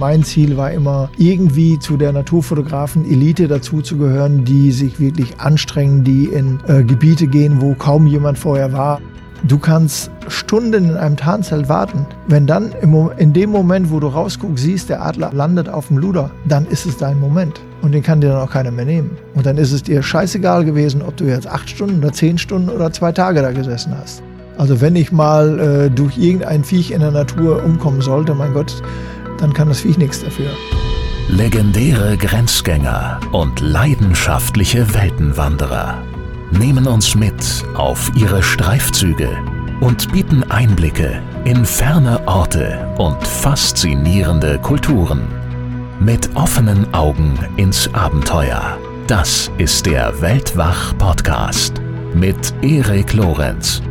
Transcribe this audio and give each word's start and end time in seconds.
Mein 0.00 0.24
Ziel 0.24 0.56
war 0.56 0.70
immer, 0.70 1.10
irgendwie 1.18 1.78
zu 1.78 1.98
der 1.98 2.14
Naturfotografen-Elite 2.14 3.48
dazuzugehören, 3.48 4.46
die 4.46 4.72
sich 4.72 4.98
wirklich 4.98 5.38
anstrengen, 5.40 6.04
die 6.04 6.24
in 6.24 6.58
äh, 6.68 6.82
Gebiete 6.84 7.26
gehen, 7.26 7.60
wo 7.60 7.74
kaum 7.74 8.06
jemand 8.06 8.38
vorher 8.38 8.72
war. 8.72 9.02
Du 9.42 9.58
kannst 9.58 10.10
Stunden 10.28 10.88
in 10.88 10.96
einem 10.96 11.18
Tarnzelt 11.18 11.68
warten. 11.68 12.06
Wenn 12.28 12.46
dann 12.46 12.72
im, 12.80 13.10
in 13.18 13.34
dem 13.34 13.50
Moment, 13.50 13.90
wo 13.90 14.00
du 14.00 14.06
rausguckst, 14.06 14.64
siehst, 14.64 14.88
der 14.88 15.04
Adler 15.04 15.32
landet 15.34 15.68
auf 15.68 15.88
dem 15.88 15.98
Luder, 15.98 16.30
dann 16.48 16.64
ist 16.64 16.86
es 16.86 16.96
dein 16.96 17.20
Moment. 17.20 17.60
Und 17.82 17.92
den 17.92 18.02
kann 18.02 18.22
dir 18.22 18.28
dann 18.28 18.40
auch 18.40 18.50
keiner 18.50 18.70
mehr 18.70 18.86
nehmen. 18.86 19.10
Und 19.34 19.44
dann 19.44 19.58
ist 19.58 19.70
es 19.70 19.82
dir 19.82 20.02
scheißegal 20.02 20.64
gewesen, 20.64 21.02
ob 21.02 21.18
du 21.18 21.24
jetzt 21.24 21.46
acht 21.46 21.68
Stunden 21.68 21.98
oder 21.98 22.10
zehn 22.14 22.38
Stunden 22.38 22.70
oder 22.70 22.90
zwei 22.90 23.12
Tage 23.12 23.42
da 23.42 23.52
gesessen 23.52 23.94
hast. 24.00 24.22
Also 24.56 24.80
wenn 24.80 24.96
ich 24.96 25.12
mal 25.12 25.58
äh, 25.58 25.90
durch 25.90 26.16
irgendein 26.16 26.64
Viech 26.64 26.90
in 26.90 27.00
der 27.00 27.10
Natur 27.10 27.62
umkommen 27.62 28.00
sollte, 28.00 28.34
mein 28.34 28.54
Gott, 28.54 28.82
dann 29.40 29.52
kann 29.52 29.68
das 29.68 29.80
Viech 29.80 29.98
nichts 29.98 30.22
dafür. 30.22 30.50
Legendäre 31.28 32.16
Grenzgänger 32.16 33.20
und 33.32 33.60
leidenschaftliche 33.60 34.94
Weltenwanderer 34.94 36.02
nehmen 36.50 36.86
uns 36.86 37.14
mit 37.14 37.64
auf 37.74 38.10
ihre 38.16 38.42
Streifzüge 38.42 39.28
und 39.80 40.12
bieten 40.12 40.42
Einblicke 40.50 41.22
in 41.44 41.64
ferne 41.64 42.26
Orte 42.26 42.94
und 42.98 43.26
faszinierende 43.26 44.58
Kulturen. 44.58 45.22
Mit 46.00 46.34
offenen 46.34 46.92
Augen 46.94 47.38
ins 47.56 47.92
Abenteuer. 47.94 48.78
Das 49.06 49.50
ist 49.58 49.86
der 49.86 50.20
Weltwach-Podcast 50.20 51.80
mit 52.14 52.54
Erik 52.62 53.12
Lorenz. 53.12 53.82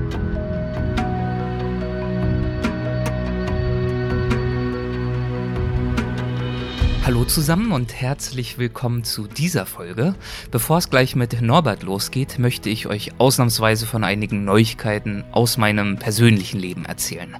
Hallo 7.09 7.25
zusammen 7.25 7.71
und 7.71 7.99
herzlich 7.99 8.59
willkommen 8.59 9.03
zu 9.03 9.25
dieser 9.25 9.65
Folge. 9.65 10.13
Bevor 10.51 10.77
es 10.77 10.91
gleich 10.91 11.15
mit 11.15 11.41
Norbert 11.41 11.81
losgeht, 11.81 12.37
möchte 12.37 12.69
ich 12.69 12.85
euch 12.85 13.13
ausnahmsweise 13.17 13.87
von 13.87 14.03
einigen 14.03 14.45
Neuigkeiten 14.45 15.23
aus 15.31 15.57
meinem 15.57 15.97
persönlichen 15.97 16.59
Leben 16.59 16.85
erzählen. 16.85 17.35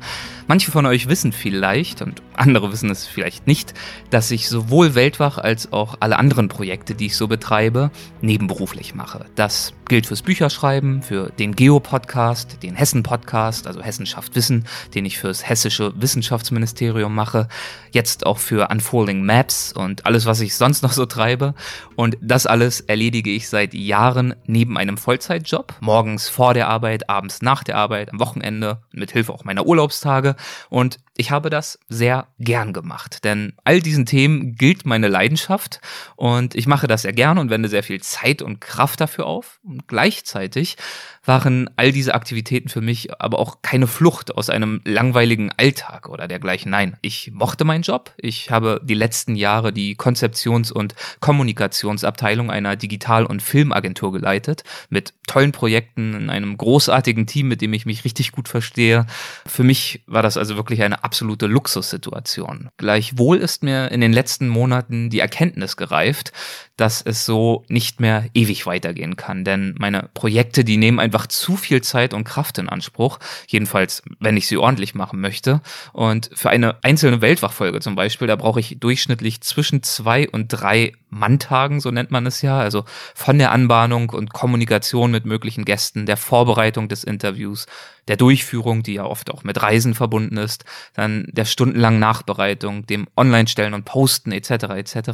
Manche 0.50 0.72
von 0.72 0.88
euch 0.88 1.08
wissen 1.08 1.31
vielleicht 1.31 2.02
und 2.02 2.23
andere 2.36 2.72
wissen 2.72 2.89
es 2.89 3.05
vielleicht 3.05 3.45
nicht, 3.45 3.75
dass 4.09 4.31
ich 4.31 4.50
sowohl 4.50 4.95
Weltwach 4.95 5.38
als 5.38 5.72
auch 5.72 5.97
alle 6.00 6.17
anderen 6.17 6.47
Projekte, 6.47 6.95
die 6.95 7.05
ich 7.05 7.17
so 7.17 7.28
betreibe, 7.28 7.92
nebenberuflich 8.22 8.95
mache. 8.95 9.25
Das 9.36 9.73
gilt 9.88 10.08
fürs 10.08 10.23
Bücherschreiben, 10.23 11.03
für 11.03 11.31
den 11.38 11.55
Geo-Podcast, 11.55 12.64
den 12.64 12.75
Hessen-Podcast, 12.75 13.67
also 13.67 13.83
Hessenschaft 13.83 14.36
Wissen, 14.36 14.66
den 14.95 15.05
ich 15.05 15.20
fürs 15.20 15.47
Hessische 15.47 15.94
Wissenschaftsministerium 16.02 17.14
mache, 17.14 17.47
jetzt 17.92 18.25
auch 18.25 18.39
für 18.39 18.70
Unfolding 18.72 19.23
Maps 19.23 19.72
und 19.72 20.08
alles, 20.08 20.25
was 20.25 20.42
ich 20.42 20.55
sonst 20.55 20.81
noch 20.81 20.94
so 20.94 21.05
treibe. 21.05 21.53
Und 21.95 22.17
das 22.22 22.47
alles 22.47 22.81
erledige 22.81 23.30
ich 23.30 23.50
seit 23.50 23.75
Jahren 23.75 24.33
neben 24.45 24.80
einem 24.80 24.97
Vollzeitjob, 24.97 25.75
morgens 25.80 26.27
vor 26.27 26.55
der 26.55 26.70
Arbeit, 26.70 27.08
abends 27.08 27.44
nach 27.44 27.64
der 27.64 27.75
Arbeit, 27.75 28.11
am 28.11 28.20
Wochenende, 28.20 28.81
mit 28.92 29.11
Hilfe 29.11 29.33
auch 29.33 29.44
meiner 29.44 29.67
Urlaubstage 29.67 30.36
und 30.70 31.00
ich 31.16 31.32
habe 31.32 31.50
das 31.50 31.80
sehr 31.90 32.28
gern 32.40 32.72
gemacht, 32.72 33.23
denn 33.23 33.54
all 33.64 33.82
diesen 33.82 34.06
Themen 34.06 34.56
gilt 34.56 34.86
meine 34.86 35.08
Leidenschaft 35.08 35.82
und 36.16 36.56
ich 36.56 36.68
mache 36.68 36.88
das 36.88 37.02
sehr 37.02 37.14
gern 37.14 37.38
und 37.38 37.50
wende 37.50 37.68
sehr 37.70 37.84
viel 37.84 38.02
Zeit 38.02 38.42
und 38.42 38.62
Kraft 38.62 39.02
dafür 39.02 39.26
auf. 39.26 39.60
Und 39.64 39.88
gleichzeitig 39.88 40.78
waren 41.23 41.70
all 41.75 41.92
diese 41.92 42.14
Aktivitäten 42.14 42.70
für 42.70 42.81
mich 42.81 43.20
aber 43.22 43.39
auch 43.39 43.62
keine 43.62 43.88
Flucht 43.88 44.36
aus 44.36 44.50
einem 44.50 44.81
langweiligen 44.86 45.52
Alltag 45.58 46.09
oder 46.09 46.28
dergleichen. 46.28 46.72
Nein, 46.72 46.98
ich 47.02 47.31
mochte 47.34 47.66
meinen 47.66 47.84
Job. 47.84 48.14
Ich 48.17 48.52
habe 48.52 48.81
die 48.84 48.94
letzten 48.94 49.36
Jahre 49.36 49.73
die 49.73 49.95
Konzeptions- 49.95 50.72
und 50.72 50.95
Kommunikationsabteilung 51.20 52.50
einer 52.50 52.76
Digital- 52.76 53.26
und 53.26 53.42
Filmagentur 53.42 54.11
geleitet 54.11 54.64
mit 54.89 55.14
tollen 55.28 55.52
Projekten 55.52 56.14
in 56.14 56.30
einem 56.30 56.58
großartigen 56.58 57.27
Team, 57.27 57.48
mit 57.48 57.61
dem 57.61 57.73
ich 57.73 57.86
mich 57.86 58.04
richtig 58.04 58.32
gut 58.32 58.48
verstehe. 58.48 59.05
Für 59.45 59.64
mich 59.64 60.04
war 60.08 60.23
das 60.23 60.38
also 60.38 60.55
wirklich 60.55 60.82
eine 60.82 61.04
absolute 61.04 61.45
Luxussituation. 61.45 62.70
Gleichwohl 62.77 63.38
ist 63.38 63.64
mir 63.64 63.92
in 63.92 64.02
den 64.02 64.14
letzten 64.14 64.48
Monaten 64.48 65.10
die 65.10 65.20
Erkenntnis 65.20 65.77
gereift, 65.77 66.32
dass 66.80 67.02
es 67.02 67.26
so 67.26 67.66
nicht 67.67 68.00
mehr 68.00 68.26
ewig 68.34 68.66
weitergehen 68.66 69.16
kann. 69.16 69.44
Denn 69.44 69.76
meine 69.78 70.10
Projekte, 70.14 70.64
die 70.64 70.78
nehmen 70.78 71.00
einfach 71.00 71.28
zu 71.28 71.58
viel 71.58 71.82
Zeit 71.82 72.14
und 72.14 72.23
Kraft 72.23 72.58
in 72.58 72.70
Anspruch. 72.70 73.20
Jedenfalls, 73.48 74.02
wenn 74.20 74.38
ich 74.38 74.48
sie 74.48 74.58
ordentlich 74.58 74.95
machen 74.95 75.20
möchte. 75.20 75.62
Und 75.92 76.30
für 76.34 76.50
eine 76.50 76.82
einzelne 76.84 77.22
Weltwachfolge 77.22 77.82
zum 77.82 77.95
Beispiel, 77.95 78.28
da 78.28 78.36
brauche 78.36 78.60
ich 78.60 78.78
durchschnittlich 78.80 79.42
zwischen 79.42 79.84
zwei 79.84 80.30
und 80.30 80.48
drei 80.48 80.94
Manntagen, 81.09 81.80
so 81.80 81.92
nennt 81.92 82.11
man 82.11 82.25
es 82.25 82.42
ja. 82.42 82.59
Also 82.59 82.86
von 83.15 83.37
der 83.37 83.52
Anbahnung 83.52 84.09
und 84.09 84.33
Kommunikation 84.33 85.11
mit 85.11 85.25
möglichen 85.25 85.65
Gästen, 85.65 86.05
der 86.05 86.17
Vorbereitung 86.17 86.87
des 86.87 87.03
Interviews, 87.03 87.65
der 88.08 88.17
Durchführung, 88.17 88.83
die 88.83 88.95
ja 88.95 89.05
oft 89.05 89.31
auch 89.31 89.43
mit 89.43 89.61
Reisen 89.61 89.93
verbunden 89.93 90.37
ist, 90.37 90.65
dann 90.93 91.27
der 91.31 91.45
stundenlangen 91.45 91.99
Nachbereitung, 91.99 92.86
dem 92.86 93.08
Online-Stellen 93.15 93.73
und 93.73 93.86
Posten 93.86 94.31
etc. 94.31 94.52
etc. 94.75 95.09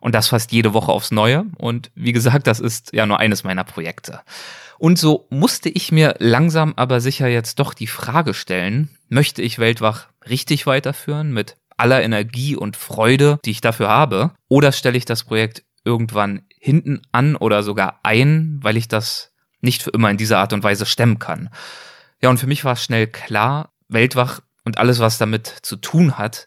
Und 0.00 0.14
das 0.14 0.28
fast 0.28 0.52
jede 0.52 0.74
Woche 0.74 0.92
aufs 0.92 1.10
Neue. 1.10 1.46
Und 1.56 1.90
wie 1.94 2.12
gesagt, 2.12 2.46
das 2.46 2.60
ist 2.60 2.92
ja 2.92 3.06
nur 3.06 3.20
eines 3.20 3.44
meiner 3.44 3.64
Projekte. 3.64 4.20
Und 4.78 4.98
so 4.98 5.26
musste 5.30 5.68
ich 5.68 5.90
mir 5.92 6.16
langsam 6.18 6.74
aber 6.76 7.00
sicher 7.00 7.28
jetzt 7.28 7.58
doch 7.58 7.72
die 7.72 7.86
Frage 7.86 8.34
stellen, 8.34 8.90
möchte 9.08 9.40
ich 9.40 9.58
Weltwach 9.58 10.08
richtig 10.28 10.66
weiterführen 10.66 11.32
mit 11.32 11.56
aller 11.76 12.02
Energie 12.02 12.56
und 12.56 12.76
Freude, 12.76 13.38
die 13.44 13.50
ich 13.50 13.60
dafür 13.60 13.88
habe, 13.88 14.32
oder 14.48 14.72
stelle 14.72 14.96
ich 14.96 15.04
das 15.04 15.24
Projekt 15.24 15.64
irgendwann 15.84 16.42
hinten 16.58 17.02
an 17.12 17.36
oder 17.36 17.62
sogar 17.62 18.00
ein, 18.02 18.58
weil 18.62 18.76
ich 18.76 18.88
das 18.88 19.32
nicht 19.60 19.82
für 19.82 19.90
immer 19.90 20.10
in 20.10 20.16
dieser 20.16 20.38
Art 20.38 20.52
und 20.52 20.64
Weise 20.64 20.86
stemmen 20.86 21.18
kann. 21.18 21.50
Ja, 22.22 22.30
und 22.30 22.38
für 22.38 22.46
mich 22.46 22.64
war 22.64 22.76
schnell 22.76 23.06
klar, 23.06 23.70
Weltwach 23.88 24.40
und 24.64 24.78
alles, 24.78 24.98
was 24.98 25.18
damit 25.18 25.46
zu 25.62 25.76
tun 25.76 26.18
hat, 26.18 26.46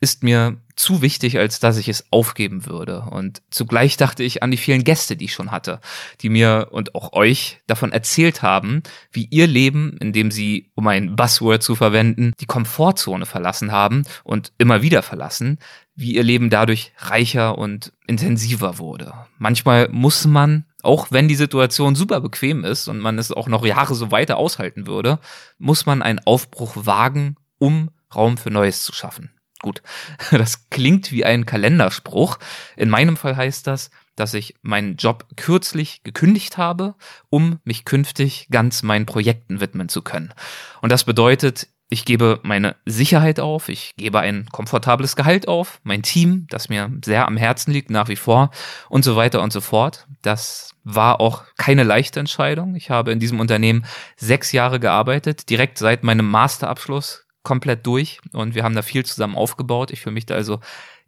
ist 0.00 0.22
mir 0.22 0.60
zu 0.78 1.02
wichtig, 1.02 1.38
als 1.38 1.60
dass 1.60 1.76
ich 1.76 1.88
es 1.88 2.06
aufgeben 2.10 2.66
würde. 2.66 3.02
Und 3.10 3.42
zugleich 3.50 3.96
dachte 3.96 4.22
ich 4.22 4.42
an 4.42 4.50
die 4.50 4.56
vielen 4.56 4.84
Gäste, 4.84 5.16
die 5.16 5.26
ich 5.26 5.32
schon 5.32 5.50
hatte, 5.50 5.80
die 6.20 6.28
mir 6.28 6.68
und 6.70 6.94
auch 6.94 7.12
euch 7.12 7.60
davon 7.66 7.92
erzählt 7.92 8.42
haben, 8.42 8.82
wie 9.12 9.26
ihr 9.30 9.46
Leben, 9.46 9.96
in 10.00 10.12
dem 10.12 10.30
sie, 10.30 10.70
um 10.74 10.86
ein 10.86 11.16
Buzzword 11.16 11.62
zu 11.62 11.74
verwenden, 11.74 12.32
die 12.40 12.46
Komfortzone 12.46 13.26
verlassen 13.26 13.72
haben 13.72 14.04
und 14.24 14.52
immer 14.58 14.82
wieder 14.82 15.02
verlassen, 15.02 15.58
wie 15.94 16.14
ihr 16.14 16.22
Leben 16.22 16.48
dadurch 16.48 16.92
reicher 16.98 17.58
und 17.58 17.92
intensiver 18.06 18.78
wurde. 18.78 19.12
Manchmal 19.38 19.88
muss 19.88 20.26
man, 20.26 20.64
auch 20.82 21.08
wenn 21.10 21.26
die 21.26 21.34
Situation 21.34 21.96
super 21.96 22.20
bequem 22.20 22.64
ist 22.64 22.86
und 22.86 23.00
man 23.00 23.18
es 23.18 23.32
auch 23.32 23.48
noch 23.48 23.66
Jahre 23.66 23.96
so 23.96 24.12
weiter 24.12 24.36
aushalten 24.36 24.86
würde, 24.86 25.18
muss 25.58 25.86
man 25.86 26.02
einen 26.02 26.20
Aufbruch 26.20 26.86
wagen, 26.86 27.34
um 27.58 27.90
Raum 28.14 28.38
für 28.38 28.50
Neues 28.50 28.84
zu 28.84 28.92
schaffen. 28.92 29.30
Gut, 29.62 29.82
das 30.30 30.70
klingt 30.70 31.10
wie 31.12 31.24
ein 31.24 31.46
Kalenderspruch. 31.46 32.38
In 32.76 32.90
meinem 32.90 33.16
Fall 33.16 33.36
heißt 33.36 33.66
das, 33.66 33.90
dass 34.14 34.34
ich 34.34 34.54
meinen 34.62 34.96
Job 34.96 35.26
kürzlich 35.36 36.02
gekündigt 36.02 36.58
habe, 36.58 36.94
um 37.30 37.60
mich 37.64 37.84
künftig 37.84 38.48
ganz 38.50 38.82
meinen 38.82 39.06
Projekten 39.06 39.60
widmen 39.60 39.88
zu 39.88 40.02
können. 40.02 40.34
Und 40.82 40.90
das 40.90 41.04
bedeutet, 41.04 41.68
ich 41.90 42.04
gebe 42.04 42.40
meine 42.42 42.76
Sicherheit 42.84 43.40
auf, 43.40 43.68
ich 43.70 43.94
gebe 43.96 44.20
ein 44.20 44.46
komfortables 44.52 45.16
Gehalt 45.16 45.48
auf, 45.48 45.80
mein 45.84 46.02
Team, 46.02 46.46
das 46.50 46.68
mir 46.68 46.92
sehr 47.02 47.26
am 47.26 47.38
Herzen 47.38 47.72
liegt 47.72 47.90
nach 47.90 48.08
wie 48.08 48.16
vor 48.16 48.50
und 48.90 49.04
so 49.04 49.16
weiter 49.16 49.40
und 49.40 49.52
so 49.52 49.62
fort. 49.62 50.06
Das 50.20 50.74
war 50.84 51.20
auch 51.20 51.44
keine 51.56 51.84
leichte 51.84 52.20
Entscheidung. 52.20 52.74
Ich 52.74 52.90
habe 52.90 53.10
in 53.10 53.20
diesem 53.20 53.40
Unternehmen 53.40 53.86
sechs 54.16 54.52
Jahre 54.52 54.80
gearbeitet, 54.80 55.48
direkt 55.48 55.78
seit 55.78 56.04
meinem 56.04 56.28
Masterabschluss 56.28 57.24
komplett 57.48 57.86
durch 57.86 58.20
und 58.34 58.54
wir 58.54 58.62
haben 58.62 58.74
da 58.74 58.82
viel 58.82 59.06
zusammen 59.06 59.34
aufgebaut. 59.34 59.90
Ich 59.90 60.02
fühle 60.02 60.12
mich 60.12 60.26
da 60.26 60.34
also 60.34 60.60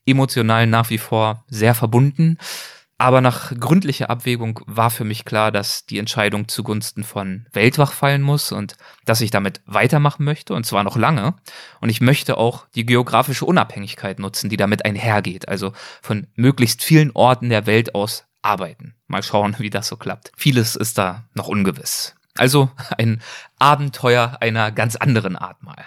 emotional 0.07 0.67
nach 0.67 0.89
wie 0.89 0.97
vor 0.97 1.45
sehr 1.49 1.75
verbunden. 1.75 2.39
Aber 2.97 3.21
nach 3.21 3.53
gründlicher 3.59 4.11
Abwägung 4.11 4.61
war 4.67 4.91
für 4.91 5.05
mich 5.05 5.25
klar, 5.27 5.53
dass 5.53 5.85
die 5.87 5.99
Entscheidung 5.99 6.49
zugunsten 6.49 7.05
von 7.05 7.47
Weltwach 7.53 7.93
fallen 7.93 8.23
muss 8.23 8.53
und 8.53 8.77
dass 9.05 9.21
ich 9.21 9.31
damit 9.31 9.61
weitermachen 9.67 10.25
möchte, 10.25 10.55
und 10.55 10.65
zwar 10.65 10.83
noch 10.83 10.97
lange. 10.97 11.35
Und 11.81 11.91
ich 11.91 12.01
möchte 12.01 12.37
auch 12.37 12.67
die 12.75 12.85
geografische 12.85 13.47
Unabhängigkeit 13.47 14.19
nutzen, 14.19 14.51
die 14.51 14.59
damit 14.59 14.85
einhergeht, 14.85 15.49
also 15.49 15.73
von 16.03 16.27
möglichst 16.37 16.83
vielen 16.83 17.11
Orten 17.13 17.49
der 17.51 17.67
Welt 17.67 17.95
aus 17.95 18.25
arbeiten. 18.43 18.95
Mal 19.07 19.23
schauen, 19.23 19.57
wie 19.59 19.71
das 19.71 19.89
so 19.89 19.97
klappt. 19.97 20.33
Vieles 20.37 20.77
ist 20.77 20.99
da 20.99 21.25
noch 21.35 21.49
ungewiss. 21.49 22.15
Also 22.37 22.71
ein 22.97 23.21
Abenteuer 23.59 24.39
einer 24.41 24.73
ganz 24.73 24.97
anderen 24.97 25.37
Art 25.37 25.63
mal. 25.63 25.85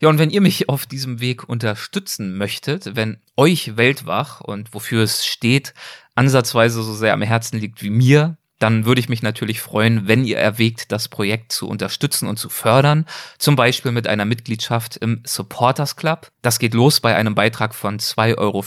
Ja, 0.00 0.08
und 0.08 0.18
wenn 0.18 0.30
ihr 0.30 0.40
mich 0.40 0.68
auf 0.68 0.86
diesem 0.86 1.20
Weg 1.20 1.48
unterstützen 1.48 2.36
möchtet, 2.36 2.94
wenn 2.94 3.20
euch 3.36 3.76
Weltwach 3.76 4.40
und 4.40 4.72
wofür 4.72 5.02
es 5.02 5.26
steht, 5.26 5.74
ansatzweise 6.14 6.82
so 6.82 6.94
sehr 6.94 7.12
am 7.12 7.22
Herzen 7.22 7.58
liegt 7.58 7.82
wie 7.82 7.90
mir, 7.90 8.36
dann 8.58 8.84
würde 8.84 9.00
ich 9.00 9.08
mich 9.08 9.22
natürlich 9.22 9.60
freuen, 9.60 10.08
wenn 10.08 10.24
ihr 10.24 10.38
erwägt, 10.38 10.90
das 10.92 11.08
Projekt 11.08 11.52
zu 11.52 11.68
unterstützen 11.68 12.28
und 12.28 12.38
zu 12.38 12.48
fördern, 12.48 13.06
zum 13.38 13.56
Beispiel 13.56 13.92
mit 13.92 14.06
einer 14.06 14.24
Mitgliedschaft 14.24 14.96
im 14.96 15.22
Supporters 15.24 15.96
Club. 15.96 16.30
Das 16.42 16.58
geht 16.58 16.74
los 16.74 17.00
bei 17.00 17.14
einem 17.14 17.34
Beitrag 17.34 17.74
von 17.74 17.98
2,50 17.98 18.38
Euro 18.38 18.64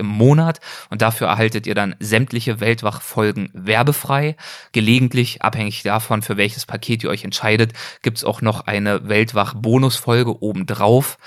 im 0.00 0.06
Monat 0.06 0.60
und 0.90 1.02
dafür 1.02 1.28
erhaltet 1.28 1.66
ihr 1.66 1.74
dann 1.74 1.94
sämtliche 2.00 2.60
Weltwach-Folgen 2.60 3.50
werbefrei. 3.52 4.36
Gelegentlich, 4.72 5.42
abhängig 5.42 5.82
davon, 5.82 6.22
für 6.22 6.36
welches 6.36 6.66
Paket 6.66 7.04
ihr 7.04 7.10
euch 7.10 7.24
entscheidet, 7.24 7.72
gibt's 8.02 8.24
auch 8.24 8.40
noch 8.40 8.66
eine 8.66 9.08
Weltwach-Bonusfolge 9.08 10.42
obendrauf. 10.42 11.18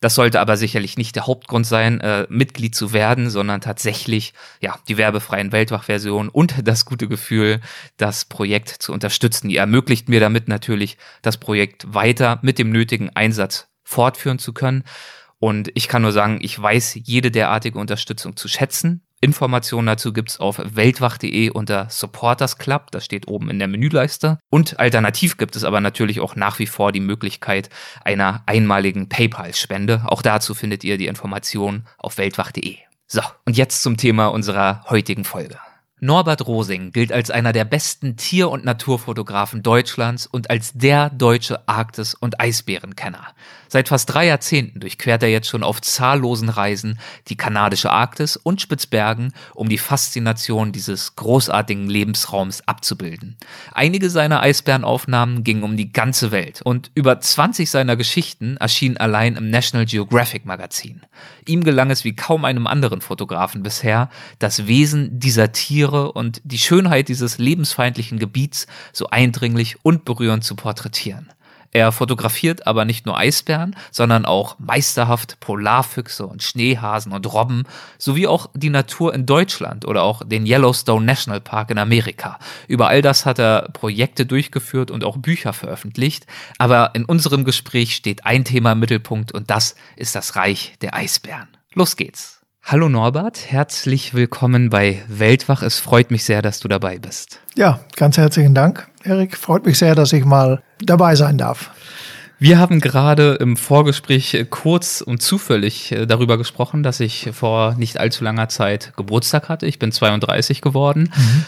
Das 0.00 0.14
sollte 0.14 0.40
aber 0.40 0.56
sicherlich 0.56 0.96
nicht 0.96 1.16
der 1.16 1.26
Hauptgrund 1.26 1.66
sein, 1.66 2.00
äh, 2.00 2.26
Mitglied 2.28 2.74
zu 2.74 2.92
werden, 2.92 3.30
sondern 3.30 3.60
tatsächlich 3.60 4.34
ja 4.60 4.78
die 4.88 4.96
werbefreien 4.96 5.52
Weltwach-Version 5.52 6.28
und 6.28 6.54
das 6.66 6.84
gute 6.84 7.08
Gefühl, 7.08 7.60
das 7.96 8.24
Projekt 8.24 8.68
zu 8.68 8.92
unterstützen. 8.92 9.50
Ihr 9.50 9.60
ermöglicht 9.60 10.08
mir 10.08 10.20
damit 10.20 10.48
natürlich, 10.48 10.96
das 11.22 11.36
Projekt 11.36 11.92
weiter 11.92 12.38
mit 12.42 12.58
dem 12.58 12.70
nötigen 12.70 13.10
Einsatz 13.10 13.68
fortführen 13.82 14.38
zu 14.38 14.52
können. 14.52 14.84
Und 15.38 15.70
ich 15.74 15.88
kann 15.88 16.02
nur 16.02 16.12
sagen, 16.12 16.38
ich 16.42 16.60
weiß 16.60 16.98
jede 17.04 17.30
derartige 17.30 17.78
Unterstützung 17.78 18.36
zu 18.36 18.48
schätzen. 18.48 19.02
Informationen 19.20 19.86
dazu 19.88 20.12
gibt's 20.12 20.38
auf 20.38 20.60
weltwach.de 20.64 21.50
unter 21.50 21.90
Supporters 21.90 22.56
Club, 22.56 22.92
das 22.92 23.04
steht 23.04 23.26
oben 23.26 23.50
in 23.50 23.58
der 23.58 23.66
Menüleiste. 23.66 24.38
Und 24.48 24.78
alternativ 24.78 25.38
gibt 25.38 25.56
es 25.56 25.64
aber 25.64 25.80
natürlich 25.80 26.20
auch 26.20 26.36
nach 26.36 26.60
wie 26.60 26.66
vor 26.66 26.92
die 26.92 27.00
Möglichkeit 27.00 27.68
einer 28.04 28.42
einmaligen 28.46 29.08
PayPal-Spende. 29.08 30.02
Auch 30.06 30.22
dazu 30.22 30.54
findet 30.54 30.84
ihr 30.84 30.98
die 30.98 31.08
Informationen 31.08 31.86
auf 31.98 32.16
weltwach.de. 32.16 32.76
So, 33.08 33.22
und 33.44 33.56
jetzt 33.56 33.82
zum 33.82 33.96
Thema 33.96 34.28
unserer 34.28 34.84
heutigen 34.88 35.24
Folge. 35.24 35.58
Norbert 36.00 36.46
Rosing 36.46 36.92
gilt 36.92 37.12
als 37.12 37.30
einer 37.30 37.52
der 37.52 37.64
besten 37.64 38.16
Tier- 38.16 38.50
und 38.50 38.64
Naturfotografen 38.64 39.64
Deutschlands 39.64 40.28
und 40.28 40.48
als 40.48 40.72
der 40.74 41.10
deutsche 41.10 41.66
Arktis- 41.68 42.14
und 42.14 42.40
Eisbärenkenner. 42.40 43.26
Seit 43.68 43.88
fast 43.88 44.12
drei 44.12 44.26
Jahrzehnten 44.26 44.80
durchquert 44.80 45.22
er 45.22 45.28
jetzt 45.28 45.48
schon 45.48 45.62
auf 45.62 45.80
zahllosen 45.80 46.48
Reisen 46.48 46.98
die 47.28 47.36
kanadische 47.36 47.90
Arktis 47.90 48.36
und 48.36 48.60
Spitzbergen, 48.60 49.32
um 49.54 49.68
die 49.68 49.78
Faszination 49.78 50.72
dieses 50.72 51.16
großartigen 51.16 51.88
Lebensraums 51.88 52.66
abzubilden. 52.66 53.36
Einige 53.72 54.10
seiner 54.10 54.40
Eisbärenaufnahmen 54.40 55.44
gingen 55.44 55.62
um 55.62 55.76
die 55.76 55.92
ganze 55.92 56.30
Welt 56.30 56.62
und 56.62 56.90
über 56.94 57.20
20 57.20 57.70
seiner 57.70 57.96
Geschichten 57.96 58.56
erschienen 58.56 58.96
allein 58.96 59.36
im 59.36 59.50
National 59.50 59.86
Geographic 59.86 60.46
Magazin. 60.46 61.02
Ihm 61.46 61.62
gelang 61.62 61.90
es 61.90 62.04
wie 62.04 62.16
kaum 62.16 62.44
einem 62.44 62.66
anderen 62.66 63.00
Fotografen 63.00 63.62
bisher, 63.62 64.08
das 64.38 64.66
Wesen 64.66 65.20
dieser 65.20 65.52
Tiere 65.52 66.12
und 66.12 66.40
die 66.44 66.58
Schönheit 66.58 67.08
dieses 67.08 67.38
lebensfeindlichen 67.38 68.18
Gebiets 68.18 68.66
so 68.92 69.08
eindringlich 69.08 69.76
und 69.82 70.04
berührend 70.04 70.44
zu 70.44 70.56
porträtieren. 70.56 71.28
Er 71.72 71.92
fotografiert 71.92 72.66
aber 72.66 72.84
nicht 72.84 73.04
nur 73.04 73.16
Eisbären, 73.18 73.76
sondern 73.90 74.24
auch 74.24 74.56
meisterhaft 74.58 75.38
Polarfüchse 75.40 76.26
und 76.26 76.42
Schneehasen 76.42 77.12
und 77.12 77.32
Robben, 77.32 77.64
sowie 77.98 78.26
auch 78.26 78.48
die 78.54 78.70
Natur 78.70 79.14
in 79.14 79.26
Deutschland 79.26 79.84
oder 79.86 80.02
auch 80.02 80.22
den 80.24 80.46
Yellowstone 80.46 81.04
National 81.04 81.40
Park 81.40 81.70
in 81.70 81.78
Amerika. 81.78 82.38
Über 82.68 82.88
all 82.88 83.02
das 83.02 83.26
hat 83.26 83.38
er 83.38 83.68
Projekte 83.72 84.24
durchgeführt 84.24 84.90
und 84.90 85.04
auch 85.04 85.18
Bücher 85.18 85.52
veröffentlicht. 85.52 86.26
Aber 86.56 86.92
in 86.94 87.04
unserem 87.04 87.44
Gespräch 87.44 87.94
steht 87.94 88.24
ein 88.24 88.44
Thema 88.44 88.72
im 88.72 88.80
Mittelpunkt 88.80 89.32
und 89.32 89.50
das 89.50 89.76
ist 89.96 90.14
das 90.14 90.36
Reich 90.36 90.74
der 90.80 90.94
Eisbären. 90.94 91.48
Los 91.74 91.96
geht's! 91.96 92.37
Hallo 92.70 92.90
Norbert, 92.90 93.50
herzlich 93.50 94.12
willkommen 94.12 94.68
bei 94.68 95.02
Weltwach. 95.08 95.62
Es 95.62 95.78
freut 95.78 96.10
mich 96.10 96.24
sehr, 96.24 96.42
dass 96.42 96.60
du 96.60 96.68
dabei 96.68 96.98
bist. 96.98 97.40
Ja, 97.56 97.80
ganz 97.96 98.18
herzlichen 98.18 98.54
Dank, 98.54 98.86
Erik. 99.04 99.38
Freut 99.38 99.64
mich 99.64 99.78
sehr, 99.78 99.94
dass 99.94 100.12
ich 100.12 100.26
mal 100.26 100.62
dabei 100.78 101.14
sein 101.14 101.38
darf. 101.38 101.70
Wir 102.38 102.58
haben 102.58 102.82
gerade 102.82 103.38
im 103.40 103.56
Vorgespräch 103.56 104.44
kurz 104.50 105.00
und 105.00 105.22
zufällig 105.22 105.92
äh, 105.92 106.04
darüber 106.04 106.36
gesprochen, 106.36 106.82
dass 106.82 107.00
ich 107.00 107.30
vor 107.32 107.74
nicht 107.78 107.98
allzu 107.98 108.22
langer 108.22 108.50
Zeit 108.50 108.92
Geburtstag 108.98 109.48
hatte. 109.48 109.64
Ich 109.64 109.78
bin 109.78 109.90
32 109.90 110.60
geworden. 110.60 111.10
Mhm. 111.16 111.44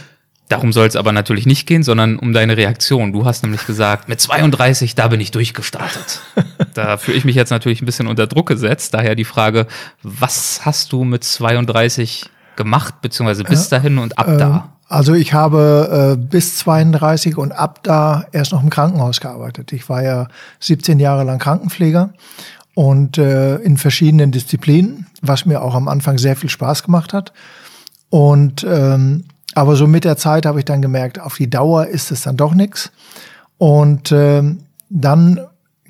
Darum 0.50 0.73
soll 0.73 0.88
es 0.88 0.97
aber 0.97 1.12
natürlich 1.12 1.47
nicht 1.47 1.69
gehen, 1.69 1.85
sondern 1.85 2.19
um 2.19 2.32
deine 2.32 2.56
Reaktion. 2.56 3.12
Du 3.12 3.25
hast 3.25 3.44
nämlich 3.44 3.64
gesagt, 3.67 4.08
mit 4.08 4.20
32, 4.20 4.97
da 4.97 5.06
bin 5.06 5.20
ich 5.20 5.31
durchgestartet. 5.31 6.23
da 6.75 6.97
fühle 6.97 7.17
ich 7.17 7.25
mich 7.25 7.37
jetzt 7.37 7.50
natürlich 7.50 7.81
ein 7.81 7.87
bisschen 7.87 8.08
unter 8.08 8.26
Druck 8.26 8.49
gesetzt. 8.49 8.93
Daher 8.93 9.14
die 9.14 9.25
Frage, 9.25 9.69
was 10.02 10.62
hast 10.64 10.91
du 10.91 11.05
mit 11.05 11.23
32 11.23 12.29
gemacht, 12.56 13.00
beziehungsweise 13.00 13.44
bis 13.44 13.69
dahin 13.69 13.99
und 13.99 14.19
ab 14.19 14.26
da? 14.26 14.50
Ähm, 14.50 14.62
also 14.88 15.14
ich 15.14 15.35
habe 15.35 16.17
äh, 16.19 16.20
bis 16.20 16.56
32 16.58 17.37
und 17.37 17.52
ab 17.52 17.85
da 17.85 18.25
erst 18.32 18.50
noch 18.50 18.64
im 18.64 18.70
Krankenhaus 18.70 19.20
gearbeitet. 19.20 19.73
Ich 19.73 19.88
war 19.88 20.02
ja 20.02 20.26
17 20.58 20.99
Jahre 20.99 21.23
lang 21.23 21.38
Krankenpfleger 21.38 22.11
und 22.75 23.19
äh, 23.19 23.55
in 23.58 23.76
verschiedenen 23.76 24.32
Disziplinen, 24.32 25.06
was 25.23 25.47
mir 25.47 25.62
auch 25.62 25.76
am 25.76 25.87
Anfang 25.87 26.19
sehr 26.19 26.35
viel 26.35 26.50
Spaß 26.50 26.82
gemacht 26.82 27.12
hat. 27.12 27.32
Und 28.08 28.67
ähm, 28.69 29.26
aber 29.55 29.76
so 29.76 29.87
mit 29.87 30.05
der 30.05 30.17
Zeit 30.17 30.47
habe 30.47 30.61
ich 30.61 30.64
dann 30.64 30.82
gemerkt, 30.82 31.19
auf 31.19 31.37
die 31.37 31.50
Dauer 31.50 31.87
ist 31.87 32.11
es 32.11 32.23
dann 32.23 32.37
doch 32.37 32.55
nichts. 32.55 32.93
Und 33.58 34.12
äh, 34.12 34.43
dann 34.88 35.41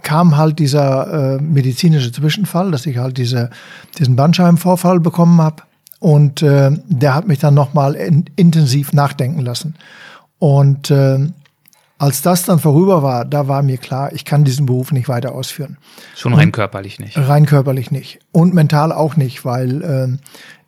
kam 0.02 0.36
halt 0.36 0.58
dieser 0.58 1.36
äh, 1.36 1.42
medizinische 1.42 2.10
Zwischenfall, 2.12 2.70
dass 2.70 2.86
ich 2.86 2.98
halt 2.98 3.18
diese, 3.18 3.50
diesen 3.98 4.16
Bandscheibenvorfall 4.16 5.00
bekommen 5.00 5.40
habe. 5.40 5.62
Und 5.98 6.42
äh, 6.42 6.70
der 6.88 7.14
hat 7.14 7.28
mich 7.28 7.38
dann 7.38 7.54
nochmal 7.54 7.94
in, 7.94 8.24
intensiv 8.36 8.92
nachdenken 8.92 9.40
lassen. 9.40 9.74
Und 10.38 10.90
äh, 10.90 11.28
als 11.98 12.22
das 12.22 12.44
dann 12.44 12.58
vorüber 12.58 13.02
war, 13.02 13.26
da 13.26 13.46
war 13.46 13.62
mir 13.62 13.76
klar, 13.76 14.10
ich 14.14 14.24
kann 14.24 14.42
diesen 14.42 14.64
Beruf 14.64 14.90
nicht 14.90 15.08
weiter 15.08 15.34
ausführen. 15.34 15.76
Schon 16.16 16.32
rein 16.32 16.46
Und 16.46 16.52
körperlich 16.52 16.98
nicht. 16.98 17.18
Rein 17.18 17.44
körperlich 17.44 17.90
nicht. 17.90 18.20
Und 18.32 18.54
mental 18.54 18.90
auch 18.90 19.16
nicht, 19.16 19.44
weil 19.44 19.82
äh, 19.82 20.08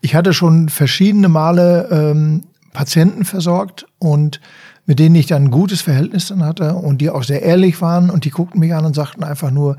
ich 0.03 0.15
hatte 0.15 0.35
schon 0.35 0.69
verschiedene 0.69 1.31
Male 1.31 1.89
ähm, 1.91 2.43
Patienten 2.72 3.24
versorgt 3.24 3.86
und 3.98 4.40
mit 4.86 4.98
denen 4.98 5.14
ich 5.14 5.26
dann 5.26 5.44
ein 5.44 5.50
gutes 5.50 5.80
Verhältnis 5.80 6.28
dann 6.28 6.44
hatte 6.44 6.74
und 6.74 6.98
die 6.98 7.10
auch 7.10 7.22
sehr 7.22 7.42
ehrlich 7.42 7.80
waren 7.80 8.10
und 8.10 8.24
die 8.24 8.30
guckten 8.30 8.60
mich 8.60 8.74
an 8.74 8.84
und 8.84 8.94
sagten 8.94 9.22
einfach 9.22 9.50
nur, 9.50 9.76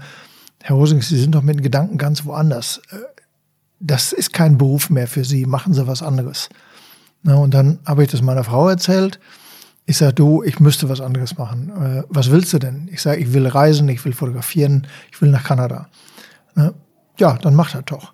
Herr 0.61 0.75
Rosing, 0.75 1.01
Sie 1.01 1.19
sind 1.19 1.35
doch 1.35 1.41
mit 1.41 1.57
den 1.57 1.63
Gedanken 1.63 1.97
ganz 1.97 2.25
woanders. 2.25 2.81
Äh, 2.89 2.97
das 3.79 4.13
ist 4.13 4.31
kein 4.31 4.57
Beruf 4.57 4.89
mehr 4.89 5.07
für 5.07 5.25
Sie, 5.25 5.45
machen 5.45 5.73
Sie 5.73 5.87
was 5.87 6.01
anderes. 6.01 6.49
und 7.25 7.53
dann 7.53 7.79
habe 7.85 8.03
ich 8.03 8.11
das 8.11 8.21
meiner 8.21 8.45
Frau 8.45 8.69
erzählt. 8.69 9.19
Ich 9.85 9.97
sage, 9.97 10.13
du, 10.13 10.41
ich 10.43 10.61
müsste 10.61 10.87
was 10.87 11.01
anderes 11.01 11.37
machen. 11.37 11.69
Äh, 11.69 12.03
was 12.07 12.31
willst 12.31 12.53
du 12.53 12.59
denn? 12.59 12.87
Ich 12.91 13.01
sage, 13.01 13.19
ich 13.19 13.33
will 13.33 13.45
reisen, 13.45 13.89
ich 13.89 14.05
will 14.05 14.13
fotografieren, 14.13 14.87
ich 15.11 15.21
will 15.21 15.31
nach 15.31 15.43
Kanada. 15.43 15.89
Ja, 17.19 17.33
dann 17.33 17.55
mach 17.55 17.71
das 17.71 17.83
doch 17.85 18.13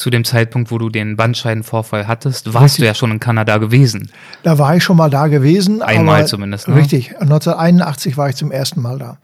zu 0.00 0.08
dem 0.08 0.24
Zeitpunkt, 0.24 0.70
wo 0.70 0.78
du 0.78 0.88
den 0.88 1.16
Bandscheidenvorfall 1.16 2.08
hattest, 2.08 2.54
warst 2.54 2.64
richtig. 2.64 2.78
du 2.78 2.86
ja 2.86 2.94
schon 2.94 3.10
in 3.10 3.20
Kanada 3.20 3.58
gewesen. 3.58 4.10
Da 4.42 4.58
war 4.58 4.74
ich 4.74 4.82
schon 4.82 4.96
mal 4.96 5.10
da 5.10 5.26
gewesen. 5.26 5.82
Einmal 5.82 6.26
zumindest. 6.26 6.68
Ne? 6.68 6.76
Richtig. 6.76 7.10
1981 7.20 8.16
war 8.16 8.30
ich 8.30 8.36
zum 8.36 8.50
ersten 8.50 8.80
Mal 8.80 8.98
da. 8.98 9.18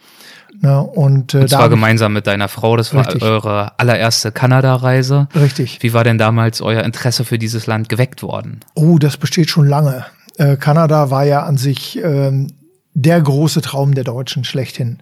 Ne, 0.61 0.83
und, 0.83 1.33
äh, 1.33 1.38
und 1.38 1.49
zwar 1.49 1.71
gemeinsam 1.71 2.12
mit 2.12 2.26
deiner 2.26 2.49
Frau. 2.49 2.76
Das 2.76 2.92
war 2.92 3.06
richtig. 3.06 3.23
eure 3.23 3.78
allererste 3.78 4.33
Kanada-Reise. 4.33 5.28
Richtig. 5.35 5.78
Wie 5.80 5.95
war 5.95 6.04
denn 6.04 6.18
damals 6.18 6.61
euer 6.61 6.85
Interesse 6.85 7.25
für 7.25 7.38
dieses 7.38 7.66
Land 7.66 7.88
geweckt 7.88 8.23
worden? 8.23 8.61
Oh, 8.75 8.99
das 8.99 9.16
besteht 9.16 9.49
schon 9.49 9.66
lange. 9.66 10.04
Äh, 10.37 10.56
Kanada 10.56 11.11
war 11.11 11.25
ja 11.25 11.45
an 11.45 11.56
sich 11.56 12.02
äh, 12.04 12.47
der 12.92 13.21
große 13.23 13.62
Traum 13.62 13.95
der 13.95 14.04
Deutschen 14.04 14.45
schlechthin. 14.45 14.99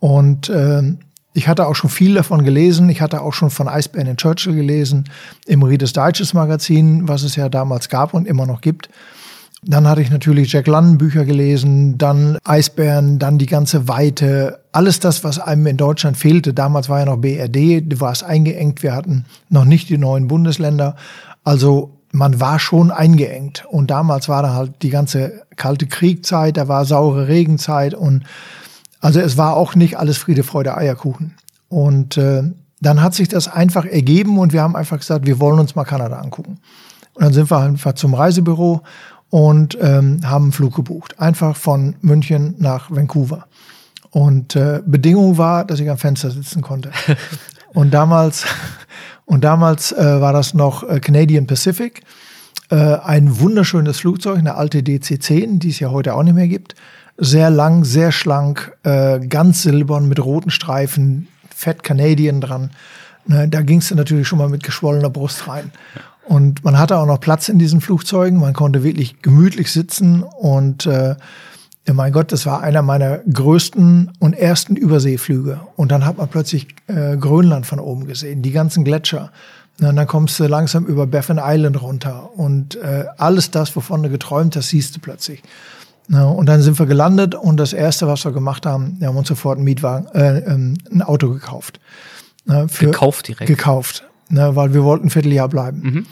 Und 0.00 0.50
ähm, 0.50 0.98
ich 1.34 1.48
hatte 1.48 1.66
auch 1.66 1.74
schon 1.74 1.90
viel 1.90 2.14
davon 2.14 2.44
gelesen. 2.44 2.88
Ich 2.88 3.00
hatte 3.00 3.22
auch 3.22 3.32
schon 3.32 3.50
von 3.50 3.68
Eisbären 3.68 4.08
in 4.08 4.16
Churchill 4.16 4.54
gelesen, 4.54 5.04
im 5.46 5.62
Reader's 5.62 5.92
Digest 5.92 6.34
Magazin, 6.34 7.08
was 7.08 7.22
es 7.22 7.36
ja 7.36 7.48
damals 7.48 7.88
gab 7.88 8.14
und 8.14 8.26
immer 8.26 8.46
noch 8.46 8.60
gibt. 8.60 8.88
Dann 9.64 9.86
hatte 9.86 10.02
ich 10.02 10.10
natürlich 10.10 10.52
Jack 10.52 10.66
London 10.66 10.98
Bücher 10.98 11.24
gelesen, 11.24 11.96
dann 11.96 12.36
Eisbären, 12.42 13.20
dann 13.20 13.38
die 13.38 13.46
ganze 13.46 13.86
Weite, 13.86 14.58
alles 14.72 14.98
das, 14.98 15.22
was 15.22 15.38
einem 15.38 15.68
in 15.68 15.76
Deutschland 15.76 16.16
fehlte. 16.16 16.52
Damals 16.52 16.88
war 16.88 16.98
ja 16.98 17.04
noch 17.06 17.18
BRD, 17.18 17.80
du 17.86 18.00
warst 18.00 18.24
eingeengt, 18.24 18.82
wir 18.82 18.92
hatten 18.92 19.24
noch 19.50 19.64
nicht 19.64 19.88
die 19.88 19.98
neuen 19.98 20.26
Bundesländer. 20.26 20.96
Also 21.44 21.92
man 22.10 22.40
war 22.40 22.58
schon 22.58 22.90
eingeengt. 22.90 23.64
Und 23.70 23.90
damals 23.90 24.28
war 24.28 24.42
da 24.42 24.52
halt 24.52 24.82
die 24.82 24.90
ganze 24.90 25.42
kalte 25.54 25.86
Kriegzeit, 25.86 26.56
da 26.56 26.66
war 26.66 26.84
saure 26.84 27.28
Regenzeit 27.28 27.94
und 27.94 28.24
also 29.02 29.20
es 29.20 29.36
war 29.36 29.56
auch 29.56 29.74
nicht 29.74 29.98
alles 29.98 30.16
Friede, 30.16 30.44
Freude, 30.44 30.76
Eierkuchen. 30.76 31.34
Und 31.68 32.16
äh, 32.16 32.44
dann 32.80 33.02
hat 33.02 33.14
sich 33.14 33.28
das 33.28 33.48
einfach 33.48 33.84
ergeben 33.84 34.38
und 34.38 34.52
wir 34.52 34.62
haben 34.62 34.76
einfach 34.76 34.98
gesagt, 34.98 35.26
wir 35.26 35.40
wollen 35.40 35.58
uns 35.58 35.74
mal 35.74 35.84
Kanada 35.84 36.20
angucken. 36.20 36.60
Und 37.14 37.24
dann 37.24 37.32
sind 37.32 37.50
wir 37.50 37.58
einfach 37.58 37.94
zum 37.94 38.14
Reisebüro 38.14 38.82
und 39.28 39.76
ähm, 39.80 40.20
haben 40.24 40.44
einen 40.44 40.52
Flug 40.52 40.76
gebucht. 40.76 41.18
Einfach 41.18 41.56
von 41.56 41.96
München 42.00 42.54
nach 42.58 42.90
Vancouver. 42.90 43.46
Und 44.10 44.54
äh, 44.54 44.82
Bedingung 44.86 45.36
war, 45.36 45.64
dass 45.64 45.80
ich 45.80 45.90
am 45.90 45.98
Fenster 45.98 46.30
sitzen 46.30 46.62
konnte. 46.62 46.92
und 47.74 47.92
damals, 47.92 48.44
und 49.24 49.42
damals 49.42 49.90
äh, 49.90 50.20
war 50.20 50.32
das 50.32 50.54
noch 50.54 50.88
äh, 50.88 51.00
Canadian 51.00 51.48
Pacific. 51.48 52.02
äh, 52.70 52.76
ein 52.76 53.40
wunderschönes 53.40 53.98
Flugzeug, 53.98 54.38
eine 54.38 54.54
alte 54.54 54.78
DC-10, 54.78 55.58
die 55.58 55.70
es 55.70 55.80
ja 55.80 55.90
heute 55.90 56.14
auch 56.14 56.22
nicht 56.22 56.34
mehr 56.34 56.48
gibt. 56.48 56.76
Sehr 57.24 57.50
lang, 57.50 57.84
sehr 57.84 58.10
schlank, 58.10 58.76
äh, 58.82 59.20
ganz 59.20 59.62
silbern 59.62 60.08
mit 60.08 60.18
roten 60.18 60.50
Streifen, 60.50 61.28
Fett 61.54 61.84
Canadian 61.84 62.40
dran. 62.40 62.70
Ne, 63.26 63.46
da 63.46 63.62
ging 63.62 63.78
es 63.78 63.94
natürlich 63.94 64.26
schon 64.26 64.40
mal 64.40 64.48
mit 64.48 64.64
geschwollener 64.64 65.08
Brust 65.08 65.46
rein. 65.46 65.70
Und 66.24 66.64
man 66.64 66.76
hatte 66.80 66.98
auch 66.98 67.06
noch 67.06 67.20
Platz 67.20 67.48
in 67.48 67.60
diesen 67.60 67.80
Flugzeugen. 67.80 68.40
Man 68.40 68.54
konnte 68.54 68.82
wirklich 68.82 69.22
gemütlich 69.22 69.70
sitzen. 69.70 70.24
Und 70.24 70.86
äh, 70.86 71.14
ja, 71.86 71.94
mein 71.94 72.12
Gott, 72.12 72.32
das 72.32 72.44
war 72.44 72.60
einer 72.60 72.82
meiner 72.82 73.18
größten 73.18 74.10
und 74.18 74.32
ersten 74.32 74.74
Überseeflüge. 74.74 75.60
Und 75.76 75.92
dann 75.92 76.04
hat 76.04 76.18
man 76.18 76.26
plötzlich 76.26 76.74
äh, 76.88 77.16
Grönland 77.16 77.66
von 77.66 77.78
oben 77.78 78.08
gesehen, 78.08 78.42
die 78.42 78.50
ganzen 78.50 78.82
Gletscher. 78.82 79.30
Und 79.80 79.94
dann 79.94 80.08
kommst 80.08 80.40
du 80.40 80.48
langsam 80.48 80.86
über 80.86 81.06
Baffin 81.06 81.40
Island 81.40 81.80
runter. 81.80 82.30
Und 82.36 82.74
äh, 82.74 83.04
alles 83.16 83.52
das, 83.52 83.76
wovon 83.76 84.02
du 84.02 84.10
geträumt 84.10 84.56
hast, 84.56 84.70
siehst 84.70 84.96
du 84.96 84.98
plötzlich. 84.98 85.40
Ja, 86.12 86.24
und 86.26 86.46
dann 86.46 86.60
sind 86.60 86.78
wir 86.78 86.84
gelandet 86.84 87.34
und 87.34 87.56
das 87.56 87.72
erste, 87.72 88.06
was 88.06 88.24
wir 88.24 88.32
gemacht 88.32 88.66
haben, 88.66 88.96
wir 89.00 89.08
haben 89.08 89.16
uns 89.16 89.28
sofort 89.28 89.56
einen 89.56 89.64
Mietwagen, 89.64 90.08
äh, 90.08 90.40
ähm, 90.40 90.76
ein 90.92 91.00
Auto 91.00 91.30
gekauft. 91.30 91.80
Ne, 92.44 92.68
für, 92.68 92.86
gekauft 92.86 93.28
direkt? 93.28 93.48
Gekauft, 93.48 94.04
ne, 94.28 94.54
weil 94.54 94.74
wir 94.74 94.84
wollten 94.84 95.06
ein 95.06 95.10
Vierteljahr 95.10 95.48
bleiben. 95.48 95.80
Mhm. 95.80 96.06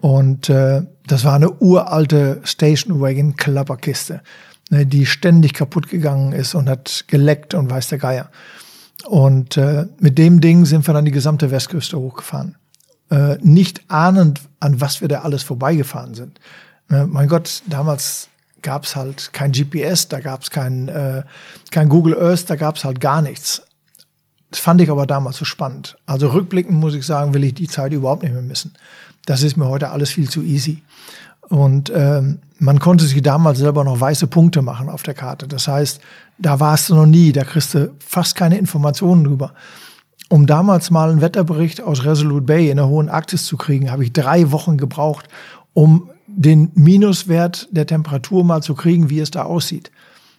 Und 0.00 0.48
äh, 0.48 0.82
das 1.06 1.24
war 1.24 1.34
eine 1.34 1.52
uralte 1.60 2.40
Station 2.44 3.00
Wagon 3.00 3.36
Klapperkiste, 3.36 4.22
ne, 4.70 4.86
die 4.86 5.04
ständig 5.04 5.52
kaputt 5.52 5.88
gegangen 5.88 6.32
ist 6.32 6.54
und 6.54 6.70
hat 6.70 7.04
geleckt 7.08 7.52
und 7.52 7.70
weiß 7.70 7.88
der 7.88 7.98
Geier. 7.98 8.30
Und 9.06 9.58
äh, 9.58 9.86
mit 9.98 10.16
dem 10.16 10.40
Ding 10.40 10.64
sind 10.64 10.86
wir 10.86 10.94
dann 10.94 11.04
die 11.04 11.10
gesamte 11.10 11.50
Westküste 11.50 11.98
hochgefahren. 11.98 12.56
Äh, 13.10 13.36
nicht 13.42 13.82
ahnend, 13.88 14.40
an 14.60 14.80
was 14.80 15.02
wir 15.02 15.08
da 15.08 15.20
alles 15.20 15.42
vorbeigefahren 15.42 16.14
sind. 16.14 16.40
Ne, 16.88 17.06
mein 17.06 17.28
Gott, 17.28 17.62
damals 17.68 18.28
gab 18.62 18.84
es 18.84 18.96
halt 18.96 19.32
kein 19.32 19.52
GPS, 19.52 20.08
da 20.08 20.20
gab 20.20 20.42
es 20.42 20.50
kein, 20.50 20.88
äh, 20.88 21.22
kein 21.70 21.88
Google 21.88 22.16
Earth, 22.18 22.48
da 22.48 22.56
gab 22.56 22.76
es 22.76 22.84
halt 22.84 23.00
gar 23.00 23.22
nichts. 23.22 23.62
Das 24.50 24.60
fand 24.60 24.80
ich 24.80 24.90
aber 24.90 25.06
damals 25.06 25.38
so 25.38 25.44
spannend. 25.44 25.96
Also 26.06 26.28
rückblickend 26.28 26.78
muss 26.78 26.94
ich 26.94 27.06
sagen, 27.06 27.32
will 27.34 27.44
ich 27.44 27.54
die 27.54 27.68
Zeit 27.68 27.92
überhaupt 27.92 28.22
nicht 28.22 28.32
mehr 28.32 28.42
missen. 28.42 28.74
Das 29.24 29.42
ist 29.42 29.56
mir 29.56 29.66
heute 29.66 29.90
alles 29.90 30.10
viel 30.10 30.28
zu 30.28 30.42
easy. 30.42 30.82
Und 31.48 31.90
ähm, 31.94 32.38
man 32.58 32.78
konnte 32.78 33.04
sich 33.04 33.20
damals 33.22 33.58
selber 33.58 33.82
noch 33.82 34.00
weiße 34.00 34.26
Punkte 34.26 34.62
machen 34.62 34.88
auf 34.88 35.02
der 35.02 35.14
Karte. 35.14 35.48
Das 35.48 35.68
heißt, 35.68 36.00
da 36.38 36.60
warst 36.60 36.88
du 36.88 36.94
noch 36.94 37.06
nie, 37.06 37.32
da 37.32 37.44
kriegst 37.44 37.74
du 37.74 37.92
fast 37.98 38.36
keine 38.36 38.58
Informationen 38.58 39.24
drüber. 39.24 39.52
Um 40.28 40.46
damals 40.46 40.90
mal 40.90 41.10
einen 41.10 41.20
Wetterbericht 41.20 41.80
aus 41.82 42.04
Resolute 42.04 42.46
Bay 42.46 42.70
in 42.70 42.76
der 42.76 42.88
hohen 42.88 43.08
Arktis 43.08 43.44
zu 43.46 43.56
kriegen, 43.56 43.90
habe 43.90 44.04
ich 44.04 44.12
drei 44.12 44.50
Wochen 44.50 44.78
gebraucht, 44.78 45.28
um 45.74 46.10
den 46.34 46.70
Minuswert 46.74 47.68
der 47.70 47.86
Temperatur 47.86 48.44
mal 48.44 48.62
zu 48.62 48.74
kriegen, 48.74 49.10
wie 49.10 49.20
es 49.20 49.30
da 49.30 49.42
aussieht. 49.42 49.90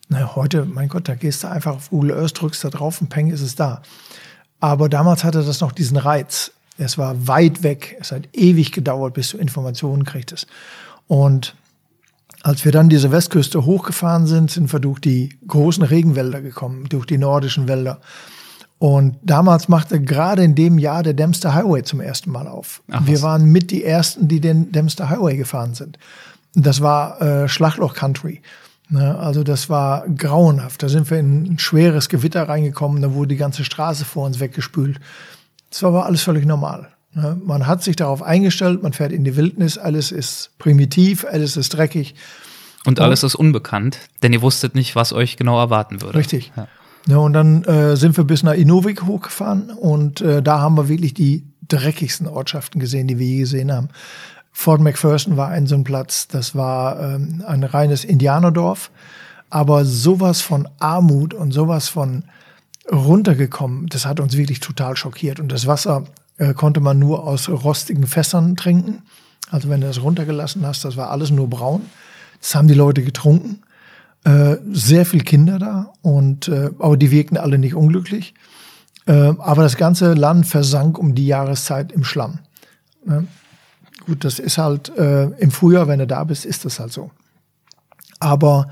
Na, 0.09 0.35
heute, 0.35 0.65
mein 0.65 0.89
Gott, 0.89 1.07
da 1.07 1.15
gehst 1.15 1.43
du 1.43 1.49
einfach 1.49 1.75
auf 1.75 1.89
Google 1.89 2.17
Earth, 2.17 2.39
drückst 2.39 2.63
da 2.63 2.69
drauf 2.69 3.01
und 3.01 3.09
peng 3.09 3.31
ist 3.31 3.41
es 3.41 3.55
da. 3.55 3.81
Aber 4.59 4.89
damals 4.89 5.23
hatte 5.23 5.43
das 5.43 5.61
noch 5.61 5.71
diesen 5.71 5.97
Reiz. 5.97 6.51
Es 6.77 6.97
war 6.97 7.27
weit 7.27 7.63
weg. 7.63 7.97
Es 7.99 8.11
hat 8.11 8.29
ewig 8.33 8.71
gedauert, 8.71 9.13
bis 9.13 9.29
du 9.29 9.37
Informationen 9.37 10.03
kriegtest. 10.03 10.47
Und 11.07 11.55
als 12.41 12.65
wir 12.65 12.71
dann 12.71 12.89
diese 12.89 13.11
Westküste 13.11 13.65
hochgefahren 13.65 14.27
sind, 14.27 14.51
sind 14.51 14.71
wir 14.71 14.79
durch 14.79 14.99
die 14.99 15.37
großen 15.47 15.83
Regenwälder 15.83 16.41
gekommen, 16.41 16.87
durch 16.89 17.05
die 17.05 17.17
nordischen 17.17 17.67
Wälder. 17.67 18.01
Und 18.83 19.15
damals 19.23 19.69
machte 19.69 20.01
gerade 20.01 20.43
in 20.43 20.55
dem 20.55 20.77
Jahr 20.77 21.03
der 21.03 21.13
Dempster 21.13 21.53
Highway 21.53 21.83
zum 21.83 22.01
ersten 22.01 22.29
Mal 22.29 22.49
auf. 22.49 22.83
Ach, 22.91 23.05
wir 23.05 23.21
waren 23.21 23.45
mit 23.45 23.71
die 23.71 23.85
ersten, 23.85 24.27
die 24.27 24.41
den 24.41 24.73
Dempster 24.73 25.09
Highway 25.09 25.37
gefahren 25.37 25.73
sind. 25.73 25.97
Das 26.53 26.81
war 26.81 27.21
äh, 27.21 27.47
Schlagloch 27.47 27.93
Country. 27.93 28.41
Ne, 28.89 29.17
also 29.17 29.45
das 29.45 29.69
war 29.69 30.05
grauenhaft. 30.09 30.83
Da 30.83 30.89
sind 30.89 31.09
wir 31.09 31.17
in 31.17 31.53
ein 31.53 31.59
schweres 31.59 32.09
Gewitter 32.09 32.49
reingekommen, 32.49 33.01
da 33.01 33.13
wurde 33.13 33.29
die 33.29 33.37
ganze 33.37 33.63
Straße 33.63 34.03
vor 34.03 34.25
uns 34.25 34.41
weggespült. 34.41 34.99
Das 35.69 35.81
war 35.83 35.91
aber 35.91 36.05
alles 36.05 36.23
völlig 36.23 36.45
normal. 36.45 36.89
Ne. 37.13 37.39
Man 37.41 37.67
hat 37.67 37.83
sich 37.83 37.95
darauf 37.95 38.21
eingestellt, 38.21 38.83
man 38.83 38.91
fährt 38.91 39.13
in 39.13 39.23
die 39.23 39.37
Wildnis, 39.37 39.77
alles 39.77 40.11
ist 40.11 40.51
primitiv, 40.59 41.23
alles 41.23 41.55
ist 41.55 41.69
dreckig. 41.69 42.15
Und 42.83 42.99
alles 42.99 43.23
ist 43.23 43.35
unbekannt, 43.35 43.97
denn 44.23 44.33
ihr 44.33 44.41
wusstet 44.41 44.75
nicht, 44.75 44.93
was 44.93 45.13
euch 45.13 45.37
genau 45.37 45.57
erwarten 45.57 46.01
würde. 46.01 46.17
Richtig. 46.19 46.51
Ja. 46.57 46.67
Ja, 47.07 47.17
und 47.17 47.33
dann 47.33 47.63
äh, 47.65 47.97
sind 47.97 48.15
wir 48.15 48.23
bis 48.23 48.43
nach 48.43 48.53
Inuvik 48.53 49.03
hochgefahren 49.03 49.69
und 49.71 50.21
äh, 50.21 50.41
da 50.41 50.59
haben 50.59 50.77
wir 50.77 50.87
wirklich 50.87 51.13
die 51.13 51.45
dreckigsten 51.67 52.27
Ortschaften 52.27 52.79
gesehen, 52.79 53.07
die 53.07 53.19
wir 53.19 53.27
je 53.27 53.39
gesehen 53.39 53.71
haben. 53.71 53.89
Fort 54.51 54.81
McPherson 54.81 55.35
war 55.35 55.49
ein 55.49 55.67
so 55.67 55.75
ein 55.75 55.83
Platz, 55.83 56.27
das 56.27 56.55
war 56.55 56.99
ähm, 56.99 57.43
ein 57.45 57.63
reines 57.63 58.05
Indianerdorf, 58.05 58.91
aber 59.49 59.83
sowas 59.83 60.41
von 60.41 60.69
Armut 60.79 61.33
und 61.33 61.51
sowas 61.51 61.89
von 61.89 62.23
runtergekommen, 62.91 63.87
das 63.87 64.05
hat 64.05 64.19
uns 64.19 64.37
wirklich 64.37 64.59
total 64.59 64.95
schockiert. 64.95 65.39
Und 65.39 65.51
das 65.51 65.67
Wasser 65.67 66.05
äh, 66.37 66.53
konnte 66.53 66.79
man 66.79 66.99
nur 66.99 67.25
aus 67.25 67.49
rostigen 67.49 68.07
Fässern 68.07 68.55
trinken. 68.55 69.03
Also 69.51 69.69
wenn 69.69 69.81
du 69.81 69.87
das 69.87 70.01
runtergelassen 70.01 70.65
hast, 70.65 70.85
das 70.85 70.97
war 70.97 71.11
alles 71.11 71.31
nur 71.31 71.49
braun. 71.49 71.83
Das 72.39 72.55
haben 72.55 72.67
die 72.67 72.73
Leute 72.73 73.03
getrunken. 73.03 73.61
Äh, 74.25 74.57
sehr 74.71 75.05
viel 75.05 75.21
Kinder 75.23 75.59
da 75.59 75.93
und 76.01 76.47
äh, 76.47 76.69
aber 76.79 76.95
die 76.95 77.11
wirkten 77.11 77.37
alle 77.37 77.57
nicht 77.57 77.75
unglücklich. 77.75 78.33
Äh, 79.05 79.33
aber 79.37 79.63
das 79.63 79.75
ganze 79.75 80.13
Land 80.13 80.47
versank 80.47 80.97
um 80.97 81.13
die 81.13 81.27
Jahreszeit 81.27 81.91
im 81.91 82.05
Schlamm. 82.05 82.39
Ne? 83.05 83.27
Gut, 84.05 84.23
das 84.23 84.39
ist 84.39 84.57
halt 84.57 84.95
äh, 84.97 85.25
im 85.25 85.51
Frühjahr, 85.51 85.87
wenn 85.87 85.99
du 85.99 86.07
da 86.07 86.23
bist, 86.23 86.45
ist 86.45 86.63
das 86.63 86.79
halt 86.79 86.93
so. 86.93 87.11
Aber 88.19 88.69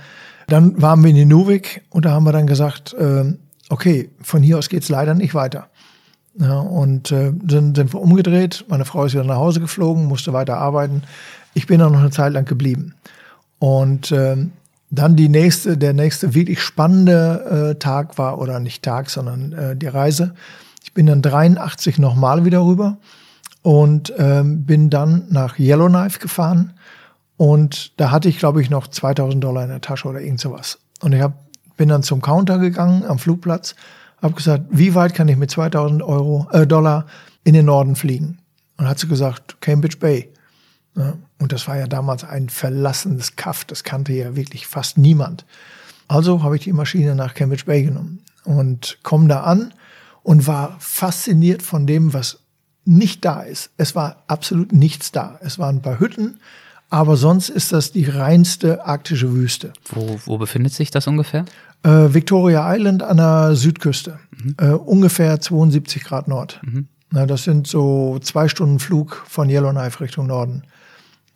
dann 0.48 0.82
waren 0.82 1.04
wir 1.04 1.10
in 1.10 1.18
Inuvik 1.18 1.84
und 1.90 2.06
da 2.06 2.12
haben 2.12 2.24
wir 2.24 2.32
dann 2.32 2.48
gesagt, 2.48 2.94
äh, 2.94 3.34
okay, 3.70 4.10
von 4.22 4.42
hier 4.42 4.58
aus 4.58 4.70
geht's 4.70 4.90
leider 4.90 5.14
nicht 5.16 5.34
weiter. 5.34 5.68
Ja, 6.40 6.60
und 6.60 7.12
äh, 7.12 7.34
dann 7.34 7.76
sind 7.76 7.94
wir 7.94 8.00
umgedreht. 8.00 8.64
Meine 8.70 8.86
Frau 8.86 9.04
ist 9.04 9.14
wieder 9.14 9.26
nach 9.26 9.36
Hause 9.36 9.60
geflogen, 9.60 10.06
musste 10.06 10.32
weiter 10.32 10.58
arbeiten. 10.58 11.04
Ich 11.54 11.68
bin 11.68 11.80
dann 11.80 11.92
noch 11.92 12.00
eine 12.00 12.12
Zeit 12.12 12.32
lang 12.32 12.46
geblieben. 12.46 12.96
Und 13.60 14.14
äh, 14.14 14.38
dann 14.92 15.16
die 15.16 15.30
nächste, 15.30 15.78
der 15.78 15.94
nächste 15.94 16.36
wirklich 16.36 16.62
spannende 16.62 17.72
äh, 17.72 17.80
Tag 17.80 18.18
war, 18.18 18.40
oder 18.40 18.60
nicht 18.60 18.84
Tag, 18.84 19.10
sondern 19.10 19.54
äh, 19.54 19.76
die 19.76 19.88
Reise. 19.88 20.36
Ich 20.84 20.94
bin 20.94 21.06
dann 21.06 21.22
83 21.22 21.98
nochmal 21.98 22.46
wieder 22.46 22.64
rüber 22.66 22.98
und 23.62 24.14
ähm, 24.18 24.66
bin 24.66 24.90
dann 24.90 25.26
nach 25.30 25.58
Yellowknife 25.58 26.20
gefahren 26.20 26.74
und 27.42 28.00
da 28.00 28.12
hatte 28.12 28.30
ich, 28.30 28.38
glaube 28.38 28.62
ich, 28.62 28.70
noch 28.70 28.88
2000 28.88 29.44
Dollar 29.44 29.64
in 29.64 29.70
der 29.70 29.82
Tasche 29.82 30.08
oder 30.08 30.22
irgend 30.22 30.40
sowas. 30.40 30.78
Und 31.02 31.14
ich 31.14 31.22
hab, 31.22 31.34
bin 31.76 31.90
dann 31.90 32.04
zum 32.04 32.22
Counter 32.22 32.60
gegangen 32.60 33.04
am 33.04 33.18
Flugplatz, 33.18 33.76
habe 34.22 34.36
gesagt, 34.36 34.66
wie 34.70 34.94
weit 34.94 35.16
kann 35.16 35.28
ich 35.28 35.38
mit 35.38 35.50
2000 35.50 36.04
Euro, 36.04 36.48
äh, 36.52 36.68
Dollar 36.68 37.08
in 37.44 37.56
den 37.56 37.66
Norden 37.66 37.96
fliegen? 37.96 38.38
Und 38.78 38.88
hat 38.88 39.00
sie 39.00 39.08
gesagt, 39.08 39.60
Cambridge 39.60 39.98
Bay. 40.00 40.32
Ja, 40.96 41.14
und 41.40 41.52
das 41.52 41.68
war 41.68 41.78
ja 41.78 41.88
damals 41.88 42.24
ein 42.24 42.50
verlassenes 42.50 43.36
Kaff, 43.36 43.64
das 43.66 43.84
kannte 43.84 44.14
ja 44.14 44.36
wirklich 44.36 44.68
fast 44.68 44.98
niemand. 44.98 45.46
Also 46.08 46.44
habe 46.44 46.58
ich 46.58 46.64
die 46.64 46.74
Maschine 46.74 47.16
nach 47.16 47.34
Cambridge 47.34 47.66
Bay 47.66 47.84
genommen 47.84 48.20
und 48.44 48.98
komme 49.04 49.28
da 49.30 49.44
an 49.44 49.74
und 50.24 50.48
war 50.48 50.76
fasziniert 50.80 51.64
von 51.64 51.88
dem, 51.88 52.14
was 52.14 52.40
nicht 52.84 53.24
da 53.24 53.42
ist. 53.42 53.72
Es 53.78 53.96
war 53.96 54.24
absolut 54.28 54.74
nichts 54.74 55.12
da. 55.12 55.40
Es 55.42 55.60
waren 55.60 55.78
ein 55.78 55.82
paar 55.82 56.00
Hütten, 56.00 56.40
aber 56.90 57.16
sonst 57.16 57.50
ist 57.50 57.72
das 57.72 57.94
die 57.94 58.06
reinste 58.06 58.86
arktische 58.86 59.34
Wüste. 59.34 59.72
Wo, 59.90 60.20
wo 60.26 60.38
befindet 60.38 60.74
sich 60.74 60.92
das 60.92 61.08
ungefähr? 61.08 61.46
Äh, 61.84 62.14
Victoria 62.14 62.76
Island 62.76 63.02
an 63.04 63.18
der 63.18 63.56
Südküste, 63.56 64.20
mhm. 64.32 64.56
äh, 64.60 64.72
ungefähr 64.72 65.40
72 65.40 66.04
Grad 66.04 66.28
Nord. 66.28 66.60
Mhm. 66.64 66.88
Na, 67.12 67.26
das 67.26 67.44
sind 67.44 67.68
so 67.68 68.20
zwei 68.20 68.48
Stunden 68.48 68.80
Flug 68.80 69.24
von 69.28 69.50
Yellowknife 69.50 70.00
Richtung 70.02 70.28
Norden. 70.28 70.64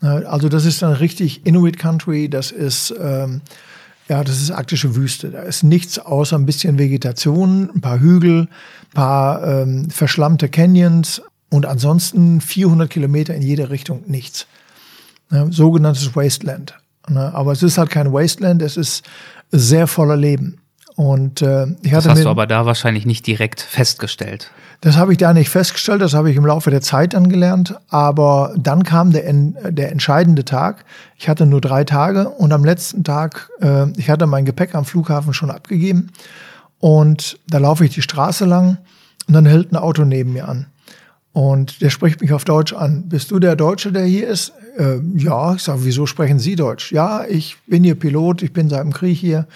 Also 0.01 0.49
das 0.49 0.65
ist 0.65 0.81
dann 0.81 0.93
richtig 0.93 1.45
Inuit 1.45 1.79
Country, 1.79 2.29
das 2.29 2.51
ist 2.51 2.93
ähm, 2.99 3.41
ja, 4.07 4.23
das 4.23 4.39
ist 4.39 4.51
arktische 4.51 4.95
Wüste. 4.95 5.31
Da 5.31 5.41
ist 5.41 5.63
nichts 5.63 5.97
außer 5.97 6.37
ein 6.37 6.45
bisschen 6.45 6.77
Vegetation, 6.77 7.71
ein 7.73 7.81
paar 7.81 7.99
Hügel, 7.99 8.41
ein 8.41 8.93
paar 8.93 9.43
ähm, 9.43 9.89
verschlammte 9.89 10.47
Canyons, 10.47 11.23
und 11.49 11.65
ansonsten 11.65 12.41
400 12.41 12.89
Kilometer 12.89 13.33
in 13.33 13.41
jede 13.41 13.69
Richtung 13.69 14.03
nichts. 14.07 14.47
Ne, 15.29 15.47
sogenanntes 15.51 16.15
Wasteland. 16.15 16.77
Aber 17.03 17.51
es 17.51 17.63
ist 17.63 17.77
halt 17.77 17.91
kein 17.91 18.11
Wasteland, 18.11 18.61
es 18.61 18.77
ist 18.77 19.05
sehr 19.51 19.87
voller 19.87 20.17
Leben. 20.17 20.57
Und 20.95 21.41
äh, 21.41 21.67
ich 21.81 21.93
hatte 21.93 22.03
das 22.03 22.07
hast 22.07 22.17
mir, 22.19 22.23
du 22.23 22.29
aber 22.29 22.47
da 22.47 22.65
wahrscheinlich 22.65 23.05
nicht 23.05 23.27
direkt 23.27 23.61
festgestellt. 23.61 24.51
Das 24.81 24.97
habe 24.97 25.11
ich 25.11 25.17
da 25.17 25.33
nicht 25.33 25.49
festgestellt, 25.49 26.01
das 26.01 26.13
habe 26.13 26.29
ich 26.29 26.37
im 26.37 26.45
Laufe 26.45 26.69
der 26.69 26.81
Zeit 26.81 27.15
angelernt. 27.15 27.75
Aber 27.89 28.53
dann 28.57 28.83
kam 28.83 29.11
der, 29.11 29.31
der 29.71 29.91
entscheidende 29.91 30.45
Tag. 30.45 30.85
Ich 31.17 31.27
hatte 31.27 31.45
nur 31.45 31.59
drei 31.59 31.83
Tage 31.83 32.29
und 32.29 32.53
am 32.53 32.63
letzten 32.63 33.03
Tag, 33.03 33.49
äh, 33.61 33.87
ich 33.97 34.09
hatte 34.09 34.25
mein 34.25 34.45
Gepäck 34.45 34.75
am 34.75 34.85
Flughafen 34.85 35.33
schon 35.33 35.51
abgegeben. 35.51 36.11
Und 36.79 37.39
da 37.47 37.57
laufe 37.57 37.83
ich 37.85 37.93
die 37.93 38.01
Straße 38.01 38.45
lang 38.45 38.77
und 39.27 39.33
dann 39.33 39.45
hält 39.45 39.71
ein 39.71 39.77
Auto 39.77 40.05
neben 40.05 40.33
mir 40.33 40.47
an. 40.47 40.67
Und 41.33 41.81
der 41.81 41.89
spricht 41.89 42.21
mich 42.21 42.31
auf 42.31 42.45
Deutsch 42.45 42.71
an. 42.71 43.09
Bist 43.09 43.31
du 43.31 43.39
der 43.39 43.57
Deutsche, 43.57 43.91
der 43.91 44.05
hier 44.05 44.27
ist? 44.27 44.53
äh, 44.77 44.99
ja, 45.15 45.55
ich 45.55 45.61
sage, 45.61 45.83
wieso 45.83 46.05
sprechen 46.05 46.39
Sie 46.39 46.55
Deutsch? 46.55 46.91
Ja, 46.91 47.25
ich 47.27 47.57
bin 47.67 47.83
hier 47.83 47.95
Pilot, 47.95 48.41
ich 48.41 48.53
bin 48.53 48.69
seit 48.69 48.83
dem 48.83 48.93
Krieg 48.93 49.17
hier. 49.17 49.47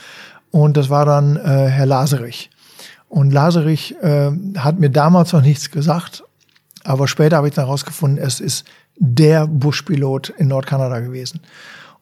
Und 0.52 0.78
das 0.78 0.90
war 0.90 1.06
dann 1.06 1.38
äh, 1.38 1.68
Herr 1.68 1.86
Laserich. 1.86 2.50
Und 3.08 3.32
Laserich 3.32 3.96
äh, 4.02 4.32
hat 4.58 4.80
mir 4.80 4.90
damals 4.90 5.34
noch 5.34 5.42
nichts 5.42 5.72
gesagt, 5.72 6.24
aber 6.84 7.08
später 7.08 7.38
habe 7.38 7.48
ich 7.48 7.54
dann 7.54 7.66
herausgefunden, 7.66 8.24
es 8.24 8.40
ist 8.40 8.66
der 8.96 9.48
Buschpilot 9.48 10.30
in 10.38 10.48
Nordkanada 10.48 11.00
gewesen. 11.00 11.42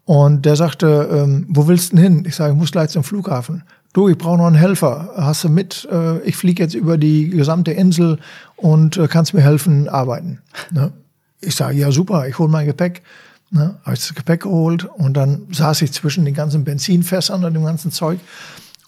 Und 0.05 0.45
der 0.45 0.55
sagte, 0.55 1.09
ähm, 1.11 1.45
wo 1.49 1.67
willst 1.67 1.91
du 1.91 1.97
denn 1.97 2.03
hin? 2.03 2.25
Ich 2.25 2.35
sage, 2.35 2.53
ich 2.53 2.57
muss 2.57 2.71
gleich 2.71 2.89
zum 2.89 3.03
Flughafen. 3.03 3.63
Du, 3.93 4.07
ich 4.07 4.17
brauche 4.17 4.37
noch 4.37 4.47
einen 4.47 4.55
Helfer. 4.55 5.09
Hast 5.15 5.43
du 5.43 5.49
mit? 5.49 5.87
Äh, 5.91 6.19
ich 6.19 6.35
fliege 6.35 6.63
jetzt 6.63 6.75
über 6.75 6.97
die 6.97 7.29
gesamte 7.29 7.71
Insel 7.71 8.19
und 8.55 8.97
äh, 8.97 9.07
kannst 9.07 9.33
mir 9.33 9.41
helfen, 9.41 9.89
arbeiten. 9.89 10.39
Ne? 10.71 10.93
Ich 11.41 11.55
sage, 11.55 11.77
ja 11.77 11.91
super, 11.91 12.27
ich 12.27 12.39
hole 12.39 12.49
mein 12.49 12.65
Gepäck. 12.65 13.03
Ne? 13.49 13.75
Habe 13.83 13.93
ich 13.93 14.01
das 14.01 14.13
Gepäck 14.13 14.43
geholt 14.43 14.85
und 14.85 15.15
dann 15.15 15.47
saß 15.51 15.81
ich 15.81 15.93
zwischen 15.93 16.25
den 16.25 16.33
ganzen 16.33 16.63
Benzinfässern 16.63 17.43
und 17.43 17.53
dem 17.53 17.63
ganzen 17.63 17.91
Zeug 17.91 18.19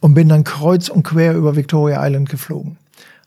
und 0.01 0.13
bin 0.13 0.29
dann 0.29 0.43
kreuz 0.43 0.89
und 0.89 1.03
quer 1.03 1.35
über 1.35 1.55
Victoria 1.55 2.05
Island 2.05 2.29
geflogen. 2.29 2.77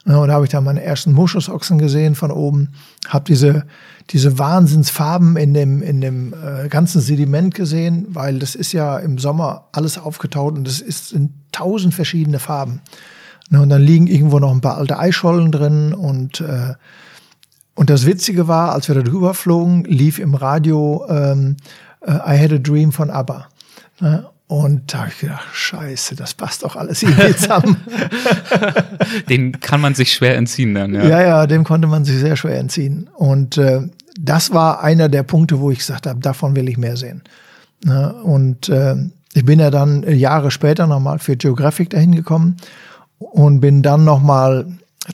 Ja, 0.05 0.17
und 0.17 0.29
da 0.29 0.35
habe 0.35 0.45
ich 0.45 0.51
dann 0.51 0.65
meine 0.65 0.83
ersten 0.83 1.13
Muschusochsen 1.13 1.79
gesehen 1.79 2.17
von 2.17 2.33
oben, 2.33 2.71
habe 3.09 3.25
diese 3.25 3.65
diese 4.11 4.37
Wahnsinnsfarben 4.37 5.37
in 5.37 5.55
dem 5.55 5.81
in 5.81 6.01
dem 6.01 6.35
äh, 6.35 6.69
ganzen 6.69 7.01
Sediment 7.01 7.55
gesehen, 7.55 8.07
weil 8.09 8.41
das 8.41 8.57
ist 8.57 8.73
ja 8.73 8.99
im 8.99 9.19
Sommer 9.19 9.69
alles 9.73 9.99
aufgetaut 9.99 10.55
und 10.55 10.67
das 10.67 10.81
ist 10.81 11.13
in 11.13 11.33
tausend 11.53 11.95
verschiedene 11.95 12.41
Farben. 12.41 12.81
Ja, 13.51 13.61
und 13.61 13.69
dann 13.69 13.83
liegen 13.83 14.09
irgendwo 14.09 14.41
noch 14.41 14.51
ein 14.51 14.61
paar 14.61 14.77
alte 14.77 14.99
Eischollen 14.99 15.53
drin 15.53 15.95
und 15.95 16.41
äh, 16.41 16.75
und 17.75 17.91
das 17.91 18.07
Witzige 18.07 18.49
war, 18.49 18.73
als 18.73 18.89
wir 18.89 18.95
da 18.95 19.03
drüber 19.03 19.35
flogen, 19.35 19.85
lief 19.85 20.19
im 20.19 20.35
Radio 20.35 21.05
ähm, 21.09 21.57
äh, 22.01 22.13
I 22.13 22.39
Had 22.39 22.53
a 22.53 22.59
Dream 22.59 22.93
von 22.93 23.11
ABBA. 23.11 23.49
Ne? 24.01 24.27
Und 24.47 24.93
da 24.93 24.99
habe 24.99 25.09
ich 25.09 25.21
gedacht, 25.21 25.47
scheiße, 25.55 26.15
das 26.15 26.35
passt 26.35 26.63
doch 26.63 26.77
alles 26.77 27.03
irgendwie 27.03 27.35
zusammen. 27.37 27.79
Den 29.29 29.59
kann 29.61 29.81
man 29.81 29.95
sich 29.95 30.13
schwer 30.13 30.37
entziehen 30.37 30.75
dann, 30.75 30.95
ja. 30.95 31.05
Ja, 31.05 31.23
ja, 31.23 31.47
dem 31.47 31.65
konnte 31.65 31.89
man 31.89 32.05
sich 32.05 32.19
sehr 32.19 32.37
schwer 32.37 32.59
entziehen. 32.59 33.09
Und 33.15 33.57
äh, 33.57 33.81
das 34.21 34.53
war 34.53 34.83
einer 34.83 35.09
der 35.09 35.23
Punkte, 35.23 35.59
wo 35.59 35.71
ich 35.71 35.79
gesagt 35.79 36.07
habe, 36.07 36.21
davon 36.21 36.55
will 36.55 36.69
ich 36.69 36.77
mehr 36.77 36.99
sehen. 36.99 37.23
Ne? 37.85 38.13
Und 38.13 38.69
äh, 38.69 38.97
ich 39.33 39.47
bin 39.47 39.59
ja 39.59 39.71
dann 39.71 40.03
Jahre 40.03 40.51
später 40.51 40.87
nochmal 40.87 41.19
für 41.19 41.37
Geographic 41.37 41.89
dahin 41.89 42.15
gekommen 42.15 42.59
und 43.19 43.61
bin 43.61 43.83
dann 43.83 44.05
nochmal 44.05 44.67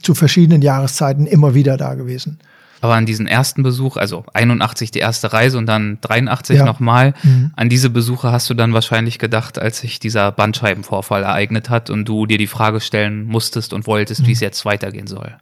zu 0.03 0.15
verschiedenen 0.15 0.63
Jahreszeiten 0.63 1.27
immer 1.27 1.55
wieder 1.55 1.77
da 1.77 1.95
gewesen. 1.95 2.39
Aber 2.81 2.95
an 2.95 3.07
diesen 3.07 3.27
ersten 3.27 3.63
Besuch, 3.63 3.97
also 3.97 4.25
81 4.35 4.91
die 4.91 5.01
erste 5.01 5.33
Reise 5.33 5.59
und 5.59 5.67
dann 5.67 5.99
83 6.01 6.59
ja. 6.59 6.65
nochmal, 6.65 7.15
mhm. 7.23 7.51
an 7.57 7.69
diese 7.69 7.91
Besuche 7.91 8.31
hast 8.31 8.49
du 8.51 8.55
dann 8.55 8.73
wahrscheinlich 8.73 9.19
gedacht, 9.19 9.59
als 9.59 9.81
sich 9.81 9.99
dieser 9.99 10.31
Bandscheibenvorfall 10.31 11.25
ereignet 11.25 11.71
hat 11.71 11.91
und 11.91 12.05
du 12.05 12.27
dir 12.27 12.39
die 12.39 12.47
Frage 12.47 12.81
stellen 12.81 13.25
musstest 13.25 13.73
und 13.73 13.87
wolltest, 13.87 14.23
mhm. 14.23 14.27
wie 14.29 14.33
es 14.33 14.41
jetzt 14.41 14.65
weitergehen 14.65 15.09
soll. 15.09 15.35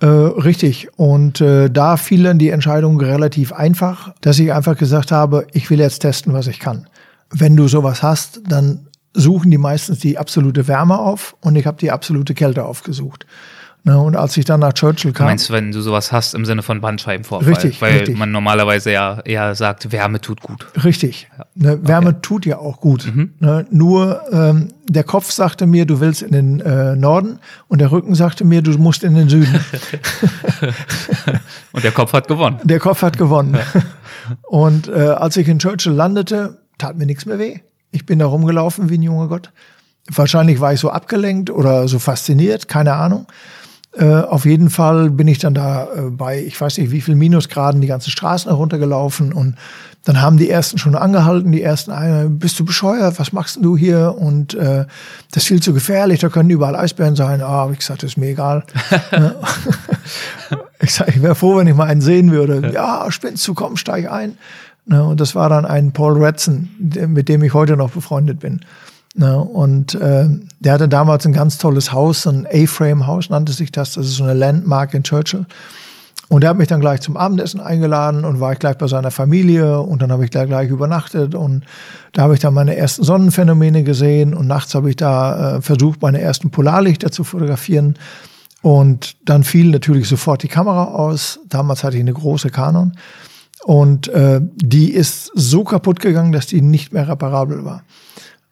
Äh, 0.00 0.06
richtig. 0.06 0.88
Und 0.96 1.40
äh, 1.40 1.68
da 1.68 1.96
fiel 1.96 2.22
dann 2.22 2.38
die 2.38 2.50
Entscheidung 2.50 3.00
relativ 3.00 3.52
einfach, 3.52 4.14
dass 4.20 4.38
ich 4.38 4.52
einfach 4.52 4.76
gesagt 4.76 5.10
habe, 5.10 5.46
ich 5.52 5.70
will 5.70 5.80
jetzt 5.80 5.98
testen, 6.00 6.32
was 6.32 6.46
ich 6.46 6.60
kann. 6.60 6.86
Wenn 7.30 7.56
du 7.56 7.66
sowas 7.66 8.02
hast, 8.02 8.40
dann 8.48 8.86
suchen 9.14 9.50
die 9.50 9.58
meistens 9.58 9.98
die 9.98 10.16
absolute 10.16 10.68
Wärme 10.68 10.98
auf 10.98 11.36
und 11.40 11.56
ich 11.56 11.66
habe 11.66 11.78
die 11.78 11.90
absolute 11.90 12.34
Kälte 12.34 12.64
aufgesucht. 12.64 13.26
Ne, 13.84 13.98
und 13.98 14.16
als 14.16 14.36
ich 14.36 14.44
dann 14.44 14.60
nach 14.60 14.72
Churchill 14.72 15.12
kam. 15.12 15.26
Du 15.26 15.30
meinst, 15.30 15.50
wenn 15.50 15.72
du 15.72 15.80
sowas 15.80 16.12
hast 16.12 16.34
im 16.34 16.44
Sinne 16.44 16.62
von 16.62 16.80
Bandscheibenvorfall? 16.80 17.48
Richtig. 17.48 17.80
Weil 17.80 17.98
richtig. 17.98 18.18
man 18.18 18.32
normalerweise 18.32 18.92
ja 18.92 19.20
eher 19.24 19.54
sagt, 19.54 19.92
Wärme 19.92 20.20
tut 20.20 20.42
gut. 20.42 20.66
Richtig. 20.84 21.28
Ja. 21.38 21.46
Ne, 21.54 21.86
Wärme 21.86 22.10
okay. 22.10 22.18
tut 22.20 22.46
ja 22.46 22.58
auch 22.58 22.80
gut. 22.80 23.06
Mhm. 23.06 23.34
Ne, 23.38 23.66
nur 23.70 24.22
ähm, 24.32 24.68
der 24.88 25.04
Kopf 25.04 25.30
sagte 25.30 25.66
mir, 25.66 25.86
du 25.86 26.00
willst 26.00 26.22
in 26.22 26.32
den 26.32 26.60
äh, 26.60 26.96
Norden 26.96 27.38
und 27.68 27.80
der 27.80 27.90
Rücken 27.90 28.14
sagte 28.14 28.44
mir, 28.44 28.62
du 28.62 28.76
musst 28.78 29.04
in 29.04 29.14
den 29.14 29.28
Süden. 29.28 29.54
und 31.72 31.84
der 31.84 31.92
Kopf 31.92 32.12
hat 32.12 32.28
gewonnen. 32.28 32.58
Der 32.64 32.80
Kopf 32.80 33.02
hat 33.02 33.16
gewonnen. 33.16 33.56
und 34.48 34.88
äh, 34.88 34.92
als 34.92 35.36
ich 35.36 35.48
in 35.48 35.60
Churchill 35.60 35.92
landete, 35.92 36.58
tat 36.78 36.98
mir 36.98 37.06
nichts 37.06 37.26
mehr 37.26 37.38
weh. 37.38 37.60
Ich 37.90 38.04
bin 38.04 38.18
da 38.18 38.26
rumgelaufen 38.26 38.90
wie 38.90 38.98
ein 38.98 39.02
junger 39.02 39.28
Gott. 39.28 39.52
Wahrscheinlich 40.10 40.60
war 40.60 40.72
ich 40.72 40.80
so 40.80 40.90
abgelenkt 40.90 41.50
oder 41.50 41.86
so 41.86 41.98
fasziniert, 41.98 42.68
keine 42.68 42.94
Ahnung. 42.94 43.26
Äh, 43.96 44.04
auf 44.04 44.44
jeden 44.44 44.68
Fall 44.68 45.10
bin 45.10 45.28
ich 45.28 45.38
dann 45.38 45.54
da 45.54 45.84
äh, 45.84 46.10
bei, 46.10 46.42
ich 46.42 46.60
weiß 46.60 46.78
nicht 46.78 46.90
wie 46.90 47.00
viel 47.00 47.14
Minusgraden, 47.14 47.80
die 47.80 47.86
ganzen 47.86 48.10
Straßen 48.10 48.50
heruntergelaufen 48.50 49.32
und 49.32 49.56
dann 50.04 50.20
haben 50.20 50.36
die 50.36 50.48
ersten 50.48 50.78
schon 50.78 50.94
angehalten, 50.94 51.52
die 51.52 51.62
ersten, 51.62 51.90
äh, 51.90 52.28
bist 52.28 52.58
du 52.60 52.64
bescheuert, 52.64 53.18
was 53.18 53.32
machst 53.32 53.58
du 53.60 53.76
hier? 53.76 54.14
Und 54.16 54.54
äh, 54.54 54.84
das 55.32 55.42
ist 55.42 55.48
viel 55.48 55.60
zu 55.62 55.72
gefährlich, 55.72 56.20
da 56.20 56.28
können 56.28 56.50
überall 56.50 56.76
Eisbären 56.76 57.16
sein. 57.16 57.42
Ah, 57.42 57.48
habe 57.48 57.72
ich 57.72 57.80
gesagt, 57.80 58.02
das 58.02 58.12
ist 58.12 58.16
mir 58.16 58.28
egal. 58.28 58.64
ich 60.80 60.94
sag, 60.94 61.08
ich 61.08 61.22
wäre 61.22 61.34
froh, 61.34 61.56
wenn 61.56 61.66
ich 61.66 61.74
mal 61.74 61.88
einen 61.88 62.00
sehen 62.00 62.30
würde. 62.30 62.70
Ja, 62.72 63.10
spinnst 63.10 63.46
du, 63.48 63.54
komm, 63.54 63.76
steig 63.76 64.10
ein. 64.10 64.38
Und 64.86 65.20
das 65.20 65.34
war 65.34 65.50
dann 65.50 65.66
ein 65.66 65.92
Paul 65.92 66.22
Redson, 66.24 66.70
mit 66.78 67.28
dem 67.28 67.42
ich 67.42 67.52
heute 67.52 67.76
noch 67.76 67.90
befreundet 67.90 68.40
bin. 68.40 68.60
Ne? 69.18 69.36
Und 69.36 69.96
äh, 69.96 70.28
der 70.60 70.74
hatte 70.74 70.88
damals 70.88 71.26
ein 71.26 71.32
ganz 71.32 71.58
tolles 71.58 71.92
Haus, 71.92 72.24
ein 72.28 72.46
A-Frame-Haus 72.46 73.30
nannte 73.30 73.52
sich 73.52 73.72
das. 73.72 73.94
Das 73.94 74.06
ist 74.06 74.14
so 74.14 74.22
eine 74.22 74.34
Landmark 74.34 74.94
in 74.94 75.02
Churchill. 75.02 75.44
Und 76.28 76.44
er 76.44 76.50
hat 76.50 76.56
mich 76.56 76.68
dann 76.68 76.78
gleich 76.78 77.00
zum 77.00 77.16
Abendessen 77.16 77.58
eingeladen 77.58 78.24
und 78.24 78.38
war 78.38 78.52
ich 78.52 78.60
gleich 78.60 78.78
bei 78.78 78.86
seiner 78.86 79.10
Familie 79.10 79.80
und 79.80 80.02
dann 80.02 80.12
habe 80.12 80.24
ich 80.24 80.30
da 80.30 80.44
gleich 80.44 80.70
übernachtet 80.70 81.34
und 81.34 81.64
da 82.12 82.22
habe 82.22 82.34
ich 82.34 82.40
dann 82.40 82.54
meine 82.54 82.76
ersten 82.76 83.02
Sonnenphänomene 83.02 83.82
gesehen 83.82 84.34
und 84.34 84.46
nachts 84.46 84.74
habe 84.74 84.90
ich 84.90 84.96
da 84.96 85.56
äh, 85.56 85.62
versucht, 85.62 86.00
meine 86.00 86.20
ersten 86.20 86.50
Polarlichter 86.50 87.10
zu 87.10 87.24
fotografieren 87.24 87.94
und 88.62 89.16
dann 89.24 89.42
fiel 89.42 89.70
natürlich 89.70 90.06
sofort 90.06 90.42
die 90.42 90.48
Kamera 90.48 90.84
aus. 90.84 91.40
Damals 91.48 91.82
hatte 91.82 91.96
ich 91.96 92.02
eine 92.02 92.12
große 92.12 92.50
Canon 92.50 92.92
und 93.64 94.08
äh, 94.08 94.40
die 94.54 94.92
ist 94.92 95.32
so 95.34 95.64
kaputt 95.64 95.98
gegangen, 95.98 96.32
dass 96.32 96.46
die 96.46 96.60
nicht 96.60 96.92
mehr 96.92 97.08
reparabel 97.08 97.64
war. 97.64 97.82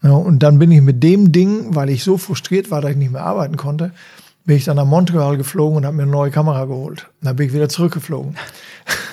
Ja, 0.02 0.12
und 0.12 0.40
dann 0.40 0.58
bin 0.58 0.70
ich 0.70 0.82
mit 0.82 1.02
dem 1.02 1.32
Ding, 1.32 1.74
weil 1.74 1.90
ich 1.90 2.04
so 2.04 2.18
frustriert 2.18 2.70
war, 2.70 2.80
dass 2.80 2.92
ich 2.92 2.96
nicht 2.96 3.12
mehr 3.12 3.24
arbeiten 3.24 3.56
konnte, 3.56 3.92
bin 4.44 4.56
ich 4.56 4.64
dann 4.64 4.76
nach 4.76 4.86
Montreal 4.86 5.36
geflogen 5.36 5.76
und 5.76 5.86
habe 5.86 5.96
mir 5.96 6.04
eine 6.04 6.12
neue 6.12 6.30
Kamera 6.30 6.64
geholt. 6.66 7.08
Dann 7.20 7.36
bin 7.36 7.48
ich 7.48 7.52
wieder 7.52 7.68
zurückgeflogen. 7.68 8.36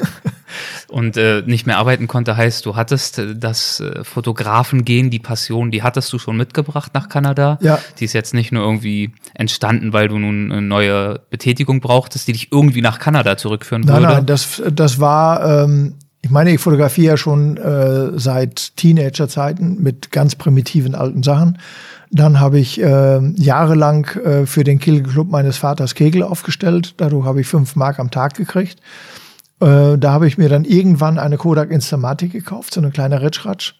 und 0.89 1.17
äh, 1.17 1.41
nicht 1.48 1.65
mehr 1.65 1.80
arbeiten 1.80 2.08
konnte, 2.08 2.38
heißt, 2.38 2.67
du 2.67 2.76
hattest 2.76 3.17
äh, 3.17 3.36
das 3.36 3.80
äh, 3.80 4.04
Fotografengehen, 4.04 5.10
die 5.10 5.17
Passion, 5.17 5.72
die 5.72 5.82
hattest 5.82 6.13
du 6.13 6.19
schon 6.19 6.38
mitgebracht 6.38 6.93
nach 6.93 7.10
Kanada. 7.10 7.58
Ja. 7.62 7.80
Die 8.00 8.06
ist 8.06 8.13
jetzt 8.13 8.36
nicht 8.36 8.52
nur 8.52 8.63
irgendwie 8.63 9.12
entstanden, 9.34 9.91
weil 9.91 10.08
du 10.08 10.19
nun 10.19 10.52
eine 10.52 10.62
neue 10.62 11.22
Betätigung 11.32 11.82
brauchtest, 11.82 12.28
die 12.28 12.34
dich 12.34 12.52
irgendwie 12.52 12.82
nach 12.82 13.00
Kanada 13.00 13.36
zurückführen 13.36 13.88
würde. 13.88 14.02
Nein, 14.02 14.13
nein, 14.17 14.26
das, 14.28 14.62
das 14.72 15.00
war, 15.00 15.63
ähm, 15.63 15.96
ich 16.24 16.30
meine, 16.30 16.54
ich 16.54 16.62
fotografiere 16.62 17.08
ja 17.08 17.18
schon 17.18 17.58
äh, 17.58 18.18
seit 18.18 18.78
Teenagerzeiten 18.78 19.84
mit 19.84 20.10
ganz 20.10 20.36
primitiven 20.36 20.96
alten 20.96 21.22
Sachen. 21.22 21.58
Dann 22.12 22.40
habe 22.40 22.60
ich 22.60 22.82
äh, 22.82 23.20
jahrelang 23.36 24.06
äh, 24.24 24.46
für 24.46 24.64
den 24.64 24.80
Kegelclub 24.80 25.30
meines 25.30 25.58
Vaters 25.58 25.96
Kegel 25.96 26.24
aufgestellt. 26.24 26.94
Dadurch 26.96 27.26
habe 27.26 27.42
ich 27.42 27.48
fünf 27.48 27.76
Mark 27.76 28.00
am 28.00 28.10
Tag 28.10 28.36
gekriegt. 28.36 28.80
Äh, 29.60 29.98
da 29.98 30.14
habe 30.14 30.26
ich 30.26 30.38
mir 30.38 30.48
dann 30.48 30.64
irgendwann 30.64 31.20
eine 31.20 31.36
Kodak 31.36 31.72
Instamatic 31.72 32.32
gekauft, 32.32 32.74
so 32.74 32.80
eine 32.80 32.92
kleine 32.92 33.22
Ritschratsch. 33.22 33.76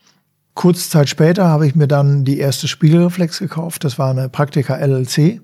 Kurz 0.54 0.90
Zeit 0.90 1.08
später 1.08 1.48
habe 1.48 1.66
ich 1.66 1.76
mir 1.76 1.88
dann 1.88 2.26
die 2.26 2.40
erste 2.40 2.68
Spiegelreflex 2.68 3.40
gekauft. 3.40 3.86
Das 3.86 3.98
war 3.98 4.12
eine 4.12 4.28
Praktika 4.28 4.76
LLC. 4.76 5.40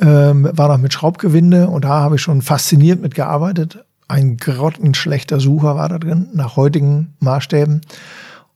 Ähm, 0.00 0.48
war 0.52 0.68
noch 0.68 0.78
mit 0.78 0.92
Schraubgewinde 0.92 1.68
und 1.68 1.84
da 1.84 2.00
habe 2.00 2.16
ich 2.16 2.22
schon 2.22 2.40
fasziniert 2.40 3.02
mitgearbeitet 3.02 3.84
ein 4.08 4.36
grottenschlechter 4.36 5.40
Sucher 5.40 5.76
war 5.76 5.88
da 5.88 5.98
drin, 5.98 6.28
nach 6.32 6.56
heutigen 6.56 7.14
Maßstäben. 7.20 7.80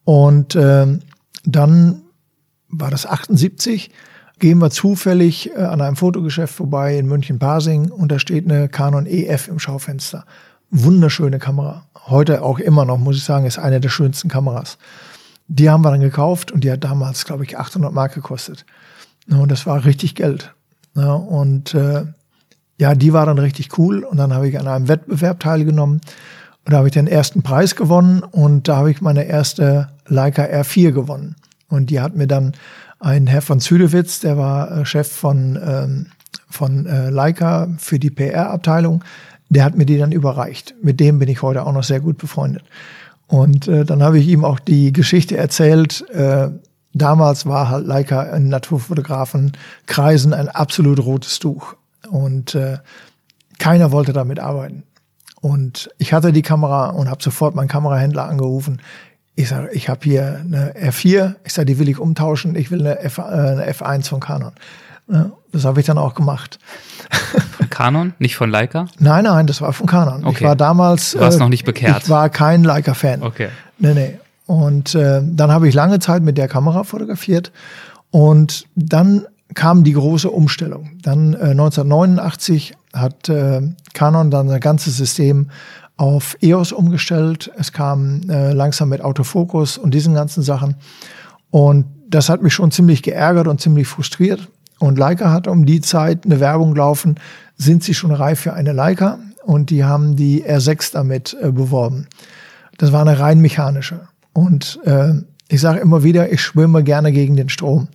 Und 0.04 0.54
äh, 0.54 0.98
dann 1.44 2.02
war 2.68 2.90
das 2.90 3.06
78, 3.06 3.90
gehen 4.38 4.58
wir 4.58 4.70
zufällig 4.70 5.50
äh, 5.54 5.62
an 5.62 5.80
einem 5.80 5.96
Fotogeschäft 5.96 6.54
vorbei 6.54 6.98
in 6.98 7.06
München-Pasing 7.06 7.90
und 7.90 8.12
da 8.12 8.18
steht 8.18 8.44
eine 8.44 8.68
Canon 8.68 9.06
EF 9.06 9.48
im 9.48 9.58
Schaufenster. 9.58 10.24
Wunderschöne 10.70 11.38
Kamera. 11.38 11.86
Heute 12.06 12.42
auch 12.42 12.58
immer 12.58 12.84
noch, 12.84 12.98
muss 12.98 13.16
ich 13.16 13.24
sagen, 13.24 13.46
ist 13.46 13.58
eine 13.58 13.80
der 13.80 13.88
schönsten 13.88 14.28
Kameras. 14.28 14.78
Die 15.46 15.70
haben 15.70 15.82
wir 15.82 15.90
dann 15.90 16.00
gekauft 16.00 16.52
und 16.52 16.62
die 16.62 16.70
hat 16.70 16.84
damals, 16.84 17.24
glaube 17.24 17.44
ich, 17.44 17.58
800 17.58 17.92
Mark 17.92 18.14
gekostet. 18.14 18.66
Und 19.30 19.50
das 19.50 19.66
war 19.66 19.84
richtig 19.84 20.14
Geld. 20.14 20.54
Und 20.94 21.74
äh, 21.74 22.04
ja, 22.78 22.94
die 22.94 23.12
war 23.12 23.26
dann 23.26 23.38
richtig 23.38 23.76
cool. 23.78 24.04
Und 24.04 24.16
dann 24.16 24.32
habe 24.32 24.48
ich 24.48 24.58
an 24.58 24.66
einem 24.66 24.88
Wettbewerb 24.88 25.40
teilgenommen. 25.40 26.00
Und 26.64 26.72
da 26.72 26.78
habe 26.78 26.88
ich 26.88 26.94
den 26.94 27.06
ersten 27.06 27.42
Preis 27.42 27.76
gewonnen 27.76 28.22
und 28.22 28.68
da 28.68 28.76
habe 28.76 28.90
ich 28.90 29.00
meine 29.00 29.24
erste 29.24 29.88
Leica 30.06 30.42
R4 30.42 30.92
gewonnen. 30.92 31.36
Und 31.68 31.90
die 31.90 32.00
hat 32.00 32.14
mir 32.14 32.26
dann 32.26 32.52
ein 33.00 33.26
Herr 33.26 33.42
von 33.42 33.60
Züdewitz, 33.60 34.20
der 34.20 34.36
war 34.36 34.70
äh, 34.70 34.84
Chef 34.84 35.10
von, 35.10 35.58
ähm, 35.64 36.06
von 36.50 36.86
äh, 36.86 37.10
Leica 37.10 37.68
für 37.78 37.98
die 37.98 38.10
PR-Abteilung, 38.10 39.02
der 39.48 39.64
hat 39.64 39.76
mir 39.76 39.86
die 39.86 39.98
dann 39.98 40.12
überreicht. 40.12 40.74
Mit 40.82 41.00
dem 41.00 41.18
bin 41.18 41.28
ich 41.28 41.42
heute 41.42 41.64
auch 41.64 41.72
noch 41.72 41.84
sehr 41.84 42.00
gut 42.00 42.18
befreundet. 42.18 42.64
Und 43.28 43.68
äh, 43.68 43.84
dann 43.84 44.02
habe 44.02 44.18
ich 44.18 44.26
ihm 44.28 44.44
auch 44.44 44.58
die 44.58 44.92
Geschichte 44.92 45.36
erzählt. 45.36 46.08
Äh, 46.10 46.50
damals 46.92 47.46
war 47.46 47.70
halt 47.70 47.86
Leica 47.86 48.22
in 48.24 48.48
Naturfotografenkreisen 48.48 50.34
ein 50.34 50.48
absolut 50.48 51.00
rotes 51.00 51.38
Tuch. 51.38 51.77
Und 52.10 52.54
äh, 52.54 52.78
keiner 53.58 53.92
wollte 53.92 54.12
damit 54.12 54.38
arbeiten. 54.38 54.84
Und 55.40 55.90
ich 55.98 56.12
hatte 56.12 56.32
die 56.32 56.42
Kamera 56.42 56.90
und 56.90 57.08
habe 57.08 57.22
sofort 57.22 57.54
meinen 57.54 57.68
Kamerahändler 57.68 58.28
angerufen. 58.28 58.80
Ich 59.34 59.48
sage, 59.48 59.70
ich 59.72 59.88
habe 59.88 60.00
hier 60.02 60.40
eine 60.44 60.72
R4. 60.72 61.36
Ich 61.44 61.52
sage, 61.52 61.66
die 61.66 61.78
will 61.78 61.88
ich 61.88 61.98
umtauschen. 61.98 62.56
Ich 62.56 62.70
will 62.70 62.80
eine, 62.80 62.98
F, 62.98 63.18
äh, 63.18 63.22
eine 63.22 63.70
F1 63.70 64.08
von 64.08 64.20
Canon. 64.20 64.52
Ja, 65.10 65.30
das 65.52 65.64
habe 65.64 65.80
ich 65.80 65.86
dann 65.86 65.96
auch 65.96 66.14
gemacht. 66.14 66.58
Von 67.56 67.70
Canon, 67.70 68.14
nicht 68.18 68.36
von 68.36 68.50
Leica? 68.50 68.88
Nein, 68.98 69.24
nein, 69.24 69.46
das 69.46 69.60
war 69.60 69.72
von 69.72 69.86
Canon. 69.86 70.24
Okay. 70.24 70.36
Ich 70.36 70.42
war 70.42 70.56
damals. 70.56 71.12
Du 71.12 71.20
warst 71.20 71.38
äh, 71.38 71.40
noch 71.40 71.48
nicht 71.48 71.64
bekehrt. 71.64 72.04
Ich 72.04 72.08
war 72.10 72.28
kein 72.28 72.64
Leica-Fan. 72.64 73.22
Okay. 73.22 73.48
Nee, 73.78 73.94
nee. 73.94 74.18
Und 74.46 74.94
äh, 74.94 75.20
dann 75.24 75.52
habe 75.52 75.68
ich 75.68 75.74
lange 75.74 75.98
Zeit 76.00 76.22
mit 76.22 76.36
der 76.36 76.48
Kamera 76.48 76.82
fotografiert. 76.82 77.52
Und 78.10 78.66
dann 78.74 79.26
kam 79.54 79.84
die 79.84 79.92
große 79.92 80.30
Umstellung. 80.30 80.90
Dann 81.02 81.34
äh, 81.34 81.50
1989 81.50 82.74
hat 82.92 83.28
äh, 83.28 83.62
Canon 83.94 84.30
dann 84.30 84.48
sein 84.48 84.60
ganzes 84.60 84.96
System 84.96 85.50
auf 85.96 86.36
EOS 86.40 86.72
umgestellt. 86.72 87.50
Es 87.56 87.72
kam 87.72 88.22
äh, 88.28 88.52
langsam 88.52 88.88
mit 88.88 89.02
Autofokus 89.02 89.78
und 89.78 89.94
diesen 89.94 90.14
ganzen 90.14 90.42
Sachen. 90.42 90.76
Und 91.50 91.86
das 92.08 92.28
hat 92.28 92.42
mich 92.42 92.54
schon 92.54 92.70
ziemlich 92.70 93.02
geärgert 93.02 93.48
und 93.48 93.60
ziemlich 93.60 93.88
frustriert. 93.88 94.48
Und 94.78 94.96
Leica 94.96 95.32
hat 95.32 95.48
um 95.48 95.66
die 95.66 95.80
Zeit 95.80 96.24
eine 96.24 96.40
Werbung 96.40 96.74
laufen, 96.74 97.16
sind 97.56 97.82
sie 97.82 97.94
schon 97.94 98.12
reif 98.12 98.40
für 98.40 98.54
eine 98.54 98.72
Leica? 98.72 99.18
Und 99.44 99.70
die 99.70 99.84
haben 99.84 100.14
die 100.14 100.44
R6 100.44 100.92
damit 100.92 101.36
äh, 101.40 101.50
beworben. 101.50 102.06
Das 102.76 102.92
war 102.92 103.00
eine 103.00 103.18
rein 103.18 103.40
mechanische. 103.40 104.00
Und 104.32 104.78
äh, 104.84 105.14
ich 105.48 105.60
sage 105.60 105.80
immer 105.80 106.04
wieder, 106.04 106.30
ich 106.30 106.42
schwimme 106.42 106.84
gerne 106.84 107.10
gegen 107.10 107.34
den 107.34 107.48
Strom. 107.48 107.88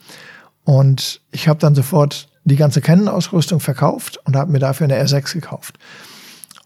Und 0.64 1.22
ich 1.32 1.48
habe 1.48 1.60
dann 1.60 1.76
sofort 1.76 2.30
die 2.46 2.56
ganze 2.56 2.82
Canon-Ausrüstung 2.82 3.60
verkauft 3.60 4.20
und 4.26 4.36
habe 4.36 4.52
mir 4.52 4.60
dafür 4.60 4.86
eine 4.86 5.02
R6 5.02 5.34
gekauft. 5.34 5.78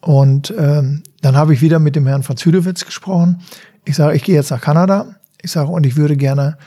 Und 0.02 0.54
ähm, 0.58 1.04
dann 1.22 1.36
habe 1.36 1.54
ich 1.54 1.62
wieder 1.62 1.80
mit 1.80 1.96
dem 1.96 2.08
Herrn 2.08 2.24
von 2.24 2.38
Züdewitz 2.38 2.86
gesprochen. 2.86 3.42
Ich 3.86 3.96
sage, 3.96 4.16
ich 4.16 4.24
gehe 4.24 4.36
jetzt 4.36 4.52
nach 4.52 4.62
Kanada. 4.62 5.16
Ich 5.42 5.52
sage, 5.52 5.70
und 5.70 5.86
ich 5.86 5.96
würde 5.96 6.18
gerne 6.18 6.58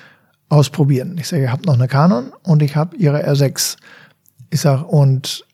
ausprobieren. 0.48 1.16
Ich 1.18 1.28
sage, 1.28 1.42
ihr 1.42 1.52
habt 1.52 1.66
noch 1.66 1.74
eine 1.74 1.88
Canon 1.88 2.32
und 2.42 2.62
ich 2.62 2.76
habe 2.76 2.96
ihre 2.96 3.26
R6. 3.26 3.76
Ich 4.50 4.60
sage, 4.60 4.84
und 4.84 5.44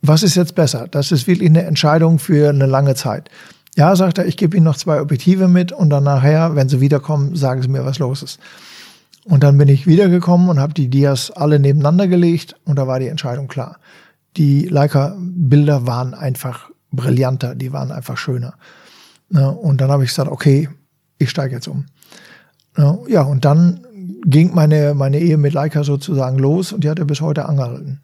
was 0.00 0.22
ist 0.22 0.34
jetzt 0.34 0.54
besser? 0.54 0.88
Das 0.88 1.12
ist 1.12 1.26
wirklich 1.26 1.48
eine 1.48 1.62
Entscheidung 1.62 2.18
für 2.18 2.48
eine 2.48 2.66
lange 2.66 2.94
Zeit. 2.94 3.30
Ja, 3.76 3.94
sagt 3.96 4.18
er, 4.18 4.26
ich 4.26 4.36
gebe 4.36 4.56
Ihnen 4.56 4.64
noch 4.64 4.76
zwei 4.76 5.00
Objektive 5.00 5.48
mit 5.48 5.72
und 5.72 5.90
dann 5.90 6.04
nachher, 6.04 6.54
wenn 6.56 6.68
Sie 6.68 6.80
wiederkommen, 6.80 7.36
sagen 7.36 7.62
Sie 7.62 7.68
mir, 7.68 7.84
was 7.86 7.98
los 7.98 8.22
ist. 8.22 8.40
Und 9.24 9.42
dann 9.42 9.56
bin 9.56 9.68
ich 9.68 9.86
wiedergekommen 9.86 10.48
und 10.48 10.58
habe 10.58 10.74
die 10.74 10.88
Dias 10.88 11.30
alle 11.30 11.60
nebeneinander 11.60 12.08
gelegt 12.08 12.56
und 12.64 12.76
da 12.76 12.86
war 12.86 12.98
die 12.98 13.08
Entscheidung 13.08 13.46
klar. 13.46 13.78
Die 14.36 14.66
Leica-Bilder 14.66 15.86
waren 15.86 16.14
einfach 16.14 16.70
brillanter, 16.90 17.54
die 17.54 17.72
waren 17.72 17.92
einfach 17.92 18.16
schöner. 18.16 18.54
Und 19.30 19.80
dann 19.80 19.90
habe 19.90 20.04
ich 20.04 20.10
gesagt, 20.10 20.30
okay, 20.30 20.68
ich 21.18 21.30
steige 21.30 21.54
jetzt 21.54 21.68
um. 21.68 21.86
Ja, 23.06 23.22
und 23.22 23.44
dann 23.44 23.86
ging 24.24 24.54
meine, 24.54 24.94
meine 24.94 25.18
Ehe 25.20 25.36
mit 25.36 25.52
Leica 25.52 25.84
sozusagen 25.84 26.38
los 26.38 26.72
und 26.72 26.84
die 26.84 26.90
hat 26.90 26.98
er 26.98 27.04
bis 27.04 27.20
heute 27.20 27.46
angehalten. 27.46 28.00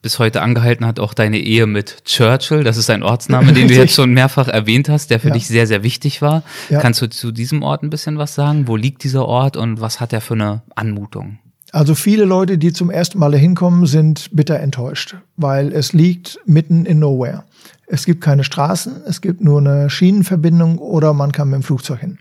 Bis 0.00 0.20
heute 0.20 0.42
angehalten 0.42 0.86
hat 0.86 1.00
auch 1.00 1.12
deine 1.12 1.38
Ehe 1.38 1.66
mit 1.66 2.04
Churchill. 2.04 2.62
Das 2.62 2.76
ist 2.76 2.88
ein 2.88 3.02
Ortsname, 3.02 3.52
den 3.52 3.66
du 3.66 3.74
jetzt 3.74 3.94
schon 3.94 4.12
mehrfach 4.12 4.46
erwähnt 4.46 4.88
hast, 4.88 5.10
der 5.10 5.18
für 5.18 5.28
ja. 5.28 5.34
dich 5.34 5.48
sehr, 5.48 5.66
sehr 5.66 5.82
wichtig 5.82 6.22
war. 6.22 6.44
Ja. 6.68 6.78
Kannst 6.78 7.02
du 7.02 7.08
zu 7.08 7.32
diesem 7.32 7.64
Ort 7.64 7.82
ein 7.82 7.90
bisschen 7.90 8.16
was 8.16 8.34
sagen? 8.34 8.68
Wo 8.68 8.76
liegt 8.76 9.02
dieser 9.02 9.26
Ort 9.26 9.56
und 9.56 9.80
was 9.80 9.98
hat 10.00 10.12
er 10.12 10.20
für 10.20 10.34
eine 10.34 10.62
Anmutung? 10.76 11.38
Also 11.72 11.94
viele 11.94 12.24
Leute, 12.24 12.58
die 12.58 12.72
zum 12.72 12.90
ersten 12.90 13.18
Mal 13.18 13.34
hinkommen, 13.36 13.86
sind 13.86 14.30
bitter 14.32 14.58
enttäuscht, 14.60 15.16
weil 15.36 15.72
es 15.72 15.92
liegt 15.92 16.38
mitten 16.46 16.86
in 16.86 17.00
Nowhere. 17.00 17.44
Es 17.86 18.06
gibt 18.06 18.22
keine 18.22 18.44
Straßen, 18.44 19.02
es 19.06 19.20
gibt 19.20 19.42
nur 19.42 19.58
eine 19.58 19.90
Schienenverbindung 19.90 20.78
oder 20.78 21.12
man 21.12 21.32
kann 21.32 21.48
mit 21.48 21.60
dem 21.60 21.62
Flugzeug 21.62 22.00
hin. 22.00 22.18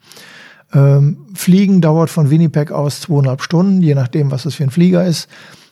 Ähm, 0.73 1.27
Fliegen 1.33 1.79
dauert 1.79 2.09
von 2.09 2.29
Winnipeg 2.29 2.71
aus 2.71 3.01
zweieinhalb 3.01 3.41
Stunden, 3.41 3.81
je 3.81 3.95
nachdem, 3.95 4.31
was 4.31 4.45
es 4.45 4.55
für 4.55 4.63
ein 4.63 4.69
Flieger 4.69 5.05
ist. 5.05 5.29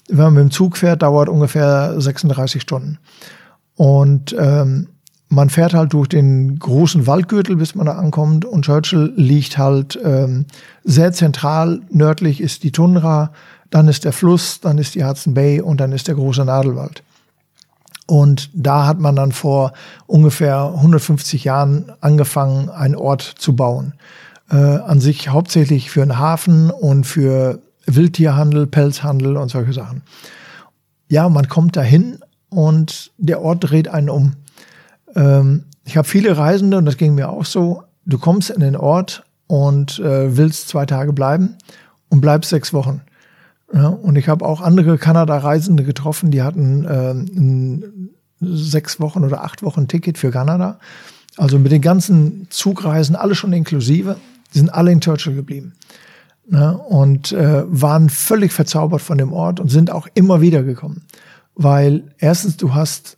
Wenn 0.08 0.26
man 0.26 0.34
mit 0.34 0.44
dem 0.44 0.52
Zug 0.52 0.78
fährt, 0.78 1.02
dauert 1.02 1.30
ungefähr 1.30 2.00
36 2.00 2.62
Stunden. 2.62 3.00
Und 3.76 4.36
ähm, 4.38 4.88
man 5.28 5.50
fährt 5.50 5.74
halt 5.74 5.94
durch 5.94 6.08
den 6.08 6.60
großen 6.60 7.08
Waldgürtel, 7.08 7.56
bis 7.56 7.76
man 7.76 7.88
da 7.88 7.94
ankommt. 7.94 8.46
Und 8.46 8.66
Churchill 8.66 9.14
liegt 9.16 9.58
halt 9.58 10.00
ähm, 10.04 10.46
sehr 10.84 11.12
zentral. 11.12 11.82
Nördlich 11.90 12.42
ist 12.42 12.64
die 12.64 12.72
Tundra, 12.72 13.32
dann 13.72 13.88
ist 13.88 14.06
der 14.06 14.14
Fluss, 14.14 14.62
dann 14.62 14.78
ist 14.78 14.96
die 14.96 15.04
Hudson 15.04 15.34
Bay 15.34 15.62
und 15.62 15.80
dann 15.80 15.92
ist 15.92 16.08
der 16.08 16.16
große 16.16 16.46
Nadelwald. 16.46 17.04
Und 18.08 18.52
da 18.54 18.86
hat 18.86 19.00
man 19.00 19.16
dann 19.16 19.32
vor 19.32 19.74
ungefähr 20.06 20.72
150 20.76 21.44
Jahren 21.44 21.92
angefangen, 22.02 22.70
einen 22.70 22.96
Ort 22.96 23.24
zu 23.24 23.56
bauen 23.56 23.94
äh, 24.52 24.56
an 24.56 25.00
sich 25.00 25.30
hauptsächlich 25.30 25.90
für 25.90 26.02
einen 26.02 26.20
Hafen 26.20 26.70
und 26.70 27.06
für 27.06 27.60
Wildtierhandel, 27.86 28.68
Pelzhandel 28.68 29.38
und 29.38 29.50
solche 29.50 29.74
Sachen. 29.74 30.02
Ja, 31.08 31.30
man 31.30 31.48
kommt 31.48 31.76
dahin 31.76 32.20
und 32.50 33.12
der 33.18 33.42
Ort 33.42 33.70
dreht 33.70 33.88
einen 33.88 34.10
um. 34.10 34.34
Ähm, 35.16 35.66
ich 35.86 35.98
habe 35.98 36.08
viele 36.08 36.38
Reisende 36.38 36.78
und 36.78 36.86
das 36.86 36.98
ging 36.98 37.16
mir 37.16 37.30
auch 37.30 37.46
so. 37.46 37.84
Du 38.06 38.18
kommst 38.18 38.50
in 38.50 38.62
den 38.62 38.76
Ort 38.76 39.24
und 39.48 40.00
äh, 40.00 40.36
willst 40.36 40.70
zwei 40.70 40.86
Tage 40.86 41.14
bleiben 41.14 41.56
und 42.10 42.22
bleibst 42.22 42.50
sechs 42.50 42.74
Wochen. 42.74 43.02
Ja, 43.74 43.88
und 43.88 44.16
ich 44.16 44.30
habe 44.30 44.46
auch 44.46 44.62
andere 44.62 44.98
Kanada-Reisende 44.98 45.84
getroffen, 45.84 46.32
die 46.32 46.44
hatten 46.44 46.86
äh, 46.86 47.12
ein 47.12 48.10
sechs 48.40 49.00
Wochen 49.00 49.24
oder 49.24 49.44
acht 49.44 49.64
Wochen 49.64 49.88
Ticket 49.88 50.18
für 50.18 50.32
Kanada. 50.32 50.80
Also 51.38 51.60
mit 51.60 51.72
den 51.72 51.82
ganzen 51.82 52.48
Zugreisen, 52.50 53.16
alle 53.16 53.36
schon 53.36 53.54
inklusive. 53.54 54.18
Die 54.54 54.60
sind 54.60 54.70
alle 54.70 54.92
in 54.92 55.02
Churchill 55.02 55.36
geblieben. 55.36 55.74
Ne? 56.48 56.78
Und 56.78 57.32
äh, 57.32 57.64
waren 57.68 58.10
völlig 58.10 58.54
verzaubert 58.54 59.02
von 59.02 59.18
dem 59.18 59.34
Ort 59.34 59.60
und 59.60 59.70
sind 59.70 59.92
auch 59.92 60.08
immer 60.14 60.42
wieder 60.42 60.64
gekommen. 60.64 61.04
Weil 61.56 62.04
erstens, 62.20 62.58
du 62.58 62.74
hast, 62.74 63.18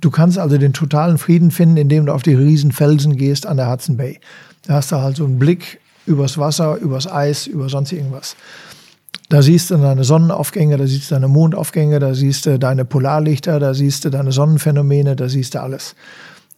du 0.00 0.10
kannst 0.10 0.38
also 0.38 0.58
den 0.58 0.72
totalen 0.72 1.18
Frieden 1.18 1.50
finden, 1.50 1.76
indem 1.76 2.06
du 2.06 2.12
auf 2.12 2.22
die 2.22 2.34
riesen 2.34 2.72
Felsen 2.72 3.16
gehst 3.16 3.46
an 3.46 3.56
der 3.56 3.70
Hudson 3.70 3.96
Bay. 3.96 4.18
Da 4.66 4.74
hast 4.74 4.90
du 4.90 4.96
halt 4.96 5.16
so 5.16 5.24
einen 5.24 5.38
Blick 5.38 5.80
übers 6.06 6.38
Wasser, 6.38 6.76
übers 6.76 7.10
Eis, 7.10 7.46
über 7.46 7.68
sonst 7.68 7.92
irgendwas. 7.92 8.36
Da 9.28 9.42
siehst 9.42 9.70
du 9.70 9.76
deine 9.76 10.04
Sonnenaufgänge, 10.04 10.76
da 10.76 10.86
siehst 10.86 11.10
du 11.10 11.14
deine 11.14 11.28
Mondaufgänge, 11.28 11.98
da 11.98 12.14
siehst 12.14 12.46
du 12.46 12.58
deine 12.58 12.84
Polarlichter, 12.84 13.58
da 13.58 13.74
siehst 13.74 14.04
du 14.04 14.10
deine 14.10 14.32
Sonnenphänomene, 14.32 15.16
da 15.16 15.28
siehst 15.28 15.54
du 15.54 15.62
alles 15.62 15.94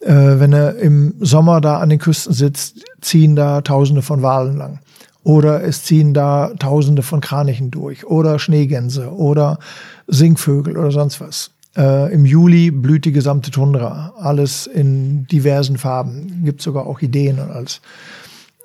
äh, 0.01 0.39
wenn 0.39 0.53
er 0.53 0.77
im 0.77 1.15
Sommer 1.19 1.61
da 1.61 1.79
an 1.79 1.89
den 1.89 1.99
Küsten 1.99 2.33
sitzt, 2.33 2.85
ziehen 3.01 3.35
da 3.35 3.61
Tausende 3.61 4.01
von 4.01 4.21
Walen 4.21 4.57
lang. 4.57 4.79
Oder 5.23 5.63
es 5.63 5.83
ziehen 5.83 6.13
da 6.13 6.51
Tausende 6.57 7.03
von 7.03 7.21
Kranichen 7.21 7.71
durch. 7.71 8.05
Oder 8.05 8.39
Schneegänse. 8.39 9.13
Oder 9.13 9.59
Singvögel 10.07 10.77
oder 10.77 10.91
sonst 10.91 11.19
was. 11.21 11.51
Äh, 11.77 12.13
Im 12.13 12.25
Juli 12.25 12.71
blüht 12.71 13.05
die 13.05 13.11
gesamte 13.11 13.51
Tundra. 13.51 14.13
Alles 14.17 14.67
in 14.67 15.27
diversen 15.27 15.77
Farben. 15.77 16.43
Gibt 16.45 16.61
sogar 16.61 16.87
auch 16.87 17.01
Ideen 17.01 17.39
und 17.39 17.51
alles. 17.51 17.81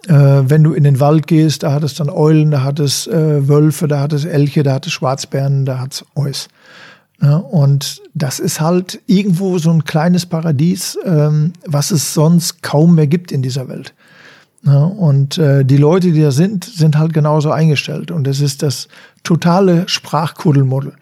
Äh, 0.07 0.49
wenn 0.49 0.63
du 0.63 0.73
in 0.73 0.85
den 0.85 1.01
Wald 1.01 1.27
gehst, 1.27 1.63
da 1.63 1.73
hat 1.73 1.83
es 1.83 1.95
dann 1.95 2.11
Eulen, 2.11 2.51
da 2.51 2.63
hat 2.63 2.79
es 2.79 3.07
äh, 3.07 3.49
Wölfe, 3.49 3.89
da 3.89 4.01
hat 4.01 4.13
es 4.13 4.25
Elche, 4.25 4.63
da 4.63 4.75
hat 4.75 4.87
es 4.87 4.93
Schwarzbären, 4.93 5.65
da 5.65 5.81
hat 5.81 5.95
es 5.95 6.05
Eus. 6.15 6.49
Ja, 7.23 7.37
und 7.37 8.03
das 8.13 8.39
ist 8.39 8.61
halt 8.61 9.01
irgendwo 9.07 9.59
so 9.59 9.71
ein 9.71 9.85
kleines 9.85 10.27
Paradies, 10.27 10.99
ähm, 11.05 11.53
was 11.65 11.91
es 11.91 12.13
sonst 12.13 12.63
kaum 12.63 12.97
mehr 12.97 13.07
gibt 13.07 13.33
in 13.33 13.41
dieser 13.41 13.69
Welt. 13.69 13.95
Ja, 14.67 14.85
und 14.85 15.37
äh, 15.37 15.65
die 15.65 15.77
Leute, 15.77 16.13
die 16.13 16.23
da 16.23 16.31
sind, 16.31 16.65
sind 16.65 16.97
halt 16.97 17.13
genauso 17.13 17.51
eingestellt. 17.51 18.11
Und 18.11 18.27
es 18.27 18.41
ist 18.41 18.63
das 18.63 18.89
totale 19.23 19.87
Sprachkuddelmuddel. 19.89 20.95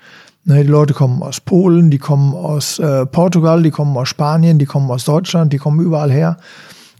Ne, 0.44 0.64
die 0.64 0.70
Leute 0.70 0.94
kommen 0.94 1.22
aus 1.22 1.40
Polen, 1.40 1.90
die 1.90 1.98
kommen 1.98 2.34
aus 2.34 2.80
äh, 2.80 3.06
Portugal, 3.06 3.62
die 3.62 3.70
kommen 3.70 3.96
aus 3.96 4.08
Spanien, 4.08 4.58
die 4.58 4.66
kommen 4.66 4.90
aus 4.90 5.04
Deutschland, 5.04 5.52
die 5.52 5.58
kommen 5.58 5.78
überall 5.80 6.10
her 6.10 6.38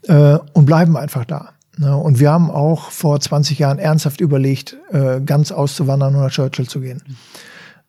äh, 0.07 0.39
und 0.53 0.65
bleiben 0.65 0.97
einfach 0.97 1.25
da. 1.25 1.49
Ne, 1.77 1.97
und 1.97 2.21
wir 2.21 2.31
haben 2.31 2.51
auch 2.51 2.91
vor 2.91 3.19
20 3.19 3.59
Jahren 3.59 3.81
ernsthaft 3.81 4.21
überlegt, 4.21 4.77
äh, 4.93 5.21
ganz 5.21 5.51
auszuwandern 5.51 6.15
und 6.15 6.21
nach 6.21 6.31
Churchill 6.31 6.69
zu 6.69 6.79
gehen. 6.79 7.03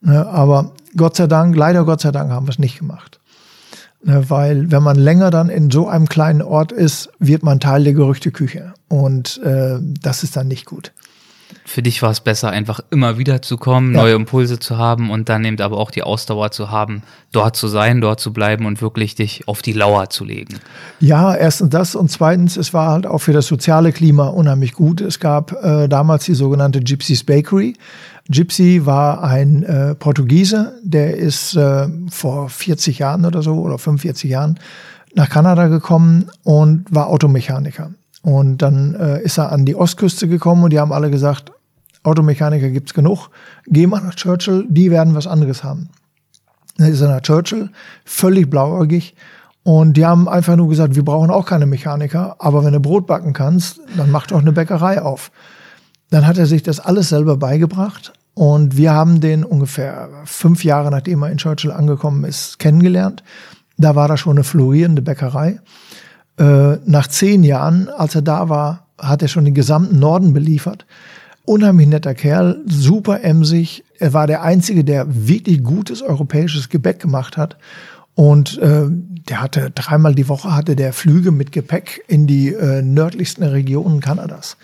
Ne, 0.01 0.25
aber 0.25 0.71
Gott 0.97 1.15
sei 1.15 1.27
Dank, 1.27 1.55
leider 1.55 1.85
Gott 1.85 2.01
sei 2.01 2.11
Dank 2.11 2.31
haben 2.31 2.47
wir 2.47 2.51
es 2.51 2.59
nicht 2.59 2.79
gemacht. 2.79 3.19
Ne, 4.05 4.29
weil 4.29 4.69
wenn 4.69 4.83
man 4.83 4.97
länger 4.97 5.31
dann 5.31 5.49
in 5.49 5.71
so 5.71 5.87
einem 5.87 6.09
kleinen 6.09 6.41
Ort 6.41 6.73
ist, 6.73 7.09
wird 7.19 7.41
man 7.41 7.61
Teil 7.61 7.85
der 7.85 7.93
Gerüchteküche. 7.93 8.73
Und 8.89 9.41
äh, 9.43 9.77
das 9.79 10.23
ist 10.23 10.35
dann 10.35 10.49
nicht 10.49 10.65
gut. 10.65 10.91
für 11.65 11.81
dich 11.81 12.01
war 12.01 12.11
es 12.11 12.19
besser, 12.19 12.49
einfach 12.49 12.81
immer 12.89 13.17
wieder 13.17 13.41
zu 13.41 13.57
kommen, 13.57 13.93
ja. 13.93 14.01
neue 14.01 14.15
Impulse 14.15 14.59
zu 14.59 14.77
haben 14.77 15.09
und 15.09 15.29
dann 15.29 15.45
eben 15.45 15.59
aber 15.61 15.77
auch 15.77 15.91
die 15.91 16.03
Ausdauer 16.03 16.51
zu 16.51 16.69
haben, 16.69 17.03
dort 17.31 17.55
zu 17.55 17.67
sein, 17.67 18.01
dort 18.01 18.19
zu 18.19 18.33
bleiben 18.33 18.65
und 18.65 18.81
wirklich 18.81 19.15
dich 19.15 19.47
auf 19.47 19.61
die 19.61 19.73
Lauer 19.73 20.09
zu 20.09 20.25
legen. 20.25 20.59
Ja, 20.99 21.33
erstens 21.33 21.69
das 21.69 21.95
und 21.95 22.11
zweitens, 22.11 22.57
es 22.57 22.73
war 22.73 22.89
halt 22.89 23.07
auch 23.07 23.19
für 23.19 23.33
das 23.33 23.47
soziale 23.47 23.91
Klima 23.91 24.27
unheimlich 24.27 24.73
gut. 24.73 25.01
Es 25.01 25.19
gab 25.19 25.53
äh, 25.63 25.87
damals 25.87 26.25
die 26.25 26.33
sogenannte 26.33 26.81
Gypsy's 26.81 27.23
Bakery. 27.23 27.75
Gypsy 28.29 28.85
war 28.85 29.23
ein 29.23 29.63
äh, 29.63 29.95
Portugiese, 29.95 30.79
der 30.81 31.17
ist 31.17 31.55
äh, 31.55 31.87
vor 32.09 32.49
40 32.49 32.99
Jahren 32.99 33.25
oder 33.25 33.41
so 33.41 33.55
oder 33.55 33.77
45 33.77 34.29
Jahren 34.29 34.59
nach 35.13 35.29
Kanada 35.29 35.67
gekommen 35.67 36.29
und 36.43 36.85
war 36.89 37.07
Automechaniker. 37.07 37.91
Und 38.21 38.61
dann 38.61 38.95
äh, 38.95 39.21
ist 39.21 39.37
er 39.37 39.51
an 39.51 39.65
die 39.65 39.75
Ostküste 39.75 40.27
gekommen 40.27 40.63
und 40.63 40.71
die 40.71 40.79
haben 40.79 40.93
alle 40.93 41.11
gesagt, 41.11 41.51
Automechaniker 42.03 42.69
gibt's 42.69 42.93
genug, 42.93 43.29
geh 43.67 43.87
mal 43.87 44.01
nach 44.01 44.15
Churchill, 44.15 44.65
die 44.69 44.91
werden 44.91 45.15
was 45.15 45.27
anderes 45.27 45.63
haben. 45.63 45.89
Dann 46.77 46.91
ist 46.91 47.01
er 47.01 47.09
nach 47.09 47.21
Churchill, 47.21 47.69
völlig 48.05 48.49
blauäugig. 48.49 49.15
Und 49.63 49.95
die 49.95 50.05
haben 50.05 50.27
einfach 50.27 50.57
nur 50.57 50.67
gesagt, 50.67 50.95
wir 50.95 51.05
brauchen 51.05 51.31
auch 51.31 51.45
keine 51.45 51.65
Mechaniker, 51.65 52.35
aber 52.39 52.65
wenn 52.65 52.73
du 52.73 52.81
Brot 52.81 53.07
backen 53.07 53.31
kannst, 53.31 53.79
dann 53.95 54.11
mach 54.11 54.27
doch 54.27 54.41
eine 54.41 54.51
Bäckerei 54.51 55.01
auf. 55.01 55.31
Dann 56.09 56.27
hat 56.27 56.37
er 56.37 56.45
sich 56.45 56.63
das 56.63 56.79
alles 56.79 57.09
selber 57.09 57.37
beigebracht 57.37 58.13
und 58.33 58.77
wir 58.77 58.93
haben 58.93 59.21
den 59.21 59.43
ungefähr 59.43 60.09
fünf 60.25 60.63
Jahre, 60.63 60.89
nachdem 60.89 61.23
er 61.23 61.31
in 61.31 61.37
Churchill 61.37 61.71
angekommen 61.71 62.23
ist, 62.23 62.59
kennengelernt. 62.59 63.23
Da 63.77 63.95
war 63.95 64.07
da 64.07 64.17
schon 64.17 64.37
eine 64.37 64.43
florierende 64.43 65.01
Bäckerei. 65.01 65.59
Äh, 66.37 66.77
nach 66.85 67.07
zehn 67.07 67.43
Jahren, 67.43 67.89
als 67.89 68.15
er 68.15 68.21
da 68.21 68.49
war, 68.49 68.87
hat 68.97 69.21
er 69.21 69.27
schon 69.27 69.45
den 69.45 69.53
gesamten 69.53 69.99
Norden 69.99 70.33
beliefert. 70.33 70.85
Unheimlich 71.45 71.87
netter 71.87 72.13
Kerl, 72.13 72.61
super 72.65 73.21
emsig. 73.21 73.83
Er 73.99 74.13
war 74.13 74.27
der 74.27 74.43
Einzige, 74.43 74.83
der 74.83 75.05
wirklich 75.09 75.63
gutes 75.63 76.01
europäisches 76.01 76.69
Gebäck 76.69 76.99
gemacht 76.99 77.37
hat. 77.37 77.57
Und 78.15 78.57
äh, 78.59 78.85
der 78.89 79.41
hatte 79.41 79.71
dreimal 79.71 80.15
die 80.15 80.29
Woche 80.29 80.55
hatte 80.55 80.75
der 80.75 80.93
Flüge 80.93 81.31
mit 81.31 81.51
Gepäck 81.51 82.03
in 82.07 82.27
die 82.27 82.53
äh, 82.53 82.81
nördlichsten 82.81 83.43
Regionen 83.43 83.99
Kanadas. 83.99 84.57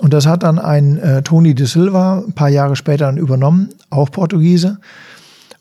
Und 0.00 0.12
das 0.12 0.26
hat 0.26 0.42
dann 0.42 0.58
ein 0.58 0.98
äh, 0.98 1.22
Tony 1.22 1.54
de 1.54 1.66
Silva 1.66 2.22
ein 2.26 2.32
paar 2.32 2.50
Jahre 2.50 2.76
später 2.76 3.06
dann 3.06 3.16
übernommen, 3.16 3.70
auch 3.90 4.10
Portugiese. 4.10 4.78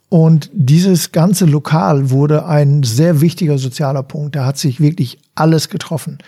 Und 0.09 0.49
dieses 0.53 1.11
ganze 1.11 1.45
Lokal 1.45 2.09
wurde 2.09 2.45
ein 2.45 2.83
sehr 2.83 3.21
wichtiger 3.21 3.57
sozialer 3.57 4.03
Punkt. 4.03 4.35
Da 4.35 4.45
hat 4.45 4.57
sich 4.57 4.79
wirklich 4.79 5.19
alles 5.35 5.69
getroffen. 5.69 6.19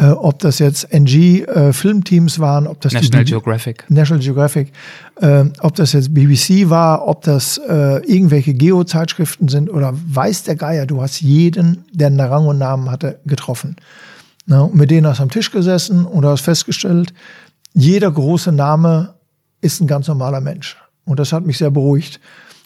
Äh, 0.00 0.12
ob 0.12 0.38
das 0.38 0.58
jetzt 0.58 0.92
NG 0.92 1.42
äh, 1.42 1.72
Filmteams 1.74 2.38
waren, 2.38 2.66
ob 2.66 2.80
das 2.80 2.94
National 2.94 3.24
Geographic, 3.24 3.84
National 3.90 4.22
Geographic, 4.22 4.72
äh, 5.20 5.44
ob 5.60 5.74
das 5.74 5.92
jetzt 5.92 6.14
BBC 6.14 6.70
war, 6.70 7.06
ob 7.06 7.22
das 7.22 7.58
äh, 7.58 7.98
irgendwelche 8.06 8.54
Geo-Zeitschriften 8.54 9.48
sind 9.48 9.68
oder 9.68 9.92
weiß 9.94 10.44
der 10.44 10.56
Geier, 10.56 10.86
du 10.86 11.02
hast 11.02 11.20
jeden, 11.20 11.84
der 11.92 12.06
einen 12.06 12.20
Rang 12.20 12.46
und 12.46 12.56
Namen 12.56 12.90
hatte, 12.90 13.18
getroffen. 13.26 13.76
Na, 14.46 14.70
mit 14.72 14.90
denen 14.90 15.06
hast 15.06 15.18
du 15.18 15.24
am 15.24 15.30
Tisch 15.30 15.50
gesessen 15.50 16.06
und 16.06 16.24
hast 16.24 16.40
festgestellt, 16.40 17.12
jeder 17.72 18.10
große 18.10 18.52
Name 18.52 19.14
ist 19.60 19.80
ein 19.80 19.86
ganz 19.86 20.08
normaler 20.08 20.40
Mensch. 20.40 20.76
Und 21.04 21.18
das 21.18 21.32
hat 21.32 21.44
mich 21.44 21.58
sehr 21.58 21.70
beruhigt, 21.70 22.20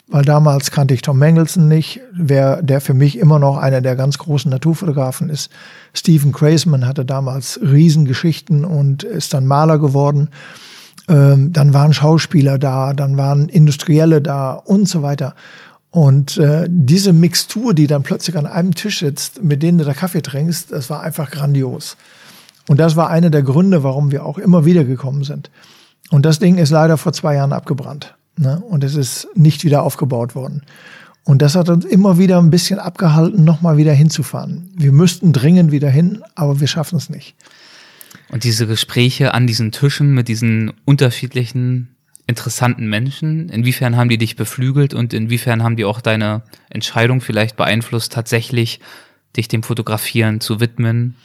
weil 0.07 0.23
damals 0.23 0.71
kannte 0.71 0.93
ich 0.93 1.01
Tom 1.01 1.17
Mangelson 1.17 1.67
nicht, 1.67 1.99
wer, 2.13 2.61
der 2.61 2.79
für 2.79 2.93
mich 2.93 3.17
immer 3.17 3.39
noch 3.39 3.57
einer 3.57 3.81
der 3.81 3.95
ganz 3.95 4.17
großen 4.17 4.51
Naturfotografen 4.51 5.29
ist. 5.29 5.49
Stephen 5.93 6.31
Craisman 6.31 6.85
hatte 6.87 7.05
damals 7.05 7.59
Riesengeschichten 7.61 8.65
und 8.65 9.03
ist 9.03 9.33
dann 9.33 9.47
Maler 9.47 9.79
geworden. 9.79 10.29
Ähm, 11.07 11.53
dann 11.53 11.73
waren 11.73 11.93
Schauspieler 11.93 12.57
da, 12.57 12.93
dann 12.93 13.17
waren 13.17 13.49
Industrielle 13.49 14.21
da 14.21 14.53
und 14.53 14.87
so 14.87 15.01
weiter. 15.01 15.35
Und 15.91 16.37
äh, 16.37 16.67
diese 16.69 17.13
Mixtur, 17.13 17.73
die 17.73 17.87
dann 17.87 18.03
plötzlich 18.03 18.37
an 18.37 18.47
einem 18.47 18.75
Tisch 18.75 18.99
sitzt, 18.99 19.41
mit 19.41 19.63
denen 19.63 19.77
du 19.77 19.85
da 19.85 19.93
Kaffee 19.93 20.21
trinkst, 20.21 20.71
das 20.71 20.89
war 20.89 21.01
einfach 21.01 21.31
grandios. 21.31 21.95
Und 22.67 22.79
das 22.79 22.95
war 22.95 23.09
einer 23.09 23.29
der 23.29 23.43
Gründe, 23.43 23.83
warum 23.83 24.11
wir 24.11 24.25
auch 24.25 24.37
immer 24.37 24.65
wieder 24.65 24.83
gekommen 24.83 25.23
sind. 25.23 25.51
Und 26.09 26.25
das 26.25 26.39
Ding 26.39 26.57
ist 26.57 26.71
leider 26.71 26.97
vor 26.97 27.13
zwei 27.13 27.35
Jahren 27.35 27.53
abgebrannt. 27.53 28.15
Ne? 28.37 28.61
Und 28.69 28.83
es 28.83 28.95
ist 28.95 29.27
nicht 29.35 29.63
wieder 29.63 29.83
aufgebaut 29.83 30.35
worden. 30.35 30.63
Und 31.23 31.41
das 31.41 31.55
hat 31.55 31.69
uns 31.69 31.85
immer 31.85 32.19
wieder 32.19 32.37
ein 32.37 32.51
bisschen 32.51 32.77
abgehalten, 32.77 33.43
nochmal 33.43 33.77
wieder 33.77 33.93
hinzufahren. 33.93 34.69
Wir 34.75 34.91
müssten 34.91 35.33
dringend 35.33 35.71
wieder 35.71 35.89
hin, 35.89 36.21
aber 36.35 36.59
wir 36.59 36.67
schaffen 36.67 36.97
es 36.97 37.09
nicht. 37.09 37.35
Und 38.29 38.43
diese 38.43 38.67
Gespräche 38.67 39.33
an 39.33 39.47
diesen 39.47 39.71
Tischen 39.71 40.13
mit 40.13 40.27
diesen 40.27 40.73
unterschiedlichen 40.85 41.95
interessanten 42.27 42.87
Menschen, 42.87 43.49
inwiefern 43.49 43.95
haben 43.97 44.09
die 44.09 44.17
dich 44.17 44.35
beflügelt 44.35 44.93
und 44.93 45.13
inwiefern 45.13 45.63
haben 45.63 45.75
die 45.75 45.85
auch 45.85 46.01
deine 46.01 46.43
Entscheidung 46.69 47.21
vielleicht 47.21 47.55
beeinflusst, 47.55 48.13
tatsächlich 48.13 48.79
dich 49.35 49.47
dem 49.47 49.63
Fotografieren 49.63 50.41
zu 50.41 50.59
widmen 50.59 51.15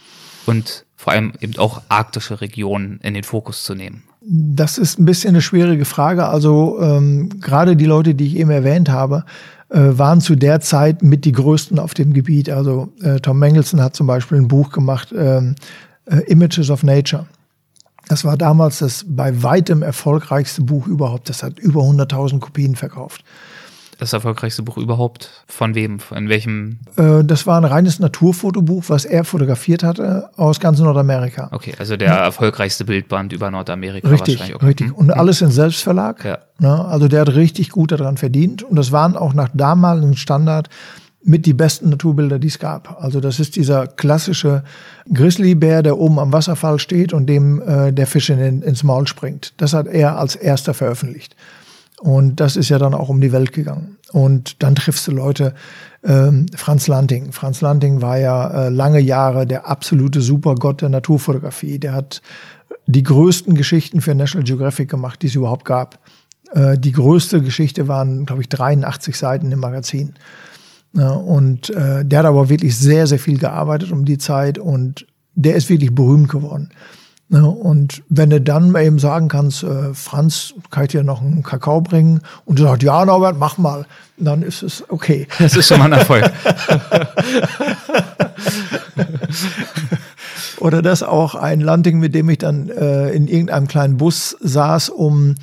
und 0.47 0.85
vor 1.01 1.15
allem 1.15 1.33
eben 1.41 1.57
auch 1.57 1.81
arktische 1.89 2.43
Regionen 2.43 3.01
in 3.03 3.15
den 3.15 3.25
Fokus 3.25 3.65
zu 3.65 3.75
nehmen? 3.75 4.03
Das 4.21 4.77
ist 4.77 4.99
ein 4.99 5.07
bisschen 5.07 5.31
eine 5.31 5.41
schwierige 5.41 5.87
Frage. 5.87 6.27
Also 6.27 6.79
ähm, 6.83 7.41
gerade 7.41 7.75
die 7.75 7.87
Leute, 7.87 8.15
die 8.15 8.27
ich 8.27 8.37
eben 8.37 8.51
erwähnt 8.51 8.91
habe, 8.91 9.25
äh, 9.71 9.79
waren 9.81 10.21
zu 10.21 10.37
der 10.37 10.61
Zeit 10.61 11.03
mit 11.03 11.25
die 11.25 11.33
größten 11.33 11.79
auf 11.79 11.95
dem 11.95 12.13
Gebiet. 12.13 12.51
Also 12.51 12.93
äh, 13.01 13.19
Tom 13.19 13.39
Mengelson 13.39 13.81
hat 13.81 13.97
zum 13.97 14.07
Beispiel 14.07 14.37
ein 14.37 14.49
Buch 14.49 14.73
gemacht, 14.73 15.15
ähm, 15.17 15.55
äh, 16.05 16.19
Images 16.31 16.69
of 16.69 16.83
Nature. 16.83 17.25
Das 18.09 18.27
war 18.27 18.37
damals 18.37 18.81
das 18.81 19.07
bei 19.09 19.43
weitem 19.43 19.83
erfolgreichste 19.83 20.61
Buch 20.61 20.87
überhaupt. 20.87 21.31
Das 21.31 21.43
hat 21.43 21.59
über 21.59 21.81
100.000 21.81 22.41
Kopien 22.41 22.77
verkauft 22.77 23.25
das 24.01 24.13
erfolgreichste 24.13 24.63
Buch 24.63 24.77
überhaupt? 24.77 25.45
Von 25.47 25.75
wem? 25.75 25.99
In 26.15 26.29
welchem? 26.29 26.81
Äh, 26.97 27.25
das 27.25 27.47
war 27.47 27.59
ein 27.59 27.65
reines 27.65 27.99
Naturfotobuch, 27.99 28.85
was 28.89 29.05
er 29.05 29.25
fotografiert 29.25 29.83
hatte 29.83 30.31
aus 30.37 30.61
ganz 30.61 30.79
Nordamerika. 30.81 31.49
Okay, 31.53 31.75
also 31.79 31.97
der 31.97 32.09
ja. 32.09 32.25
erfolgreichste 32.25 32.85
Bildband 32.85 33.33
über 33.33 33.51
Nordamerika 33.51 34.09
richtig, 34.09 34.41
wahrscheinlich. 34.41 34.57
Okay. 34.57 34.67
Richtig, 34.67 34.93
und 34.97 35.11
alles 35.11 35.43
in 35.43 35.51
Selbstverlag. 35.51 36.25
Ja. 36.25 36.39
Ne? 36.59 36.85
Also 36.85 37.09
der 37.09 37.23
hat 37.23 37.35
richtig 37.35 37.71
gut 37.71 37.93
daran 37.93 38.17
verdient. 38.17 38.63
Und 38.63 38.77
das 38.77 38.93
waren 38.93 39.17
auch 39.17 39.35
nach 39.35 39.49
damaligem 39.53 40.17
Standard 40.17 40.69
mit 41.23 41.45
die 41.47 41.53
besten 41.53 41.91
Naturbilder, 41.91 42.39
die 42.39 42.49
es 42.49 42.59
gab. 42.59 43.03
Also 43.03 43.21
das 43.21 43.41
ist 43.41 43.57
dieser 43.57 43.87
klassische 43.87 44.63
Grizzlybär, 45.13 45.83
der 45.83 45.99
oben 45.99 46.19
am 46.19 46.33
Wasserfall 46.33 46.79
steht 46.79 47.13
und 47.13 47.27
dem 47.27 47.61
äh, 47.61 47.93
der 47.93 48.07
Fisch 48.07 48.31
in, 48.31 48.63
ins 48.63 48.83
Maul 48.83 49.07
springt. 49.07 49.53
Das 49.59 49.75
hat 49.75 49.87
er 49.87 50.19
als 50.19 50.35
erster 50.35 50.73
veröffentlicht. 50.73 51.37
Und 52.01 52.41
das 52.41 52.57
ist 52.57 52.71
ja 52.71 52.79
dann 52.79 52.95
auch 52.95 53.11
um 53.11 53.21
die 53.21 53.31
Welt 53.31 53.53
gegangen. 53.53 53.99
Und 54.13 54.63
dann 54.63 54.75
triffst 54.75 55.07
du 55.07 55.13
Leute, 55.13 55.55
ähm, 56.03 56.47
Franz 56.57 56.87
Lanting. 56.89 57.33
Franz 57.33 57.61
Lanting 57.61 58.01
war 58.01 58.19
ja 58.19 58.49
äh, 58.49 58.69
lange 58.71 59.01
Jahre 59.01 59.47
der 59.47 59.69
absolute 59.69 60.23
Supergott 60.23 60.81
der 60.81 60.89
Naturfotografie. 60.89 61.79
Der 61.79 61.93
hat 61.93 62.23
die 62.87 63.03
größten 63.03 63.55
Geschichten 63.55 64.01
für 64.01 64.15
National 64.15 64.45
Geographic 64.45 64.89
gemacht, 64.89 65.21
die 65.21 65.27
es 65.27 65.35
überhaupt 65.35 65.67
gab. 65.67 65.99
Äh, 66.53 66.79
die 66.79 66.93
größte 66.93 67.43
Geschichte 67.43 67.87
waren, 67.87 68.25
glaube 68.25 68.41
ich, 68.41 68.49
83 68.49 69.17
Seiten 69.17 69.53
im 69.53 69.61
Magazin. 69.61 70.15
Ja, 70.95 71.11
und 71.11 71.69
äh, 71.71 72.05
der 72.05 72.21
hat 72.21 72.27
aber 72.27 72.49
wirklich 72.49 72.77
sehr, 72.77 73.07
sehr 73.07 73.19
viel 73.19 73.39
gearbeitet 73.39 73.93
um 73.93 74.07
die 74.07 74.19
Zeit 74.19 74.59
und 74.59 75.07
der 75.35 75.55
ist 75.55 75.69
wirklich 75.69 75.95
berühmt 75.95 76.29
geworden. 76.29 76.71
Ne? 77.31 77.49
Und 77.49 78.03
wenn 78.09 78.29
du 78.31 78.41
dann 78.41 78.75
eben 78.75 78.99
sagen 78.99 79.29
kannst, 79.29 79.63
äh, 79.63 79.95
Franz, 79.95 80.53
kann 80.71 80.83
ich 80.83 80.91
dir 80.91 81.05
noch 81.05 81.23
einen 81.23 81.45
Kakao 81.45 81.81
bringen? 81.81 82.23
Und 82.45 82.59
du 82.59 82.65
sagst, 82.65 82.83
ja, 82.83 83.05
Norbert, 83.05 83.39
mach 83.39 83.57
mal. 83.57 83.87
Dann 84.17 84.43
ist 84.43 84.65
es 84.65 84.83
okay. 84.89 85.29
Das 85.39 85.55
ist 85.57 85.69
schon 85.69 85.79
mal 85.79 85.93
ein 85.93 85.93
Erfolg. 86.01 86.29
Oder 90.59 90.83
das 90.83 91.05
auch 91.05 91.37
ein 91.37 91.61
Landing, 91.61 92.01
mit 92.01 92.17
dem 92.17 92.29
ich 92.29 92.39
dann 92.39 92.69
äh, 92.69 93.11
in 93.11 93.29
irgendeinem 93.29 93.69
kleinen 93.69 93.97
Bus 93.97 94.37
saß, 94.41 94.89
um 94.91 95.37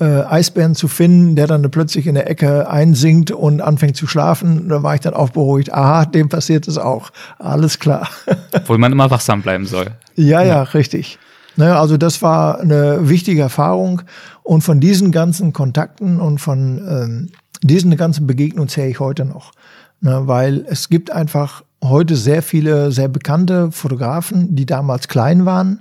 äh, 0.00 0.22
Eisbären 0.22 0.76
zu 0.76 0.86
finden, 0.86 1.34
der 1.34 1.48
dann 1.48 1.68
plötzlich 1.72 2.06
in 2.06 2.14
der 2.14 2.30
Ecke 2.30 2.70
einsinkt 2.70 3.32
und 3.32 3.60
anfängt 3.60 3.96
zu 3.96 4.06
schlafen. 4.06 4.68
Da 4.68 4.84
war 4.84 4.94
ich 4.94 5.00
dann 5.00 5.14
auch 5.14 5.30
beruhigt. 5.30 5.74
Aha, 5.74 6.04
dem 6.04 6.28
passiert 6.28 6.68
es 6.68 6.78
auch. 6.78 7.10
Alles 7.40 7.80
klar. 7.80 8.08
Obwohl 8.52 8.78
man 8.78 8.92
immer 8.92 9.10
wachsam 9.10 9.42
bleiben 9.42 9.66
soll. 9.66 9.88
Ja, 10.14 10.40
ja, 10.42 10.46
ja 10.46 10.62
richtig. 10.62 11.18
Ne, 11.56 11.76
also 11.76 11.96
das 11.96 12.22
war 12.22 12.60
eine 12.60 13.08
wichtige 13.08 13.42
Erfahrung 13.42 14.02
und 14.42 14.62
von 14.62 14.80
diesen 14.80 15.12
ganzen 15.12 15.52
Kontakten 15.52 16.20
und 16.20 16.38
von 16.38 16.78
ähm, 16.88 17.28
diesen 17.62 17.94
ganzen 17.96 18.26
Begegnungen 18.26 18.68
zähle 18.68 18.88
ich 18.88 19.00
heute 19.00 19.24
noch, 19.24 19.52
ne, 20.00 20.22
weil 20.24 20.64
es 20.68 20.88
gibt 20.88 21.10
einfach 21.10 21.62
heute 21.84 22.16
sehr 22.16 22.42
viele 22.42 22.90
sehr 22.90 23.08
bekannte 23.08 23.70
Fotografen, 23.70 24.54
die 24.56 24.66
damals 24.66 25.08
klein 25.08 25.44
waren 25.44 25.80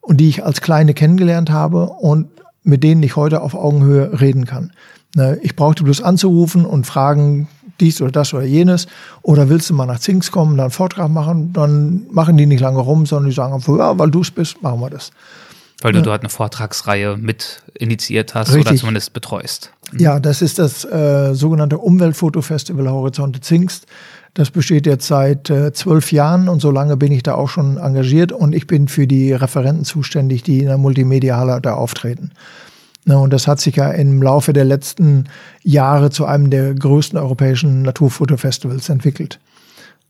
und 0.00 0.18
die 0.18 0.28
ich 0.28 0.44
als 0.44 0.60
Kleine 0.60 0.94
kennengelernt 0.94 1.50
habe 1.50 1.88
und 1.88 2.28
mit 2.62 2.84
denen 2.84 3.02
ich 3.02 3.16
heute 3.16 3.40
auf 3.40 3.54
Augenhöhe 3.54 4.20
reden 4.20 4.44
kann. 4.44 4.72
Ne, 5.16 5.38
ich 5.42 5.56
brauchte 5.56 5.82
bloß 5.82 6.00
anzurufen 6.00 6.64
und 6.64 6.86
fragen, 6.86 7.48
dies 7.80 8.00
oder 8.00 8.12
das 8.12 8.34
oder 8.34 8.44
jenes. 8.44 8.86
Oder 9.22 9.48
willst 9.48 9.70
du 9.70 9.74
mal 9.74 9.86
nach 9.86 10.00
Zinks 10.00 10.30
kommen, 10.30 10.56
dann 10.56 10.66
einen 10.66 10.70
Vortrag 10.70 11.08
machen, 11.10 11.52
dann 11.52 12.06
machen 12.10 12.36
die 12.36 12.46
nicht 12.46 12.60
lange 12.60 12.80
rum, 12.80 13.06
sondern 13.06 13.30
die 13.30 13.34
sagen 13.34 13.54
einfach, 13.54 13.76
ja, 13.76 13.98
weil 13.98 14.10
du 14.10 14.20
es 14.20 14.30
bist, 14.30 14.62
machen 14.62 14.80
wir 14.80 14.90
das. 14.90 15.10
Weil 15.80 15.92
du 15.92 15.98
ja. 15.98 16.04
dort 16.04 16.22
eine 16.22 16.28
Vortragsreihe 16.28 17.16
mit 17.16 17.62
initiiert 17.74 18.34
hast 18.34 18.48
Richtig. 18.48 18.66
oder 18.66 18.76
zumindest 18.76 19.12
betreust. 19.12 19.70
Mhm. 19.92 20.00
Ja, 20.00 20.20
das 20.20 20.42
ist 20.42 20.58
das 20.58 20.84
äh, 20.84 21.34
sogenannte 21.34 21.78
Umweltfotofestival 21.78 22.90
Horizonte 22.90 23.40
Zingst. 23.40 23.86
Das 24.34 24.50
besteht 24.50 24.86
jetzt 24.86 25.06
seit 25.06 25.50
äh, 25.50 25.72
zwölf 25.72 26.12
Jahren 26.12 26.48
und 26.48 26.60
so 26.60 26.70
lange 26.70 26.96
bin 26.96 27.12
ich 27.12 27.22
da 27.22 27.34
auch 27.34 27.48
schon 27.48 27.76
engagiert 27.76 28.32
und 28.32 28.54
ich 28.54 28.66
bin 28.66 28.88
für 28.88 29.06
die 29.06 29.32
Referenten 29.32 29.84
zuständig, 29.84 30.42
die 30.42 30.60
in 30.60 30.66
der 30.66 30.78
Multimedia-Halle 30.78 31.60
da 31.60 31.74
auftreten. 31.74 32.32
Na, 33.08 33.16
und 33.16 33.32
das 33.32 33.48
hat 33.48 33.58
sich 33.58 33.76
ja 33.76 33.90
im 33.90 34.22
Laufe 34.22 34.52
der 34.52 34.66
letzten 34.66 35.24
Jahre 35.62 36.10
zu 36.10 36.26
einem 36.26 36.50
der 36.50 36.74
größten 36.74 37.18
europäischen 37.18 37.80
Naturfotofestivals 37.80 38.90
entwickelt. 38.90 39.40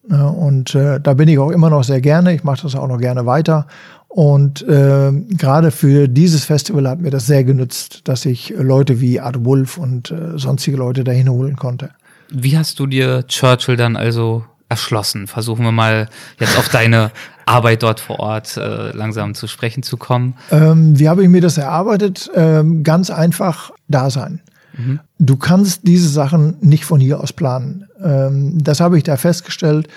Na, 0.09 0.27
und 0.27 0.75
äh, 0.75 0.99
da 0.99 1.15
bin 1.15 1.29
ich 1.29 1.39
auch 1.39 1.53
immer 1.53 1.71
noch 1.71 1.85
sehr 1.85 2.01
gerne. 2.01 2.35
Ich 2.35 2.43
mache 2.43 2.63
das 2.63 2.75
auch 2.75 2.89
noch 2.89 2.99
gerne 2.99 3.25
weiter. 3.25 3.69
Und 4.09 4.67
äh, 4.67 5.13
gerade 5.13 5.71
für 5.71 6.09
dieses 6.09 6.45
Festival 6.45 6.89
hat 6.89 7.01
mir 7.01 7.11
das 7.11 7.27
sehr 7.27 7.45
genützt, 7.45 8.01
dass 8.09 8.27
ich 8.27 8.53
Leute 8.59 9.01
wie 9.01 9.21
Art 9.21 9.45
Wolf 9.45 9.79
und 9.79 10.11
äh, 10.11 10.37
sonstige 10.37 10.77
Leute 10.77 11.05
dahin 11.05 11.29
holen 11.29 11.55
konnte. 11.55 11.91
Wie 12.31 12.59
hast 12.59 12.81
du 12.81 12.89
dir 12.89 13.25
Churchill 13.29 13.77
dann 13.77 13.95
also 13.95 14.45
erschlossen? 14.69 15.29
Versuchen 15.29 15.65
wir 15.65 15.71
mal 15.71 16.09
jetzt 16.41 16.59
auf 16.59 16.69
deine 16.69 17.13
Arbeit 17.49 17.83
dort 17.83 18.01
vor 18.01 18.21
Ort 18.21 18.57
äh, 18.57 18.93
langsam 18.93 19.35
zu 19.35 19.47
sprechen 19.47 19.83
zu 19.83 19.97
kommen. 19.97 20.35
Ähm, 20.51 20.99
wie 20.99 21.09
habe 21.09 21.23
ich 21.23 21.29
mir 21.29 21.41
das 21.41 21.59
erarbeitet? 21.59 22.31
Ähm, 22.35 22.83
ganz 22.83 23.11
einfach 23.11 23.73
da 23.89 24.11
sein. 24.11 24.41
Mhm. 24.77 25.01
Du 25.19 25.37
kannst 25.37 25.87
diese 25.87 26.09
Sachen 26.09 26.57
nicht 26.61 26.85
von 26.85 27.01
hier 27.01 27.21
aus 27.21 27.33
planen. 27.33 27.87
Ähm, 28.03 28.63
das 28.63 28.81
habe 28.81 28.97
ich 28.97 29.05
da 29.05 29.17
festgestellt. 29.17 29.89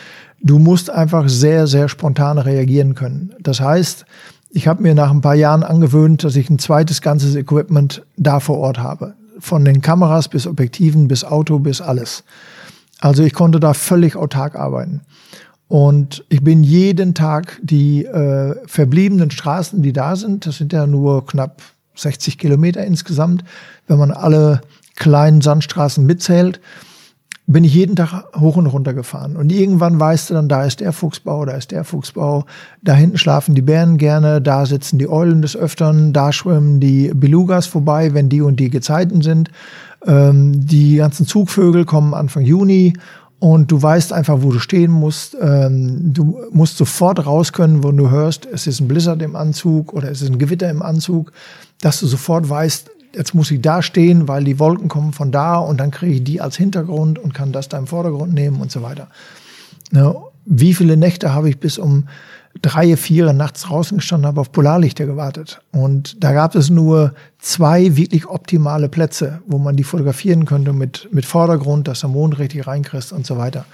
Du 0.42 0.58
musst 0.58 0.90
einfach 0.90 1.30
sehr, 1.30 1.68
sehr 1.68 1.88
spontan 1.88 2.38
reagieren 2.38 2.96
können. 2.96 3.34
Das 3.40 3.62
heißt, 3.62 4.06
ich 4.50 4.68
habe 4.68 4.82
mir 4.82 4.96
nach 4.96 5.12
ein 5.12 5.22
paar 5.22 5.36
Jahren 5.36 5.64
angewöhnt, 5.64 6.24
dass 6.24 6.36
ich 6.36 6.50
ein 6.50 6.60
zweites 6.60 7.02
ganzes 7.02 7.36
Equipment 7.36 8.04
da 8.18 8.40
vor 8.40 8.58
Ort 8.58 8.80
habe. 8.80 9.14
Von 9.40 9.64
den 9.64 9.82
Kameras 9.82 10.28
bis 10.28 10.48
Objektiven 10.48 11.08
bis 11.08 11.24
Auto 11.24 11.60
bis 11.60 11.80
alles. 11.80 12.24
Also 13.00 13.24
ich 13.24 13.34
konnte 13.34 13.60
da 13.60 13.74
völlig 13.74 14.16
autark 14.16 14.56
arbeiten. 14.56 15.02
Und 15.72 16.26
ich 16.28 16.44
bin 16.44 16.66
jeden 16.66 17.14
Tag 17.14 17.58
die 17.64 18.04
äh, 18.04 18.56
verbliebenen 18.66 19.32
Straßen, 19.32 19.82
die 19.82 19.94
da 19.94 20.18
sind, 20.18 20.46
das 20.46 20.58
sind 20.58 20.74
ja 20.74 20.86
nur 20.86 21.26
knapp 21.26 21.62
60 21.96 22.38
Kilometer 22.38 22.84
insgesamt, 22.84 23.46
wenn 23.88 23.98
man 23.98 24.12
alle 24.12 24.60
kleinen 24.98 25.40
Sandstraßen 25.40 26.06
mitzählt, 26.06 26.60
bin 27.48 27.64
ich 27.64 27.74
jeden 27.74 27.96
Tag 27.96 28.26
hoch 28.38 28.58
und 28.58 28.66
runter 28.66 28.94
gefahren. 28.94 29.38
Und 29.38 29.50
irgendwann 29.50 29.98
weißt 29.98 30.30
du 30.30 30.34
dann, 30.34 30.50
da 30.50 30.66
ist 30.66 30.82
der 30.82 30.92
Fuchsbau, 30.92 31.46
da 31.46 31.54
ist 31.54 31.72
der 31.72 31.86
Fuchsbau, 31.86 32.44
da 32.82 32.94
hinten 32.94 33.18
schlafen 33.18 33.56
die 33.56 33.62
Bären 33.62 33.98
gerne, 33.98 34.42
da 34.42 34.66
sitzen 34.66 35.00
die 35.00 35.08
Eulen 35.08 35.42
des 35.42 35.56
Öfteren, 35.56 36.12
da 36.12 36.34
schwimmen 36.34 36.82
die 36.82 37.14
Belugas 37.16 37.68
vorbei, 37.68 38.14
wenn 38.14 38.28
die 38.28 38.42
und 38.42 38.60
die 38.60 38.70
Gezeiten 38.70 39.22
sind. 39.22 39.50
Ähm, 40.06 40.66
die 40.68 40.98
ganzen 40.98 41.26
Zugvögel 41.26 41.86
kommen 41.86 42.14
Anfang 42.14 42.44
Juni 42.44 42.92
und 43.42 43.72
du 43.72 43.82
weißt 43.82 44.14
einfach, 44.14 44.44
wo 44.44 44.52
du 44.52 44.60
stehen 44.60 44.92
musst. 44.92 45.36
Ähm, 45.42 46.14
du 46.14 46.40
musst 46.52 46.78
sofort 46.78 47.26
raus 47.26 47.52
können, 47.52 47.84
wo 47.84 47.92
du 47.92 48.12
hörst, 48.12 48.46
es 48.46 48.68
ist 48.68 48.80
ein 48.80 48.88
Blizzard 48.88 49.20
im 49.24 49.36
Anzug 49.36 49.94
oder 49.94 50.12
es 50.12 50.22
ist 50.22 50.30
ein 50.30 50.38
Gewitter 50.38 50.70
im 50.70 50.84
Anzug, 50.84 51.34
dass 51.82 52.00
du 52.00 52.06
sofort 52.06 52.48
weißt, 52.48 52.92
jetzt 53.16 53.34
muss 53.34 53.50
ich 53.50 53.60
da 53.60 53.82
stehen, 53.82 54.28
weil 54.28 54.44
die 54.44 54.60
Wolken 54.60 54.90
kommen 54.90 55.12
von 55.12 55.32
da 55.32 55.58
und 55.58 55.80
dann 55.80 55.90
kriege 55.90 56.14
ich 56.14 56.24
die 56.24 56.40
als 56.40 56.56
Hintergrund 56.56 57.18
und 57.18 57.34
kann 57.34 57.52
das 57.52 57.68
da 57.68 57.80
im 57.80 57.88
Vordergrund 57.88 58.32
nehmen 58.32 58.62
und 58.62 58.72
so 58.72 58.84
weiter. 58.84 59.08
Ne? 59.90 60.16
Wie 60.46 60.76
viele 60.76 60.96
Nächte 60.96 61.34
habe 61.34 61.50
ich 61.50 61.60
bis 61.60 61.80
um 61.80 62.08
drei, 62.62 62.98
vier 62.98 63.34
nachts 63.34 63.64
draußen 63.64 63.98
gestanden, 63.98 64.28
habe 64.28 64.42
auf 64.42 64.52
Polarlichter 64.52 65.06
gewartet. 65.06 65.62
Und 65.72 66.24
da 66.24 66.34
gab 66.34 66.56
es 66.56 66.70
nur 66.70 67.14
zwei 67.40 67.96
wirklich 67.96 68.28
optimale 68.28 68.90
Plätze, 68.90 69.42
wo 69.48 69.58
man 69.58 69.76
die 69.76 69.84
fotografieren 69.84 70.46
könnte 70.46 70.74
mit, 70.74 71.08
mit 71.12 71.26
Vordergrund, 71.26 71.88
dass 71.88 72.02
der 72.02 72.10
Mond 72.10 72.40
richtig 72.40 72.68
reinkriegst 72.68 73.14
und 73.14 73.26
so 73.26 73.38
weiter. 73.38 73.66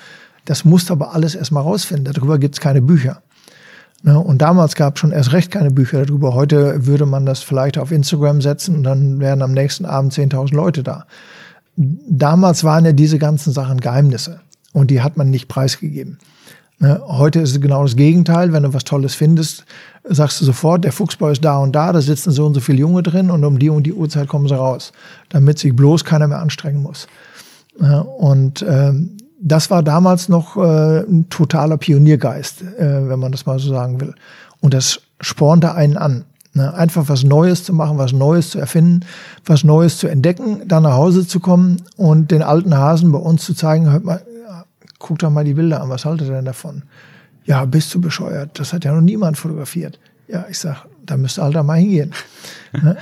Das 0.45 0.63
musst 0.63 0.91
aber 0.91 1.13
alles 1.13 1.35
erstmal 1.35 1.63
rausfinden. 1.63 2.13
Darüber 2.13 2.37
gibt 2.39 2.55
es 2.55 2.61
keine 2.61 2.81
Bücher. 2.81 3.21
Ne? 4.03 4.17
Und 4.19 4.41
damals 4.41 4.75
gab 4.75 4.95
es 4.95 5.01
schon 5.01 5.11
erst 5.11 5.33
recht 5.33 5.51
keine 5.51 5.71
Bücher 5.71 6.05
darüber. 6.05 6.33
Heute 6.33 6.85
würde 6.85 7.05
man 7.05 7.25
das 7.25 7.41
vielleicht 7.41 7.77
auf 7.77 7.91
Instagram 7.91 8.41
setzen 8.41 8.77
und 8.77 8.83
dann 8.83 9.19
wären 9.19 9.41
am 9.41 9.51
nächsten 9.51 9.85
Abend 9.85 10.13
10.000 10.13 10.55
Leute 10.55 10.83
da. 10.83 11.05
Damals 11.75 12.63
waren 12.63 12.85
ja 12.85 12.91
diese 12.91 13.19
ganzen 13.19 13.53
Sachen 13.53 13.79
Geheimnisse 13.79 14.39
und 14.73 14.89
die 14.91 15.01
hat 15.01 15.17
man 15.17 15.29
nicht 15.29 15.47
preisgegeben. 15.47 16.19
Ne? 16.79 17.01
Heute 17.07 17.39
ist 17.39 17.51
es 17.51 17.61
genau 17.61 17.83
das 17.83 17.95
Gegenteil. 17.95 18.53
Wenn 18.53 18.63
du 18.63 18.73
was 18.73 18.83
Tolles 18.83 19.15
findest, 19.15 19.65
sagst 20.03 20.39
du 20.41 20.45
sofort, 20.45 20.83
der 20.83 20.91
Fuchsbau 20.91 21.29
ist 21.29 21.43
da 21.43 21.57
und 21.57 21.75
da, 21.75 21.91
da 21.91 22.01
sitzen 22.01 22.31
so 22.31 22.45
und 22.45 22.53
so 22.53 22.59
viele 22.59 22.79
Junge 22.79 23.03
drin 23.03 23.31
und 23.31 23.43
um 23.43 23.57
die 23.57 23.69
und 23.69 23.83
die 23.83 23.93
Uhrzeit 23.93 24.27
kommen 24.27 24.47
sie 24.47 24.55
raus, 24.55 24.91
damit 25.29 25.59
sich 25.59 25.75
bloß 25.75 26.05
keiner 26.05 26.27
mehr 26.27 26.39
anstrengen 26.39 26.81
muss. 26.81 27.07
Ne? 27.79 28.03
Und 28.03 28.63
ähm, 28.67 29.17
das 29.39 29.69
war 29.69 29.83
damals 29.83 30.29
noch 30.29 30.57
äh, 30.57 30.99
ein 30.99 31.27
totaler 31.29 31.77
Pioniergeist, 31.77 32.61
äh, 32.61 33.09
wenn 33.09 33.19
man 33.19 33.31
das 33.31 33.45
mal 33.45 33.59
so 33.59 33.69
sagen 33.69 33.99
will. 33.99 34.13
Und 34.61 34.73
das 34.73 35.01
spornte 35.19 35.73
einen 35.73 35.97
an. 35.97 36.25
Ne? 36.53 36.73
Einfach 36.73 37.07
was 37.07 37.23
Neues 37.23 37.63
zu 37.63 37.73
machen, 37.73 37.97
was 37.97 38.13
Neues 38.13 38.49
zu 38.51 38.59
erfinden, 38.59 39.01
was 39.45 39.63
Neues 39.63 39.97
zu 39.97 40.07
entdecken, 40.07 40.61
dann 40.67 40.83
nach 40.83 40.93
Hause 40.93 41.27
zu 41.27 41.39
kommen 41.39 41.83
und 41.97 42.31
den 42.31 42.41
alten 42.41 42.75
Hasen 42.75 43.11
bei 43.11 43.19
uns 43.19 43.45
zu 43.45 43.53
zeigen, 43.53 43.91
hört 43.91 44.03
mal, 44.03 44.21
guck 44.99 45.19
doch 45.19 45.29
mal 45.29 45.43
die 45.43 45.53
Bilder 45.53 45.81
an, 45.81 45.89
was 45.89 46.05
haltet 46.05 46.27
ihr 46.27 46.35
denn 46.35 46.45
davon? 46.45 46.83
Ja, 47.45 47.65
bist 47.65 47.93
du 47.93 48.01
bescheuert? 48.01 48.59
Das 48.59 48.73
hat 48.73 48.83
ja 48.83 48.93
noch 48.93 49.01
niemand 49.01 49.37
fotografiert. 49.37 49.99
Ja, 50.27 50.45
ich 50.49 50.59
sag, 50.59 50.85
da 51.05 51.15
müsste 51.15 51.41
Alter 51.43 51.63
mal 51.63 51.79
hingehen. 51.79 52.13
Ne? 52.73 52.97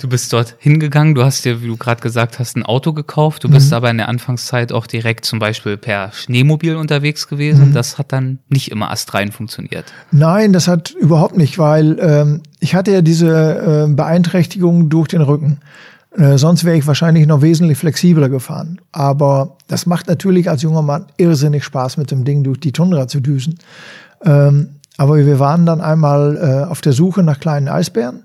Du 0.00 0.08
bist 0.08 0.32
dort 0.32 0.54
hingegangen, 0.60 1.16
du 1.16 1.24
hast 1.24 1.44
dir, 1.44 1.60
wie 1.60 1.66
du 1.66 1.76
gerade 1.76 2.00
gesagt 2.00 2.38
hast, 2.38 2.56
ein 2.56 2.62
Auto 2.62 2.92
gekauft. 2.92 3.42
Du 3.42 3.48
bist 3.48 3.70
mhm. 3.70 3.76
aber 3.76 3.90
in 3.90 3.98
der 3.98 4.08
Anfangszeit 4.08 4.72
auch 4.72 4.86
direkt 4.86 5.24
zum 5.24 5.40
Beispiel 5.40 5.76
per 5.76 6.12
Schneemobil 6.12 6.76
unterwegs 6.76 7.26
gewesen. 7.26 7.70
Mhm. 7.70 7.74
Das 7.74 7.98
hat 7.98 8.12
dann 8.12 8.38
nicht 8.48 8.70
immer 8.70 8.92
astrein 8.92 9.32
funktioniert. 9.32 9.92
Nein, 10.12 10.52
das 10.52 10.68
hat 10.68 10.90
überhaupt 10.90 11.36
nicht, 11.36 11.58
weil 11.58 11.98
ähm, 12.00 12.42
ich 12.60 12.76
hatte 12.76 12.92
ja 12.92 13.02
diese 13.02 13.86
äh, 13.88 13.92
Beeinträchtigung 13.92 14.88
durch 14.88 15.08
den 15.08 15.22
Rücken. 15.22 15.58
Äh, 16.16 16.38
sonst 16.38 16.64
wäre 16.64 16.76
ich 16.76 16.86
wahrscheinlich 16.86 17.26
noch 17.26 17.42
wesentlich 17.42 17.78
flexibler 17.78 18.28
gefahren. 18.28 18.80
Aber 18.92 19.56
das 19.66 19.86
macht 19.86 20.08
natürlich 20.08 20.48
als 20.48 20.62
junger 20.62 20.82
Mann 20.82 21.06
irrsinnig 21.16 21.64
Spaß, 21.64 21.96
mit 21.96 22.10
dem 22.10 22.24
Ding 22.24 22.44
durch 22.44 22.60
die 22.60 22.72
Tundra 22.72 23.08
zu 23.08 23.20
düsen. 23.20 23.58
Ähm, 24.24 24.70
aber 24.96 25.16
wir 25.16 25.38
waren 25.38 25.64
dann 25.64 25.80
einmal 25.80 26.36
äh, 26.36 26.70
auf 26.70 26.80
der 26.80 26.92
Suche 26.92 27.22
nach 27.22 27.38
kleinen 27.38 27.68
Eisbären 27.68 28.24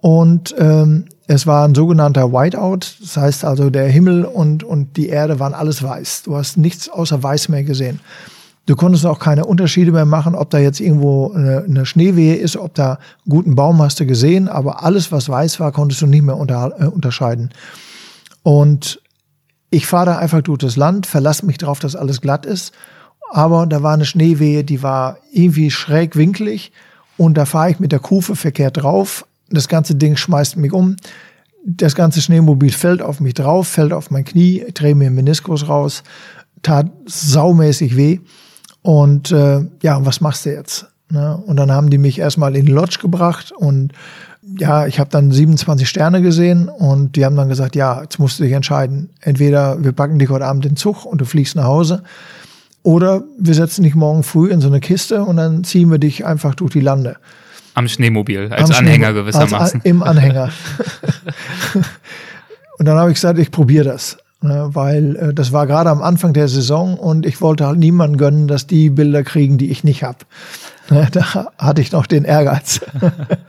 und 0.00 0.54
ähm, 0.58 1.06
es 1.26 1.46
war 1.46 1.66
ein 1.66 1.74
sogenannter 1.74 2.30
Whiteout. 2.30 2.80
Das 3.00 3.16
heißt 3.16 3.44
also, 3.44 3.70
der 3.70 3.88
Himmel 3.88 4.26
und, 4.26 4.62
und 4.62 4.98
die 4.98 5.08
Erde 5.08 5.40
waren 5.40 5.54
alles 5.54 5.82
weiß. 5.82 6.24
Du 6.24 6.36
hast 6.36 6.58
nichts 6.58 6.90
außer 6.90 7.22
weiß 7.22 7.48
mehr 7.48 7.64
gesehen. 7.64 8.00
Du 8.66 8.76
konntest 8.76 9.04
auch 9.04 9.18
keine 9.18 9.44
Unterschiede 9.44 9.92
mehr 9.92 10.06
machen, 10.06 10.34
ob 10.34 10.48
da 10.50 10.58
jetzt 10.58 10.80
irgendwo 10.80 11.32
eine, 11.32 11.64
eine 11.64 11.84
Schneewehe 11.84 12.36
ist, 12.36 12.56
ob 12.56 12.74
da 12.74 12.98
guten 13.28 13.54
Baum 13.54 13.82
hast 13.82 14.00
du 14.00 14.06
gesehen, 14.06 14.48
aber 14.48 14.82
alles, 14.82 15.12
was 15.12 15.28
weiß 15.28 15.60
war, 15.60 15.70
konntest 15.70 16.00
du 16.00 16.06
nicht 16.06 16.22
mehr 16.22 16.36
unter, 16.36 16.72
äh, 16.78 16.86
unterscheiden. 16.86 17.50
Und 18.42 19.00
ich 19.70 19.86
fahre 19.86 20.06
da 20.06 20.18
einfach 20.18 20.40
durch 20.40 20.58
das 20.58 20.76
Land, 20.76 21.06
verlasse 21.06 21.44
mich 21.44 21.58
darauf, 21.58 21.78
dass 21.78 21.96
alles 21.96 22.22
glatt 22.22 22.46
ist, 22.46 22.72
aber 23.30 23.66
da 23.66 23.82
war 23.82 23.92
eine 23.92 24.06
Schneewehe, 24.06 24.64
die 24.64 24.82
war 24.82 25.18
irgendwie 25.32 25.70
schräg 25.70 26.16
winkelig 26.16 26.72
und 27.16 27.34
da 27.36 27.44
fahre 27.44 27.70
ich 27.70 27.80
mit 27.80 27.92
der 27.92 27.98
Kufe 27.98 28.34
verkehrt 28.36 28.78
drauf, 28.78 29.26
das 29.50 29.68
ganze 29.68 29.94
Ding 29.94 30.16
schmeißt 30.16 30.56
mich 30.56 30.72
um. 30.72 30.96
Das 31.66 31.94
ganze 31.94 32.20
Schneemobil 32.20 32.72
fällt 32.72 33.00
auf 33.00 33.20
mich 33.20 33.34
drauf, 33.34 33.68
fällt 33.68 33.92
auf 33.92 34.10
mein 34.10 34.24
Knie, 34.24 34.64
drehe 34.74 34.94
mir 34.94 35.10
Meniskus 35.10 35.66
raus, 35.66 36.02
tat 36.62 36.90
saumäßig 37.06 37.96
weh. 37.96 38.20
Und 38.84 39.32
äh, 39.32 39.64
ja, 39.82 40.04
was 40.04 40.20
machst 40.20 40.44
du 40.44 40.50
jetzt? 40.50 40.88
Ne? 41.08 41.42
Und 41.46 41.56
dann 41.56 41.72
haben 41.72 41.88
die 41.88 41.96
mich 41.96 42.18
erstmal 42.18 42.54
in 42.54 42.66
die 42.66 42.72
Lodge 42.72 42.98
gebracht 43.00 43.50
und 43.50 43.94
ja, 44.58 44.86
ich 44.86 45.00
habe 45.00 45.08
dann 45.08 45.32
27 45.32 45.88
Sterne 45.88 46.20
gesehen 46.20 46.68
und 46.68 47.16
die 47.16 47.24
haben 47.24 47.34
dann 47.34 47.48
gesagt, 47.48 47.76
ja, 47.76 48.02
jetzt 48.02 48.18
musst 48.18 48.38
du 48.38 48.42
dich 48.42 48.52
entscheiden. 48.52 49.08
Entweder 49.22 49.82
wir 49.82 49.92
packen 49.92 50.18
dich 50.18 50.28
heute 50.28 50.44
Abend 50.44 50.66
in 50.66 50.72
den 50.72 50.76
Zug 50.76 51.06
und 51.06 51.18
du 51.22 51.24
fliegst 51.24 51.56
nach 51.56 51.64
Hause 51.64 52.02
oder 52.82 53.24
wir 53.38 53.54
setzen 53.54 53.84
dich 53.84 53.94
morgen 53.94 54.22
früh 54.22 54.50
in 54.50 54.60
so 54.60 54.68
eine 54.68 54.80
Kiste 54.80 55.24
und 55.24 55.38
dann 55.38 55.64
ziehen 55.64 55.90
wir 55.90 55.98
dich 55.98 56.26
einfach 56.26 56.54
durch 56.54 56.72
die 56.72 56.80
Lande. 56.80 57.16
Am 57.72 57.88
Schneemobil, 57.88 58.52
als 58.52 58.70
Am 58.70 58.76
Anhänger 58.76 59.06
Schneemobil, 59.06 59.32
gewissermaßen. 59.32 59.80
Als, 59.80 59.86
Im 59.86 60.02
Anhänger. 60.02 60.50
und 62.78 62.84
dann 62.84 62.98
habe 62.98 63.10
ich 63.10 63.14
gesagt, 63.14 63.38
ich 63.38 63.50
probiere 63.50 63.86
das. 63.86 64.18
Ne, 64.44 64.68
weil 64.74 65.16
äh, 65.16 65.32
das 65.32 65.52
war 65.52 65.66
gerade 65.66 65.88
am 65.88 66.02
Anfang 66.02 66.34
der 66.34 66.48
Saison 66.48 66.98
und 66.98 67.24
ich 67.24 67.40
wollte 67.40 67.66
halt 67.66 67.78
niemanden 67.78 68.18
gönnen, 68.18 68.46
dass 68.46 68.66
die 68.66 68.90
Bilder 68.90 69.22
kriegen, 69.22 69.56
die 69.56 69.70
ich 69.70 69.84
nicht 69.84 70.04
habe. 70.04 70.18
Ne, 70.90 71.08
da 71.10 71.46
hatte 71.56 71.80
ich 71.80 71.92
noch 71.92 72.06
den 72.06 72.24
Ehrgeiz. 72.24 72.82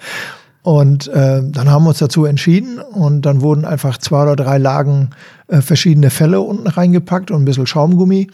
und 0.62 1.10
äh, 1.10 1.42
dann 1.44 1.70
haben 1.70 1.84
wir 1.84 1.90
uns 1.90 1.98
dazu 1.98 2.24
entschieden 2.24 2.80
und 2.80 3.24
dann 3.24 3.42
wurden 3.42 3.66
einfach 3.66 3.98
zwei 3.98 4.24
oder 4.24 4.38
drei 4.38 4.58
Lagen 4.58 5.10
äh, 5.50 5.60
verschiedene 5.60 6.12
Felle 6.12 6.40
unten 6.40 6.66
reingepackt 6.66 7.30
und 7.30 7.42
ein 7.42 7.46
bisschen 7.46 7.68
Schaumgummi. 7.68 8.30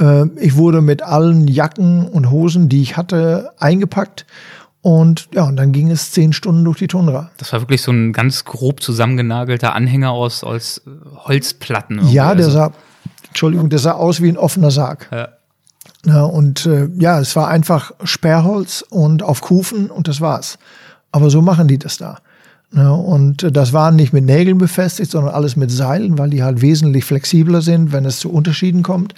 Äh, 0.00 0.26
ich 0.36 0.54
wurde 0.54 0.82
mit 0.82 1.02
allen 1.02 1.48
Jacken 1.48 2.06
und 2.06 2.30
Hosen, 2.30 2.68
die 2.68 2.80
ich 2.80 2.96
hatte, 2.96 3.50
eingepackt 3.58 4.24
Und 4.80 5.28
ja, 5.34 5.44
und 5.44 5.56
dann 5.56 5.72
ging 5.72 5.90
es 5.90 6.12
zehn 6.12 6.32
Stunden 6.32 6.64
durch 6.64 6.78
die 6.78 6.86
Tundra. 6.86 7.30
Das 7.36 7.52
war 7.52 7.60
wirklich 7.60 7.82
so 7.82 7.90
ein 7.90 8.12
ganz 8.12 8.44
grob 8.44 8.80
zusammengenagelter 8.80 9.74
Anhänger 9.74 10.12
aus, 10.12 10.44
aus 10.44 10.82
Holzplatten. 11.16 12.08
Ja, 12.08 12.34
der 12.34 12.46
also. 12.46 12.58
sah, 12.58 12.72
Entschuldigung, 13.26 13.70
der 13.70 13.80
sah 13.80 13.92
aus 13.92 14.22
wie 14.22 14.28
ein 14.28 14.38
offener 14.38 14.70
Sarg. 14.70 15.08
Ja. 15.10 15.28
Ja, 16.06 16.22
und 16.22 16.64
äh, 16.64 16.88
ja, 16.96 17.18
es 17.20 17.34
war 17.34 17.48
einfach 17.48 17.92
Sperrholz 18.04 18.84
und 18.88 19.22
auf 19.22 19.40
Kufen 19.40 19.90
und 19.90 20.06
das 20.06 20.20
war's. 20.20 20.58
Aber 21.10 21.28
so 21.28 21.42
machen 21.42 21.66
die 21.66 21.78
das 21.78 21.96
da. 21.96 22.18
Ja, 22.72 22.90
und 22.90 23.42
äh, 23.42 23.52
das 23.52 23.72
war 23.72 23.90
nicht 23.90 24.12
mit 24.12 24.24
Nägeln 24.24 24.58
befestigt, 24.58 25.10
sondern 25.10 25.34
alles 25.34 25.56
mit 25.56 25.70
Seilen, 25.70 26.16
weil 26.16 26.30
die 26.30 26.42
halt 26.42 26.60
wesentlich 26.60 27.04
flexibler 27.04 27.62
sind, 27.62 27.92
wenn 27.92 28.04
es 28.04 28.20
zu 28.20 28.30
Unterschieden 28.30 28.82
kommt. 28.82 29.14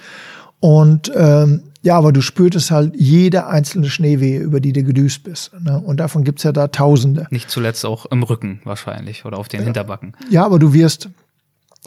Und 0.59 1.11
ähm, 1.15 1.63
ja, 1.83 1.97
aber 1.97 2.11
du 2.11 2.21
spürtest 2.21 2.69
halt 2.69 2.93
jede 2.95 3.47
einzelne 3.47 3.89
Schneewehe, 3.89 4.39
über 4.39 4.59
die 4.59 4.71
du 4.71 4.83
gedüst 4.83 5.23
bist. 5.23 5.51
Ne? 5.59 5.79
Und 5.79 5.97
davon 5.97 6.23
gibt's 6.23 6.43
ja 6.43 6.51
da 6.51 6.67
Tausende. 6.67 7.27
Nicht 7.31 7.49
zuletzt 7.49 7.85
auch 7.85 8.05
im 8.05 8.21
Rücken 8.21 8.61
wahrscheinlich 8.63 9.25
oder 9.25 9.37
auf 9.37 9.47
den 9.47 9.61
ja. 9.61 9.65
Hinterbacken. 9.65 10.13
Ja, 10.29 10.45
aber 10.45 10.59
du 10.59 10.73
wirst, 10.73 11.09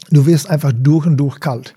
du 0.09 0.25
wirst 0.25 0.49
einfach 0.49 0.73
durch 0.75 1.05
und 1.05 1.15
durch 1.17 1.39
kalt. 1.39 1.75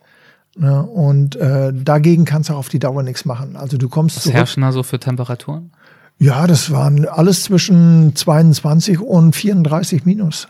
Ne? 0.56 0.82
Und 0.82 1.36
äh, 1.36 1.72
dagegen 1.72 2.24
kannst 2.24 2.50
du 2.50 2.54
auf 2.54 2.68
die 2.68 2.80
Dauer 2.80 3.04
nichts 3.04 3.24
machen. 3.24 3.54
Also 3.54 3.78
du 3.78 3.88
kommst 3.88 4.16
Was 4.16 4.24
zurück. 4.24 4.36
herrschen 4.36 4.62
da 4.62 4.72
so 4.72 4.82
für 4.82 4.98
Temperaturen? 4.98 5.70
Ja, 6.18 6.48
das 6.48 6.72
waren 6.72 7.06
alles 7.06 7.44
zwischen 7.44 8.16
22 8.16 8.98
und 8.98 9.36
34 9.36 10.04
minus. 10.04 10.48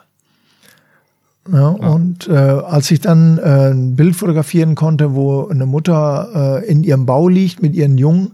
Ja, 1.53 1.59
ja. 1.59 1.88
Und 1.88 2.28
äh, 2.28 2.32
als 2.32 2.90
ich 2.90 3.01
dann 3.01 3.38
äh, 3.38 3.70
ein 3.70 3.96
Bild 3.96 4.16
fotografieren 4.16 4.74
konnte, 4.74 5.14
wo 5.14 5.49
eine 5.49 5.66
Mutter 5.66 6.62
äh, 6.62 6.66
in 6.66 6.84
ihrem 6.84 7.07
Bau 7.07 7.28
liegt 7.28 7.62
mit 7.62 7.74
ihren 7.74 7.99
Jungen, 7.99 8.32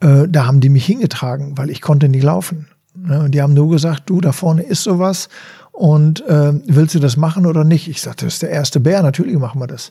äh, 0.00 0.28
da 0.28 0.46
haben 0.46 0.60
die 0.60 0.68
mich 0.68 0.86
hingetragen, 0.86 1.56
weil 1.56 1.70
ich 1.70 1.80
konnte 1.80 2.08
nicht 2.08 2.22
laufen. 2.22 2.66
Ja, 3.08 3.22
und 3.22 3.32
die 3.32 3.42
haben 3.42 3.54
nur 3.54 3.70
gesagt, 3.70 4.04
du, 4.06 4.20
da 4.20 4.32
vorne 4.32 4.62
ist 4.62 4.84
sowas 4.84 5.28
und 5.72 6.24
äh, 6.28 6.52
willst 6.66 6.94
du 6.94 7.00
das 7.00 7.16
machen 7.16 7.46
oder 7.46 7.64
nicht? 7.64 7.88
Ich 7.88 8.00
sagte, 8.00 8.24
das 8.24 8.34
ist 8.34 8.42
der 8.42 8.50
erste 8.50 8.78
Bär, 8.78 9.02
natürlich 9.02 9.36
machen 9.36 9.60
wir 9.60 9.66
das. 9.66 9.90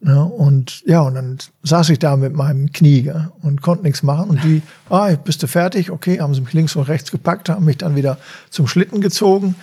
Ja, 0.00 0.22
und 0.22 0.86
ja, 0.86 1.00
und 1.00 1.14
dann 1.14 1.38
saß 1.64 1.90
ich 1.90 1.98
da 1.98 2.16
mit 2.16 2.32
meinem 2.32 2.72
Knie 2.72 3.02
gell, 3.02 3.30
und 3.42 3.62
konnte 3.62 3.82
nichts 3.82 4.02
machen. 4.02 4.30
Und 4.30 4.44
die, 4.44 4.62
ah, 4.90 5.10
bist 5.22 5.42
du 5.42 5.48
fertig? 5.48 5.90
Okay, 5.90 6.20
haben 6.20 6.34
sie 6.34 6.40
mich 6.40 6.52
links 6.52 6.76
und 6.76 6.84
rechts 6.84 7.10
gepackt, 7.10 7.48
haben 7.48 7.64
mich 7.64 7.78
dann 7.78 7.96
wieder 7.96 8.16
zum 8.48 8.68
Schlitten 8.68 9.00
gezogen. 9.00 9.56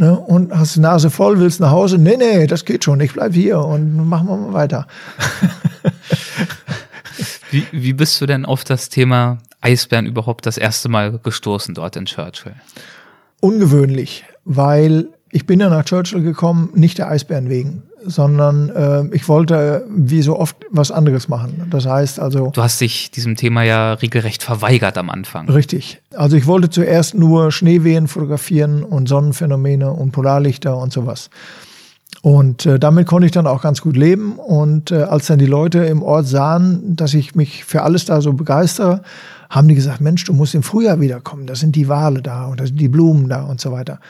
Ne, 0.00 0.16
und 0.16 0.56
hast 0.56 0.76
die 0.76 0.80
Nase 0.80 1.10
voll, 1.10 1.40
willst 1.40 1.58
nach 1.58 1.72
Hause? 1.72 1.98
Nee, 1.98 2.16
nee, 2.16 2.46
das 2.46 2.64
geht 2.64 2.84
schon, 2.84 3.00
ich 3.00 3.14
bleib 3.14 3.34
hier 3.34 3.58
und 3.58 3.96
machen 4.08 4.28
wir 4.28 4.36
mal 4.36 4.52
weiter. 4.52 4.86
wie, 7.50 7.66
wie 7.72 7.94
bist 7.94 8.20
du 8.20 8.26
denn 8.26 8.46
auf 8.46 8.62
das 8.62 8.90
Thema 8.90 9.38
Eisbären 9.60 10.06
überhaupt 10.06 10.46
das 10.46 10.56
erste 10.56 10.88
Mal 10.88 11.18
gestoßen 11.18 11.74
dort 11.74 11.96
in 11.96 12.04
Churchill? 12.04 12.54
Ungewöhnlich, 13.40 14.24
weil 14.44 15.08
ich 15.32 15.46
bin 15.46 15.58
ja 15.58 15.68
nach 15.68 15.84
Churchill 15.84 16.22
gekommen, 16.22 16.70
nicht 16.74 16.98
der 16.98 17.08
Eisbären 17.08 17.48
wegen, 17.50 17.82
sondern 18.04 18.70
äh, 18.70 19.14
ich 19.14 19.28
wollte 19.28 19.84
wie 19.88 20.22
so 20.22 20.38
oft 20.38 20.56
was 20.70 20.90
anderes 20.90 21.28
machen. 21.28 21.66
Das 21.70 21.86
heißt 21.86 22.20
also. 22.20 22.50
Du 22.54 22.62
hast 22.62 22.80
dich 22.80 23.10
diesem 23.10 23.36
Thema 23.36 23.62
ja 23.62 23.94
regelrecht 23.94 24.42
verweigert 24.42 24.98
am 24.98 25.10
Anfang. 25.10 25.48
Richtig. 25.48 26.00
Also 26.14 26.36
ich 26.36 26.46
wollte 26.46 26.70
zuerst 26.70 27.14
nur 27.14 27.52
Schneewehen 27.52 28.08
fotografieren 28.08 28.82
und 28.82 29.08
Sonnenphänomene 29.08 29.92
und 29.92 30.12
Polarlichter 30.12 30.76
und 30.76 30.92
sowas. 30.92 31.30
Und 32.22 32.66
äh, 32.66 32.78
damit 32.78 33.06
konnte 33.06 33.26
ich 33.26 33.32
dann 33.32 33.46
auch 33.46 33.62
ganz 33.62 33.80
gut 33.80 33.96
leben. 33.96 34.32
Und 34.32 34.90
äh, 34.90 35.02
als 35.02 35.26
dann 35.26 35.38
die 35.38 35.46
Leute 35.46 35.80
im 35.80 36.02
Ort 36.02 36.26
sahen, 36.26 36.96
dass 36.96 37.14
ich 37.14 37.34
mich 37.34 37.64
für 37.64 37.82
alles 37.82 38.06
da 38.06 38.20
so 38.20 38.32
begeistere, 38.32 39.02
haben 39.50 39.68
die 39.68 39.74
gesagt, 39.74 40.00
Mensch, 40.00 40.24
du 40.24 40.32
musst 40.32 40.54
im 40.54 40.62
Frühjahr 40.62 41.00
wiederkommen. 41.00 41.46
Da 41.46 41.54
sind 41.54 41.76
die 41.76 41.88
Wale 41.88 42.22
da 42.22 42.46
und 42.46 42.60
da 42.60 42.66
sind 42.66 42.80
die 42.80 42.88
Blumen 42.88 43.28
da 43.28 43.42
und 43.44 43.60
so 43.60 43.72
weiter 43.72 44.00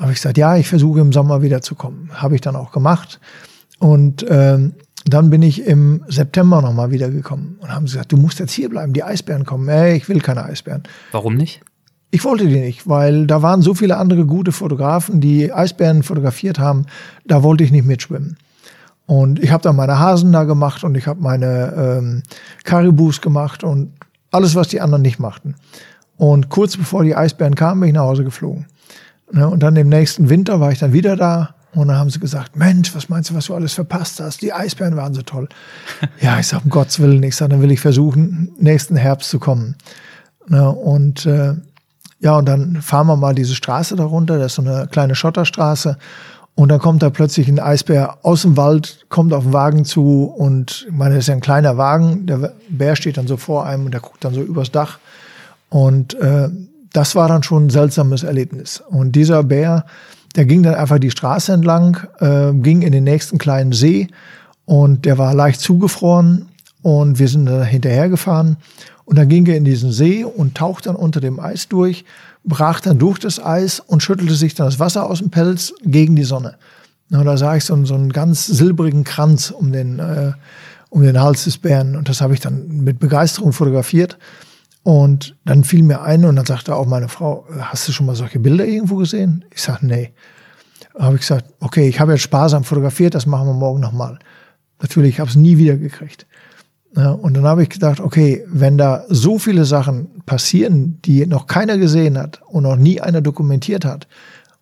habe 0.00 0.12
ich 0.12 0.18
gesagt, 0.18 0.38
ja, 0.38 0.56
ich 0.56 0.68
versuche 0.68 1.00
im 1.00 1.12
Sommer 1.12 1.42
wiederzukommen. 1.42 2.10
Habe 2.14 2.34
ich 2.34 2.40
dann 2.40 2.56
auch 2.56 2.72
gemacht. 2.72 3.20
Und 3.78 4.24
ähm, 4.28 4.74
dann 5.04 5.30
bin 5.30 5.42
ich 5.42 5.64
im 5.64 6.02
September 6.08 6.62
nochmal 6.62 6.90
wiedergekommen 6.90 7.58
und 7.60 7.72
haben 7.72 7.84
gesagt, 7.84 8.12
du 8.12 8.16
musst 8.16 8.38
jetzt 8.38 8.52
hier 8.52 8.68
bleiben, 8.68 8.92
die 8.92 9.04
Eisbären 9.04 9.44
kommen. 9.44 9.68
Ey, 9.68 9.96
ich 9.96 10.08
will 10.08 10.20
keine 10.20 10.44
Eisbären. 10.44 10.82
Warum 11.12 11.34
nicht? 11.34 11.60
Ich 12.10 12.24
wollte 12.24 12.46
die 12.46 12.58
nicht, 12.58 12.88
weil 12.88 13.26
da 13.26 13.40
waren 13.42 13.62
so 13.62 13.74
viele 13.74 13.96
andere 13.96 14.26
gute 14.26 14.52
Fotografen, 14.52 15.20
die 15.20 15.52
Eisbären 15.52 16.02
fotografiert 16.02 16.58
haben. 16.58 16.86
Da 17.24 17.42
wollte 17.42 17.62
ich 17.62 17.70
nicht 17.70 17.86
mitschwimmen. 17.86 18.36
Und 19.06 19.38
ich 19.38 19.50
habe 19.50 19.62
dann 19.62 19.76
meine 19.76 19.98
Hasen 19.98 20.32
da 20.32 20.44
gemacht 20.44 20.82
und 20.82 20.96
ich 20.96 21.06
habe 21.06 21.20
meine 21.20 21.74
ähm, 21.76 22.22
Karibus 22.64 23.20
gemacht 23.20 23.64
und 23.64 23.92
alles, 24.30 24.54
was 24.54 24.68
die 24.68 24.80
anderen 24.80 25.02
nicht 25.02 25.18
machten. 25.18 25.54
Und 26.16 26.48
kurz 26.48 26.76
bevor 26.76 27.04
die 27.04 27.16
Eisbären 27.16 27.54
kamen, 27.54 27.80
bin 27.80 27.88
ich 27.90 27.94
nach 27.94 28.02
Hause 28.02 28.24
geflogen. 28.24 28.66
Ne? 29.32 29.48
Und 29.48 29.62
dann 29.62 29.76
im 29.76 29.88
nächsten 29.88 30.28
Winter 30.28 30.60
war 30.60 30.72
ich 30.72 30.78
dann 30.78 30.92
wieder 30.92 31.16
da 31.16 31.54
und 31.74 31.88
dann 31.88 31.96
haben 31.96 32.10
sie 32.10 32.18
gesagt, 32.18 32.56
Mensch, 32.56 32.94
was 32.94 33.08
meinst 33.08 33.30
du, 33.30 33.34
was 33.34 33.46
du 33.46 33.54
alles 33.54 33.74
verpasst 33.74 34.20
hast? 34.20 34.42
Die 34.42 34.52
Eisbären 34.52 34.96
waren 34.96 35.14
so 35.14 35.22
toll. 35.22 35.48
ja, 36.20 36.38
ich 36.38 36.48
sag, 36.48 36.64
um 36.64 36.70
Gottes 36.70 36.98
Willen, 36.98 37.22
ich 37.22 37.36
sag, 37.36 37.50
dann 37.50 37.62
will 37.62 37.70
ich 37.70 37.80
versuchen, 37.80 38.52
nächsten 38.58 38.96
Herbst 38.96 39.30
zu 39.30 39.38
kommen. 39.38 39.76
Ne? 40.48 40.68
Und 40.68 41.26
äh, 41.26 41.54
ja, 42.18 42.36
und 42.36 42.46
dann 42.46 42.82
fahren 42.82 43.06
wir 43.06 43.16
mal 43.16 43.34
diese 43.34 43.54
Straße 43.54 43.96
darunter, 43.96 44.38
das 44.38 44.52
ist 44.52 44.56
so 44.56 44.62
eine 44.62 44.88
kleine 44.88 45.14
Schotterstraße. 45.14 45.96
Und 46.56 46.68
dann 46.68 46.80
kommt 46.80 47.02
da 47.02 47.08
plötzlich 47.08 47.48
ein 47.48 47.60
Eisbär 47.60 48.18
aus 48.22 48.42
dem 48.42 48.56
Wald, 48.56 49.06
kommt 49.08 49.32
auf 49.32 49.44
den 49.44 49.52
Wagen 49.52 49.84
zu 49.84 50.24
und 50.24 50.84
ich 50.88 50.92
meine, 50.92 51.14
das 51.14 51.24
ist 51.24 51.28
ja 51.28 51.34
ein 51.34 51.40
kleiner 51.40 51.78
Wagen. 51.78 52.26
Der 52.26 52.52
Bär 52.68 52.96
steht 52.96 53.16
dann 53.16 53.26
so 53.26 53.36
vor 53.38 53.64
einem 53.64 53.86
und 53.86 53.92
der 53.92 54.00
guckt 54.00 54.24
dann 54.24 54.34
so 54.34 54.42
übers 54.42 54.70
Dach. 54.70 54.98
Und 55.70 56.14
äh, 56.14 56.50
das 56.92 57.14
war 57.14 57.28
dann 57.28 57.42
schon 57.42 57.66
ein 57.66 57.70
seltsames 57.70 58.22
Erlebnis. 58.22 58.82
Und 58.88 59.12
dieser 59.12 59.42
Bär, 59.42 59.84
der 60.36 60.44
ging 60.44 60.62
dann 60.62 60.74
einfach 60.74 60.98
die 60.98 61.10
Straße 61.10 61.52
entlang, 61.52 61.98
äh, 62.18 62.52
ging 62.52 62.82
in 62.82 62.92
den 62.92 63.04
nächsten 63.04 63.38
kleinen 63.38 63.72
See 63.72 64.08
und 64.64 65.04
der 65.04 65.18
war 65.18 65.34
leicht 65.34 65.60
zugefroren 65.60 66.48
und 66.82 67.18
wir 67.18 67.28
sind 67.28 67.46
da 67.46 67.62
hinterhergefahren 67.62 68.56
und 69.04 69.18
dann 69.18 69.28
ging 69.28 69.46
er 69.46 69.56
in 69.56 69.64
diesen 69.64 69.92
See 69.92 70.24
und 70.24 70.54
tauchte 70.56 70.88
dann 70.88 70.96
unter 70.96 71.20
dem 71.20 71.40
Eis 71.40 71.68
durch, 71.68 72.04
brach 72.44 72.80
dann 72.80 72.98
durch 72.98 73.18
das 73.18 73.44
Eis 73.44 73.80
und 73.80 74.02
schüttelte 74.02 74.34
sich 74.34 74.54
dann 74.54 74.66
das 74.66 74.78
Wasser 74.78 75.08
aus 75.08 75.18
dem 75.18 75.30
Pelz 75.30 75.74
gegen 75.84 76.16
die 76.16 76.24
Sonne. 76.24 76.54
Und 77.10 77.24
da 77.24 77.36
sah 77.36 77.56
ich 77.56 77.64
so, 77.64 77.84
so 77.84 77.94
einen 77.94 78.12
ganz 78.12 78.46
silbrigen 78.46 79.02
Kranz 79.02 79.50
um 79.50 79.72
den, 79.72 79.98
äh, 79.98 80.32
um 80.90 81.02
den 81.02 81.20
Hals 81.20 81.44
des 81.44 81.58
Bären 81.58 81.96
und 81.96 82.08
das 82.08 82.20
habe 82.20 82.34
ich 82.34 82.40
dann 82.40 82.84
mit 82.84 83.00
Begeisterung 83.00 83.52
fotografiert. 83.52 84.16
Und 84.82 85.36
dann 85.44 85.64
fiel 85.64 85.82
mir 85.82 86.02
ein 86.02 86.24
und 86.24 86.36
dann 86.36 86.46
sagte 86.46 86.74
auch 86.74 86.86
meine 86.86 87.08
Frau, 87.08 87.46
hast 87.58 87.86
du 87.86 87.92
schon 87.92 88.06
mal 88.06 88.16
solche 88.16 88.38
Bilder 88.38 88.64
irgendwo 88.64 88.96
gesehen? 88.96 89.44
Ich 89.54 89.62
sage, 89.62 89.86
nee. 89.86 90.12
Habe 90.98 91.14
ich 91.16 91.20
gesagt, 91.20 91.46
okay, 91.60 91.88
ich 91.88 92.00
habe 92.00 92.12
jetzt 92.12 92.22
sparsam 92.22 92.64
fotografiert, 92.64 93.14
das 93.14 93.26
machen 93.26 93.46
wir 93.46 93.54
morgen 93.54 93.80
nochmal. 93.80 94.18
Natürlich, 94.80 95.14
ich 95.14 95.20
habe 95.20 95.30
es 95.30 95.36
nie 95.36 95.58
wieder 95.58 95.76
gekriegt. 95.76 96.26
Und 96.94 97.36
dann 97.36 97.44
habe 97.44 97.62
ich 97.62 97.68
gedacht, 97.68 98.00
okay, 98.00 98.44
wenn 98.48 98.76
da 98.76 99.04
so 99.08 99.38
viele 99.38 99.64
Sachen 99.64 100.08
passieren, 100.26 100.98
die 101.04 101.24
noch 101.26 101.46
keiner 101.46 101.78
gesehen 101.78 102.18
hat 102.18 102.40
und 102.46 102.64
noch 102.64 102.76
nie 102.76 103.00
einer 103.00 103.20
dokumentiert 103.20 103.84
hat 103.84 104.08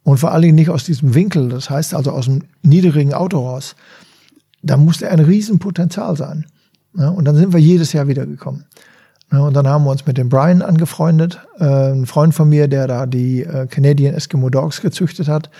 und 0.02 0.18
vor 0.18 0.32
allen 0.32 0.42
Dingen 0.42 0.54
nicht 0.56 0.68
aus 0.68 0.84
diesem 0.84 1.14
Winkel, 1.14 1.48
das 1.48 1.70
heißt 1.70 1.94
also 1.94 2.10
aus 2.10 2.28
einem 2.28 2.42
niedrigen 2.62 3.14
Auto 3.14 3.38
raus, 3.38 3.76
da 4.62 4.76
musste 4.76 5.08
ein 5.10 5.20
Riesenpotenzial 5.20 6.16
sein. 6.16 6.44
Und 6.92 7.24
dann 7.24 7.36
sind 7.36 7.52
wir 7.52 7.60
jedes 7.60 7.92
Jahr 7.94 8.08
wieder 8.08 8.26
gekommen. 8.26 8.66
Und 9.30 9.54
dann 9.54 9.68
haben 9.68 9.84
wir 9.84 9.90
uns 9.90 10.06
mit 10.06 10.16
dem 10.16 10.28
Brian 10.28 10.62
angefreundet, 10.62 11.40
äh, 11.58 11.92
ein 11.92 12.06
Freund 12.06 12.34
von 12.34 12.48
mir, 12.48 12.66
der 12.66 12.86
da 12.86 13.06
die 13.06 13.42
äh, 13.42 13.66
Canadian 13.66 14.14
Eskimo 14.14 14.48
Dogs 14.48 14.80
gezüchtet 14.80 15.28
hat 15.28 15.50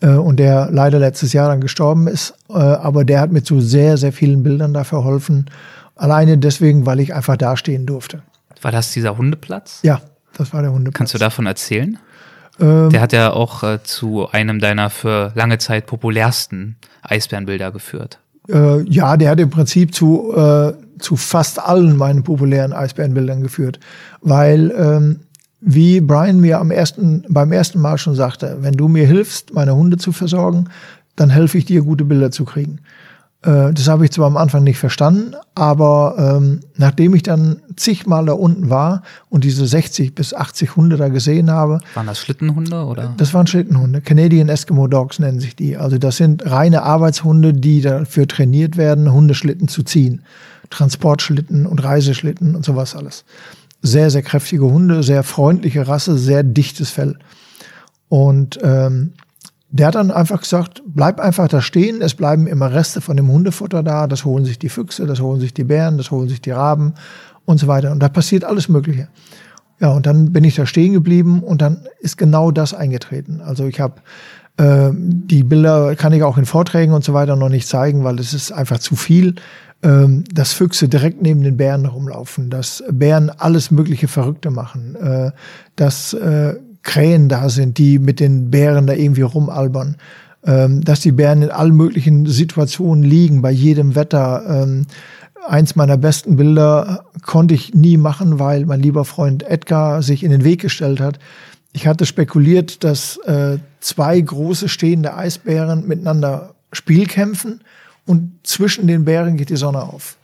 äh, 0.00 0.10
und 0.10 0.36
der 0.36 0.68
leider 0.70 1.00
letztes 1.00 1.32
Jahr 1.32 1.48
dann 1.48 1.60
gestorben 1.60 2.06
ist. 2.06 2.34
aber 2.48 3.04
der 3.04 3.20
hat 3.20 3.32
mir 3.32 3.42
zu 3.42 3.60
sehr, 3.60 3.96
sehr 3.96 4.12
vielen 4.12 4.42
Bildern 4.42 4.72
da 4.72 4.84
verholfen. 4.84 5.50
Alleine 5.96 6.38
deswegen, 6.38 6.86
weil 6.86 7.00
ich 7.00 7.12
einfach 7.12 7.36
dastehen 7.36 7.86
durfte. 7.86 8.22
War 8.62 8.70
das 8.70 8.92
dieser 8.92 9.18
Hundeplatz? 9.18 9.80
Ja, 9.82 10.00
das 10.36 10.52
war 10.52 10.62
der 10.62 10.72
Hundeplatz. 10.72 10.96
Kannst 10.96 11.14
du 11.14 11.18
davon 11.18 11.46
erzählen? 11.46 11.98
Ähm, 12.60 12.90
der 12.90 13.00
hat 13.00 13.12
ja 13.12 13.32
auch 13.32 13.62
äh, 13.62 13.82
zu 13.82 14.30
einem 14.30 14.60
deiner 14.60 14.90
für 14.90 15.32
lange 15.34 15.58
Zeit 15.58 15.86
populärsten 15.86 16.76
Eisbärenbilder 17.02 17.72
geführt. 17.72 18.18
Äh, 18.48 18.82
ja, 18.82 19.16
der 19.16 19.30
hat 19.30 19.40
im 19.40 19.50
Prinzip 19.50 19.94
zu, 19.94 20.32
äh, 20.34 20.72
zu 20.98 21.16
fast 21.16 21.58
allen 21.58 21.96
meinen 21.96 22.22
populären 22.22 22.72
Eisbärenbildern 22.72 23.42
geführt. 23.42 23.80
Weil, 24.20 24.72
ähm, 24.76 25.20
wie 25.60 26.00
Brian 26.00 26.40
mir 26.40 26.60
am 26.60 26.70
ersten, 26.70 27.24
beim 27.28 27.52
ersten 27.52 27.80
Mal 27.80 27.98
schon 27.98 28.14
sagte, 28.14 28.58
wenn 28.60 28.74
du 28.74 28.88
mir 28.88 29.06
hilfst, 29.06 29.54
meine 29.54 29.74
Hunde 29.74 29.96
zu 29.96 30.12
versorgen, 30.12 30.68
dann 31.16 31.30
helfe 31.30 31.58
ich 31.58 31.64
dir, 31.64 31.82
gute 31.82 32.04
Bilder 32.04 32.30
zu 32.30 32.44
kriegen. 32.44 32.80
Äh, 33.46 33.72
das 33.72 33.88
habe 33.88 34.04
ich 34.04 34.10
zwar 34.10 34.26
am 34.26 34.36
Anfang 34.36 34.64
nicht 34.64 34.78
verstanden, 34.78 35.34
aber 35.54 36.38
ähm, 36.38 36.60
nachdem 36.76 37.14
ich 37.14 37.22
dann 37.22 37.60
zigmal 37.76 38.26
da 38.26 38.32
unten 38.32 38.70
war 38.70 39.02
und 39.28 39.44
diese 39.44 39.66
60 39.66 40.14
bis 40.14 40.34
80 40.34 40.76
Hunde 40.76 40.96
da 40.96 41.08
gesehen 41.08 41.50
habe. 41.50 41.80
Waren 41.94 42.06
das 42.06 42.18
Schlittenhunde 42.18 42.84
oder? 42.84 43.14
Das 43.16 43.34
waren 43.34 43.46
Schlittenhunde. 43.46 44.00
Canadian 44.00 44.48
Eskimo 44.48 44.88
Dogs 44.88 45.18
nennen 45.18 45.40
sich 45.40 45.54
die. 45.54 45.76
Also 45.76 45.98
das 45.98 46.16
sind 46.16 46.50
reine 46.50 46.82
Arbeitshunde, 46.82 47.52
die 47.52 47.80
dafür 47.82 48.26
trainiert 48.26 48.76
werden, 48.76 49.12
Hundeschlitten 49.12 49.68
zu 49.68 49.82
ziehen. 49.82 50.22
Transportschlitten 50.70 51.66
und 51.66 51.82
Reiseschlitten 51.82 52.56
und 52.56 52.64
sowas 52.64 52.94
alles. 52.94 53.24
sehr, 53.82 54.10
sehr 54.10 54.22
kräftige 54.22 54.64
Hunde, 54.64 55.02
sehr 55.02 55.22
freundliche 55.22 55.86
Rasse, 55.86 56.18
sehr 56.18 56.42
dichtes 56.42 56.90
Fell. 56.90 57.16
Und 58.08 58.58
ähm, 58.62 59.12
der 59.70 59.88
hat 59.88 59.94
dann 59.96 60.10
einfach 60.10 60.40
gesagt, 60.40 60.82
bleib 60.86 61.20
einfach 61.20 61.48
da 61.48 61.60
stehen, 61.60 62.00
es 62.00 62.14
bleiben 62.14 62.46
immer 62.46 62.72
Reste 62.72 63.00
von 63.00 63.16
dem 63.16 63.28
Hundefutter 63.28 63.82
da, 63.82 64.06
das 64.06 64.24
holen 64.24 64.44
sich 64.44 64.58
die 64.58 64.68
Füchse, 64.68 65.06
das 65.06 65.20
holen 65.20 65.40
sich 65.40 65.54
die 65.54 65.64
Bären, 65.64 65.98
das 65.98 66.10
holen 66.10 66.28
sich 66.28 66.40
die 66.40 66.52
Raben 66.52 66.94
und 67.44 67.58
so 67.58 67.66
weiter. 67.66 67.92
Und 67.92 68.00
da 68.00 68.08
passiert 68.08 68.44
alles 68.44 68.68
Mögliche. 68.68 69.08
Ja, 69.80 69.90
und 69.90 70.06
dann 70.06 70.32
bin 70.32 70.44
ich 70.44 70.54
da 70.54 70.64
stehen 70.66 70.92
geblieben 70.92 71.42
und 71.42 71.60
dann 71.60 71.86
ist 72.00 72.16
genau 72.16 72.50
das 72.50 72.72
eingetreten. 72.72 73.42
Also 73.44 73.66
ich 73.66 73.78
habe 73.78 74.00
äh, 74.56 74.90
die 74.94 75.42
Bilder 75.42 75.94
kann 75.96 76.12
ich 76.12 76.22
auch 76.22 76.38
in 76.38 76.46
Vorträgen 76.46 76.94
und 76.94 77.04
so 77.04 77.12
weiter 77.12 77.36
noch 77.36 77.50
nicht 77.50 77.68
zeigen, 77.68 78.04
weil 78.04 78.18
es 78.18 78.32
ist 78.32 78.52
einfach 78.52 78.78
zu 78.78 78.96
viel. 78.96 79.34
Ähm, 79.86 80.24
dass 80.32 80.52
Füchse 80.52 80.88
direkt 80.88 81.22
neben 81.22 81.42
den 81.42 81.56
Bären 81.56 81.86
rumlaufen, 81.86 82.50
dass 82.50 82.82
Bären 82.90 83.30
alles 83.30 83.70
mögliche 83.70 84.08
Verrückte 84.08 84.50
machen, 84.50 84.96
äh, 84.96 85.30
dass 85.76 86.12
äh, 86.12 86.56
Krähen 86.82 87.28
da 87.28 87.48
sind, 87.48 87.78
die 87.78 88.00
mit 88.00 88.18
den 88.18 88.50
Bären 88.50 88.88
da 88.88 88.94
irgendwie 88.94 89.22
rumalbern, 89.22 89.96
ähm, 90.44 90.82
dass 90.82 91.00
die 91.00 91.12
Bären 91.12 91.42
in 91.42 91.50
allen 91.50 91.76
möglichen 91.76 92.26
Situationen 92.26 93.04
liegen, 93.04 93.42
bei 93.42 93.52
jedem 93.52 93.94
Wetter. 93.94 94.42
Ähm, 94.48 94.86
eins 95.46 95.76
meiner 95.76 95.96
besten 95.96 96.34
Bilder 96.34 97.04
konnte 97.24 97.54
ich 97.54 97.72
nie 97.72 97.96
machen, 97.96 98.40
weil 98.40 98.66
mein 98.66 98.80
lieber 98.80 99.04
Freund 99.04 99.44
Edgar 99.44 100.02
sich 100.02 100.24
in 100.24 100.32
den 100.32 100.42
Weg 100.42 100.62
gestellt 100.62 100.98
hat. 100.98 101.20
Ich 101.72 101.86
hatte 101.86 102.06
spekuliert, 102.06 102.82
dass 102.82 103.18
äh, 103.18 103.58
zwei 103.78 104.20
große 104.20 104.68
stehende 104.68 105.14
Eisbären 105.14 105.86
miteinander 105.86 106.54
Spiel 106.72 107.06
kämpfen 107.06 107.60
und 108.06 108.40
zwischen 108.44 108.86
den 108.86 109.04
Bären 109.04 109.36
geht 109.36 109.50
die 109.50 109.56
Sonne 109.56 109.82
auf. 109.82 110.16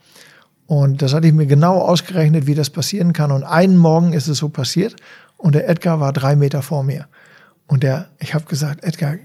Und 0.65 1.01
das 1.01 1.13
hatte 1.13 1.27
ich 1.27 1.33
mir 1.33 1.45
genau 1.45 1.79
ausgerechnet, 1.79 2.47
wie 2.47 2.55
das 2.55 2.69
passieren 2.69 3.13
kann. 3.13 3.31
Und 3.31 3.43
einen 3.43 3.77
Morgen 3.77 4.13
ist 4.13 4.27
es 4.27 4.37
so 4.37 4.49
passiert 4.49 4.95
und 5.37 5.55
der 5.55 5.69
Edgar 5.69 5.99
war 5.99 6.13
drei 6.13 6.35
Meter 6.35 6.61
vor 6.61 6.83
mir. 6.83 7.07
Und 7.67 7.83
der, 7.83 8.07
ich 8.19 8.33
habe 8.33 8.45
gesagt, 8.45 8.83
Edgar, 8.83 9.15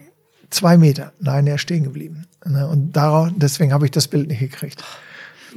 zwei 0.51 0.77
Meter. 0.77 1.13
Nein, 1.21 1.47
er 1.47 1.55
ist 1.55 1.63
stehen 1.63 1.85
geblieben. 1.85 2.27
Ne, 2.45 2.67
und 2.67 2.93
darauf, 2.93 3.31
deswegen 3.37 3.73
habe 3.73 3.85
ich 3.85 3.91
das 3.91 4.09
Bild 4.09 4.29
nicht 4.29 4.41
gekriegt. 4.41 4.83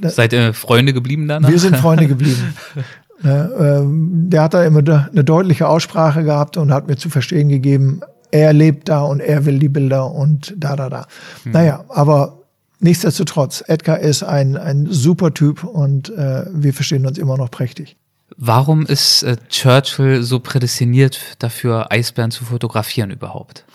Seid 0.02 0.34
ihr 0.34 0.54
Freunde 0.54 0.94
geblieben 0.94 1.28
danach? 1.28 1.50
Wir 1.50 1.60
sind 1.60 1.78
Freunde 1.78 2.08
geblieben. 2.08 2.56
Ne, 3.24 3.52
ähm, 3.60 4.32
der 4.32 4.42
hat 4.42 4.56
da 4.56 4.64
immer 4.66 4.80
eine 4.80 5.24
deutliche 5.24 5.68
Aussprache 5.68 6.24
gehabt 6.24 6.58
und 6.58 6.74
hat 6.74 6.88
mir 6.88 6.96
zu 6.96 7.12
verstehen 7.12 7.50
gegeben, 7.50 8.02
er 8.32 8.52
lebt 8.52 8.90
da 8.90 9.02
und 9.02 9.20
er 9.20 9.46
will 9.46 9.60
die 9.60 9.70
Bilder 9.70 10.10
und 10.10 10.56
da, 10.58 10.76
da, 10.76 10.90
da. 10.90 11.06
Hm. 11.44 11.52
Naja, 11.52 11.86
aber 11.90 12.41
nichtsdestotrotz, 12.82 13.64
Edgar 13.68 14.00
ist 14.00 14.24
ein, 14.24 14.58
ein 14.58 14.88
super 14.90 15.34
Typ 15.34 15.64
und 15.64 16.10
äh, 16.10 16.46
wir 16.52 16.74
verstehen 16.74 17.06
uns 17.06 17.18
immer 17.18 17.38
noch 17.38 17.52
prächtig. 17.52 17.96
Warum 18.38 18.86
ist 18.86 19.24
äh, 19.24 19.38
Churchill 19.50 20.24
so 20.24 20.40
prädestiniert 20.40 21.20
dafür, 21.40 21.92
Eisbären 21.92 22.32
zu 22.32 22.46
fotografieren 22.46 23.12
überhaupt? 23.12 23.66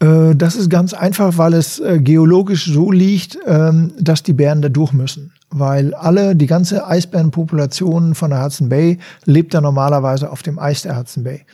Äh, 0.00 0.34
das 0.34 0.56
ist 0.56 0.70
ganz 0.70 0.94
einfach, 0.94 1.38
weil 1.38 1.54
es 1.54 1.78
äh, 1.78 1.98
geologisch 1.98 2.66
so 2.66 2.90
liegt, 2.90 3.38
ähm, 3.46 3.92
dass 3.98 4.22
die 4.22 4.32
Bären 4.32 4.62
da 4.62 4.68
durch 4.68 4.92
müssen. 4.92 5.32
Weil 5.50 5.94
alle, 5.94 6.36
die 6.36 6.46
ganze 6.46 6.86
Eisbärenpopulation 6.86 8.14
von 8.14 8.30
der 8.30 8.42
Hudson 8.42 8.68
Bay 8.68 8.98
lebt 9.24 9.54
da 9.54 9.60
normalerweise 9.60 10.30
auf 10.30 10.42
dem 10.42 10.58
Eis 10.58 10.82
der 10.82 10.98
Hudson 10.98 11.24
Bay. 11.24 11.46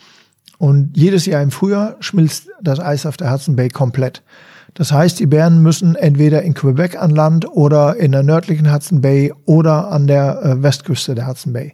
Und 0.57 0.95
jedes 0.95 1.25
Jahr 1.25 1.41
im 1.41 1.51
Frühjahr 1.51 1.95
schmilzt 1.99 2.49
das 2.61 2.79
Eis 2.79 3.05
auf 3.05 3.17
der 3.17 3.31
Hudson 3.31 3.55
Bay 3.55 3.69
komplett. 3.69 4.21
Das 4.73 4.91
heißt, 4.91 5.19
die 5.19 5.27
Bären 5.27 5.61
müssen 5.61 5.95
entweder 5.95 6.41
in 6.41 6.53
Quebec 6.53 6.99
an 6.99 7.11
Land 7.11 7.47
oder 7.51 7.95
in 7.97 8.11
der 8.11 8.23
nördlichen 8.23 8.73
Hudson 8.73 9.01
Bay 9.01 9.33
oder 9.45 9.91
an 9.91 10.07
der 10.07 10.41
äh, 10.43 10.63
Westküste 10.63 11.13
der 11.13 11.27
Hudson 11.27 11.53
Bay. 11.53 11.73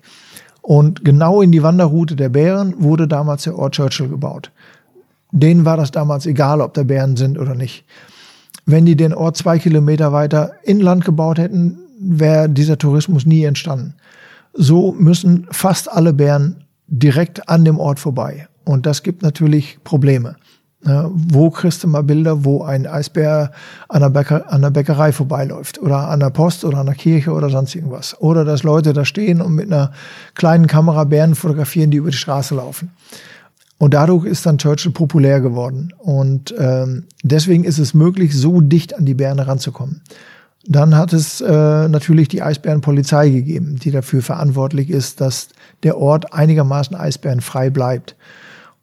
Und 0.62 1.06
genau 1.06 1.42
in 1.42 1.52
die 1.52 1.64
Wanderroute 1.64 2.16
der 2.16 2.30
Bären 2.30 2.74
wurde 2.78 3.08
damals 3.08 3.44
der 3.44 3.58
Ort 3.58 3.76
Churchill 3.76 4.10
gebaut. 4.10 4.52
Denen 5.32 5.64
war 5.64 5.78
das 5.78 5.92
damals 5.92 6.26
egal, 6.26 6.60
ob 6.62 6.74
da 6.74 6.84
Bären 6.84 7.16
sind 7.16 7.40
oder 7.40 7.56
nicht. 7.56 7.86
Wenn 8.66 8.86
die 8.86 8.96
den 8.96 9.14
Ort 9.14 9.38
zwei 9.38 9.58
Kilometer 9.60 10.12
weiter 10.12 10.54
inland 10.64 11.06
gebaut 11.06 11.40
hätten, 11.40 11.78
wäre 12.00 12.50
dieser 12.50 12.78
Tourismus 12.78 13.26
nie 13.26 13.44
entstanden. 13.44 13.96
So 14.54 14.92
müssen 14.92 15.48
fast 15.52 15.92
alle 15.92 16.14
Bären 16.14 16.66
direkt 16.88 17.48
an 17.48 17.66
dem 17.66 17.80
Ort 17.80 18.00
vorbei. 18.00 18.48
Und 18.66 18.86
das 18.86 19.04
gibt 19.04 19.22
natürlich 19.22 19.80
Probleme. 19.84 20.36
Ja, 20.86 21.10
wo 21.14 21.50
kriegst 21.50 21.84
du 21.84 21.88
mal 21.88 22.04
Bilder, 22.04 22.46
wo 22.46 22.64
ein 22.64 22.88
Eisbär 22.88 23.52
an 23.90 24.02
der, 24.02 24.10
Bäcker, 24.10 24.52
an 24.52 24.62
der 24.62 24.70
Bäckerei 24.70 25.12
vorbeiläuft 25.12 25.78
oder 25.82 26.08
an 26.08 26.22
der 26.22 26.30
Post 26.30 26.64
oder 26.64 26.78
an 26.78 26.86
der 26.86 26.96
Kirche 26.96 27.34
oder 27.34 27.50
sonst 27.50 27.76
irgendwas. 27.76 28.16
Oder 28.22 28.46
dass 28.46 28.64
Leute 28.64 28.94
da 28.94 29.04
stehen 29.04 29.42
und 29.42 29.56
mit 29.56 29.66
einer 29.66 29.92
kleinen 30.36 30.68
Kamera 30.68 31.04
Bären 31.04 31.36
fotografieren, 31.36 31.92
die 31.92 31.98
über 31.98 32.12
die 32.12 32.18
Straße 32.18 32.56
laufen. 32.56 32.92
Und 33.78 33.94
dadurch 33.94 34.26
ist 34.26 34.46
dann 34.46 34.58
Churchill 34.58 34.92
populär 34.92 35.42
geworden. 35.42 35.94
Und 35.98 36.54
ähm, 36.58 37.06
deswegen 37.24 37.66
ist 37.66 37.80
es 37.80 37.94
möglich, 37.94 38.36
so 38.36 38.62
dicht 38.62 38.98
an 38.98 39.06
die 39.06 39.14
Bären 39.16 39.40
ranzukommen. 39.40 40.02
Dann 40.66 40.96
hat 40.96 41.14
es 41.14 41.42
äh, 41.42 41.88
natürlich 41.88 42.28
die 42.28 42.42
Eisbärenpolizei 42.42 43.30
gegeben, 43.30 43.78
die 43.82 43.92
dafür 43.92 44.22
verantwortlich 44.22 44.90
ist, 44.90 45.20
dass 45.20 45.50
der 45.84 45.98
Ort 45.98 46.34
einigermaßen 46.34 46.96
eisbärenfrei 46.96 47.70
bleibt. 47.70 48.16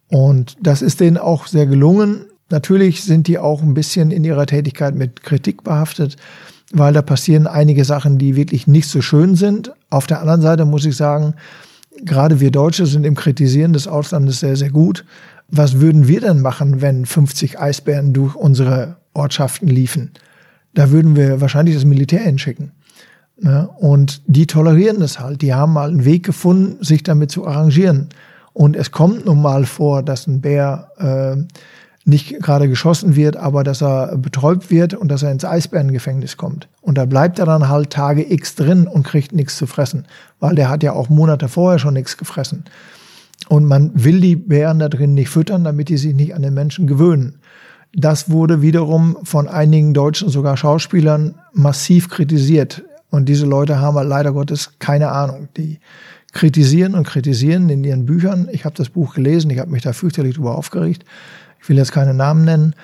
Und 0.09 0.57
das 0.61 0.83
ist 0.83 1.01
denen 1.01 1.19
auch 1.19 1.47
sehr 1.47 1.67
gelungen. 1.67 2.27
Natürlich 2.51 3.03
sind 3.03 3.27
die 3.27 3.39
auch 3.39 3.63
ein 3.63 3.75
bisschen 3.75 4.11
in 4.11 4.25
ihrer 4.25 4.47
Tätigkeit 4.47 4.95
mit 4.95 5.23
Kritik 5.23 5.65
behaftet, 5.65 6.17
weil 6.73 6.93
da 6.93 7.03
passieren 7.03 7.47
einige 7.47 7.85
Sachen, 7.85 8.19
die 8.19 8.37
wirklich 8.37 8.67
nicht 8.67 8.89
so 8.89 9.03
schön 9.03 9.35
sind. 9.35 9.73
Auf 9.91 10.07
der 10.07 10.21
anderen 10.21 10.43
Seite 10.43 10.65
muss 10.65 10.85
ich 10.85 10.97
sagen, 10.97 11.35
gerade 12.05 12.41
wir 12.41 12.51
Deutsche 12.51 12.87
sind 12.87 13.05
im 13.05 13.17
Kritisieren 13.17 13.73
des 13.73 13.89
Auslandes 13.89 14.41
sehr, 14.41 14.57
sehr 14.57 14.71
gut. 14.71 15.05
Was 15.49 15.81
würden 15.81 16.09
wir 16.09 16.21
denn 16.21 16.41
machen, 16.41 16.81
wenn 16.81 17.07
50 17.07 17.59
Eisbären 17.59 18.13
durch 18.13 18.35
unsere 18.35 18.97
Ortschaften 19.15 19.69
liefen? 19.69 20.13
Da 20.75 20.91
würden 20.91 21.17
wir 21.17 21.41
wahrscheinlich 21.41 21.75
das 21.75 21.85
Militär 21.85 22.21
hinschicken. 22.21 22.73
Ne? 23.41 23.69
Und 23.79 24.23
die 24.27 24.47
tolerieren 24.47 25.01
das 25.01 25.21
halt. 25.21 25.43
Die 25.43 25.55
haben 25.55 25.73
mal 25.73 25.89
einen 25.89 26.05
Weg 26.05 26.25
gefunden, 26.25 26.83
sich 26.85 27.03
damit 27.03 27.31
zu 27.31 27.47
arrangieren. 27.47 28.09
Und 28.57 28.75
es 28.75 28.91
kommt 28.91 29.27
nun 29.27 29.43
mal 29.43 29.67
vor, 29.67 30.03
dass 30.03 30.27
ein 30.27 30.41
Bär 30.41 30.89
äh, 30.97 31.37
nicht 32.07 32.41
gerade 32.41 32.71
geschossen 32.71 33.15
wird, 33.15 33.37
aber 33.37 33.63
dass 33.65 33.83
er 33.83 34.17
betäubt 34.17 34.71
wird 34.71 34.95
und 34.95 35.09
dass 35.09 35.23
er 35.23 35.31
ins 35.31 35.45
Eisbärengefängnis 35.45 36.39
kommt. 36.39 36.67
Und 36.81 36.97
da 36.97 37.05
bleibt 37.05 37.39
er 37.39 37.45
dann 37.45 37.69
halt 37.69 37.91
Tage 37.91 38.33
X 38.33 38.55
drin 38.55 38.87
und 38.87 39.03
kriegt 39.03 39.35
nichts 39.35 39.59
zu 39.59 39.67
fressen, 39.67 40.07
weil 40.41 40.55
der 40.55 40.71
hat 40.71 40.83
ja 40.83 40.95
auch 40.95 41.11
Monate 41.11 41.51
vorher 41.51 41.79
schon 41.79 41.93
nichts 41.93 42.17
gefressen. 42.17 42.65
Und 43.51 43.67
man 43.67 43.91
will 43.93 44.23
die 44.23 44.37
Bären 44.37 44.79
da 44.79 44.89
drin 44.89 45.13
nicht 45.13 45.29
füttern, 45.29 45.63
damit 45.63 45.91
die 45.91 45.99
sich 45.99 46.15
nicht 46.15 46.35
an 46.35 46.41
den 46.41 46.55
Menschen 46.55 46.87
gewöhnen. 46.87 47.41
Das 47.93 48.31
wurde 48.31 48.63
wiederum 48.63 49.19
von 49.25 49.49
einigen 49.49 49.93
deutschen, 49.93 50.31
sogar 50.31 50.57
Schauspielern, 50.57 51.35
massiv 51.53 52.09
kritisiert. 52.09 52.85
Und 53.11 53.29
diese 53.29 53.45
Leute 53.45 53.81
haben 53.81 53.99
halt 53.99 54.09
leider 54.09 54.33
Gottes 54.33 54.79
keine 54.79 55.11
Ahnung. 55.11 55.49
Die 55.59 55.79
kritisieren 56.37 56.95
und 56.95 57.07
kritisieren 57.07 57.69
in 57.69 57.83
ihren 57.83 58.07
Büchern. 58.07 58.49
Ich 58.53 58.65
habe 58.65 58.77
das 58.77 58.91
Buch 58.91 59.15
gelesen, 59.15 59.51
ich 59.51 59.59
habe 59.59 59.71
mich 59.71 59.83
da 59.83 59.93
fürchterlich 59.93 60.37
drüber 60.37 60.57
aufgeregt 60.57 61.05
ich 61.67 61.69
will 61.71 61.79
jetzt 61.79 61.91
keine 61.91 62.15
Namen 62.15 62.45
nennen, 62.45 62.75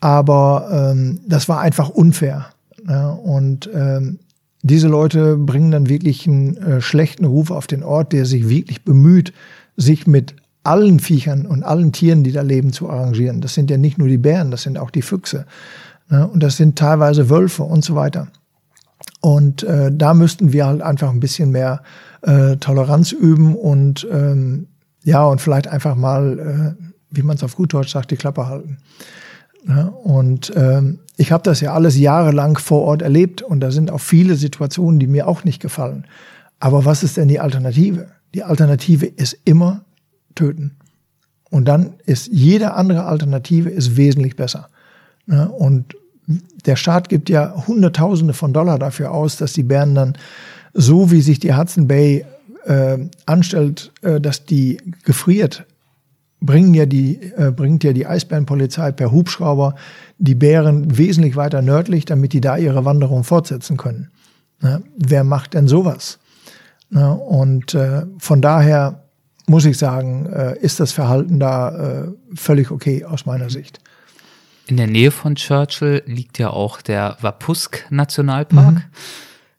aber 0.00 0.68
ähm, 0.92 1.20
das 1.24 1.48
war 1.48 1.60
einfach 1.60 1.88
unfair. 1.88 2.46
Ja, 2.88 3.10
und 3.10 3.70
ähm, 3.72 4.18
diese 4.62 4.88
Leute 4.88 5.36
bringen 5.36 5.70
dann 5.70 5.88
wirklich 5.88 6.26
einen 6.26 6.56
äh, 6.56 6.80
schlechten 6.80 7.26
Ruf 7.26 7.52
auf 7.52 7.68
den 7.68 7.84
Ort, 7.84 8.12
der 8.12 8.26
sich 8.26 8.48
wirklich 8.48 8.82
bemüht, 8.84 9.32
sich 9.76 10.08
mit 10.08 10.34
allen 10.64 10.98
Viechern 10.98 11.46
und 11.46 11.62
allen 11.62 11.92
Tieren, 11.92 12.24
die 12.24 12.32
da 12.32 12.42
leben, 12.42 12.72
zu 12.72 12.90
arrangieren. 12.90 13.40
Das 13.40 13.54
sind 13.54 13.70
ja 13.70 13.76
nicht 13.76 13.98
nur 13.98 14.08
die 14.08 14.18
Bären, 14.18 14.50
das 14.50 14.62
sind 14.62 14.78
auch 14.78 14.90
die 14.90 15.02
Füchse. 15.02 15.46
Ne? 16.10 16.26
Und 16.26 16.42
das 16.42 16.56
sind 16.56 16.76
teilweise 16.76 17.30
Wölfe 17.30 17.62
und 17.62 17.84
so 17.84 17.94
weiter. 17.94 18.26
Und 19.20 19.62
äh, 19.62 19.92
da 19.92 20.12
müssten 20.12 20.52
wir 20.52 20.66
halt 20.66 20.82
einfach 20.82 21.10
ein 21.10 21.20
bisschen 21.20 21.52
mehr 21.52 21.84
äh, 22.24 22.56
Toleranz 22.56 23.12
üben 23.12 23.54
und 23.54 24.06
ähm, 24.10 24.68
ja, 25.04 25.24
und 25.24 25.40
vielleicht 25.40 25.68
einfach 25.68 25.94
mal 25.94 26.76
äh, 26.80 26.84
wie 27.16 27.22
man 27.22 27.36
es 27.36 27.42
auf 27.42 27.56
gut 27.56 27.72
Deutsch 27.72 27.92
sagt, 27.92 28.10
die 28.10 28.16
Klappe 28.16 28.46
halten. 28.46 28.78
Ja, 29.66 29.86
und 29.86 30.52
ähm, 30.56 31.00
ich 31.16 31.32
habe 31.32 31.42
das 31.42 31.60
ja 31.60 31.72
alles 31.72 31.96
jahrelang 31.96 32.58
vor 32.58 32.82
Ort 32.82 33.00
erlebt 33.00 33.40
und 33.40 33.60
da 33.60 33.70
sind 33.70 33.90
auch 33.90 34.00
viele 34.00 34.36
Situationen, 34.36 35.00
die 35.00 35.06
mir 35.06 35.26
auch 35.26 35.44
nicht 35.44 35.60
gefallen. 35.60 36.06
Aber 36.60 36.84
was 36.84 37.02
ist 37.02 37.16
denn 37.16 37.28
die 37.28 37.40
Alternative? 37.40 38.08
Die 38.34 38.42
Alternative 38.42 39.06
ist 39.06 39.38
immer 39.44 39.84
töten. 40.34 40.76
Und 41.50 41.66
dann 41.66 41.94
ist 42.04 42.26
jede 42.26 42.74
andere 42.74 43.04
Alternative 43.04 43.70
ist 43.70 43.96
wesentlich 43.96 44.36
besser. 44.36 44.68
Ja, 45.26 45.44
und 45.44 45.96
der 46.66 46.76
Staat 46.76 47.08
gibt 47.08 47.30
ja 47.30 47.66
Hunderttausende 47.66 48.34
von 48.34 48.52
Dollar 48.52 48.78
dafür 48.78 49.12
aus, 49.12 49.36
dass 49.36 49.52
die 49.52 49.62
Bären 49.62 49.94
dann 49.94 50.14
so 50.74 51.10
wie 51.10 51.22
sich 51.22 51.38
die 51.38 51.54
Hudson 51.54 51.88
Bay 51.88 52.26
äh, 52.66 52.98
anstellt, 53.26 53.92
äh, 54.02 54.20
dass 54.20 54.44
die 54.44 54.78
gefriert 55.04 55.66
bringen 56.44 56.74
ja 56.74 56.86
die, 56.86 57.20
äh, 57.36 57.50
bringt 57.50 57.84
ja 57.84 57.92
die 57.92 58.06
Eisbärenpolizei 58.06 58.92
per 58.92 59.10
Hubschrauber 59.10 59.74
die 60.18 60.34
Bären 60.34 60.96
wesentlich 60.96 61.36
weiter 61.36 61.62
nördlich, 61.62 62.04
damit 62.04 62.32
die 62.32 62.40
da 62.40 62.56
ihre 62.56 62.84
Wanderung 62.84 63.24
fortsetzen 63.24 63.76
können. 63.76 64.10
Ja, 64.62 64.80
wer 64.96 65.24
macht 65.24 65.54
denn 65.54 65.68
sowas? 65.68 66.18
Ne? 66.90 67.12
Und 67.14 67.74
äh, 67.74 68.02
von 68.18 68.40
daher 68.42 69.04
muss 69.46 69.64
ich 69.64 69.78
sagen, 69.78 70.26
äh, 70.26 70.58
ist 70.58 70.80
das 70.80 70.92
Verhalten 70.92 71.40
da 71.40 72.04
äh, 72.04 72.08
völlig 72.34 72.70
okay 72.70 73.04
aus 73.04 73.26
meiner 73.26 73.50
Sicht. 73.50 73.80
In 74.66 74.76
der 74.76 74.86
Nähe 74.86 75.10
von 75.10 75.34
Churchill 75.34 76.02
liegt 76.06 76.38
ja 76.38 76.50
auch 76.50 76.80
der 76.80 77.18
Wapusk 77.20 77.86
Nationalpark. 77.90 78.74
Mhm. 78.74 78.82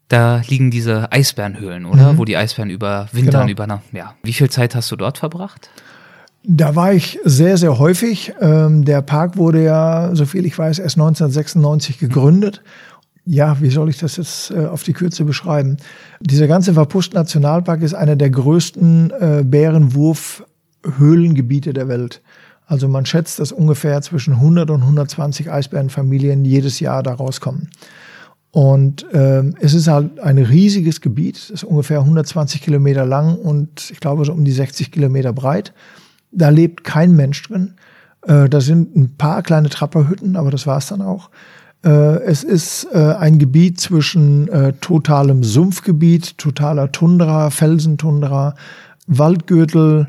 Da 0.07 0.41
liegen 0.47 0.69
diese 0.69 1.11
Eisbärenhöhlen, 1.11 1.85
oder? 1.85 2.13
Mhm. 2.13 2.17
Wo 2.19 2.25
die 2.25 2.37
Eisbären 2.37 2.69
überwintern, 2.69 3.47
genau. 3.47 3.65
über, 3.65 3.81
ja. 3.91 4.13
Wie 4.21 4.33
viel 4.33 4.49
Zeit 4.49 4.75
hast 4.75 4.91
du 4.91 4.95
dort 4.95 5.17
verbracht? 5.17 5.69
Da 6.47 6.75
war 6.75 6.93
ich 6.93 7.17
sehr, 7.23 7.57
sehr 7.57 7.79
häufig. 7.79 8.35
Ähm, 8.39 8.85
der 8.85 9.01
Park 9.01 9.37
wurde 9.37 9.63
ja, 9.63 10.13
soviel 10.13 10.45
ich 10.45 10.55
weiß, 10.55 10.77
erst 10.77 10.97
1996 10.97 11.97
gegründet. 11.97 12.61
Ja, 13.25 13.59
wie 13.59 13.71
soll 13.71 13.89
ich 13.89 13.97
das 13.97 14.17
jetzt 14.17 14.51
äh, 14.51 14.67
auf 14.67 14.83
die 14.83 14.93
Kürze 14.93 15.25
beschreiben? 15.25 15.77
Dieser 16.19 16.45
ganze 16.45 16.75
Wapust 16.75 17.15
Nationalpark 17.15 17.81
ist 17.81 17.95
einer 17.95 18.15
der 18.15 18.29
größten 18.29 19.09
äh, 19.09 19.41
Bärenwurfhöhlengebiete 19.43 21.73
der 21.73 21.87
Welt. 21.87 22.21
Also 22.67 22.87
man 22.87 23.07
schätzt, 23.07 23.39
dass 23.39 23.51
ungefähr 23.51 23.99
zwischen 24.03 24.33
100 24.33 24.69
und 24.69 24.81
120 24.81 25.51
Eisbärenfamilien 25.51 26.45
jedes 26.45 26.79
Jahr 26.79 27.01
da 27.01 27.15
rauskommen. 27.15 27.71
Und 28.55 29.05
ähm, 29.11 29.53
es 29.59 29.73
ist 29.73 29.89
halt 29.89 30.17
ein 30.21 30.37
riesiges 30.37 31.01
Gebiet, 31.01 31.35
das 31.35 31.49
ist 31.49 31.63
ungefähr 31.65 31.99
120 31.99 32.61
Kilometer 32.61 33.05
lang 33.05 33.35
und 33.35 33.91
ich 33.91 33.99
glaube 33.99 34.23
so 34.23 34.31
um 34.31 34.45
die 34.45 34.53
60 34.53 34.93
Kilometer 34.93 35.33
breit. 35.33 35.73
Da 36.31 36.47
lebt 36.47 36.85
kein 36.85 37.17
Mensch 37.17 37.43
drin. 37.43 37.73
Äh, 38.25 38.47
da 38.47 38.61
sind 38.61 38.95
ein 38.95 39.17
paar 39.17 39.43
kleine 39.43 39.67
Trapperhütten, 39.67 40.37
aber 40.37 40.51
das 40.51 40.65
war's 40.65 40.87
dann 40.87 41.01
auch. 41.01 41.31
Äh, 41.83 41.89
es 42.23 42.45
ist 42.45 42.87
äh, 42.93 43.15
ein 43.19 43.39
Gebiet 43.39 43.81
zwischen 43.81 44.47
äh, 44.47 44.71
totalem 44.79 45.43
Sumpfgebiet, 45.43 46.37
totaler 46.37 46.93
Tundra, 46.93 47.49
Felsentundra, 47.49 48.55
Waldgürtel 49.05 50.07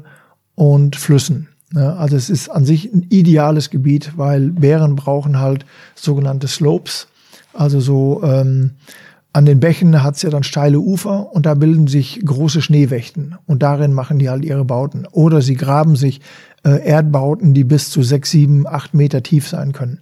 und 0.55 0.95
Flüssen. 0.95 1.49
Also 1.75 2.15
es 2.15 2.31
ist 2.31 2.49
an 2.49 2.65
sich 2.65 2.93
ein 2.95 3.07
ideales 3.11 3.71
Gebiet, 3.71 4.13
weil 4.17 4.51
Bären 4.51 4.95
brauchen 4.95 5.41
halt 5.41 5.67
sogenannte 5.97 6.47
Slopes 6.47 7.09
also 7.57 7.81
so 7.81 8.23
ähm, 8.23 8.73
an 9.37 9.45
den 9.45 9.61
Bächen 9.61 10.03
hat's 10.03 10.23
ja 10.23 10.31
dann 10.31 10.45
steile 10.45 10.79
Ufer 10.79 11.31
und 11.31 11.45
da 11.45 11.53
bilden 11.53 11.89
sich 11.89 12.25
große 12.25 12.63
Schneewächten 12.63 13.37
und 13.45 13.63
darin 13.63 13.93
machen 13.93 14.19
die 14.19 14.31
halt 14.31 14.47
ihre 14.47 14.65
Bauten. 14.65 15.07
Oder 15.13 15.43
sie 15.43 15.57
graben 15.57 15.95
sich 15.95 16.23
äh, 16.65 16.83
Erdbauten, 16.87 17.53
die 17.53 17.65
bis 17.65 17.91
zu 17.91 18.03
sechs, 18.03 18.31
sieben, 18.31 18.67
acht 18.67 18.95
Meter 18.95 19.23
tief 19.23 19.47
sein 19.47 19.73
können. 19.73 19.99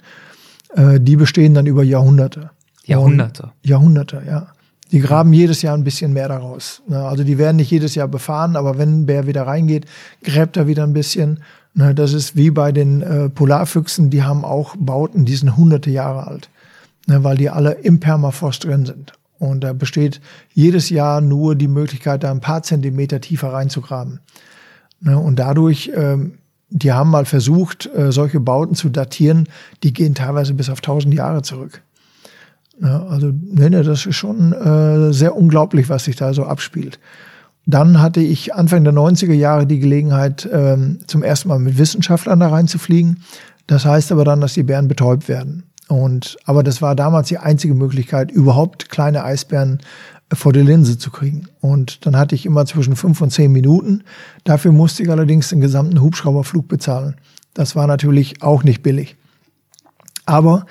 Äh, 0.76 1.00
die 1.00 1.16
bestehen 1.16 1.52
dann 1.52 1.66
über 1.66 1.82
Jahrhunderte. 1.82 2.50
Jahrhunderte. 2.84 3.44
Und 3.44 3.68
Jahrhunderte, 3.68 4.22
ja. 4.24 4.46
Die 4.92 5.00
graben 5.00 5.32
jedes 5.32 5.62
Jahr 5.62 5.76
ein 5.76 5.82
bisschen 5.82 6.12
mehr 6.12 6.28
daraus. 6.28 6.82
Also 6.88 7.24
die 7.24 7.36
werden 7.36 7.56
nicht 7.56 7.72
jedes 7.72 7.96
Jahr 7.96 8.06
befahren, 8.06 8.54
aber 8.54 8.78
wenn 8.78 9.00
ein 9.00 9.06
Bär 9.06 9.26
wieder 9.26 9.48
reingeht, 9.48 9.86
gräbt 10.22 10.56
er 10.56 10.68
wieder 10.68 10.84
ein 10.84 10.92
bisschen. 10.92 11.40
Das 11.74 12.12
ist 12.12 12.36
wie 12.36 12.50
bei 12.50 12.70
den 12.70 13.02
äh, 13.02 13.28
Polarfüchsen, 13.30 14.10
die 14.10 14.22
haben 14.22 14.44
auch 14.44 14.76
Bauten, 14.78 15.24
die 15.24 15.34
sind 15.34 15.56
hunderte 15.56 15.90
Jahre 15.90 16.28
alt 16.28 16.50
ne, 17.06 17.24
weil 17.24 17.36
die 17.36 17.50
alle 17.50 17.72
im 17.72 18.00
Permafrost 18.00 18.64
drin 18.64 18.86
sind. 18.86 19.12
Und 19.38 19.62
da 19.62 19.72
besteht 19.72 20.20
jedes 20.52 20.90
Jahr 20.90 21.20
nur 21.20 21.54
die 21.54 21.68
Möglichkeit, 21.68 22.22
da 22.22 22.30
ein 22.30 22.40
paar 22.40 22.62
Zentimeter 22.62 23.20
tiefer 23.20 23.52
reinzugraben. 23.52 24.20
Ne, 25.00 25.18
und 25.18 25.38
dadurch, 25.38 25.90
ähm, 25.94 26.38
die 26.70 26.92
haben 26.92 27.10
mal 27.10 27.24
versucht, 27.24 27.86
äh, 27.94 28.10
solche 28.10 28.40
Bauten 28.40 28.74
zu 28.74 28.88
datieren, 28.88 29.48
die 29.82 29.92
gehen 29.92 30.14
teilweise 30.14 30.54
bis 30.54 30.70
auf 30.70 30.80
1000 30.80 31.14
Jahre 31.14 31.42
zurück. 31.42 31.82
Ne, 32.80 33.06
also, 33.08 33.28
ne, 33.28 33.70
ne, 33.70 33.82
das 33.82 34.06
ist 34.06 34.16
schon 34.16 34.52
äh, 34.52 35.12
sehr 35.12 35.36
unglaublich, 35.36 35.88
was 35.88 36.04
sich 36.04 36.16
da 36.16 36.32
so 36.32 36.44
abspielt. 36.44 36.98
Dann 37.66 38.00
hatte 38.00 38.20
ich 38.20 38.54
Anfang 38.54 38.84
der 38.84 38.92
90er 38.92 39.32
Jahre 39.32 39.66
die 39.66 39.78
Gelegenheit, 39.78 40.48
ähm, 40.52 40.98
zum 41.06 41.22
ersten 41.22 41.48
Mal 41.48 41.58
mit 41.58 41.78
Wissenschaftlern 41.78 42.40
da 42.40 42.48
reinzufliegen. 42.48 43.22
Das 43.66 43.86
heißt 43.86 44.12
aber 44.12 44.24
dann, 44.24 44.40
dass 44.40 44.54
die 44.54 44.62
Bären 44.62 44.88
betäubt 44.88 45.28
werden. 45.28 45.64
Und, 45.88 46.36
aber 46.44 46.62
das 46.62 46.80
war 46.80 46.94
damals 46.94 47.28
die 47.28 47.38
einzige 47.38 47.74
Möglichkeit, 47.74 48.30
überhaupt 48.30 48.88
kleine 48.88 49.24
Eisbären 49.24 49.80
vor 50.32 50.52
die 50.52 50.60
Linse 50.60 50.98
zu 50.98 51.10
kriegen. 51.10 51.48
Und 51.60 52.06
dann 52.06 52.16
hatte 52.16 52.34
ich 52.34 52.46
immer 52.46 52.64
zwischen 52.66 52.96
fünf 52.96 53.20
und 53.20 53.30
zehn 53.30 53.52
Minuten. 53.52 54.02
Dafür 54.44 54.72
musste 54.72 55.02
ich 55.02 55.10
allerdings 55.10 55.50
den 55.50 55.60
gesamten 55.60 56.00
Hubschrauberflug 56.00 56.68
bezahlen. 56.68 57.16
Das 57.52 57.76
war 57.76 57.86
natürlich 57.86 58.42
auch 58.42 58.64
nicht 58.64 58.82
billig. 58.82 59.16
Aber 60.26 60.66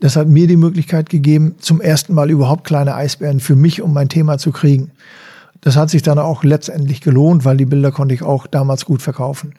das 0.00 0.16
hat 0.16 0.28
mir 0.28 0.46
die 0.46 0.56
Möglichkeit 0.56 1.10
gegeben, 1.10 1.56
zum 1.58 1.80
ersten 1.80 2.14
Mal 2.14 2.30
überhaupt 2.30 2.64
kleine 2.64 2.94
Eisbären 2.94 3.40
für 3.40 3.56
mich 3.56 3.82
und 3.82 3.92
mein 3.92 4.08
Thema 4.08 4.38
zu 4.38 4.52
kriegen. 4.52 4.92
Das 5.60 5.76
hat 5.76 5.90
sich 5.90 6.02
dann 6.02 6.20
auch 6.20 6.44
letztendlich 6.44 7.00
gelohnt, 7.00 7.44
weil 7.44 7.56
die 7.56 7.66
Bilder 7.66 7.90
konnte 7.90 8.14
ich 8.14 8.22
auch 8.22 8.46
damals 8.46 8.84
gut 8.84 9.02
verkaufen. 9.02 9.54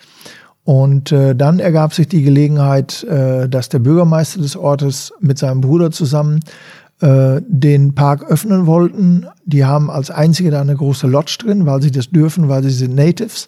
Und 0.63 1.11
äh, 1.11 1.35
dann 1.35 1.59
ergab 1.59 1.93
sich 1.93 2.07
die 2.07 2.21
Gelegenheit, 2.21 3.03
äh, 3.03 3.49
dass 3.49 3.69
der 3.69 3.79
Bürgermeister 3.79 4.39
des 4.39 4.55
Ortes 4.55 5.13
mit 5.19 5.39
seinem 5.39 5.61
Bruder 5.61 5.89
zusammen 5.89 6.41
äh, 7.01 7.41
den 7.47 7.95
Park 7.95 8.29
öffnen 8.29 8.67
wollten. 8.67 9.25
Die 9.45 9.65
haben 9.65 9.89
als 9.89 10.11
einzige 10.11 10.51
da 10.51 10.61
eine 10.61 10.75
große 10.75 11.07
Lodge 11.07 11.37
drin, 11.39 11.65
weil 11.65 11.81
sie 11.81 11.91
das 11.91 12.09
dürfen, 12.09 12.49
weil 12.49 12.63
sie 12.63 12.71
sind 12.71 12.93
Natives. 12.93 13.47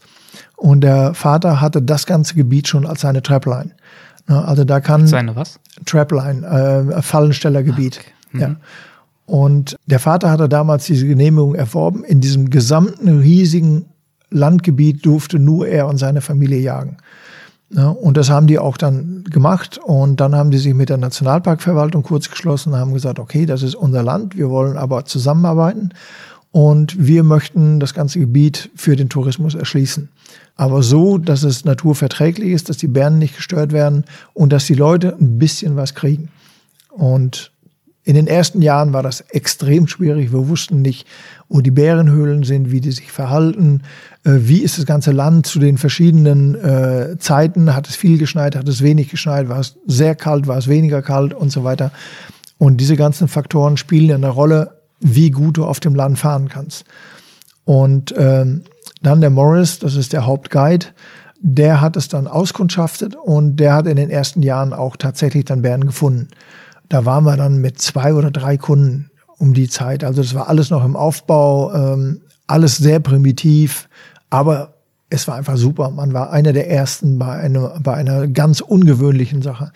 Und 0.55 0.81
der 0.81 1.13
Vater 1.13 1.61
hatte 1.61 1.81
das 1.81 2.05
ganze 2.05 2.35
Gebiet 2.35 2.67
schon 2.67 2.85
als 2.85 3.01
seine 3.01 3.21
Trapline. 3.21 3.71
Also 4.27 4.63
da 4.63 4.79
kann 4.79 5.07
seine 5.07 5.35
was? 5.35 5.59
Trapline, 5.85 6.45
äh, 6.45 7.01
Fallenstellergebiet. 7.01 7.99
Ah, 7.99 8.01
okay. 8.27 8.37
mhm. 8.37 8.41
Ja. 8.41 8.55
Und 9.25 9.77
der 9.85 9.99
Vater 9.99 10.29
hatte 10.29 10.49
damals 10.49 10.85
diese 10.85 11.07
Genehmigung 11.07 11.55
erworben. 11.55 12.03
In 12.03 12.19
diesem 12.19 12.49
gesamten 12.49 13.19
riesigen 13.19 13.85
Landgebiet 14.31 15.05
durfte 15.05 15.37
nur 15.37 15.67
er 15.67 15.87
und 15.87 15.97
seine 15.97 16.21
Familie 16.21 16.59
jagen. 16.59 16.97
Ja, 17.73 17.89
und 17.89 18.17
das 18.17 18.29
haben 18.29 18.47
die 18.47 18.59
auch 18.59 18.75
dann 18.75 19.23
gemacht. 19.29 19.79
Und 19.83 20.19
dann 20.19 20.35
haben 20.35 20.51
die 20.51 20.57
sich 20.57 20.73
mit 20.73 20.89
der 20.89 20.97
Nationalparkverwaltung 20.97 22.03
kurz 22.03 22.29
geschlossen 22.29 22.73
und 22.73 22.79
haben 22.79 22.93
gesagt, 22.93 23.19
okay, 23.19 23.45
das 23.45 23.61
ist 23.63 23.75
unser 23.75 24.03
Land, 24.03 24.37
wir 24.37 24.49
wollen 24.49 24.77
aber 24.77 25.05
zusammenarbeiten 25.05 25.93
und 26.51 26.95
wir 27.07 27.23
möchten 27.23 27.79
das 27.79 27.93
ganze 27.93 28.19
Gebiet 28.19 28.69
für 28.75 28.97
den 28.97 29.07
Tourismus 29.07 29.55
erschließen. 29.55 30.09
Aber 30.57 30.83
so, 30.83 31.17
dass 31.17 31.43
es 31.43 31.63
naturverträglich 31.63 32.51
ist, 32.51 32.67
dass 32.67 32.77
die 32.77 32.87
Bären 32.87 33.17
nicht 33.17 33.37
gestört 33.37 33.71
werden 33.71 34.03
und 34.33 34.51
dass 34.51 34.65
die 34.65 34.73
Leute 34.73 35.15
ein 35.17 35.39
bisschen 35.39 35.77
was 35.77 35.95
kriegen. 35.95 36.29
Und 36.89 37.51
in 38.03 38.15
den 38.15 38.27
ersten 38.27 38.61
Jahren 38.61 38.91
war 38.91 39.03
das 39.03 39.21
extrem 39.21 39.87
schwierig. 39.87 40.33
Wir 40.33 40.49
wussten 40.49 40.81
nicht, 40.81 41.07
wo 41.51 41.59
die 41.59 41.71
Bärenhöhlen 41.71 42.43
sind, 42.43 42.71
wie 42.71 42.79
die 42.79 42.93
sich 42.93 43.11
verhalten, 43.11 43.81
äh, 44.23 44.31
wie 44.37 44.59
ist 44.59 44.77
das 44.77 44.85
ganze 44.85 45.11
Land 45.11 45.45
zu 45.45 45.59
den 45.59 45.77
verschiedenen 45.77 46.55
äh, 46.55 47.17
Zeiten, 47.19 47.75
hat 47.75 47.89
es 47.89 47.95
viel 47.97 48.17
geschneit, 48.17 48.55
hat 48.55 48.69
es 48.69 48.81
wenig 48.81 49.09
geschneit, 49.09 49.49
war 49.49 49.59
es 49.59 49.75
sehr 49.85 50.15
kalt, 50.15 50.47
war 50.47 50.57
es 50.57 50.69
weniger 50.69 51.01
kalt 51.01 51.33
und 51.33 51.51
so 51.51 51.65
weiter. 51.65 51.91
Und 52.57 52.77
diese 52.77 52.95
ganzen 52.95 53.27
Faktoren 53.27 53.75
spielen 53.75 54.15
eine 54.15 54.29
Rolle, 54.29 54.77
wie 55.01 55.29
gut 55.29 55.57
du 55.57 55.65
auf 55.65 55.81
dem 55.81 55.93
Land 55.93 56.19
fahren 56.19 56.47
kannst. 56.47 56.85
Und 57.65 58.13
ähm, 58.17 58.63
dann 59.01 59.19
der 59.19 59.29
Morris, 59.29 59.79
das 59.79 59.95
ist 59.95 60.13
der 60.13 60.25
Hauptguide, 60.25 60.85
der 61.41 61.81
hat 61.81 61.97
es 61.97 62.07
dann 62.07 62.27
auskundschaftet 62.27 63.15
und 63.15 63.57
der 63.57 63.73
hat 63.73 63.87
in 63.87 63.97
den 63.97 64.09
ersten 64.09 64.41
Jahren 64.41 64.71
auch 64.71 64.95
tatsächlich 64.95 65.43
dann 65.45 65.63
Bären 65.63 65.85
gefunden. 65.85 66.29
Da 66.87 67.03
waren 67.03 67.25
wir 67.25 67.35
dann 67.35 67.57
mit 67.57 67.81
zwei 67.81 68.13
oder 68.13 68.31
drei 68.31 68.57
Kunden 68.57 69.10
um 69.41 69.53
die 69.53 69.67
Zeit. 69.67 70.03
Also 70.03 70.21
das 70.21 70.35
war 70.35 70.47
alles 70.47 70.69
noch 70.69 70.85
im 70.85 70.95
Aufbau, 70.95 71.73
ähm, 71.73 72.21
alles 72.45 72.77
sehr 72.77 72.99
primitiv, 72.99 73.89
aber 74.29 74.75
es 75.09 75.27
war 75.27 75.35
einfach 75.35 75.57
super. 75.57 75.89
Man 75.89 76.13
war 76.13 76.31
einer 76.31 76.53
der 76.53 76.69
ersten 76.69 77.17
bei 77.17 77.33
einer, 77.33 77.79
bei 77.81 77.95
einer 77.95 78.27
ganz 78.27 78.61
ungewöhnlichen 78.61 79.41
Sache. 79.41 79.71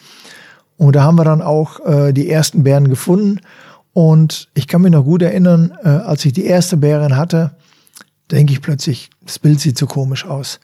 Und 0.77 0.95
da 0.95 1.03
haben 1.03 1.17
wir 1.17 1.25
dann 1.25 1.41
auch 1.41 1.79
äh, 1.85 2.13
die 2.13 2.29
ersten 2.29 2.63
Bären 2.63 2.87
gefunden. 2.87 3.41
Und 3.91 4.49
ich 4.53 4.67
kann 4.67 4.81
mich 4.81 4.91
noch 4.91 5.03
gut 5.03 5.23
erinnern, 5.23 5.73
äh, 5.83 5.89
als 5.89 6.23
ich 6.25 6.33
die 6.33 6.45
erste 6.45 6.77
Bärin 6.77 7.17
hatte, 7.17 7.55
denke 8.31 8.53
ich 8.53 8.61
plötzlich, 8.61 9.09
das 9.25 9.39
Bild 9.39 9.59
sieht 9.59 9.77
so 9.77 9.87
komisch 9.87 10.25
aus. 10.25 10.59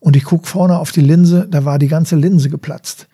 Und 0.00 0.16
ich 0.16 0.24
guck 0.24 0.46
vorne 0.46 0.78
auf 0.78 0.92
die 0.92 1.00
Linse, 1.00 1.46
da 1.50 1.64
war 1.64 1.78
die 1.78 1.88
ganze 1.88 2.16
Linse 2.16 2.48
geplatzt. 2.48 3.06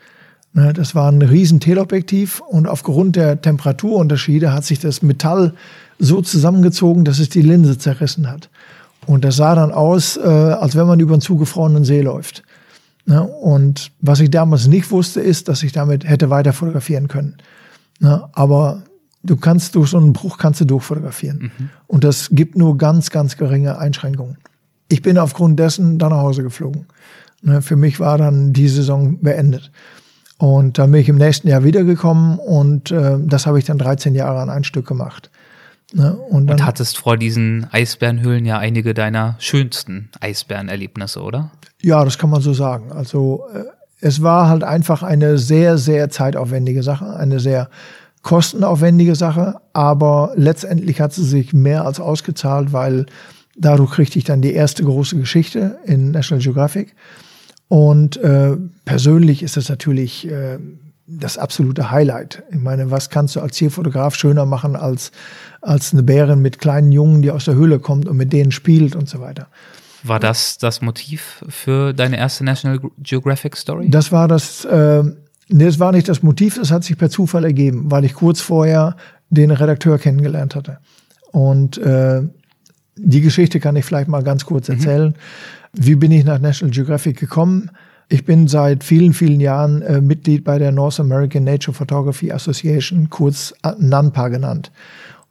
Ne, 0.54 0.72
das 0.74 0.94
war 0.94 1.10
ein 1.10 1.22
riesen 1.22 1.60
Teleobjektiv 1.60 2.40
und 2.40 2.68
aufgrund 2.68 3.16
der 3.16 3.40
Temperaturunterschiede 3.40 4.52
hat 4.52 4.64
sich 4.64 4.78
das 4.80 5.00
Metall 5.00 5.54
so 5.98 6.20
zusammengezogen, 6.20 7.04
dass 7.04 7.18
es 7.20 7.30
die 7.30 7.40
Linse 7.40 7.78
zerrissen 7.78 8.30
hat. 8.30 8.50
Und 9.06 9.24
das 9.24 9.36
sah 9.36 9.54
dann 9.54 9.72
aus, 9.72 10.18
äh, 10.18 10.20
als 10.20 10.76
wenn 10.76 10.86
man 10.86 11.00
über 11.00 11.14
einen 11.14 11.22
zugefrorenen 11.22 11.84
See 11.84 12.02
läuft. 12.02 12.42
Ne, 13.06 13.22
und 13.22 13.92
was 14.00 14.20
ich 14.20 14.30
damals 14.30 14.66
nicht 14.66 14.90
wusste, 14.90 15.20
ist, 15.20 15.48
dass 15.48 15.62
ich 15.62 15.72
damit 15.72 16.06
hätte 16.06 16.28
weiter 16.28 16.52
fotografieren 16.52 17.08
können. 17.08 17.36
Ne, 18.00 18.28
aber 18.32 18.82
du 19.22 19.36
kannst 19.36 19.74
durch 19.74 19.90
so 19.90 19.96
einen 19.96 20.12
Bruch 20.12 20.36
kannst 20.36 20.60
du 20.60 20.66
durchfotografieren. 20.66 21.50
Mhm. 21.58 21.70
Und 21.86 22.04
das 22.04 22.28
gibt 22.30 22.58
nur 22.58 22.76
ganz, 22.76 23.08
ganz 23.08 23.38
geringe 23.38 23.78
Einschränkungen. 23.78 24.36
Ich 24.88 25.00
bin 25.00 25.16
aufgrund 25.16 25.58
dessen 25.58 25.98
dann 25.98 26.10
nach 26.10 26.18
Hause 26.18 26.42
geflogen. 26.42 26.86
Für 27.60 27.76
mich 27.76 27.98
war 27.98 28.18
dann 28.18 28.52
die 28.52 28.68
Saison 28.68 29.18
beendet. 29.20 29.72
Und 30.42 30.76
dann 30.76 30.90
bin 30.90 31.00
ich 31.00 31.08
im 31.08 31.18
nächsten 31.18 31.46
Jahr 31.46 31.62
wiedergekommen 31.62 32.36
und 32.36 32.90
äh, 32.90 33.16
das 33.20 33.46
habe 33.46 33.60
ich 33.60 33.64
dann 33.64 33.78
13 33.78 34.12
Jahre 34.12 34.40
an 34.40 34.50
ein 34.50 34.64
Stück 34.64 34.88
gemacht. 34.88 35.30
Ne? 35.92 36.16
Und, 36.16 36.48
dann, 36.48 36.56
und 36.56 36.66
hattest 36.66 36.98
vor 36.98 37.16
diesen 37.16 37.68
Eisbärenhöhlen 37.70 38.44
ja 38.44 38.58
einige 38.58 38.92
deiner 38.92 39.36
schönsten 39.38 40.10
Eisbärenerlebnisse, 40.18 41.22
oder? 41.22 41.52
Ja, 41.80 42.04
das 42.04 42.18
kann 42.18 42.28
man 42.28 42.42
so 42.42 42.54
sagen. 42.54 42.90
Also 42.90 43.44
äh, 43.54 43.66
es 44.00 44.20
war 44.20 44.48
halt 44.48 44.64
einfach 44.64 45.04
eine 45.04 45.38
sehr, 45.38 45.78
sehr 45.78 46.10
zeitaufwendige 46.10 46.82
Sache, 46.82 47.14
eine 47.14 47.38
sehr 47.38 47.70
kostenaufwendige 48.22 49.14
Sache, 49.14 49.60
aber 49.72 50.32
letztendlich 50.34 51.00
hat 51.00 51.12
sie 51.12 51.24
sich 51.24 51.52
mehr 51.52 51.86
als 51.86 52.00
ausgezahlt, 52.00 52.72
weil 52.72 53.06
dadurch 53.56 53.92
kriegte 53.92 54.18
ich 54.18 54.24
dann 54.24 54.42
die 54.42 54.54
erste 54.54 54.82
große 54.82 55.16
Geschichte 55.18 55.78
in 55.84 56.10
National 56.10 56.42
Geographic. 56.42 56.96
Und 57.72 58.18
äh, 58.18 58.58
persönlich 58.84 59.42
ist 59.42 59.56
das 59.56 59.70
natürlich 59.70 60.30
äh, 60.30 60.58
das 61.06 61.38
absolute 61.38 61.90
Highlight. 61.90 62.42
Ich 62.50 62.60
meine, 62.60 62.90
was 62.90 63.08
kannst 63.08 63.34
du 63.34 63.40
als 63.40 63.56
Tierfotograf 63.56 64.14
schöner 64.14 64.44
machen 64.44 64.76
als, 64.76 65.10
als 65.62 65.94
eine 65.94 66.02
Bärin 66.02 66.42
mit 66.42 66.58
kleinen 66.58 66.92
Jungen, 66.92 67.22
die 67.22 67.30
aus 67.30 67.46
der 67.46 67.54
Höhle 67.54 67.78
kommt 67.78 68.08
und 68.08 68.18
mit 68.18 68.30
denen 68.30 68.52
spielt 68.52 68.94
und 68.94 69.08
so 69.08 69.20
weiter. 69.20 69.46
War 70.02 70.20
das 70.20 70.58
das 70.58 70.82
Motiv 70.82 71.46
für 71.48 71.94
deine 71.94 72.18
erste 72.18 72.44
National 72.44 72.78
Geographic 72.98 73.56
Story? 73.56 73.88
Das 73.88 74.12
war 74.12 74.28
das, 74.28 74.66
äh, 74.66 75.02
nee, 75.48 75.64
das 75.64 75.78
war 75.78 75.92
nicht 75.92 76.10
das 76.10 76.22
Motiv, 76.22 76.56
das 76.56 76.70
hat 76.70 76.84
sich 76.84 76.98
per 76.98 77.08
Zufall 77.08 77.46
ergeben, 77.46 77.90
weil 77.90 78.04
ich 78.04 78.12
kurz 78.12 78.42
vorher 78.42 78.98
den 79.30 79.50
Redakteur 79.50 79.98
kennengelernt 79.98 80.56
hatte. 80.56 80.76
Und 81.30 81.78
äh, 81.78 82.20
die 82.96 83.22
Geschichte 83.22 83.60
kann 83.60 83.76
ich 83.76 83.86
vielleicht 83.86 84.08
mal 84.08 84.22
ganz 84.22 84.44
kurz 84.44 84.68
mhm. 84.68 84.74
erzählen. 84.74 85.08
Mhm. 85.08 85.61
Wie 85.74 85.94
bin 85.94 86.12
ich 86.12 86.24
nach 86.24 86.38
National 86.38 86.70
Geographic 86.70 87.18
gekommen? 87.18 87.70
Ich 88.08 88.26
bin 88.26 88.46
seit 88.46 88.84
vielen, 88.84 89.14
vielen 89.14 89.40
Jahren 89.40 89.80
äh, 89.80 90.02
Mitglied 90.02 90.44
bei 90.44 90.58
der 90.58 90.70
North 90.70 91.00
American 91.00 91.44
Nature 91.44 91.74
Photography 91.74 92.30
Association, 92.30 93.08
kurz 93.08 93.54
NANPA 93.78 94.28
genannt. 94.28 94.70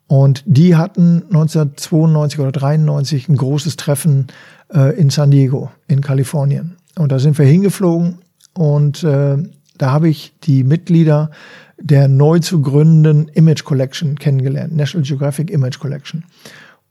Und 0.08 0.44
die 0.48 0.76
hatten 0.76 1.24
1992 1.26 2.40
oder 2.40 2.52
93 2.52 3.30
ein 3.30 3.36
großes 3.38 3.78
Treffen 3.78 4.28
äh, 4.74 5.00
in 5.00 5.12
San 5.12 5.30
Diego 5.30 5.70
in 5.88 6.02
Kalifornien. 6.02 6.76
Und 6.98 7.12
da 7.12 7.20
sind 7.20 7.38
wir 7.38 7.46
hingeflogen 7.46 8.18
und 8.54 9.04
äh, 9.04 9.38
da 9.78 9.92
habe 9.92 10.10
ich 10.10 10.34
die 10.44 10.64
Mitglieder 10.64 11.30
der 11.80 12.08
neu 12.08 12.40
zu 12.40 12.62
gründenden 12.62 13.28
Image 13.30 13.64
Collection 13.64 14.18
kennengelernt, 14.18 14.76
National 14.76 15.08
Geographic 15.08 15.52
Image 15.52 15.80
Collection. 15.80 16.26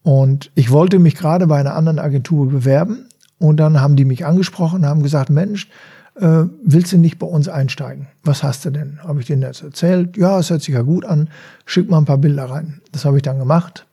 Und 0.03 0.51
ich 0.55 0.70
wollte 0.70 0.98
mich 0.98 1.16
gerade 1.16 1.46
bei 1.46 1.59
einer 1.59 1.74
anderen 1.74 1.98
Agentur 1.98 2.48
bewerben 2.48 3.10
und 3.41 3.57
dann 3.57 3.80
haben 3.80 3.97
die 3.97 4.05
mich 4.05 4.26
angesprochen, 4.26 4.86
haben 4.86 5.03
gesagt, 5.03 5.30
Mensch, 5.30 5.68
äh, 6.14 6.45
willst 6.62 6.93
du 6.93 6.99
nicht 6.99 7.18
bei 7.18 7.26
uns 7.26 7.49
einsteigen? 7.49 8.07
Was 8.22 8.43
hast 8.43 8.66
du 8.66 8.70
denn? 8.70 8.99
Habe 9.03 9.20
ich 9.20 9.26
denen 9.26 9.41
das 9.41 9.62
erzählt? 9.62 10.18
Ja, 10.18 10.38
es 10.38 10.51
hört 10.51 10.61
sich 10.62 10.74
ja 10.74 10.82
gut 10.82 11.07
an. 11.07 11.30
Schick 11.64 11.88
mal 11.88 11.99
ein 11.99 12.05
paar 12.05 12.18
Bilder 12.18 12.45
rein. 12.45 12.82
Das 12.93 13.07
habe 13.07 13.16
ich 13.16 13.22
dann 13.22 13.38
gemacht. 13.38 13.86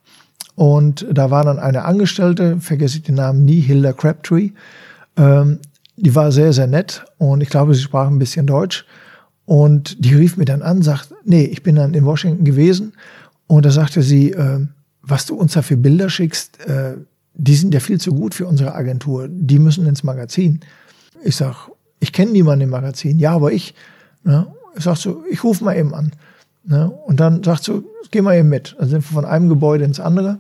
Und 0.55 1.07
da 1.09 1.31
war 1.31 1.45
dann 1.45 1.59
eine 1.59 1.85
Angestellte, 1.85 2.59
vergesse 2.59 2.97
ich 2.97 3.03
den 3.03 3.15
Namen 3.15 3.45
nie, 3.45 3.61
Hilda 3.61 3.93
Crabtree. 3.93 4.51
Ähm, 5.15 5.59
die 5.95 6.13
war 6.13 6.33
sehr, 6.33 6.51
sehr 6.51 6.67
nett 6.67 7.05
und 7.17 7.41
ich 7.41 7.49
glaube, 7.49 7.73
sie 7.73 7.81
sprach 7.81 8.07
ein 8.07 8.19
bisschen 8.19 8.47
Deutsch. 8.47 8.85
Und 9.45 10.03
die 10.03 10.13
rief 10.13 10.35
mir 10.35 10.45
dann 10.45 10.61
an, 10.61 10.81
sagt, 10.81 11.13
nee, 11.23 11.45
ich 11.45 11.63
bin 11.63 11.77
dann 11.77 11.93
in 11.93 12.05
Washington 12.05 12.43
gewesen. 12.43 12.93
Und 13.47 13.65
da 13.65 13.71
sagte 13.71 14.01
sie, 14.01 14.33
äh, 14.33 14.59
was 15.01 15.25
du 15.25 15.35
uns 15.35 15.53
da 15.53 15.61
für 15.61 15.77
Bilder 15.77 16.09
schickst, 16.09 16.59
äh, 16.67 16.97
die 17.37 17.55
sind 17.55 17.73
ja 17.73 17.79
viel 17.79 18.01
zu 18.01 18.13
gut 18.13 18.33
für 18.33 18.47
unsere 18.47 18.73
Agentur. 18.73 19.27
Die 19.29 19.59
müssen 19.59 19.85
ins 19.85 20.03
Magazin. 20.03 20.59
Ich 21.23 21.35
sag, 21.35 21.69
ich 21.99 22.11
kenne 22.11 22.31
niemanden 22.31 22.63
im 22.63 22.69
Magazin. 22.71 23.19
Ja, 23.19 23.33
aber 23.33 23.51
ich. 23.51 23.75
Ne? 24.23 24.47
Ich 24.75 24.83
sag 24.83 24.97
so, 24.97 25.23
ich 25.29 25.43
rufe 25.43 25.63
mal 25.63 25.77
eben 25.77 25.93
an. 25.93 26.11
Ne? 26.65 26.89
Und 26.89 27.19
dann 27.19 27.43
sagt 27.43 27.63
so, 27.63 27.83
geh 28.11 28.21
mal 28.21 28.37
eben 28.37 28.49
mit. 28.49 28.75
Dann 28.79 28.89
sind 28.89 29.09
wir 29.09 29.15
von 29.15 29.25
einem 29.25 29.49
Gebäude 29.49 29.85
ins 29.85 29.99
andere. 29.99 30.39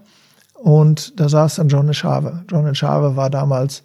Und 0.55 1.19
da 1.19 1.29
saß 1.29 1.55
dann 1.55 1.69
John 1.69 1.93
Schave. 1.93 2.43
John 2.49 2.73
Schave 2.73 3.15
war 3.15 3.29
damals 3.29 3.83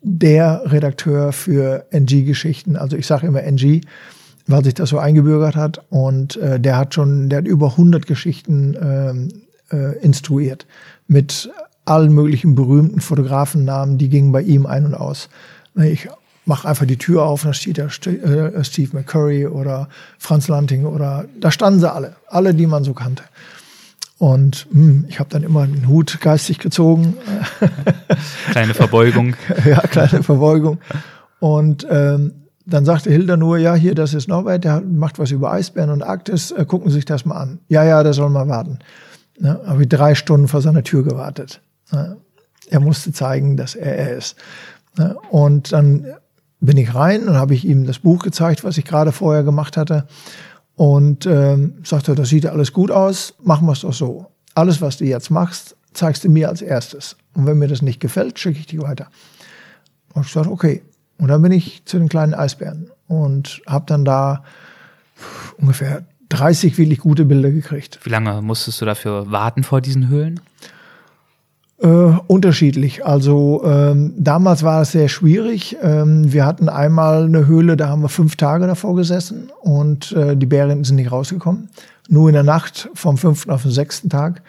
der 0.00 0.62
Redakteur 0.66 1.32
für 1.32 1.86
NG-Geschichten. 1.90 2.76
Also 2.76 2.96
ich 2.96 3.06
sage 3.06 3.26
immer 3.26 3.42
NG, 3.42 3.80
weil 4.46 4.64
sich 4.64 4.74
das 4.74 4.90
so 4.90 4.98
eingebürgert 4.98 5.56
hat. 5.56 5.84
Und 5.90 6.36
äh, 6.36 6.60
der 6.60 6.76
hat 6.76 6.94
schon, 6.94 7.28
der 7.30 7.38
hat 7.38 7.48
über 7.48 7.72
100 7.72 8.06
Geschichten 8.06 8.76
ähm, 8.80 9.28
äh, 9.72 9.98
instruiert 9.98 10.66
mit 11.08 11.50
allen 11.84 12.12
möglichen 12.12 12.54
berühmten 12.54 13.00
Fotografennamen, 13.00 13.98
die 13.98 14.08
gingen 14.08 14.32
bei 14.32 14.42
ihm 14.42 14.66
ein 14.66 14.86
und 14.86 14.94
aus. 14.94 15.28
Ich 15.76 16.08
mache 16.46 16.68
einfach 16.68 16.86
die 16.86 16.98
Tür 16.98 17.24
auf, 17.24 17.42
da 17.42 17.52
steht 17.52 17.78
da 17.78 17.86
äh, 17.86 18.64
Steve 18.64 18.96
McCurry 18.96 19.46
oder 19.46 19.88
Franz 20.18 20.48
Lanting 20.48 20.84
oder 20.84 21.24
da 21.40 21.50
standen 21.50 21.80
sie 21.80 21.92
alle, 21.92 22.16
alle, 22.28 22.54
die 22.54 22.66
man 22.66 22.84
so 22.84 22.94
kannte. 22.94 23.24
Und 24.18 24.66
hm, 24.70 25.06
ich 25.08 25.18
habe 25.18 25.28
dann 25.30 25.42
immer 25.42 25.66
den 25.66 25.88
Hut 25.88 26.20
geistig 26.20 26.58
gezogen. 26.58 27.16
kleine 28.50 28.74
Verbeugung. 28.74 29.34
ja, 29.64 29.80
kleine 29.80 30.22
Verbeugung. 30.22 30.78
Und 31.40 31.86
ähm, 31.90 32.32
dann 32.64 32.84
sagte 32.84 33.10
Hilda 33.10 33.36
nur, 33.36 33.58
ja, 33.58 33.74
hier, 33.74 33.94
das 33.94 34.14
ist 34.14 34.28
Norbert, 34.28 34.64
der 34.64 34.80
macht 34.80 35.18
was 35.18 35.30
über 35.30 35.52
Eisbären 35.52 35.90
und 35.90 36.02
Arktis, 36.02 36.52
äh, 36.52 36.64
gucken 36.64 36.90
Sie 36.90 36.96
sich 36.96 37.04
das 37.04 37.24
mal 37.26 37.36
an. 37.36 37.58
Ja, 37.68 37.84
ja, 37.84 38.02
der 38.02 38.14
soll 38.14 38.30
mal 38.30 38.48
warten. 38.48 38.78
Ne, 39.38 39.60
habe 39.66 39.82
ich 39.82 39.88
drei 39.88 40.14
Stunden 40.14 40.48
vor 40.48 40.62
seiner 40.62 40.84
Tür 40.84 41.02
gewartet. 41.02 41.60
Ne? 41.92 42.16
Er 42.70 42.80
musste 42.80 43.12
zeigen, 43.12 43.56
dass 43.56 43.74
er 43.74 43.96
er 43.96 44.16
ist. 44.16 44.36
Ne? 44.96 45.16
Und 45.30 45.72
dann 45.72 46.06
bin 46.60 46.76
ich 46.76 46.94
rein 46.94 47.28
und 47.28 47.36
habe 47.36 47.54
ich 47.54 47.64
ihm 47.64 47.86
das 47.86 47.98
Buch 47.98 48.22
gezeigt, 48.22 48.64
was 48.64 48.78
ich 48.78 48.84
gerade 48.84 49.12
vorher 49.12 49.42
gemacht 49.42 49.76
hatte. 49.76 50.06
Und 50.76 51.26
ähm, 51.26 51.74
sagte, 51.84 52.14
das 52.14 52.30
sieht 52.30 52.46
alles 52.46 52.72
gut 52.72 52.90
aus, 52.90 53.34
machen 53.42 53.66
wir 53.66 53.72
es 53.72 53.80
doch 53.80 53.92
so. 53.92 54.26
Alles, 54.54 54.80
was 54.80 54.96
du 54.96 55.04
jetzt 55.04 55.30
machst, 55.30 55.76
zeigst 55.92 56.24
du 56.24 56.28
mir 56.28 56.48
als 56.48 56.62
erstes. 56.62 57.16
Und 57.34 57.46
wenn 57.46 57.58
mir 57.58 57.68
das 57.68 57.82
nicht 57.82 58.00
gefällt, 58.00 58.38
schicke 58.38 58.58
ich 58.58 58.66
dich 58.66 58.80
weiter. 58.80 59.08
Und 60.14 60.26
ich 60.26 60.32
sagte, 60.32 60.50
okay. 60.50 60.82
Und 61.18 61.28
dann 61.28 61.42
bin 61.42 61.52
ich 61.52 61.84
zu 61.84 61.98
den 61.98 62.08
kleinen 62.08 62.34
Eisbären 62.34 62.90
und 63.06 63.62
habe 63.66 63.84
dann 63.86 64.04
da 64.04 64.42
ungefähr 65.58 66.04
30 66.30 66.76
wirklich 66.78 66.98
gute 66.98 67.24
Bilder 67.24 67.50
gekriegt. 67.50 68.00
Wie 68.02 68.10
lange 68.10 68.42
musstest 68.42 68.80
du 68.80 68.84
dafür 68.84 69.30
warten 69.30 69.62
vor 69.62 69.80
diesen 69.80 70.08
Höhlen? 70.08 70.40
Äh, 71.84 72.18
unterschiedlich. 72.28 73.04
Also 73.04 73.62
ähm, 73.66 74.14
damals 74.16 74.62
war 74.62 74.80
es 74.80 74.92
sehr 74.92 75.08
schwierig. 75.08 75.76
Ähm, 75.82 76.32
wir 76.32 76.46
hatten 76.46 76.70
einmal 76.70 77.24
eine 77.24 77.46
Höhle, 77.46 77.76
da 77.76 77.90
haben 77.90 78.00
wir 78.00 78.08
fünf 78.08 78.36
Tage 78.36 78.66
davor 78.66 78.96
gesessen 78.96 79.50
und 79.60 80.12
äh, 80.12 80.34
die 80.34 80.46
Bären 80.46 80.82
sind 80.84 80.96
nicht 80.96 81.12
rausgekommen. 81.12 81.68
Nur 82.08 82.30
in 82.30 82.32
der 82.32 82.42
Nacht 82.42 82.88
vom 82.94 83.18
fünften 83.18 83.50
auf 83.50 83.64
den 83.64 83.70
sechsten 83.70 84.08
Tag. 84.08 84.40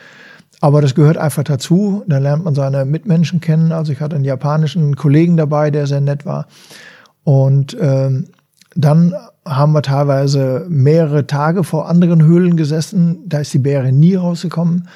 Aber 0.62 0.82
das 0.82 0.96
gehört 0.96 1.18
einfach 1.18 1.44
dazu. 1.44 2.04
Da 2.08 2.20
lernt 2.20 2.46
man 2.46 2.56
seine 2.56 2.86
Mitmenschen 2.86 3.42
kennen. 3.42 3.74
Also 3.74 3.92
ich 3.92 4.00
hatte 4.00 4.16
einen 4.16 4.24
japanischen 4.24 4.96
Kollegen 4.96 5.36
dabei, 5.36 5.72
der 5.72 5.88
sehr 5.88 6.00
nett 6.00 6.26
war. 6.26 6.48
Und 7.26 7.76
ähm, 7.82 8.30
dann 8.76 9.14
haben 9.46 9.74
wir 9.74 9.82
teilweise 9.82 10.66
mehrere 10.70 11.28
Tage 11.28 11.66
vor 11.66 11.90
anderen 11.90 12.24
Höhlen 12.24 12.56
gesessen. 12.56 13.24
Da 13.26 13.40
ist 13.40 13.54
die 13.54 13.60
Bäre 13.60 13.92
nie 13.92 14.16
rausgekommen. 14.16 14.88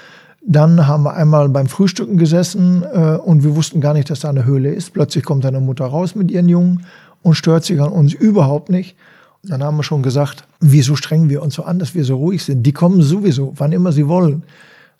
Dann 0.41 0.87
haben 0.87 1.03
wir 1.03 1.13
einmal 1.13 1.49
beim 1.49 1.67
Frühstücken 1.67 2.17
gesessen 2.17 2.83
äh, 2.83 3.17
und 3.17 3.43
wir 3.43 3.55
wussten 3.55 3.81
gar 3.81 3.93
nicht, 3.93 4.09
dass 4.09 4.21
da 4.21 4.29
eine 4.29 4.45
Höhle 4.45 4.73
ist. 4.73 4.93
Plötzlich 4.93 5.23
kommt 5.25 5.45
eine 5.45 5.59
Mutter 5.59 5.85
raus 5.85 6.15
mit 6.15 6.31
ihren 6.31 6.47
Jungen 6.47 6.85
und 7.21 7.35
stört 7.35 7.65
sich 7.65 7.81
an 7.81 7.89
uns 7.89 8.13
überhaupt 8.13 8.69
nicht. 8.69 8.95
Dann 9.43 9.63
haben 9.63 9.77
wir 9.77 9.83
schon 9.83 10.03
gesagt, 10.03 10.45
wieso 10.59 10.95
strengen 10.95 11.29
wir 11.29 11.41
uns 11.41 11.55
so 11.55 11.63
an, 11.63 11.79
dass 11.79 11.95
wir 11.95 12.03
so 12.03 12.17
ruhig 12.17 12.43
sind? 12.43 12.63
Die 12.63 12.73
kommen 12.73 13.01
sowieso, 13.01 13.53
wann 13.57 13.71
immer 13.71 13.91
sie 13.91 14.07
wollen. 14.07 14.43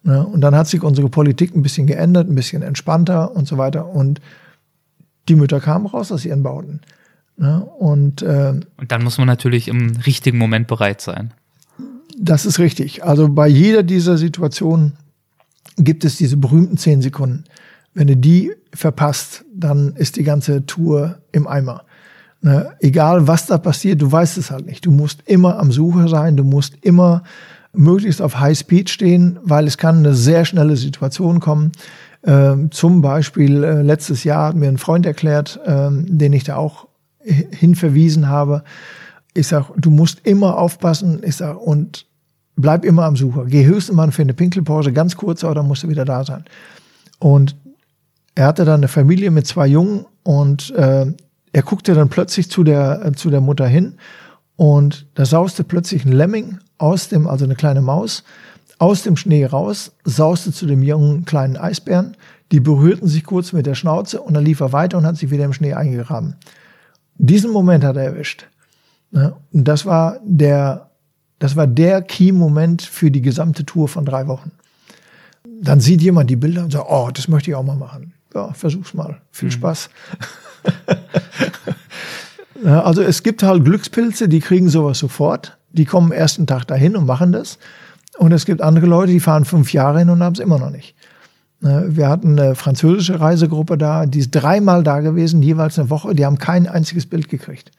Ne? 0.03 0.25
Und 0.25 0.41
dann 0.41 0.55
hat 0.55 0.67
sich 0.67 0.81
unsere 0.81 1.09
Politik 1.09 1.55
ein 1.55 1.61
bisschen 1.61 1.87
geändert, 1.87 2.29
ein 2.29 2.35
bisschen 2.35 2.61
entspannter 2.61 3.35
und 3.35 3.47
so 3.47 3.57
weiter. 3.57 3.87
Und 3.87 4.21
die 5.27 5.35
Mütter 5.35 5.59
kamen 5.59 5.85
raus 5.85 6.11
aus 6.11 6.25
ihren 6.25 6.43
Bauten. 6.43 6.81
Ne? 7.37 7.61
Und, 7.79 8.21
äh, 8.21 8.53
und 8.77 8.91
dann 8.91 9.03
muss 9.03 9.17
man 9.17 9.27
natürlich 9.27 9.67
im 9.67 9.95
richtigen 10.05 10.37
Moment 10.37 10.67
bereit 10.67 11.01
sein. 11.01 11.31
Das 12.17 12.45
ist 12.45 12.59
richtig. 12.59 13.03
Also 13.03 13.29
bei 13.29 13.47
jeder 13.47 13.83
dieser 13.83 14.17
Situationen 14.17 14.93
gibt 15.79 16.05
es 16.05 16.17
diese 16.17 16.37
berühmten 16.37 16.77
zehn 16.77 17.01
Sekunden. 17.01 17.45
Wenn 17.93 18.07
du 18.07 18.15
die 18.15 18.51
verpasst, 18.73 19.45
dann 19.53 19.93
ist 19.95 20.15
die 20.15 20.23
ganze 20.23 20.65
Tour 20.65 21.17
im 21.31 21.47
Eimer. 21.47 21.83
Ne? 22.41 22.71
Egal 22.79 23.27
was 23.27 23.47
da 23.47 23.57
passiert, 23.57 24.01
du 24.01 24.11
weißt 24.11 24.37
es 24.37 24.51
halt 24.51 24.65
nicht. 24.65 24.85
Du 24.85 24.91
musst 24.91 25.23
immer 25.25 25.59
am 25.59 25.71
Suche 25.71 26.07
sein, 26.07 26.37
du 26.37 26.43
musst 26.43 26.75
immer 26.81 27.23
möglichst 27.73 28.21
auf 28.21 28.39
High 28.39 28.57
Speed 28.57 28.89
stehen, 28.89 29.39
weil 29.43 29.67
es 29.67 29.77
kann 29.77 29.97
eine 29.97 30.13
sehr 30.13 30.45
schnelle 30.45 30.75
Situation 30.75 31.39
kommen. 31.39 31.71
Ähm, 32.23 32.71
zum 32.71 33.01
Beispiel 33.01 33.63
äh, 33.63 33.81
letztes 33.81 34.23
Jahr 34.23 34.49
hat 34.49 34.55
mir 34.55 34.67
ein 34.67 34.77
Freund 34.77 35.05
erklärt, 35.05 35.59
ähm, 35.65 36.05
den 36.17 36.33
ich 36.33 36.43
da 36.43 36.55
auch 36.55 36.87
hinverwiesen 37.23 38.27
habe. 38.27 38.63
Ich 39.33 39.47
sag, 39.47 39.71
du 39.77 39.91
musst 39.91 40.25
immer 40.25 40.57
aufpassen. 40.57 41.21
Ich 41.23 41.35
sag, 41.37 41.57
und 41.57 42.07
bleib 42.61 42.85
immer 42.85 43.05
am 43.05 43.15
Sucher. 43.15 43.45
Geh 43.45 43.65
höchstens 43.65 43.95
mal 43.95 44.11
für 44.11 44.21
eine 44.21 44.33
Pinkelpause, 44.33 44.91
ganz 44.91 45.15
kurz, 45.15 45.43
aber 45.43 45.55
dann 45.55 45.67
musst 45.67 45.83
du 45.83 45.89
wieder 45.89 46.05
da 46.05 46.23
sein. 46.23 46.45
Und 47.19 47.55
er 48.35 48.47
hatte 48.47 48.65
dann 48.65 48.81
eine 48.81 48.87
Familie 48.87 49.31
mit 49.31 49.47
zwei 49.47 49.67
Jungen 49.67 50.05
und 50.23 50.71
äh, 50.71 51.05
er 51.51 51.63
guckte 51.63 51.93
dann 51.93 52.09
plötzlich 52.09 52.49
zu 52.49 52.63
der, 52.63 53.05
äh, 53.05 53.11
zu 53.13 53.29
der 53.29 53.41
Mutter 53.41 53.67
hin 53.67 53.95
und 54.55 55.07
da 55.15 55.25
sauste 55.25 55.63
plötzlich 55.63 56.05
ein 56.05 56.11
Lemming 56.11 56.59
aus 56.77 57.09
dem, 57.09 57.27
also 57.27 57.45
eine 57.45 57.55
kleine 57.55 57.81
Maus, 57.81 58.23
aus 58.77 59.03
dem 59.03 59.17
Schnee 59.17 59.45
raus, 59.45 59.91
sauste 60.03 60.51
zu 60.51 60.65
dem 60.65 60.83
jungen 60.83 61.25
kleinen 61.25 61.57
Eisbären, 61.57 62.15
die 62.51 62.59
berührten 62.59 63.07
sich 63.07 63.23
kurz 63.23 63.53
mit 63.53 63.65
der 63.65 63.75
Schnauze 63.75 64.21
und 64.21 64.33
dann 64.33 64.45
lief 64.45 64.59
er 64.59 64.73
weiter 64.73 64.97
und 64.97 65.05
hat 65.05 65.17
sich 65.17 65.31
wieder 65.31 65.45
im 65.45 65.53
Schnee 65.53 65.73
eingegraben. 65.73 66.35
Diesen 67.15 67.51
Moment 67.51 67.83
hat 67.83 67.97
er 67.97 68.03
erwischt. 68.03 68.47
Und 69.11 69.35
das 69.51 69.85
war 69.85 70.19
der, 70.23 70.88
das 71.39 71.55
war 71.55 71.67
der 71.67 72.01
Key-Moment 72.01 72.81
für 72.81 73.11
die 73.11 73.21
gesamte 73.21 73.65
Tour 73.65 73.87
von 73.87 74.05
drei 74.05 74.27
Wochen. 74.27 74.51
Dann 75.61 75.79
sieht 75.79 76.01
jemand 76.01 76.29
die 76.29 76.35
Bilder 76.35 76.63
und 76.63 76.71
sagt, 76.71 76.87
oh, 76.89 77.09
das 77.13 77.27
möchte 77.27 77.51
ich 77.51 77.55
auch 77.55 77.63
mal 77.63 77.75
machen. 77.75 78.13
Ja, 78.33 78.53
versuch's 78.53 78.93
mal. 78.93 79.21
Viel 79.31 79.47
mhm. 79.47 79.53
Spaß. 79.53 79.89
also 82.65 83.01
es 83.01 83.23
gibt 83.23 83.41
halt 83.41 83.65
Glückspilze, 83.65 84.27
die 84.27 84.41
kriegen 84.41 84.69
sowas 84.69 84.99
sofort. 84.99 85.57
Die 85.71 85.85
kommen 85.85 86.11
ersten 86.11 86.45
Tag 86.45 86.65
dahin 86.65 86.95
und 86.95 87.05
machen 87.05 87.31
das. 87.31 87.57
Und 88.17 88.31
es 88.33 88.45
gibt 88.45 88.61
andere 88.61 88.85
Leute, 88.85 89.13
die 89.13 89.19
fahren 89.19 89.45
fünf 89.45 89.71
Jahre 89.71 89.99
hin 89.99 90.09
und 90.09 90.21
haben 90.21 90.33
es 90.33 90.39
immer 90.39 90.59
noch 90.59 90.71
nicht. 90.71 90.95
Wir 91.61 92.07
hatten 92.07 92.39
eine 92.39 92.55
französische 92.55 93.19
Reisegruppe 93.19 93.77
da, 93.77 94.05
die 94.05 94.19
ist 94.19 94.31
dreimal 94.31 94.81
da 94.81 95.01
gewesen, 95.01 95.41
jeweils 95.41 95.77
eine 95.77 95.89
Woche. 95.89 96.15
Die 96.15 96.25
haben 96.25 96.37
kein 96.37 96.67
einziges 96.67 97.05
Bild 97.05 97.27
gekriegt, 97.27 97.71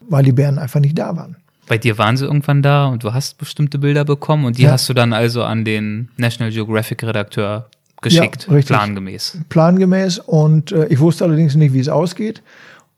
weil 0.00 0.24
die 0.24 0.32
Bären 0.32 0.58
einfach 0.58 0.80
nicht 0.80 0.98
da 0.98 1.16
waren. 1.16 1.36
Bei 1.68 1.78
dir 1.78 1.98
waren 1.98 2.16
sie 2.16 2.24
irgendwann 2.24 2.62
da 2.62 2.86
und 2.86 3.02
du 3.02 3.12
hast 3.12 3.38
bestimmte 3.38 3.78
Bilder 3.78 4.04
bekommen 4.04 4.44
und 4.44 4.58
die 4.58 4.62
ja. 4.62 4.72
hast 4.72 4.88
du 4.88 4.94
dann 4.94 5.12
also 5.12 5.42
an 5.42 5.64
den 5.64 6.10
National 6.16 6.52
Geographic 6.52 7.02
Redakteur 7.02 7.68
geschickt, 8.02 8.46
ja, 8.50 8.60
plangemäß. 8.60 9.38
Plangemäß 9.48 10.18
und 10.18 10.72
äh, 10.72 10.86
ich 10.86 11.00
wusste 11.00 11.24
allerdings 11.24 11.54
nicht, 11.54 11.72
wie 11.72 11.80
es 11.80 11.88
ausgeht. 11.88 12.42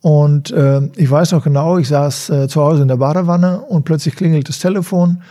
Und 0.00 0.50
äh, 0.50 0.82
ich 0.96 1.10
weiß 1.10 1.32
noch 1.32 1.42
genau, 1.42 1.78
ich 1.78 1.88
saß 1.88 2.30
äh, 2.30 2.48
zu 2.48 2.62
Hause 2.62 2.82
in 2.82 2.88
der 2.88 2.98
Badewanne 2.98 3.60
und 3.60 3.84
plötzlich 3.84 4.14
klingelt 4.14 4.48
das 4.48 4.58
Telefon 4.58 5.22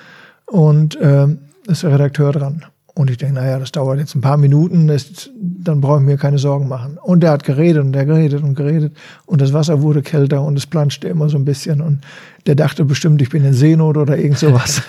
und 0.46 0.96
äh, 0.98 1.28
ist 1.68 1.84
der 1.84 1.92
Redakteur 1.94 2.32
dran. 2.32 2.66
Und 2.98 3.12
ich 3.12 3.18
denke, 3.18 3.36
naja, 3.36 3.60
das 3.60 3.72
dauert 3.72 4.00
jetzt 4.00 4.16
ein 4.16 4.22
paar 4.22 4.38
Minuten, 4.38 4.88
das, 4.88 5.30
dann 5.40 5.82
brauche 5.82 6.00
ich 6.00 6.04
mir 6.04 6.18
keine 6.18 6.40
Sorgen 6.40 6.68
machen. 6.68 6.98
Und 6.98 7.22
der 7.22 7.30
hat 7.30 7.44
geredet 7.44 7.84
und 7.84 7.92
der 7.92 8.06
geredet 8.06 8.42
und 8.42 8.56
geredet 8.56 8.98
und 9.28 9.40
das 9.40 9.54
Wasser 9.54 9.84
wurde 9.84 10.02
kälter 10.02 10.42
und 10.42 10.58
es 10.58 10.66
planschte 10.66 11.08
immer 11.08 11.30
so 11.30 11.38
ein 11.38 11.46
bisschen 11.46 11.80
und 11.80 12.02
der 12.48 12.56
dachte 12.56 12.86
bestimmt, 12.86 13.22
ich 13.22 13.30
bin 13.30 13.46
in 13.46 13.54
Seenot 13.54 13.98
oder 13.98 14.18
irgend 14.18 14.40
sowas. 14.40 14.82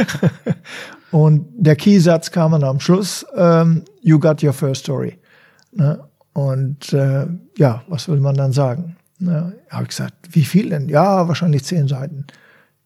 und 1.10 1.44
der 1.58 1.76
Keysatz 1.76 2.30
kam 2.30 2.52
dann 2.52 2.64
am 2.64 2.80
Schluss, 2.80 3.26
ähm, 3.36 3.82
you 4.00 4.18
got 4.18 4.42
your 4.42 4.54
first 4.54 4.84
story. 4.84 5.18
Ne? 5.72 6.00
Und 6.32 6.90
äh, 6.94 7.26
ja, 7.58 7.82
was 7.86 8.08
will 8.08 8.20
man 8.20 8.34
dann 8.34 8.52
sagen? 8.52 8.96
Ne? 9.18 9.52
Habe 9.68 9.82
ich 9.82 9.90
gesagt, 9.90 10.14
wie 10.30 10.44
viel 10.44 10.70
denn? 10.70 10.88
Ja, 10.88 11.28
wahrscheinlich 11.28 11.64
zehn 11.64 11.86
Seiten. 11.86 12.24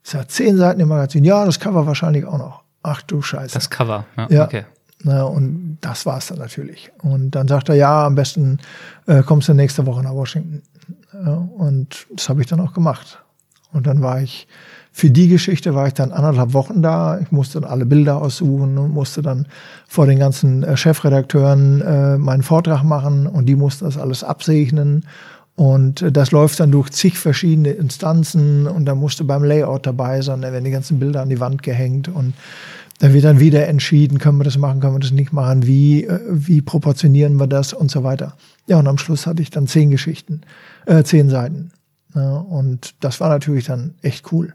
Ich 0.02 0.10
sage, 0.10 0.26
zehn 0.26 0.56
Seiten 0.56 0.80
im 0.80 0.88
Magazin. 0.88 1.22
Ja, 1.22 1.44
das 1.44 1.60
Cover 1.60 1.86
wahrscheinlich 1.86 2.24
auch 2.24 2.38
noch. 2.38 2.63
Ach 2.84 3.02
du 3.02 3.22
Scheiße. 3.22 3.54
Das 3.54 3.70
Cover, 3.70 4.06
ja. 4.16 4.26
ja. 4.30 4.44
Okay. 4.44 4.64
Na, 5.02 5.24
und 5.24 5.78
das 5.80 6.06
war's 6.06 6.28
dann 6.28 6.38
natürlich. 6.38 6.90
Und 7.02 7.32
dann 7.32 7.48
sagt 7.48 7.68
er, 7.68 7.74
ja, 7.74 8.06
am 8.06 8.14
besten 8.14 8.58
äh, 9.06 9.22
kommst 9.22 9.48
du 9.48 9.54
nächste 9.54 9.86
Woche 9.86 10.02
nach 10.02 10.14
Washington. 10.14 10.62
Ja, 11.12 11.34
und 11.34 12.06
das 12.14 12.28
habe 12.28 12.40
ich 12.40 12.46
dann 12.46 12.60
auch 12.60 12.72
gemacht. 12.72 13.18
Und 13.72 13.86
dann 13.86 14.02
war 14.02 14.20
ich, 14.20 14.46
für 14.92 15.10
die 15.10 15.28
Geschichte 15.28 15.74
war 15.74 15.86
ich 15.86 15.94
dann 15.94 16.12
anderthalb 16.12 16.52
Wochen 16.52 16.80
da. 16.80 17.18
Ich 17.18 17.32
musste 17.32 17.60
dann 17.60 17.70
alle 17.70 17.86
Bilder 17.86 18.22
aussuchen 18.22 18.78
und 18.78 18.92
musste 18.92 19.20
dann 19.20 19.46
vor 19.88 20.06
den 20.06 20.18
ganzen 20.18 20.62
äh, 20.62 20.76
Chefredakteuren 20.76 21.80
äh, 21.80 22.18
meinen 22.18 22.42
Vortrag 22.42 22.82
machen 22.82 23.26
und 23.26 23.46
die 23.46 23.56
mussten 23.56 23.86
das 23.86 23.98
alles 23.98 24.22
absegnen. 24.24 25.06
Und 25.56 26.02
äh, 26.02 26.12
das 26.12 26.30
läuft 26.30 26.60
dann 26.60 26.72
durch 26.72 26.90
zig 26.90 27.18
verschiedene 27.18 27.70
Instanzen 27.70 28.66
und 28.66 28.86
da 28.86 28.94
musste 28.94 29.24
beim 29.24 29.44
Layout 29.44 29.86
dabei 29.86 30.20
sein, 30.22 30.42
da 30.42 30.52
werden 30.52 30.64
die 30.64 30.70
ganzen 30.70 30.98
Bilder 30.98 31.22
an 31.22 31.28
die 31.28 31.40
Wand 31.40 31.62
gehängt 31.62 32.08
und 32.08 32.34
da 33.00 33.12
wird 33.12 33.24
dann 33.24 33.40
wieder 33.40 33.66
entschieden, 33.66 34.18
können 34.18 34.38
wir 34.38 34.44
das 34.44 34.56
machen, 34.56 34.80
können 34.80 34.94
wir 34.94 35.00
das 35.00 35.10
nicht 35.10 35.32
machen, 35.32 35.66
wie, 35.66 36.04
äh, 36.04 36.20
wie 36.28 36.60
proportionieren 36.60 37.36
wir 37.36 37.46
das 37.46 37.72
und 37.72 37.90
so 37.90 38.02
weiter. 38.02 38.36
Ja, 38.66 38.78
und 38.78 38.86
am 38.86 38.98
Schluss 38.98 39.26
hatte 39.26 39.42
ich 39.42 39.50
dann 39.50 39.66
zehn 39.66 39.90
Geschichten, 39.90 40.42
äh, 40.86 41.02
zehn 41.02 41.28
Seiten. 41.28 41.70
Ja, 42.14 42.36
und 42.36 42.94
das 43.00 43.20
war 43.20 43.28
natürlich 43.28 43.66
dann 43.66 43.94
echt 44.02 44.32
cool. 44.32 44.54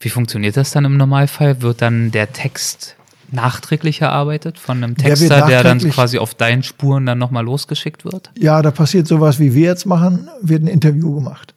Wie 0.00 0.10
funktioniert 0.10 0.56
das 0.56 0.72
dann 0.72 0.84
im 0.84 0.96
Normalfall? 0.96 1.62
Wird 1.62 1.80
dann 1.80 2.10
der 2.10 2.32
Text 2.32 2.96
nachträglich 3.32 4.00
erarbeitet 4.00 4.58
von 4.58 4.82
einem 4.82 4.96
Texter, 4.96 5.36
der, 5.36 5.46
der 5.46 5.62
dann 5.62 5.78
quasi 5.78 6.18
auf 6.18 6.34
deinen 6.34 6.62
Spuren 6.62 7.06
dann 7.06 7.18
nochmal 7.18 7.44
losgeschickt 7.44 8.04
wird? 8.04 8.30
Ja, 8.38 8.62
da 8.62 8.70
passiert 8.70 9.06
sowas, 9.06 9.38
wie 9.38 9.54
wir 9.54 9.66
jetzt 9.66 9.86
machen, 9.86 10.28
wird 10.40 10.62
ein 10.62 10.68
Interview 10.68 11.14
gemacht. 11.14 11.54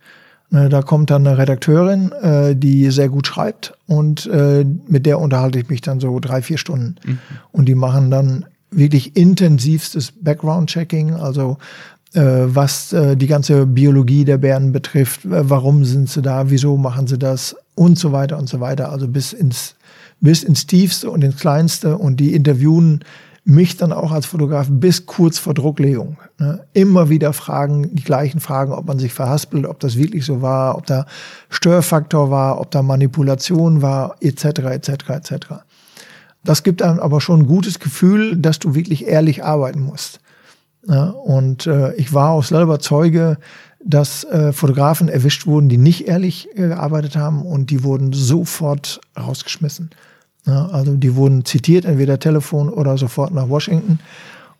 Ne, 0.51 0.67
da 0.67 0.81
kommt 0.81 1.11
dann 1.11 1.27
eine 1.27 1.37
Redakteurin, 1.37 2.11
äh, 2.11 2.55
die 2.55 2.89
sehr 2.89 3.09
gut 3.09 3.27
schreibt 3.27 3.73
und 3.85 4.25
äh, 4.25 4.65
mit 4.87 5.05
der 5.05 5.19
unterhalte 5.19 5.59
ich 5.59 5.69
mich 5.69 5.81
dann 5.81 5.99
so 5.99 6.19
drei, 6.19 6.41
vier 6.41 6.57
Stunden. 6.57 6.95
Mhm. 7.05 7.19
Und 7.51 7.65
die 7.65 7.75
machen 7.75 8.09
dann 8.09 8.45
wirklich 8.71 9.15
intensivstes 9.15 10.11
Background-Checking, 10.11 11.13
also 11.13 11.57
äh, 12.13 12.21
was 12.21 12.89
die 12.89 13.27
ganze 13.27 13.67
Biologie 13.67 14.25
der 14.25 14.39
Bären 14.39 14.71
betrifft, 14.71 15.21
warum 15.23 15.85
sind 15.85 16.09
sie 16.09 16.23
da, 16.23 16.49
wieso 16.49 16.77
machen 16.77 17.05
sie 17.05 17.19
das 17.19 17.55
und 17.75 17.99
so 17.99 18.11
weiter 18.11 18.39
und 18.39 18.49
so 18.49 18.59
weiter, 18.59 18.91
also 18.91 19.07
bis 19.07 19.33
ins 19.33 19.75
bis 20.21 20.43
ins 20.43 20.67
Tiefste 20.67 21.09
und 21.09 21.23
ins 21.23 21.37
Kleinste 21.37 21.97
und 21.97 22.17
die 22.17 22.33
interviewen 22.33 23.03
mich 23.45 23.77
dann 23.77 23.91
auch 23.91 24.11
als 24.11 24.25
Fotograf 24.25 24.67
bis 24.69 25.05
kurz 25.05 25.39
vor 25.39 25.53
Drucklegung. 25.53 26.17
Ne? 26.37 26.65
Immer 26.73 27.09
wieder 27.09 27.33
Fragen, 27.33 27.95
die 27.95 28.03
gleichen 28.03 28.39
Fragen, 28.39 28.73
ob 28.73 28.85
man 28.85 28.99
sich 28.99 29.13
verhaspelt, 29.13 29.65
ob 29.65 29.79
das 29.79 29.97
wirklich 29.97 30.25
so 30.25 30.41
war, 30.41 30.77
ob 30.77 30.85
da 30.85 31.05
Störfaktor 31.49 32.29
war, 32.29 32.61
ob 32.61 32.69
da 32.71 32.83
Manipulation 32.83 33.81
war, 33.81 34.17
etc., 34.21 34.45
etc., 34.45 34.89
etc. 35.09 35.33
Das 36.43 36.63
gibt 36.63 36.81
einem 36.81 36.99
aber 36.99 37.21
schon 37.21 37.41
ein 37.41 37.47
gutes 37.47 37.79
Gefühl, 37.79 38.37
dass 38.37 38.59
du 38.59 38.75
wirklich 38.75 39.07
ehrlich 39.07 39.43
arbeiten 39.43 39.81
musst. 39.81 40.19
Ja, 40.87 41.09
und 41.09 41.67
äh, 41.67 41.93
ich 41.95 42.13
war 42.13 42.29
auch 42.29 42.43
selber 42.43 42.79
Zeuge, 42.79 43.37
dass 43.83 44.23
äh, 44.25 44.51
Fotografen 44.51 45.07
erwischt 45.09 45.45
wurden, 45.45 45.69
die 45.69 45.77
nicht 45.77 46.07
ehrlich 46.07 46.49
äh, 46.53 46.67
gearbeitet 46.67 47.15
haben 47.15 47.45
und 47.45 47.69
die 47.69 47.83
wurden 47.83 48.13
sofort 48.13 48.99
rausgeschmissen. 49.17 49.91
Ja, 50.45 50.67
also 50.67 50.95
die 50.95 51.15
wurden 51.15 51.45
zitiert, 51.45 51.85
entweder 51.85 52.19
Telefon 52.19 52.69
oder 52.69 52.97
sofort 52.97 53.33
nach 53.33 53.49
Washington. 53.49 53.99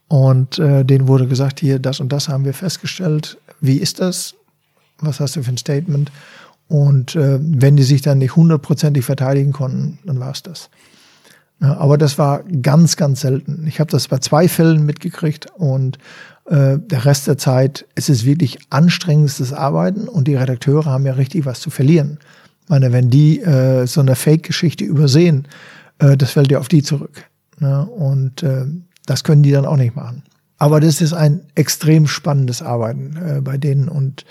Und 0.08 0.58
äh, 0.60 0.84
denen 0.84 1.08
wurde 1.08 1.28
gesagt, 1.28 1.60
hier, 1.60 1.80
das 1.80 2.00
und 2.00 2.12
das 2.12 2.30
haben 2.30 2.46
wir 2.46 2.54
festgestellt. 2.54 3.38
Wie 3.62 3.78
ist 3.78 4.00
das? 4.00 4.36
Was 5.00 5.20
hast 5.20 5.36
du 5.36 5.44
für 5.44 5.52
ein 5.52 5.58
Statement? 5.58 6.12
Und 6.68 7.16
äh, 7.16 7.40
wenn 7.42 7.76
die 7.76 7.84
sich 7.84 8.02
dann 8.02 8.20
nicht 8.20 8.36
hundertprozentig 8.36 9.04
verteidigen 9.06 9.52
konnten, 9.52 10.00
dann 10.06 10.20
war 10.20 10.32
es 10.32 10.44
das. 10.44 10.70
Ja, 11.62 11.78
aber 11.78 11.98
das 11.98 12.18
war 12.18 12.44
ganz, 12.62 12.96
ganz 12.96 13.22
selten. 13.22 13.66
Ich 13.68 13.80
habe 13.80 13.92
das 13.92 14.08
bei 14.08 14.20
zwei 14.20 14.48
Fällen 14.48 14.86
mitgekriegt 14.86 15.48
und 15.58 15.98
äh, 16.50 16.80
der 16.80 17.06
Rest 17.06 17.28
der 17.28 17.38
Zeit 17.38 17.86
ist 17.96 18.10
es 18.10 18.26
wirklich 18.26 18.58
anstrengendstes 18.70 19.54
Arbeiten 19.54 20.08
und 20.08 20.28
die 20.28 20.36
Redakteure 20.36 20.86
haben 20.86 21.06
ja 21.06 21.14
richtig 21.14 21.46
was 21.46 21.60
zu 21.60 21.70
verlieren. 21.70 22.20
Ich 22.64 22.70
meine, 22.70 22.92
wenn 22.92 23.10
die 23.10 23.40
äh, 23.42 23.86
so 23.86 24.02
eine 24.02 24.16
Fake-Geschichte 24.16 24.84
übersehen, 24.84 25.48
äh, 26.00 26.18
das 26.18 26.32
fällt 26.32 26.52
ja 26.52 26.60
auf 26.60 26.68
die 26.68 26.84
zurück. 26.84 27.24
Ne? 27.60 27.86
Und 27.86 28.44
äh, 28.44 28.66
das 29.06 29.24
können 29.24 29.44
die 29.44 29.52
dann 29.52 29.66
auch 29.66 29.78
nicht 29.78 29.96
machen. 29.96 30.24
Aber 30.58 30.80
das 30.80 31.02
ist 31.02 31.14
ein 31.14 31.42
extrem 31.56 32.08
spannendes 32.08 32.62
Arbeiten 32.62 33.16
äh, 33.18 33.42
bei 33.42 33.58
denen 33.58 33.88
und 33.88 34.26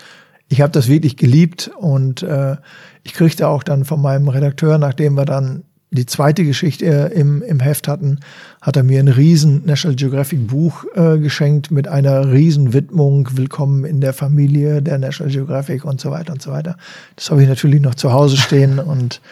ich 0.49 0.61
habe 0.61 0.73
das 0.73 0.89
wirklich 0.89 1.17
geliebt 1.17 1.71
und 1.77 2.23
äh, 2.23 2.57
ich 3.03 3.13
kriegte 3.13 3.49
auch 3.49 3.63
dann 3.63 3.85
von 3.85 4.01
meinem 4.01 4.29
Redakteur, 4.29 4.79
nachdem 4.79 5.15
wir 5.15 5.25
dann 5.25 5.65
die 5.91 6.07
zweite 6.07 6.45
Geschichte 6.45 6.85
im, 6.87 7.43
im 7.43 7.61
Heft 7.61 7.89
hatten, 7.89 8.21
hat 8.61 8.77
er 8.77 8.83
mir 8.83 9.01
ein 9.01 9.09
riesen 9.09 9.65
National 9.65 9.97
Geographic 9.97 10.47
Buch 10.47 10.85
äh, 10.95 11.19
geschenkt 11.19 11.71
mit 11.71 11.89
einer 11.89 12.31
riesen 12.31 12.75
Widmung, 12.75 13.29
Willkommen 13.33 13.85
in 13.85 14.01
der 14.01 14.13
Familie 14.13 14.83
der 14.83 14.99
National 14.99 15.33
Geographic 15.33 15.85
und 15.85 16.01
so 16.01 16.11
weiter 16.11 16.33
und 16.35 16.43
so 16.43 16.51
weiter. 16.51 16.77
Das 17.17 17.31
habe 17.31 17.43
ich 17.43 17.49
natürlich 17.49 17.81
noch 17.81 17.95
zu 17.95 18.13
Hause 18.13 18.37
stehen 18.37 18.79
und 18.79 19.23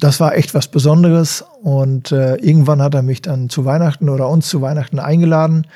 das 0.00 0.18
war 0.18 0.34
echt 0.34 0.54
was 0.54 0.66
Besonderes. 0.66 1.44
Und 1.62 2.10
äh, 2.10 2.34
irgendwann 2.36 2.82
hat 2.82 2.94
er 2.94 3.02
mich 3.02 3.22
dann 3.22 3.48
zu 3.48 3.64
Weihnachten 3.64 4.08
oder 4.08 4.28
uns 4.28 4.48
zu 4.48 4.60
Weihnachten 4.60 4.98
eingeladen. 4.98 5.68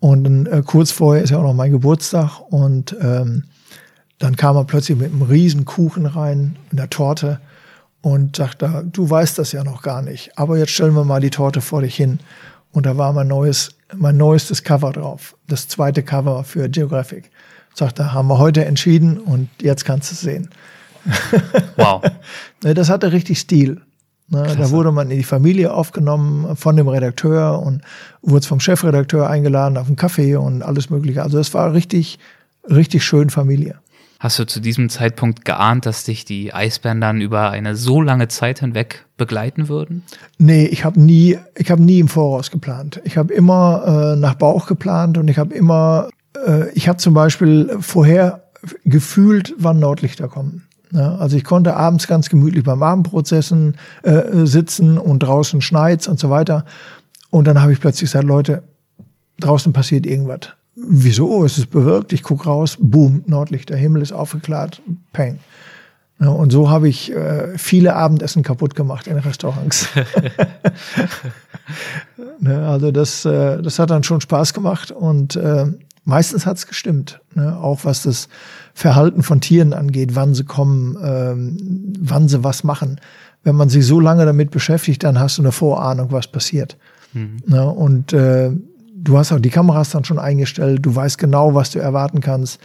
Und 0.00 0.46
äh, 0.46 0.62
kurz 0.66 0.90
vorher 0.90 1.22
ist 1.22 1.30
ja 1.30 1.38
auch 1.38 1.44
noch 1.44 1.54
mein 1.54 1.70
Geburtstag. 1.70 2.40
Und 2.50 2.94
ähm, 3.00 3.44
dann 4.18 4.36
kam 4.36 4.56
er 4.56 4.64
plötzlich 4.64 4.98
mit 4.98 5.12
einem 5.12 5.22
riesen 5.22 5.64
Kuchen 5.64 6.04
rein, 6.04 6.56
in 6.70 6.76
der 6.76 6.90
Torte 6.90 7.40
und 8.02 8.36
sagte, 8.36 8.84
du 8.92 9.08
weißt 9.08 9.38
das 9.38 9.52
ja 9.52 9.64
noch 9.64 9.82
gar 9.82 10.02
nicht, 10.02 10.36
aber 10.36 10.58
jetzt 10.58 10.72
stellen 10.72 10.94
wir 10.94 11.04
mal 11.04 11.20
die 11.20 11.30
Torte 11.30 11.60
vor 11.60 11.82
dich 11.82 11.94
hin. 11.94 12.18
Und 12.72 12.86
da 12.86 12.96
war 12.98 13.12
mein 13.12 13.28
neues, 13.28 13.70
mein 13.94 14.16
neuestes 14.16 14.64
Cover 14.64 14.92
drauf, 14.92 15.36
das 15.46 15.68
zweite 15.68 16.02
Cover 16.02 16.44
für 16.44 16.68
Geographic. 16.68 17.30
Sagte, 17.74 18.12
haben 18.12 18.28
wir 18.28 18.38
heute 18.38 18.64
entschieden 18.64 19.18
und 19.18 19.48
jetzt 19.60 19.84
kannst 19.84 20.10
du 20.10 20.14
es 20.14 20.20
sehen. 20.20 20.50
Wow. 21.76 22.02
Ne, 22.62 22.74
das 22.74 22.90
hatte 22.90 23.12
richtig 23.12 23.40
Stil. 23.40 23.80
Ne, 24.28 24.54
da 24.56 24.70
wurde 24.70 24.92
man 24.92 25.10
in 25.10 25.18
die 25.18 25.24
Familie 25.24 25.72
aufgenommen 25.74 26.54
von 26.56 26.76
dem 26.76 26.86
Redakteur 26.86 27.60
und 27.60 27.82
wurde 28.22 28.46
vom 28.46 28.60
Chefredakteur 28.60 29.28
eingeladen 29.28 29.76
auf 29.76 29.86
einen 29.86 29.96
Kaffee 29.96 30.36
und 30.36 30.62
alles 30.62 30.90
Mögliche. 30.90 31.22
Also 31.22 31.38
es 31.38 31.52
war 31.54 31.72
richtig, 31.72 32.18
richtig 32.70 33.04
schön 33.04 33.30
Familie. 33.30 33.81
Hast 34.22 34.38
du 34.38 34.46
zu 34.46 34.60
diesem 34.60 34.88
Zeitpunkt 34.88 35.44
geahnt, 35.44 35.84
dass 35.84 36.04
dich 36.04 36.24
die 36.24 36.54
Eisbären 36.54 37.00
dann 37.00 37.20
über 37.20 37.50
eine 37.50 37.74
so 37.74 38.00
lange 38.00 38.28
Zeit 38.28 38.60
hinweg 38.60 39.04
begleiten 39.16 39.68
würden? 39.68 40.04
Nee, 40.38 40.66
ich 40.66 40.84
habe 40.84 41.00
nie, 41.00 41.38
ich 41.56 41.72
habe 41.72 41.82
nie 41.82 41.98
im 41.98 42.06
Voraus 42.06 42.52
geplant. 42.52 43.00
Ich 43.02 43.16
habe 43.16 43.34
immer 43.34 44.12
äh, 44.14 44.16
nach 44.16 44.34
Bauch 44.34 44.68
geplant 44.68 45.18
und 45.18 45.26
ich 45.26 45.38
habe 45.38 45.52
immer, 45.52 46.08
äh, 46.46 46.70
ich 46.70 46.86
habe 46.86 46.98
zum 46.98 47.14
Beispiel 47.14 47.76
vorher 47.80 48.44
gefühlt, 48.84 49.56
wann 49.58 49.80
Nordlichter 49.80 50.28
kommen. 50.28 50.68
Ja, 50.92 51.16
also 51.16 51.36
ich 51.36 51.42
konnte 51.42 51.74
abends 51.74 52.06
ganz 52.06 52.28
gemütlich 52.28 52.62
beim 52.62 52.84
Abendprozessen 52.84 53.76
äh, 54.04 54.46
sitzen 54.46 54.98
und 54.98 55.18
draußen 55.24 55.60
schneit's 55.60 56.06
und 56.06 56.20
so 56.20 56.30
weiter. 56.30 56.64
Und 57.30 57.48
dann 57.48 57.60
habe 57.60 57.72
ich 57.72 57.80
plötzlich 57.80 58.12
gesagt, 58.12 58.24
Leute, 58.24 58.62
draußen 59.40 59.72
passiert 59.72 60.06
irgendwas. 60.06 60.50
Wieso? 60.74 61.44
Es 61.44 61.58
ist 61.58 61.70
bewirkt. 61.70 62.12
Ich 62.12 62.22
guck 62.22 62.46
raus, 62.46 62.78
boom, 62.80 63.22
Nordlichter, 63.26 63.76
Himmel 63.76 64.02
ist 64.02 64.12
aufgeklärt, 64.12 64.80
peng. 65.12 65.38
Ja, 66.20 66.28
und 66.28 66.52
so 66.52 66.70
habe 66.70 66.88
ich 66.88 67.12
äh, 67.12 67.58
viele 67.58 67.96
Abendessen 67.96 68.42
kaputt 68.42 68.74
gemacht 68.74 69.06
in 69.06 69.18
Restaurants. 69.18 69.88
ne, 72.38 72.66
also 72.66 72.92
das, 72.92 73.24
äh, 73.24 73.60
das 73.60 73.78
hat 73.78 73.90
dann 73.90 74.04
schon 74.04 74.20
Spaß 74.20 74.54
gemacht 74.54 74.92
und 74.92 75.36
äh, 75.36 75.66
meistens 76.04 76.46
hat's 76.46 76.66
gestimmt. 76.66 77.20
Ne? 77.34 77.58
Auch 77.58 77.84
was 77.84 78.04
das 78.04 78.28
Verhalten 78.72 79.22
von 79.22 79.40
Tieren 79.40 79.72
angeht, 79.72 80.14
wann 80.14 80.34
sie 80.34 80.44
kommen, 80.44 80.96
ähm, 81.02 81.92
wann 81.98 82.28
sie 82.28 82.44
was 82.44 82.62
machen. 82.62 83.00
Wenn 83.42 83.56
man 83.56 83.68
sich 83.68 83.84
so 83.84 83.98
lange 83.98 84.24
damit 84.24 84.52
beschäftigt, 84.52 85.02
dann 85.02 85.18
hast 85.18 85.38
du 85.38 85.42
eine 85.42 85.52
Vorahnung, 85.52 86.12
was 86.12 86.28
passiert. 86.28 86.76
Mhm. 87.14 87.42
Ne? 87.46 87.68
Und 87.68 88.12
äh, 88.12 88.52
du 89.02 89.18
hast 89.18 89.32
auch 89.32 89.40
die 89.40 89.50
Kameras 89.50 89.90
dann 89.90 90.04
schon 90.04 90.18
eingestellt, 90.18 90.80
du 90.82 90.94
weißt 90.94 91.18
genau, 91.18 91.54
was 91.54 91.70
du 91.70 91.78
erwarten 91.78 92.20
kannst 92.20 92.60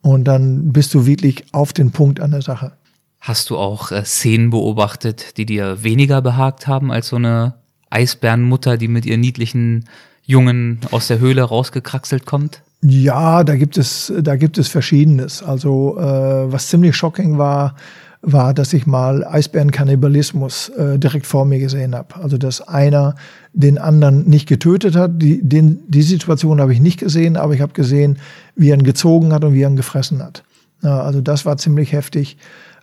und 0.00 0.24
dann 0.24 0.72
bist 0.72 0.94
du 0.94 1.06
wirklich 1.06 1.44
auf 1.52 1.72
den 1.72 1.92
Punkt 1.92 2.20
an 2.20 2.32
der 2.32 2.42
Sache. 2.42 2.72
Hast 3.20 3.50
du 3.50 3.56
auch 3.56 3.92
äh, 3.92 4.04
Szenen 4.04 4.50
beobachtet, 4.50 5.36
die 5.36 5.46
dir 5.46 5.84
weniger 5.84 6.20
behagt 6.22 6.66
haben 6.66 6.90
als 6.90 7.08
so 7.08 7.16
eine 7.16 7.54
Eisbärenmutter, 7.90 8.76
die 8.76 8.88
mit 8.88 9.06
ihren 9.06 9.20
niedlichen 9.20 9.84
Jungen 10.24 10.80
aus 10.90 11.08
der 11.08 11.20
Höhle 11.20 11.42
rausgekraxelt 11.42 12.26
kommt? 12.26 12.62
Ja, 12.80 13.44
da 13.44 13.54
gibt 13.54 13.78
es, 13.78 14.12
da 14.18 14.34
gibt 14.34 14.58
es 14.58 14.66
Verschiedenes. 14.66 15.42
Also 15.42 15.96
äh, 15.98 16.52
was 16.52 16.68
ziemlich 16.68 16.96
shocking 16.96 17.38
war, 17.38 17.76
war, 18.22 18.54
dass 18.54 18.72
ich 18.72 18.86
mal 18.86 19.24
Eisbärenkannibalismus 19.24 20.68
äh, 20.70 20.98
direkt 20.98 21.26
vor 21.26 21.44
mir 21.44 21.58
gesehen 21.58 21.94
habe. 21.94 22.14
Also 22.22 22.38
dass 22.38 22.66
einer 22.66 23.16
den 23.52 23.78
anderen 23.78 24.28
nicht 24.28 24.48
getötet 24.48 24.94
hat. 24.94 25.20
Die, 25.20 25.42
den, 25.42 25.80
die 25.88 26.02
Situation 26.02 26.60
habe 26.60 26.72
ich 26.72 26.80
nicht 26.80 27.00
gesehen, 27.00 27.36
aber 27.36 27.54
ich 27.54 27.60
habe 27.60 27.72
gesehen, 27.72 28.18
wie 28.54 28.70
er 28.70 28.76
ihn 28.76 28.84
gezogen 28.84 29.32
hat 29.32 29.44
und 29.44 29.54
wie 29.54 29.62
er 29.62 29.70
ihn 29.70 29.76
gefressen 29.76 30.22
hat. 30.22 30.44
Ja, 30.82 31.02
also 31.02 31.20
das 31.20 31.44
war 31.44 31.56
ziemlich 31.56 31.92
heftig. 31.92 32.36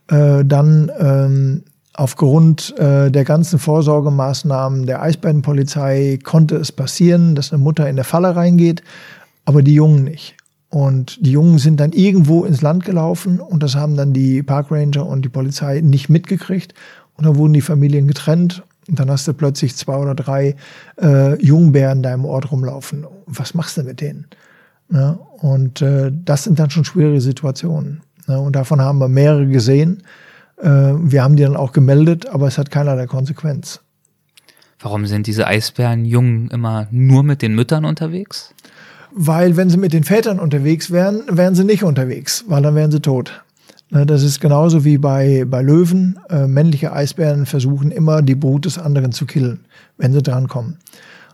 Äh, 0.07 0.43
dann 0.43 0.91
ähm, 0.99 1.63
aufgrund 1.93 2.77
äh, 2.77 3.09
der 3.09 3.23
ganzen 3.23 3.59
Vorsorgemaßnahmen 3.59 4.85
der 4.85 5.01
Eisbärenpolizei 5.01 6.19
konnte 6.21 6.57
es 6.57 6.71
passieren, 6.71 7.35
dass 7.35 7.53
eine 7.53 7.61
Mutter 7.61 7.89
in 7.89 7.95
der 7.95 8.05
Falle 8.05 8.35
reingeht, 8.35 8.83
aber 9.45 9.61
die 9.63 9.73
Jungen 9.73 10.03
nicht. 10.03 10.35
Und 10.69 11.25
die 11.25 11.31
Jungen 11.31 11.57
sind 11.57 11.79
dann 11.79 11.91
irgendwo 11.93 12.45
ins 12.45 12.61
Land 12.61 12.85
gelaufen 12.85 13.39
und 13.39 13.63
das 13.63 13.75
haben 13.75 13.97
dann 13.97 14.13
die 14.13 14.43
Parkranger 14.43 15.05
und 15.05 15.23
die 15.23 15.29
Polizei 15.29 15.81
nicht 15.81 16.09
mitgekriegt. 16.09 16.75
Und 17.15 17.25
dann 17.25 17.35
wurden 17.35 17.53
die 17.53 17.61
Familien 17.61 18.07
getrennt 18.07 18.63
und 18.87 18.99
dann 18.99 19.09
hast 19.09 19.27
du 19.27 19.33
plötzlich 19.33 19.75
zwei 19.75 19.97
oder 19.97 20.15
drei 20.15 20.55
äh, 21.01 21.43
Jungbären 21.43 22.03
da 22.03 22.13
im 22.13 22.23
Ort 22.23 22.51
rumlaufen. 22.51 23.05
Was 23.25 23.53
machst 23.53 23.77
du 23.77 23.83
mit 23.83 23.99
denen? 23.99 24.27
Ja, 24.91 25.19
und 25.39 25.81
äh, 25.81 26.11
das 26.13 26.43
sind 26.43 26.59
dann 26.59 26.69
schon 26.69 26.85
schwierige 26.85 27.21
Situationen. 27.21 28.01
Ja, 28.27 28.37
und 28.37 28.55
davon 28.55 28.81
haben 28.81 28.99
wir 28.99 29.07
mehrere 29.07 29.47
gesehen. 29.47 30.03
Äh, 30.57 30.67
wir 30.67 31.23
haben 31.23 31.35
die 31.35 31.43
dann 31.43 31.55
auch 31.55 31.71
gemeldet, 31.71 32.27
aber 32.27 32.47
es 32.47 32.57
hat 32.57 32.71
keinerlei 32.71 33.05
Konsequenz. 33.05 33.81
Warum 34.79 35.05
sind 35.05 35.27
diese 35.27 35.45
Eisbärenjungen 35.45 36.49
immer 36.51 36.87
nur 36.89 37.23
mit 37.23 37.41
den 37.41 37.53
Müttern 37.53 37.85
unterwegs? 37.85 38.53
Weil 39.11 39.57
wenn 39.57 39.69
sie 39.69 39.77
mit 39.77 39.93
den 39.93 40.03
Vätern 40.03 40.39
unterwegs 40.39 40.91
wären, 40.91 41.23
wären 41.29 41.55
sie 41.55 41.63
nicht 41.63 41.83
unterwegs, 41.83 42.45
weil 42.47 42.61
dann 42.61 42.75
wären 42.75 42.91
sie 42.91 43.01
tot. 43.01 43.43
Ne, 43.91 44.05
das 44.05 44.21
ist 44.21 44.39
genauso 44.39 44.85
wie 44.85 44.97
bei, 44.97 45.45
bei 45.47 45.61
Löwen. 45.61 46.19
Äh, 46.29 46.47
männliche 46.47 46.93
Eisbären 46.93 47.45
versuchen 47.45 47.91
immer, 47.91 48.21
die 48.21 48.35
Brut 48.35 48.65
des 48.65 48.77
anderen 48.77 49.11
zu 49.11 49.25
killen, 49.25 49.61
wenn 49.97 50.13
sie 50.13 50.21
drankommen. 50.21 50.77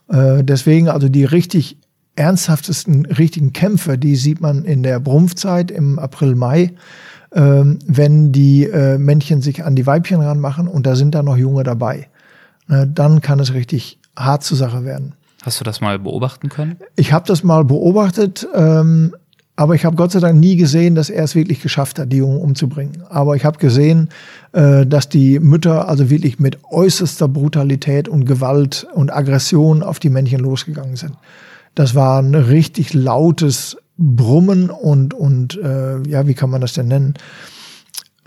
Äh, 0.07 0.43
deswegen 0.43 0.87
also 0.87 1.09
die 1.09 1.25
richtig 1.25 1.77
ernsthaftesten 2.15 3.05
richtigen 3.07 3.51
Kämpfe, 3.51 3.97
die 3.97 4.15
sieht 4.15 4.39
man 4.39 4.63
in 4.63 4.83
der 4.83 5.01
Brumpfzeit 5.01 5.69
im 5.69 5.99
April, 5.99 6.35
Mai, 6.35 6.73
äh, 7.31 7.41
wenn 7.41 8.31
die 8.31 8.63
äh, 8.63 8.97
Männchen 8.97 9.41
sich 9.41 9.65
an 9.65 9.75
die 9.75 9.85
Weibchen 9.85 10.21
ranmachen 10.21 10.69
und 10.69 10.85
da 10.85 10.95
sind 10.95 11.13
dann 11.13 11.25
noch 11.25 11.37
Junge 11.37 11.63
dabei. 11.63 12.07
Ne, 12.67 12.87
dann 12.87 13.21
kann 13.21 13.41
es 13.41 13.53
richtig 13.53 13.99
hart 14.15 14.43
zur 14.43 14.57
Sache 14.57 14.85
werden. 14.85 15.13
Hast 15.45 15.59
du 15.59 15.63
das 15.63 15.79
mal 15.79 15.99
beobachten 15.99 16.49
können? 16.49 16.77
Ich 16.95 17.13
habe 17.13 17.27
das 17.27 17.43
mal 17.43 17.63
beobachtet, 17.63 18.47
ähm, 18.55 19.15
aber 19.55 19.75
ich 19.75 19.85
habe 19.85 19.95
Gott 19.95 20.11
sei 20.11 20.19
Dank 20.19 20.39
nie 20.39 20.55
gesehen, 20.55 20.95
dass 20.95 21.11
er 21.11 21.23
es 21.23 21.35
wirklich 21.35 21.61
geschafft 21.61 21.99
hat, 21.99 22.11
die 22.11 22.17
Jungen 22.17 22.41
umzubringen. 22.41 23.03
Aber 23.09 23.35
ich 23.35 23.45
habe 23.45 23.59
gesehen, 23.59 24.09
äh, 24.53 24.87
dass 24.87 25.07
die 25.07 25.39
Mütter 25.39 25.87
also 25.87 26.09
wirklich 26.09 26.39
mit 26.39 26.57
äußerster 26.71 27.27
Brutalität 27.27 28.09
und 28.09 28.25
Gewalt 28.25 28.87
und 28.95 29.13
Aggression 29.13 29.83
auf 29.83 29.99
die 29.99 30.09
Männchen 30.09 30.39
losgegangen 30.39 30.95
sind. 30.95 31.13
Das 31.75 31.93
war 31.93 32.23
ein 32.23 32.33
richtig 32.33 32.95
lautes 32.95 33.77
Brummen 33.97 34.71
und, 34.71 35.13
und 35.13 35.59
äh, 35.61 36.01
ja, 36.09 36.25
wie 36.25 36.33
kann 36.33 36.49
man 36.49 36.61
das 36.61 36.73
denn 36.73 36.87
nennen? 36.87 37.13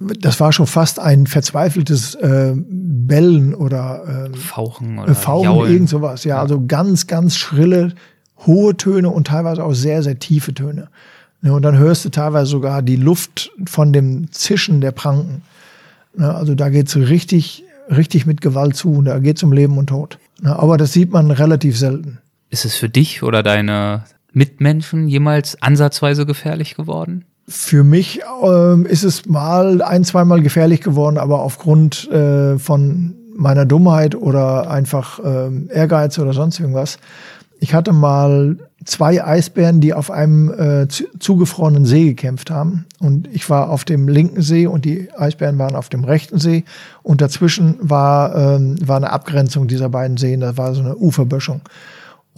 Das 0.01 0.39
war 0.39 0.53
schon 0.53 0.67
fast 0.67 1.01
ein 1.01 1.27
verzweifeltes 1.27 2.15
äh, 2.15 2.55
Bellen 2.57 3.55
oder 3.55 4.31
äh, 4.33 4.37
Fauchen 4.37 4.99
oder 4.99 5.15
Fauchen, 5.15 5.45
Jaulen. 5.45 5.73
irgend 5.73 5.89
sowas. 5.89 6.25
Ja, 6.25 6.37
ja, 6.37 6.41
also 6.43 6.65
ganz, 6.67 7.07
ganz 7.07 7.37
schrille, 7.37 7.95
hohe 8.47 8.77
Töne 8.77 9.11
und 9.11 9.27
teilweise 9.27 9.65
auch 9.65 9.73
sehr, 9.73 10.03
sehr 10.03 10.19
tiefe 10.19 10.55
Töne. 10.55 10.89
Ja, 11.43 11.53
und 11.53 11.63
dann 11.63 11.79
hörst 11.79 12.05
du 12.05 12.11
teilweise 12.11 12.51
sogar 12.51 12.83
die 12.83 12.97
Luft 12.97 13.51
von 13.67 13.93
dem 13.93 14.31
Zischen 14.31 14.81
der 14.81 14.93
Pranken. 14.93 15.43
Ja, 16.19 16.33
also 16.33 16.55
da 16.55 16.69
geht's 16.69 16.97
richtig, 16.97 17.65
richtig 17.91 18.27
mit 18.27 18.41
Gewalt 18.41 18.77
zu 18.77 18.93
und 18.93 19.05
da 19.07 19.19
geht's 19.19 19.43
um 19.43 19.53
Leben 19.53 19.79
und 19.79 19.89
Tod. 19.89 20.19
Ja, 20.43 20.57
aber 20.59 20.77
das 20.77 20.93
sieht 20.93 21.11
man 21.11 21.31
relativ 21.31 21.77
selten. 21.77 22.19
Ist 22.51 22.65
es 22.65 22.77
für 22.77 22.89
dich 22.89 23.23
oder 23.23 23.43
deine 23.43 24.05
Mitmenschen 24.33 25.09
jemals 25.09 25.61
ansatzweise 25.61 26.25
gefährlich 26.25 26.77
geworden? 26.77 27.25
Für 27.49 27.83
mich 27.83 28.21
ähm, 28.45 28.85
ist 28.85 29.05
es 29.05 29.25
mal 29.25 29.81
ein, 29.81 30.05
zweimal 30.05 30.43
gefährlich 30.43 30.83
geworden, 30.83 31.17
aber 31.17 31.41
aufgrund 31.41 32.07
äh, 32.11 32.59
von 32.59 33.15
meiner 33.35 33.65
Dummheit 33.65 34.15
oder 34.15 34.71
einfach 34.71 35.19
äh, 35.21 35.51
Ehrgeiz 35.73 36.19
oder 36.19 36.35
sonst 36.35 36.61
irgendwas. 36.61 36.99
Ich 37.59 37.73
hatte 37.73 37.95
mal 37.95 38.59
zwei 38.85 39.25
Eisbären, 39.25 39.81
die 39.81 39.95
auf 39.95 40.11
einem 40.11 40.51
äh, 40.51 40.89
zugefrorenen 40.89 41.87
See 41.87 42.05
gekämpft 42.05 42.51
haben. 42.51 42.85
Und 43.01 43.29
ich 43.33 43.49
war 43.49 43.71
auf 43.71 43.85
dem 43.85 44.09
linken 44.09 44.43
See 44.43 44.67
und 44.67 44.85
die 44.85 45.09
Eisbären 45.17 45.59
waren 45.59 45.75
auf 45.75 45.89
dem 45.89 46.05
rechten 46.05 46.39
See. 46.39 46.65
Und 47.03 47.23
dazwischen 47.23 47.77
war, 47.81 48.35
ähm, 48.37 48.77
war 48.87 48.97
eine 48.99 49.11
Abgrenzung 49.11 49.69
dieser 49.69 49.89
beiden 49.89 50.19
Seen. 50.19 50.41
Das 50.41 50.59
war 50.59 50.75
so 50.75 50.83
eine 50.83 50.97
Uferböschung. 50.97 51.63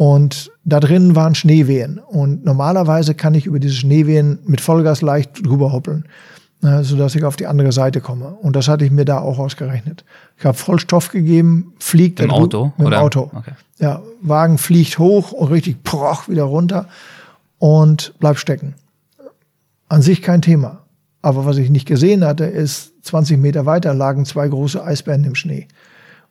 Und 0.01 0.51
da 0.65 0.81
drin 0.81 1.15
waren 1.15 1.35
Schneewehen. 1.35 1.99
Und 1.99 2.43
normalerweise 2.43 3.15
kann 3.15 3.35
ich 3.35 3.45
über 3.45 3.59
diese 3.59 3.75
Schneewehen 3.75 4.39
mit 4.47 4.63
Vollgas 4.63 5.03
leicht 5.03 5.47
drüber 5.47 5.73
hoppeln, 5.73 6.07
ne, 6.63 6.83
sodass 6.85 7.15
ich 7.17 7.25
auf 7.25 7.37
die 7.37 7.47
andere 7.47 7.71
Seite 7.71 8.01
komme. 8.01 8.31
Und 8.41 8.57
das 8.57 8.67
hatte 8.67 8.87
ich 8.87 8.91
mir 8.91 9.05
da 9.05 9.19
auch 9.19 9.39
ausgerechnet. 9.39 10.07
Ich 10.39 10.47
habe 10.47 10.57
voll 10.57 10.81
Stoff 10.81 11.11
gegeben, 11.11 11.75
fliegt 11.79 12.19
im 12.21 12.31
Auto 12.31 12.73
mit 12.79 12.87
dem 12.87 12.95
Auto. 12.95 13.31
Okay. 13.35 13.53
Ja, 13.79 14.01
Wagen 14.23 14.57
fliegt 14.57 14.99
hoch 14.99 15.33
und 15.33 15.49
richtig 15.49 15.85
proch 15.85 16.31
wieder 16.31 16.45
runter 16.45 16.89
und 17.59 18.15
bleibt 18.21 18.39
stecken. 18.39 18.77
An 19.91 20.01
sich 20.01 20.23
kein 20.23 20.41
Thema. 20.41 20.79
Aber 21.21 21.45
was 21.45 21.59
ich 21.59 21.69
nicht 21.69 21.87
gesehen 21.87 22.25
hatte, 22.25 22.45
ist 22.47 22.95
20 23.05 23.37
Meter 23.37 23.67
weiter 23.67 23.93
lagen 23.93 24.25
zwei 24.25 24.49
große 24.49 24.83
Eisbären 24.83 25.25
im 25.25 25.35
Schnee. 25.35 25.69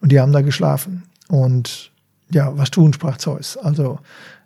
Und 0.01 0.11
die 0.11 0.20
haben 0.20 0.32
da 0.32 0.41
geschlafen. 0.41 1.03
Und 1.28 1.89
ja, 2.32 2.51
was 2.55 2.71
tun, 2.71 2.93
sprach 2.93 3.17
Zeus. 3.17 3.57
Also 3.57 3.99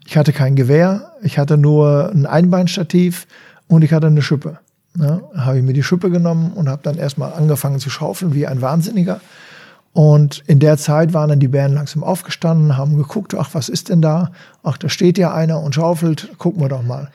ich 0.05 0.17
hatte 0.17 0.33
kein 0.33 0.55
Gewehr, 0.55 1.11
ich 1.21 1.37
hatte 1.37 1.57
nur 1.57 2.11
ein 2.13 2.25
Einbeinstativ 2.25 3.27
und 3.67 3.83
ich 3.83 3.93
hatte 3.93 4.07
eine 4.07 4.21
Schippe. 4.21 4.59
Ja, 4.97 5.21
habe 5.35 5.57
ich 5.57 5.63
mir 5.63 5.73
die 5.73 5.83
Schippe 5.83 6.11
genommen 6.11 6.53
und 6.53 6.69
habe 6.69 6.83
dann 6.83 6.97
erstmal 6.97 7.33
angefangen 7.33 7.79
zu 7.79 7.89
schaufeln 7.89 8.35
wie 8.35 8.45
ein 8.45 8.61
Wahnsinniger. 8.61 9.21
Und 9.91 10.43
in 10.47 10.59
der 10.59 10.77
Zeit 10.77 11.13
waren 11.13 11.29
dann 11.29 11.39
die 11.39 11.47
Bären 11.47 11.73
langsam 11.73 12.03
aufgestanden, 12.03 12.77
haben 12.77 12.97
geguckt, 12.97 13.35
ach, 13.35 13.49
was 13.53 13.69
ist 13.69 13.89
denn 13.89 14.01
da? 14.01 14.31
Ach, 14.63 14.77
da 14.77 14.89
steht 14.89 15.17
ja 15.17 15.33
einer 15.33 15.61
und 15.61 15.75
schaufelt, 15.75 16.37
gucken 16.37 16.61
wir 16.61 16.69
doch 16.69 16.83
mal. 16.83 17.09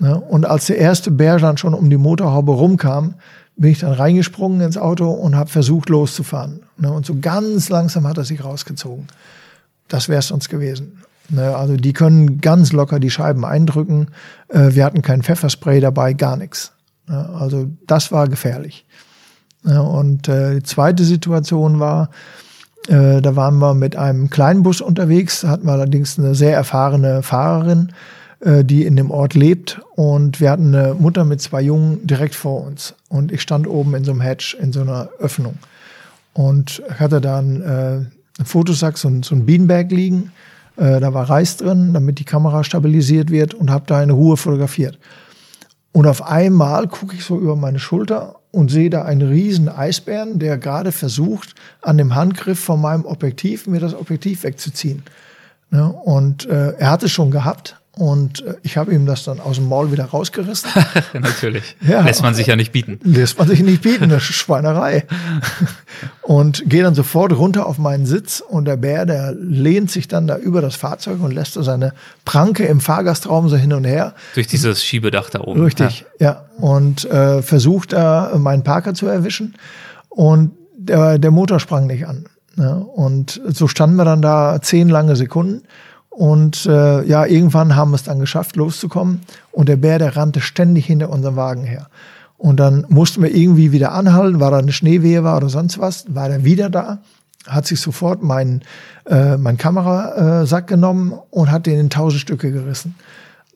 Ja, 0.00 0.14
und 0.14 0.46
als 0.46 0.66
der 0.66 0.78
erste 0.78 1.10
Bär 1.10 1.38
dann 1.38 1.56
schon 1.56 1.74
um 1.74 1.90
die 1.90 1.96
Motorhaube 1.96 2.52
rumkam, 2.52 3.14
bin 3.56 3.72
ich 3.72 3.80
dann 3.80 3.92
reingesprungen 3.92 4.60
ins 4.60 4.78
Auto 4.78 5.10
und 5.10 5.36
habe 5.36 5.50
versucht 5.50 5.88
loszufahren. 5.88 6.60
Ne, 6.78 6.92
und 6.92 7.04
so 7.04 7.16
ganz 7.20 7.68
langsam 7.68 8.06
hat 8.06 8.18
er 8.18 8.24
sich 8.24 8.42
rausgezogen 8.42 9.06
das 9.90 10.08
wäre 10.08 10.20
es 10.20 10.28
sonst 10.28 10.48
gewesen. 10.48 11.02
Ne, 11.28 11.54
also 11.54 11.76
die 11.76 11.92
können 11.92 12.40
ganz 12.40 12.72
locker 12.72 12.98
die 12.98 13.10
Scheiben 13.10 13.44
eindrücken. 13.44 14.08
Äh, 14.48 14.74
wir 14.74 14.84
hatten 14.84 15.02
kein 15.02 15.22
Pfefferspray 15.22 15.80
dabei, 15.80 16.12
gar 16.14 16.36
nichts. 16.36 16.72
Also 17.06 17.68
das 17.86 18.12
war 18.12 18.28
gefährlich. 18.28 18.86
Und 19.64 20.28
äh, 20.28 20.54
die 20.54 20.62
zweite 20.62 21.04
Situation 21.04 21.80
war, 21.80 22.10
äh, 22.88 23.20
da 23.20 23.36
waren 23.36 23.58
wir 23.58 23.74
mit 23.74 23.96
einem 23.96 24.30
kleinen 24.30 24.62
Bus 24.62 24.80
unterwegs, 24.80 25.44
hatten 25.44 25.66
wir 25.66 25.72
allerdings 25.72 26.18
eine 26.18 26.34
sehr 26.34 26.54
erfahrene 26.54 27.22
Fahrerin, 27.22 27.92
äh, 28.40 28.64
die 28.64 28.86
in 28.86 28.96
dem 28.96 29.10
Ort 29.10 29.34
lebt. 29.34 29.80
Und 29.96 30.40
wir 30.40 30.50
hatten 30.50 30.74
eine 30.74 30.94
Mutter 30.94 31.24
mit 31.24 31.40
zwei 31.40 31.60
Jungen 31.60 32.06
direkt 32.06 32.34
vor 32.34 32.64
uns. 32.64 32.94
Und 33.08 33.32
ich 33.32 33.42
stand 33.42 33.66
oben 33.66 33.94
in 33.94 34.04
so 34.04 34.12
einem 34.12 34.22
Hatch, 34.22 34.54
in 34.54 34.72
so 34.72 34.80
einer 34.80 35.08
Öffnung. 35.18 35.58
Und 36.32 36.82
hatte 36.98 37.20
dann 37.20 37.60
äh, 37.60 38.19
einen 38.40 38.46
Fotosack, 38.46 38.98
so 38.98 39.08
ein, 39.08 39.22
so 39.22 39.34
ein 39.34 39.46
Beanbag 39.46 39.90
liegen. 39.90 40.32
Äh, 40.76 40.98
da 41.00 41.14
war 41.14 41.28
Reis 41.28 41.56
drin, 41.56 41.92
damit 41.92 42.18
die 42.18 42.24
Kamera 42.24 42.64
stabilisiert 42.64 43.30
wird 43.30 43.54
und 43.54 43.70
habe 43.70 43.84
da 43.86 44.02
in 44.02 44.10
Ruhe 44.10 44.36
fotografiert. 44.36 44.98
Und 45.92 46.06
auf 46.06 46.22
einmal 46.26 46.88
gucke 46.88 47.14
ich 47.14 47.24
so 47.24 47.38
über 47.38 47.56
meine 47.56 47.78
Schulter 47.78 48.36
und 48.52 48.70
sehe 48.70 48.90
da 48.90 49.02
einen 49.02 49.28
riesen 49.28 49.68
Eisbären, 49.68 50.38
der 50.38 50.58
gerade 50.58 50.92
versucht, 50.92 51.54
an 51.82 51.98
dem 51.98 52.14
Handgriff 52.14 52.58
von 52.58 52.80
meinem 52.80 53.04
Objektiv 53.04 53.66
mir 53.66 53.80
das 53.80 53.94
Objektiv 53.94 54.42
wegzuziehen. 54.42 55.02
Ja, 55.72 55.86
und 55.86 56.46
äh, 56.46 56.72
er 56.78 56.90
hat 56.90 57.02
es 57.02 57.12
schon 57.12 57.30
gehabt, 57.30 57.79
und 58.00 58.42
äh, 58.46 58.54
ich 58.62 58.78
habe 58.78 58.94
ihm 58.94 59.04
das 59.04 59.24
dann 59.24 59.40
aus 59.40 59.56
dem 59.56 59.68
Maul 59.68 59.92
wieder 59.92 60.06
rausgerissen. 60.06 60.70
Natürlich. 61.12 61.76
Ja, 61.90 62.02
lässt 62.02 62.22
man 62.22 62.34
sich 62.34 62.46
ja 62.46 62.56
nicht 62.56 62.72
bieten. 62.72 63.00
Lässt 63.02 63.38
man 63.38 63.48
sich 63.48 63.60
nicht 63.60 63.82
bieten, 63.82 64.08
das 64.08 64.22
ist 64.22 64.36
Schweinerei. 64.36 65.04
und 66.22 66.62
gehe 66.66 66.82
dann 66.82 66.94
sofort 66.94 67.36
runter 67.36 67.66
auf 67.66 67.78
meinen 67.78 68.06
Sitz 68.06 68.40
und 68.40 68.64
der 68.66 68.76
Bär, 68.76 69.06
der 69.06 69.32
lehnt 69.32 69.90
sich 69.90 70.08
dann 70.08 70.26
da 70.26 70.36
über 70.38 70.62
das 70.62 70.76
Fahrzeug 70.76 71.20
und 71.20 71.32
lässt 71.32 71.56
da 71.56 71.62
seine 71.62 71.92
Pranke 72.24 72.64
im 72.64 72.80
Fahrgastraum 72.80 73.48
so 73.48 73.56
hin 73.56 73.72
und 73.72 73.84
her. 73.84 74.14
Durch 74.34 74.46
dieses 74.46 74.84
Schiebedach 74.84 75.28
da 75.28 75.40
oben. 75.40 75.62
Richtig, 75.62 76.06
ja. 76.18 76.26
ja. 76.26 76.64
Und 76.64 77.04
äh, 77.10 77.42
versucht 77.42 77.92
da 77.92 78.32
meinen 78.38 78.62
Parker 78.62 78.94
zu 78.94 79.08
erwischen. 79.08 79.56
Und 80.08 80.52
der, 80.76 81.18
der 81.18 81.30
Motor 81.30 81.60
sprang 81.60 81.86
nicht 81.86 82.06
an. 82.06 82.24
Ja, 82.56 82.74
und 82.74 83.40
so 83.48 83.68
standen 83.68 83.96
wir 83.96 84.04
dann 84.04 84.22
da 84.22 84.60
zehn 84.62 84.88
lange 84.88 85.16
Sekunden. 85.16 85.62
Und 86.10 86.66
äh, 86.66 87.04
ja, 87.04 87.24
irgendwann 87.24 87.76
haben 87.76 87.92
wir 87.92 87.96
es 87.96 88.02
dann 88.02 88.18
geschafft, 88.18 88.56
loszukommen. 88.56 89.22
Und 89.52 89.68
der 89.68 89.76
Bär, 89.76 89.98
der 89.98 90.16
rannte 90.16 90.40
ständig 90.40 90.86
hinter 90.86 91.08
unserem 91.08 91.36
Wagen 91.36 91.64
her. 91.64 91.86
Und 92.36 92.58
dann 92.58 92.86
mussten 92.88 93.22
wir 93.22 93.34
irgendwie 93.34 93.70
wieder 93.70 93.92
anhalten, 93.92 94.40
war 94.40 94.50
da 94.50 94.58
eine 94.58 94.72
Schneewehe 94.72 95.22
war 95.22 95.36
oder 95.36 95.50
sonst 95.50 95.78
was, 95.78 96.06
war 96.14 96.30
er 96.30 96.42
wieder 96.42 96.70
da, 96.70 97.00
hat 97.46 97.66
sich 97.66 97.78
sofort 97.78 98.22
meinen 98.22 98.62
äh, 99.06 99.36
mein 99.36 99.58
Kamerasack 99.58 100.66
genommen 100.66 101.12
und 101.28 101.50
hat 101.50 101.66
den 101.66 101.78
in 101.78 101.90
tausend 101.90 102.22
Stücke 102.22 102.50
gerissen. 102.50 102.94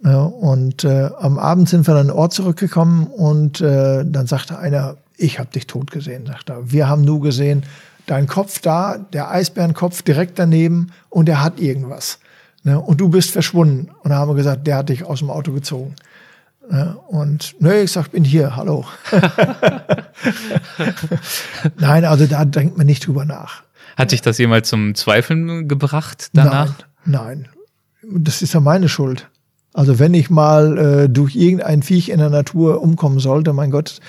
Ja, 0.05 0.25
und 0.25 0.85
äh, 0.85 1.09
am 1.19 1.39
Abend 1.39 1.71
sind 1.71 1.87
wir 1.87 1.95
dann 1.95 2.09
in 2.09 2.09
den 2.09 2.17
Ort 2.17 2.35
zurückgekommen 2.35 3.07
und 3.07 3.63
äh, 3.63 4.05
dann 4.05 4.27
sagte 4.27 4.59
einer, 4.59 4.97
ich 5.17 5.39
habe 5.39 5.49
dich 5.49 5.67
tot 5.67 5.91
gesehen, 5.91 6.27
sagt 6.27 6.51
er. 6.51 6.71
Wir 6.71 6.87
haben 6.87 7.03
nur 7.03 7.23
gesehen, 7.23 7.63
dein 8.05 8.27
Kopf 8.27 8.61
da, 8.61 8.99
der 8.99 9.31
Eisbärenkopf 9.31 10.03
direkt 10.03 10.39
daneben 10.39 10.89
und 11.09 11.27
er 11.31 11.43
hat 11.43 11.59
irgendwas. 11.59 12.19
Ne? 12.65 12.81
Und 12.81 13.01
du 13.01 13.09
bist 13.09 13.31
verschwunden. 13.31 13.91
Und 14.03 14.11
da 14.11 14.17
haben 14.17 14.31
wir 14.31 14.35
gesagt, 14.35 14.67
der 14.67 14.79
hat 14.79 14.89
dich 14.89 15.05
aus 15.05 15.21
dem 15.21 15.31
Auto 15.31 15.53
gezogen. 15.53 15.95
Ne? 16.69 16.97
Und 17.09 17.55
ne, 17.61 17.83
ich 17.83 17.93
sag, 17.93 18.09
bin 18.09 18.25
hier, 18.25 18.57
hallo. 18.57 18.85
Nein, 21.79 22.05
also 22.05 22.27
da 22.27 22.45
denkt 22.45 22.77
man 22.77 22.87
nicht 22.87 23.07
drüber 23.07 23.25
nach. 23.25 23.62
Hat 23.97 24.12
dich 24.12 24.23
das 24.23 24.39
jemals 24.39 24.69
zum 24.69 24.95
Zweifeln 24.95 25.69
gebracht 25.69 26.31
danach? 26.33 26.75
Nein, 27.05 27.47
nein. 27.47 27.49
Das 28.03 28.43
ist 28.43 28.53
ja 28.55 28.61
meine 28.61 28.89
Schuld. 28.89 29.29
Also 29.73 29.99
wenn 29.99 30.15
ich 30.15 30.31
mal 30.31 30.79
äh, 30.79 31.09
durch 31.09 31.37
irgendein 31.37 31.83
Viech 31.83 32.09
in 32.09 32.19
der 32.19 32.31
Natur 32.31 32.81
umkommen 32.83 33.21
sollte, 33.21 33.53
mein 33.53 33.71
Gott, 33.71 34.01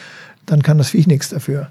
dann 0.46 0.64
kann 0.64 0.78
das 0.78 0.90
Viech 0.90 1.08
nichts 1.08 1.30
dafür. 1.30 1.70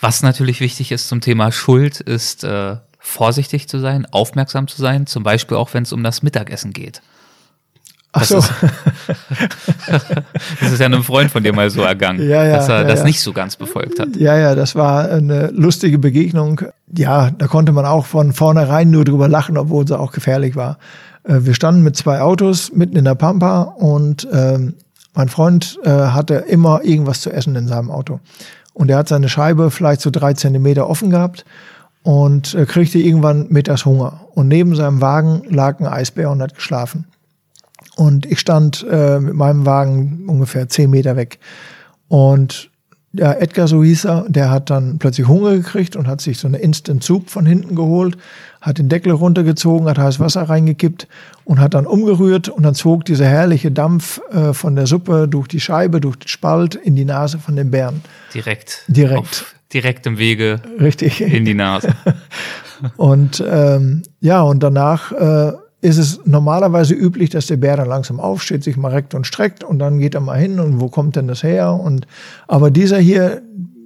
Was 0.00 0.22
natürlich 0.22 0.60
wichtig 0.60 0.92
ist 0.92 1.08
zum 1.08 1.20
Thema 1.20 1.50
Schuld, 1.50 2.00
ist 2.00 2.44
äh, 2.44 2.76
vorsichtig 3.04 3.68
zu 3.68 3.78
sein, 3.78 4.06
aufmerksam 4.10 4.66
zu 4.66 4.80
sein, 4.80 5.06
zum 5.06 5.22
Beispiel 5.22 5.58
auch 5.58 5.74
wenn 5.74 5.82
es 5.82 5.92
um 5.92 6.02
das 6.02 6.22
Mittagessen 6.22 6.72
geht. 6.72 7.02
Ach 8.12 8.24
so. 8.24 8.36
Das 8.36 8.50
ist, 8.50 8.52
das 10.60 10.72
ist 10.72 10.80
ja 10.80 10.86
einem 10.86 11.02
Freund 11.02 11.30
von 11.30 11.42
dir 11.42 11.52
mal 11.52 11.68
so 11.68 11.82
ergangen, 11.82 12.26
ja, 12.26 12.44
ja, 12.44 12.56
dass 12.56 12.68
er 12.68 12.82
ja, 12.82 12.84
das 12.84 13.04
nicht 13.04 13.20
so 13.20 13.32
ganz 13.32 13.56
befolgt 13.56 14.00
hat. 14.00 14.16
Ja, 14.16 14.38
ja, 14.38 14.54
das 14.54 14.74
war 14.74 15.10
eine 15.10 15.48
lustige 15.48 15.98
Begegnung. 15.98 16.62
Ja, 16.96 17.30
da 17.30 17.46
konnte 17.46 17.72
man 17.72 17.84
auch 17.84 18.06
von 18.06 18.32
vornherein 18.32 18.90
nur 18.90 19.04
drüber 19.04 19.28
lachen, 19.28 19.58
obwohl 19.58 19.86
sie 19.86 19.98
auch 19.98 20.12
gefährlich 20.12 20.56
war. 20.56 20.78
Äh, 21.24 21.40
wir 21.40 21.54
standen 21.54 21.82
mit 21.82 21.96
zwei 21.96 22.22
Autos 22.22 22.72
mitten 22.72 22.96
in 22.96 23.04
der 23.04 23.16
Pampa 23.16 23.62
und 23.62 24.26
ähm, 24.32 24.74
mein 25.12 25.28
Freund 25.28 25.78
äh, 25.84 25.90
hatte 25.90 26.36
immer 26.36 26.82
irgendwas 26.84 27.20
zu 27.20 27.30
essen 27.30 27.54
in 27.54 27.68
seinem 27.68 27.90
Auto. 27.90 28.20
Und 28.72 28.90
er 28.90 28.96
hat 28.96 29.08
seine 29.08 29.28
Scheibe 29.28 29.70
vielleicht 29.70 30.00
so 30.00 30.10
drei 30.10 30.32
Zentimeter 30.32 30.88
offen 30.88 31.10
gehabt 31.10 31.44
und 32.04 32.54
äh, 32.54 32.66
kriegte 32.66 32.98
irgendwann 32.98 33.48
mittags 33.48 33.84
Hunger. 33.84 34.26
Und 34.34 34.46
neben 34.46 34.76
seinem 34.76 35.00
Wagen 35.00 35.42
lag 35.48 35.80
ein 35.80 35.86
Eisbär 35.86 36.30
und 36.30 36.40
hat 36.40 36.54
geschlafen. 36.54 37.06
Und 37.96 38.26
ich 38.26 38.38
stand 38.38 38.86
äh, 38.88 39.18
mit 39.18 39.34
meinem 39.34 39.66
Wagen 39.66 40.24
ungefähr 40.28 40.68
zehn 40.68 40.90
Meter 40.90 41.16
weg. 41.16 41.38
Und 42.08 42.70
ja, 43.14 43.32
Edgar, 43.32 43.68
so 43.68 43.82
hieß 43.82 44.04
er, 44.04 44.26
der 44.28 44.50
hat 44.50 44.70
dann 44.70 44.98
plötzlich 44.98 45.28
Hunger 45.28 45.52
gekriegt 45.52 45.96
und 45.96 46.06
hat 46.06 46.20
sich 46.20 46.38
so 46.38 46.46
eine 46.46 46.58
Instant 46.58 47.02
Soup 47.02 47.30
von 47.30 47.46
hinten 47.46 47.74
geholt, 47.74 48.18
hat 48.60 48.78
den 48.78 48.88
Deckel 48.88 49.12
runtergezogen, 49.12 49.88
hat 49.88 49.98
heißes 49.98 50.20
Wasser 50.20 50.42
reingekippt 50.42 51.06
und 51.44 51.60
hat 51.60 51.74
dann 51.74 51.86
umgerührt 51.86 52.48
und 52.48 52.64
dann 52.64 52.74
zog 52.74 53.04
dieser 53.06 53.26
herrliche 53.26 53.70
Dampf 53.70 54.20
äh, 54.30 54.52
von 54.52 54.76
der 54.76 54.86
Suppe 54.86 55.28
durch 55.28 55.48
die 55.48 55.60
Scheibe, 55.60 56.00
durch 56.00 56.16
den 56.16 56.28
Spalt 56.28 56.74
in 56.74 56.96
die 56.96 57.04
Nase 57.04 57.38
von 57.38 57.56
dem 57.56 57.70
Bären. 57.70 58.02
Direkt. 58.34 58.82
Direkt. 58.88 59.53
Direktem 59.74 60.18
Wege 60.18 60.60
Richtig. 60.80 61.20
in 61.20 61.44
die 61.44 61.54
Nase. 61.54 61.94
und 62.96 63.42
ähm, 63.46 64.02
ja, 64.20 64.42
und 64.42 64.62
danach 64.62 65.12
äh, 65.12 65.52
ist 65.80 65.98
es 65.98 66.20
normalerweise 66.24 66.94
üblich, 66.94 67.28
dass 67.28 67.46
der 67.46 67.58
Bär 67.58 67.76
dann 67.76 67.88
langsam 67.88 68.18
aufsteht, 68.18 68.64
sich 68.64 68.76
mal 68.78 68.92
reckt 68.92 69.14
und 69.14 69.26
streckt 69.26 69.62
und 69.62 69.78
dann 69.78 69.98
geht 69.98 70.14
er 70.14 70.22
mal 70.22 70.38
hin 70.38 70.58
und 70.58 70.80
wo 70.80 70.88
kommt 70.88 71.16
denn 71.16 71.28
das 71.28 71.42
her? 71.42 71.74
Und 71.74 72.06
aber 72.48 72.70
dieser 72.70 72.98
hier, 72.98 73.42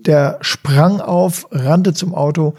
der 0.07 0.39
sprang 0.43 1.01
auf, 1.01 1.49
rannte 1.51 1.95
zum 1.95 2.15
Auto, 2.15 2.55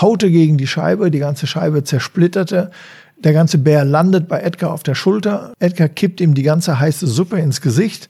haute 0.00 0.30
gegen 0.30 0.56
die 0.56 0.66
Scheibe, 0.66 1.10
die 1.10 1.20
ganze 1.20 1.46
Scheibe 1.46 1.84
zersplitterte. 1.84 2.70
Der 3.18 3.32
ganze 3.32 3.58
Bär 3.58 3.84
landet 3.84 4.26
bei 4.26 4.40
Edgar 4.40 4.72
auf 4.72 4.82
der 4.82 4.96
Schulter. 4.96 5.52
Edgar 5.60 5.88
kippt 5.88 6.20
ihm 6.20 6.34
die 6.34 6.42
ganze 6.42 6.80
heiße 6.80 7.06
Suppe 7.06 7.38
ins 7.38 7.60
Gesicht. 7.60 8.08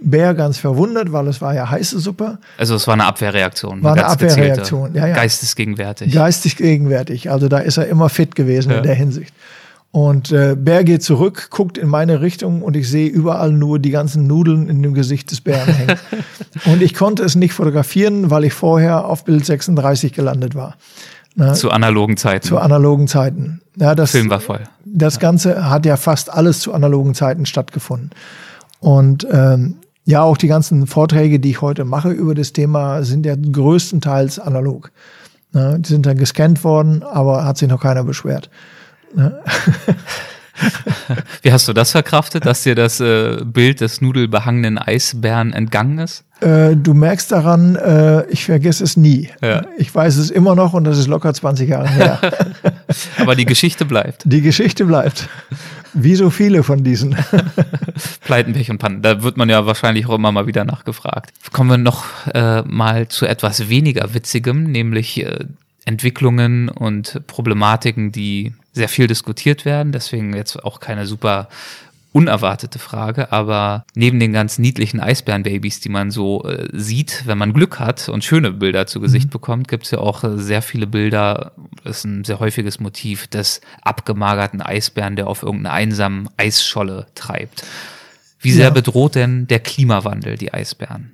Bär 0.00 0.34
ganz 0.34 0.58
verwundert, 0.58 1.12
weil 1.12 1.26
es 1.28 1.40
war 1.40 1.54
ja 1.54 1.70
heiße 1.70 1.98
Suppe. 1.98 2.38
Also 2.58 2.74
es 2.74 2.86
war 2.86 2.94
eine 2.94 3.04
Abwehrreaktion. 3.04 3.82
War 3.82 3.92
eine 3.92 4.06
Abwehrreaktion, 4.06 4.94
ja, 4.94 5.06
ja. 5.06 5.14
Geistesgegenwärtig. 5.14 6.12
Geistig 6.12 6.56
gegenwärtig. 6.56 7.30
Also 7.30 7.48
da 7.48 7.58
ist 7.58 7.78
er 7.78 7.86
immer 7.88 8.08
fit 8.08 8.34
gewesen 8.34 8.72
Ja. 8.72 8.78
in 8.78 8.82
der 8.82 8.94
Hinsicht. 8.94 9.32
Und 9.92 10.30
äh, 10.30 10.54
Bär 10.58 10.84
geht 10.84 11.02
zurück, 11.02 11.48
guckt 11.50 11.78
in 11.78 11.88
meine 11.88 12.20
Richtung 12.20 12.60
und 12.60 12.76
ich 12.76 12.90
sehe 12.90 13.08
überall 13.08 13.50
nur 13.50 13.78
die 13.78 13.90
ganzen 13.90 14.26
Nudeln 14.26 14.68
in 14.68 14.82
dem 14.82 14.92
Gesicht 14.92 15.30
des 15.30 15.40
Bären 15.40 15.72
hängen. 15.72 15.98
und 16.66 16.82
ich 16.82 16.92
konnte 16.92 17.24
es 17.24 17.34
nicht 17.34 17.54
fotografieren, 17.54 18.30
weil 18.30 18.44
ich 18.44 18.52
vorher 18.52 19.06
auf 19.06 19.24
Bild 19.24 19.46
36 19.46 20.12
gelandet 20.12 20.54
war. 20.54 20.76
Ne? 21.34 21.54
Zu 21.54 21.70
analogen 21.70 22.18
Zeiten. 22.18 22.46
Zu 22.46 22.58
analogen 22.58 23.08
Zeiten. 23.08 23.62
Ja, 23.76 23.94
das, 23.94 24.10
Film 24.10 24.28
war 24.28 24.40
voll. 24.40 24.60
das 24.84 25.18
Ganze 25.18 25.70
hat 25.70 25.86
ja 25.86 25.96
fast 25.96 26.30
alles 26.30 26.60
zu 26.60 26.74
analogen 26.74 27.14
Zeiten 27.14 27.46
stattgefunden. 27.46 28.10
Und 28.80 29.26
ähm, 29.30 29.76
ja, 30.06 30.22
auch 30.22 30.36
die 30.36 30.46
ganzen 30.46 30.86
Vorträge, 30.86 31.40
die 31.40 31.50
ich 31.50 31.60
heute 31.60 31.84
mache 31.84 32.10
über 32.10 32.34
das 32.34 32.52
Thema, 32.52 33.02
sind 33.02 33.26
ja 33.26 33.34
größtenteils 33.36 34.38
analog. 34.38 34.92
Ne, 35.52 35.78
die 35.80 35.88
sind 35.88 36.06
dann 36.06 36.16
gescannt 36.16 36.62
worden, 36.64 37.02
aber 37.02 37.44
hat 37.44 37.58
sich 37.58 37.68
noch 37.68 37.82
keiner 37.82 38.04
beschwert. 38.04 38.48
Wie 41.42 41.52
hast 41.52 41.66
du 41.68 41.72
das 41.72 41.90
verkraftet, 41.90 42.46
dass 42.46 42.62
dir 42.62 42.74
das 42.74 43.00
äh, 43.00 43.38
Bild 43.44 43.80
des 43.80 44.00
nudelbehangenen 44.00 44.78
Eisbären 44.78 45.52
entgangen 45.52 45.98
ist? 45.98 46.24
Äh, 46.40 46.76
du 46.76 46.94
merkst 46.94 47.32
daran, 47.32 47.76
äh, 47.76 48.26
ich 48.26 48.44
vergesse 48.44 48.84
es 48.84 48.96
nie. 48.96 49.30
Ja. 49.42 49.62
Ich 49.76 49.92
weiß 49.94 50.16
es 50.16 50.30
immer 50.30 50.54
noch 50.54 50.72
und 50.72 50.84
das 50.84 50.98
ist 50.98 51.08
locker 51.08 51.34
20 51.34 51.68
Jahre 51.68 51.88
her. 51.88 52.20
Aber 53.18 53.34
die 53.34 53.44
Geschichte 53.44 53.84
bleibt. 53.84 54.22
die 54.24 54.40
Geschichte 54.40 54.84
bleibt. 54.84 55.28
Wie 55.98 56.14
so 56.14 56.28
viele 56.28 56.62
von 56.62 56.84
diesen. 56.84 57.16
Pleiten, 58.20 58.52
Pech 58.52 58.70
und 58.70 58.76
Pannen. 58.76 59.00
Da 59.00 59.22
wird 59.22 59.38
man 59.38 59.48
ja 59.48 59.64
wahrscheinlich 59.64 60.06
auch 60.06 60.14
immer 60.14 60.30
mal 60.30 60.46
wieder 60.46 60.64
nachgefragt. 60.64 61.32
Kommen 61.52 61.70
wir 61.70 61.78
noch 61.78 62.04
äh, 62.34 62.60
mal 62.62 63.08
zu 63.08 63.24
etwas 63.24 63.70
weniger 63.70 64.12
Witzigem, 64.12 64.64
nämlich 64.64 65.24
äh, 65.24 65.46
Entwicklungen 65.86 66.68
und 66.68 67.22
Problematiken, 67.26 68.12
die 68.12 68.52
sehr 68.74 68.90
viel 68.90 69.06
diskutiert 69.06 69.64
werden. 69.64 69.90
Deswegen 69.90 70.36
jetzt 70.36 70.62
auch 70.62 70.80
keine 70.80 71.06
super 71.06 71.48
unerwartete 72.16 72.78
Frage, 72.78 73.30
aber 73.30 73.84
neben 73.94 74.18
den 74.18 74.32
ganz 74.32 74.58
niedlichen 74.58 75.00
Eisbärenbabys, 75.00 75.80
die 75.80 75.90
man 75.90 76.10
so 76.10 76.44
äh, 76.44 76.66
sieht, 76.72 77.24
wenn 77.26 77.36
man 77.36 77.52
Glück 77.52 77.78
hat 77.78 78.08
und 78.08 78.24
schöne 78.24 78.52
Bilder 78.52 78.86
zu 78.86 79.00
Gesicht 79.00 79.28
bekommt, 79.28 79.68
gibt 79.68 79.84
es 79.84 79.90
ja 79.90 79.98
auch 79.98 80.24
äh, 80.24 80.38
sehr 80.38 80.62
viele 80.62 80.86
Bilder, 80.86 81.52
das 81.84 81.98
ist 81.98 82.04
ein 82.04 82.24
sehr 82.24 82.40
häufiges 82.40 82.80
Motiv 82.80 83.26
des 83.26 83.60
abgemagerten 83.82 84.62
Eisbären, 84.62 85.14
der 85.14 85.26
auf 85.26 85.42
irgendeiner 85.42 85.74
einsamen 85.74 86.30
Eisscholle 86.38 87.06
treibt. 87.14 87.64
Wie 88.40 88.52
sehr 88.52 88.68
ja. 88.68 88.70
bedroht 88.70 89.14
denn 89.14 89.46
der 89.46 89.60
Klimawandel 89.60 90.38
die 90.38 90.54
Eisbären? 90.54 91.12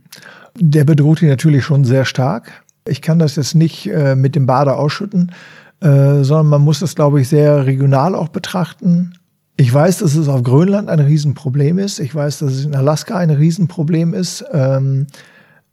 Der 0.55 0.85
bedroht 0.85 1.21
die 1.21 1.27
natürlich 1.27 1.65
schon 1.65 1.85
sehr 1.85 2.05
stark. 2.05 2.63
Ich 2.87 3.03
kann 3.03 3.19
das 3.19 3.35
jetzt 3.35 3.57
nicht 3.57 3.89
äh, 3.89 4.15
mit 4.15 4.37
dem 4.37 4.47
Bade 4.47 4.77
ausschütten, 4.77 5.33
äh, 5.81 6.23
sondern 6.23 6.47
man 6.47 6.63
muss 6.63 6.79
das, 6.79 6.95
glaube 6.95 7.21
ich, 7.21 7.29
sehr 7.29 7.67
regional 7.67 8.15
auch 8.15 8.29
betrachten. 8.29 9.15
Ich 9.57 9.73
weiß, 9.73 9.99
dass 9.99 10.15
es 10.15 10.29
auf 10.29 10.43
Grönland 10.43 10.89
ein 10.89 11.01
Riesenproblem 11.01 11.79
ist. 11.79 12.01
Ich 12.01 12.15
weiß, 12.15 12.39
dass 12.39 12.53
es 12.53 12.65
in 12.65 12.75
Alaska 12.75 13.17
ein 13.17 13.31
Riesenproblem 13.31 14.15
ist. 14.15 14.45
Ähm, 14.53 15.07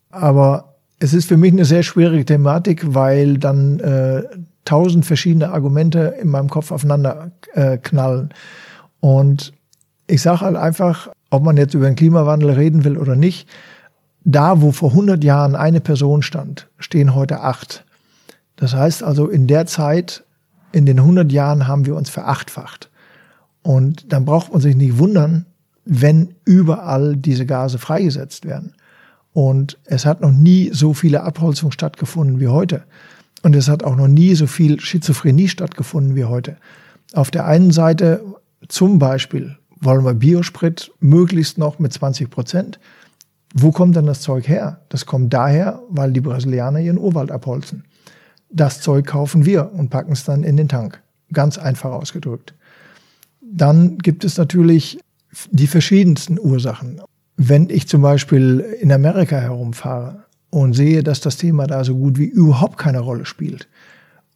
aber 0.09 0.75
es 0.99 1.13
ist 1.13 1.27
für 1.27 1.37
mich 1.37 1.53
eine 1.53 1.65
sehr 1.65 1.83
schwierige 1.83 2.25
Thematik, 2.25 2.93
weil 2.93 3.37
dann 3.37 3.79
äh, 3.79 4.23
tausend 4.65 5.05
verschiedene 5.05 5.51
Argumente 5.51 6.15
in 6.21 6.27
meinem 6.27 6.49
Kopf 6.49 6.71
aufeinander 6.71 7.31
äh, 7.53 7.77
knallen. 7.77 8.29
Und 8.99 9.53
ich 10.07 10.21
sage 10.21 10.41
halt 10.41 10.57
einfach, 10.57 11.09
ob 11.29 11.43
man 11.43 11.57
jetzt 11.57 11.73
über 11.73 11.85
den 11.85 11.95
Klimawandel 11.95 12.51
reden 12.51 12.83
will 12.83 12.97
oder 12.97 13.15
nicht, 13.15 13.47
da, 14.25 14.61
wo 14.61 14.71
vor 14.71 14.91
100 14.91 15.23
Jahren 15.23 15.55
eine 15.55 15.79
Person 15.79 16.21
stand, 16.21 16.67
stehen 16.77 17.15
heute 17.15 17.41
acht. 17.41 17.85
Das 18.57 18.75
heißt 18.75 19.03
also, 19.03 19.27
in 19.27 19.47
der 19.47 19.65
Zeit, 19.65 20.23
in 20.71 20.85
den 20.85 20.99
100 20.99 21.31
Jahren 21.31 21.67
haben 21.67 21.85
wir 21.85 21.95
uns 21.95 22.09
verachtfacht. 22.09 22.88
Und 23.69 24.11
dann 24.11 24.25
braucht 24.25 24.51
man 24.51 24.61
sich 24.61 24.75
nicht 24.75 24.97
wundern, 24.97 25.45
wenn 25.85 26.33
überall 26.43 27.15
diese 27.15 27.45
Gase 27.45 27.77
freigesetzt 27.77 28.45
werden. 28.45 28.73
Und 29.31 29.77
es 29.85 30.07
hat 30.07 30.21
noch 30.21 30.31
nie 30.31 30.71
so 30.73 30.95
viele 30.95 31.21
Abholzungen 31.21 31.71
stattgefunden 31.71 32.39
wie 32.39 32.47
heute. 32.47 32.81
Und 33.43 33.55
es 33.55 33.67
hat 33.67 33.83
auch 33.83 33.95
noch 33.95 34.07
nie 34.07 34.33
so 34.33 34.47
viel 34.47 34.79
Schizophrenie 34.79 35.49
stattgefunden 35.49 36.15
wie 36.15 36.25
heute. 36.25 36.57
Auf 37.13 37.29
der 37.29 37.45
einen 37.45 37.69
Seite 37.69 38.23
zum 38.69 38.97
Beispiel 38.97 39.55
wollen 39.79 40.03
wir 40.03 40.15
Biosprit 40.15 40.91
möglichst 40.99 41.59
noch 41.59 41.77
mit 41.77 41.93
20 41.93 42.31
Prozent. 42.31 42.79
Wo 43.53 43.71
kommt 43.71 43.95
denn 43.95 44.07
das 44.07 44.21
Zeug 44.21 44.47
her? 44.47 44.81
Das 44.89 45.05
kommt 45.05 45.31
daher, 45.31 45.79
weil 45.89 46.11
die 46.11 46.21
Brasilianer 46.21 46.79
ihren 46.79 46.97
Urwald 46.97 47.29
abholzen. 47.29 47.83
Das 48.49 48.81
Zeug 48.81 49.05
kaufen 49.05 49.45
wir 49.45 49.71
und 49.73 49.91
packen 49.91 50.13
es 50.13 50.23
dann 50.23 50.41
in 50.41 50.57
den 50.57 50.69
Tank. 50.69 51.03
Ganz 51.31 51.59
einfach 51.59 51.91
ausgedrückt. 51.91 52.55
Dann 53.51 53.97
gibt 53.97 54.23
es 54.23 54.37
natürlich 54.37 54.99
die 55.51 55.67
verschiedensten 55.67 56.39
Ursachen. 56.39 57.01
Wenn 57.37 57.69
ich 57.69 57.87
zum 57.87 58.01
Beispiel 58.01 58.59
in 58.81 58.91
Amerika 58.91 59.37
herumfahre 59.37 60.23
und 60.49 60.73
sehe, 60.73 61.03
dass 61.03 61.21
das 61.21 61.37
Thema 61.37 61.67
da 61.67 61.83
so 61.83 61.95
gut 61.95 62.17
wie 62.17 62.25
überhaupt 62.25 62.77
keine 62.77 62.99
Rolle 62.99 63.25
spielt, 63.25 63.67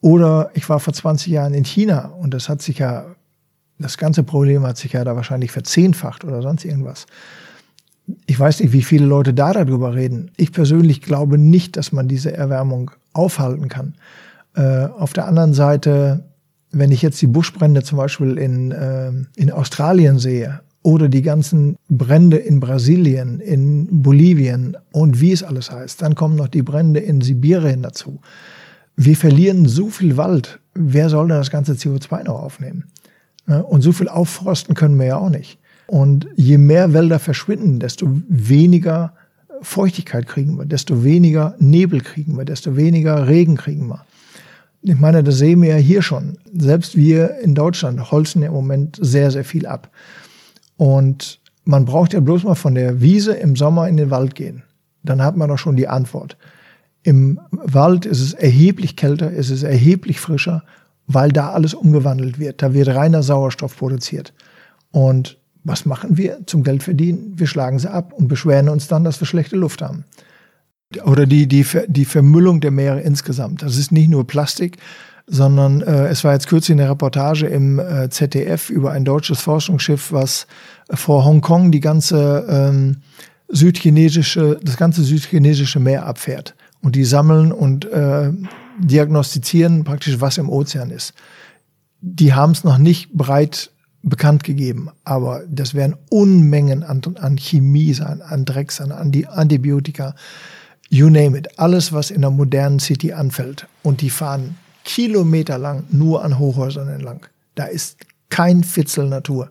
oder 0.02 0.52
ich 0.54 0.68
war 0.68 0.80
vor 0.80 0.94
20 0.94 1.32
Jahren 1.32 1.54
in 1.54 1.64
China 1.64 2.08
und 2.08 2.34
das 2.34 2.50
hat 2.50 2.62
sich 2.62 2.80
ja, 2.80 3.06
das 3.80 3.98
ganze 3.98 4.24
Problem 4.24 4.64
hat 4.64 4.78
sich 4.78 4.94
ja 4.94 5.04
da 5.04 5.16
wahrscheinlich 5.16 5.52
verzehnfacht 5.52 6.26
oder 6.26 6.42
sonst 6.42 6.66
irgendwas 6.66 7.06
ich 8.26 8.40
weiß 8.40 8.60
nicht, 8.60 8.74
wie 8.74 8.82
viele 8.82 9.06
Leute 9.06 9.34
da 9.34 9.54
darüber 9.54 9.96
reden. 9.96 10.32
Ich 10.38 10.52
persönlich 10.52 11.02
glaube 11.02 11.38
nicht, 11.38 11.78
dass 11.78 11.92
man 11.92 12.08
diese 12.08 12.34
Erwärmung 12.34 12.92
aufhalten 13.14 13.70
kann. 13.70 13.96
Äh, 14.56 14.86
auf 14.86 15.14
der 15.14 15.28
anderen 15.28 15.54
Seite, 15.54 16.24
wenn 16.74 16.92
ich 16.92 17.02
jetzt 17.02 17.22
die 17.22 17.28
Buschbrände 17.28 17.84
zum 17.84 17.98
Beispiel 17.98 18.38
in, 18.38 18.72
äh, 18.72 19.12
in 19.36 19.52
Australien 19.52 20.20
sehe 20.20 20.62
oder 20.82 21.08
die 21.08 21.22
ganzen 21.22 21.78
Brände 21.88 22.38
in 22.38 22.60
Brasilien, 22.60 23.40
in 23.40 23.88
Bolivien 24.02 24.76
und 24.92 25.22
wie 25.22 25.32
es 25.32 25.44
alles 25.44 25.72
heißt, 25.72 26.02
dann 26.02 26.16
kommen 26.16 26.36
noch 26.36 26.50
die 26.50 26.64
Brände 26.64 27.00
in 27.00 27.22
Sibirien 27.22 27.84
dazu. 27.84 28.20
Wir 28.96 29.16
verlieren 29.16 29.66
so 29.66 29.88
viel 29.90 30.18
Wald. 30.18 30.60
Wer 30.74 31.10
soll 31.10 31.28
denn 31.28 31.38
das 31.38 31.52
ganze 31.52 31.74
CO2 31.74 32.26
noch 32.26 32.42
aufnehmen? 32.42 32.86
Und 33.46 33.82
so 33.82 33.92
viel 33.92 34.08
aufforsten 34.08 34.76
können 34.76 35.00
wir 35.00 35.06
ja 35.08 35.18
auch 35.18 35.30
nicht. 35.30 35.60
Und 35.88 36.28
je 36.36 36.58
mehr 36.58 36.94
Wälder 36.94 37.20
verschwinden, 37.20 37.80
desto 37.80 38.08
weniger 38.28 39.14
Feuchtigkeit 39.62 40.28
kriegen 40.28 40.58
wir, 40.58 40.66
desto 40.66 41.04
weniger 41.04 41.56
Nebel 41.60 42.02
kriegen 42.02 42.38
wir, 42.38 42.46
desto 42.46 42.76
weniger 42.76 43.28
Regen 43.28 43.56
kriegen 43.56 43.88
wir. 43.88 44.06
Ich 44.86 45.00
meine, 45.00 45.24
das 45.24 45.38
sehen 45.38 45.62
wir 45.62 45.70
ja 45.70 45.76
hier 45.78 46.02
schon. 46.02 46.38
Selbst 46.54 46.98
wir 46.98 47.40
in 47.40 47.56
Deutschland 47.56 48.12
holzen 48.12 48.44
im 48.44 48.52
Moment 48.52 49.00
sehr, 49.02 49.32
sehr 49.32 49.46
viel 49.46 49.66
ab. 49.66 49.90
Und 50.76 51.40
man 51.64 51.86
braucht 51.86 52.12
ja 52.12 52.20
bloß 52.20 52.44
mal 52.44 52.56
von 52.56 52.76
der 52.76 53.00
Wiese 53.00 53.34
im 53.34 53.56
Sommer 53.56 53.88
in 53.88 53.96
den 53.96 54.12
Wald 54.12 54.36
gehen. 54.36 54.64
Dann 55.04 55.22
hat 55.24 55.38
man 55.38 55.48
doch 55.48 55.58
schon 55.58 55.78
die 55.78 55.88
Antwort. 55.88 56.38
Im 57.02 57.40
Wald 57.52 58.06
ist 58.06 58.20
es 58.20 58.34
erheblich 58.34 58.98
kälter, 58.98 59.32
ist 59.32 59.50
es 59.50 59.64
erheblich 59.64 60.20
frischer, 60.20 60.64
weil 61.08 61.32
da 61.32 61.52
alles 61.52 61.74
umgewandelt 61.74 62.38
wird. 62.38 62.62
Da 62.62 62.74
wird 62.74 62.90
reiner 62.90 63.24
Sauerstoff 63.24 63.78
produziert. 63.78 64.34
Und 64.92 65.38
was 65.64 65.86
machen 65.86 66.18
wir 66.18 66.40
zum 66.46 66.64
Geld 66.64 66.84
verdienen? 66.84 67.34
Wir 67.38 67.48
schlagen 67.48 67.80
sie 67.80 67.90
ab 67.90 68.12
und 68.12 68.28
beschweren 68.28 68.68
uns 68.68 68.90
dann, 68.90 69.06
dass 69.06 69.22
wir 69.22 69.28
schlechte 69.28 69.56
Luft 69.56 69.82
haben. 69.82 70.04
Oder 71.04 71.26
die, 71.26 71.48
die, 71.48 71.66
die 71.88 72.06
Vermüllung 72.06 72.62
der 72.62 72.72
Meere 72.72 73.02
insgesamt. 73.02 73.62
Das 73.62 73.78
ist 73.78 73.92
nicht 73.92 74.10
nur 74.10 74.28
Plastik, 74.28 74.78
sondern 75.28 75.82
äh, 75.82 76.08
es 76.08 76.24
war 76.24 76.34
jetzt 76.34 76.48
kürzlich 76.48 76.78
eine 76.78 76.90
Reportage 76.90 77.48
im 77.48 77.80
äh, 77.80 78.10
ZDF 78.10 78.70
über 78.70 78.92
ein 78.92 79.06
deutsches 79.06 79.42
Forschungsschiff, 79.42 80.12
was 80.12 80.48
vor 80.94 81.26
Hongkong 81.26 81.72
die 81.72 81.80
ganze 81.80 82.46
ähm, 82.50 82.98
südchinesische, 83.48 84.60
das 84.62 84.78
ganze 84.78 85.04
südchinesische 85.04 85.80
Meer 85.80 86.06
abfährt. 86.06 86.56
Und 86.82 86.96
die 86.96 87.06
sammeln 87.06 87.54
und 87.54 87.86
äh, 87.86 88.32
diagnostizieren 88.78 89.86
praktisch, 89.86 90.20
was 90.20 90.38
im 90.38 90.50
Ozean 90.50 90.90
ist. 90.90 91.14
Die 92.02 92.34
haben 92.34 92.52
es 92.52 92.66
noch 92.66 92.78
nicht 92.78 93.14
breit 93.14 93.72
bekannt 94.04 94.44
gegeben. 94.44 94.90
Aber 95.06 95.44
das 95.50 95.74
werden 95.74 95.96
Unmengen 96.10 96.84
an, 96.84 97.02
an 97.20 97.38
Chemie 97.38 97.94
sein, 97.94 98.22
an 98.22 98.46
Dreck 98.46 98.72
sein, 98.72 98.92
an 98.92 99.12
Antibiotika, 99.30 100.16
you 100.94 101.10
name 101.10 101.38
it. 101.38 101.60
Alles, 101.60 101.92
was 101.92 102.12
in 102.12 102.22
der 102.22 102.30
modernen 102.30 102.80
City 102.80 103.14
anfällt. 103.14 103.68
Und 103.82 104.02
die 104.02 104.12
fahren 104.12 104.58
kilometerlang 104.86 105.86
nur 105.90 106.24
an 106.24 106.38
Hochhäusern 106.38 106.88
entlang. 106.88 107.26
Da 107.56 107.66
ist 107.66 107.98
kein 108.30 108.64
Fitzel 108.64 109.10
Natur. 109.10 109.50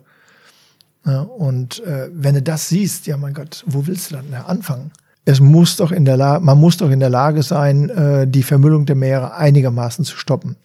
Ja, 1.05 1.21
und 1.21 1.83
äh, 1.83 2.09
wenn 2.13 2.35
du 2.35 2.41
das 2.41 2.69
siehst, 2.69 3.07
ja 3.07 3.17
mein 3.17 3.33
Gott, 3.33 3.63
wo 3.67 3.85
willst 3.87 4.11
du 4.11 4.15
dann 4.15 4.33
anfangen? 4.33 4.91
Es 5.25 5.41
muss 5.41 5.75
doch 5.75 5.91
in 5.91 6.05
der 6.05 6.15
Lage, 6.15 6.43
man 6.43 6.57
muss 6.57 6.77
doch 6.77 6.89
in 6.89 7.01
der 7.01 7.09
Lage 7.09 7.43
sein, 7.43 7.89
äh, 7.89 8.25
die 8.25 8.43
Vermüllung 8.43 8.85
der 8.85 8.95
Meere 8.95 9.35
einigermaßen 9.35 10.05
zu 10.05 10.17
stoppen. 10.17 10.55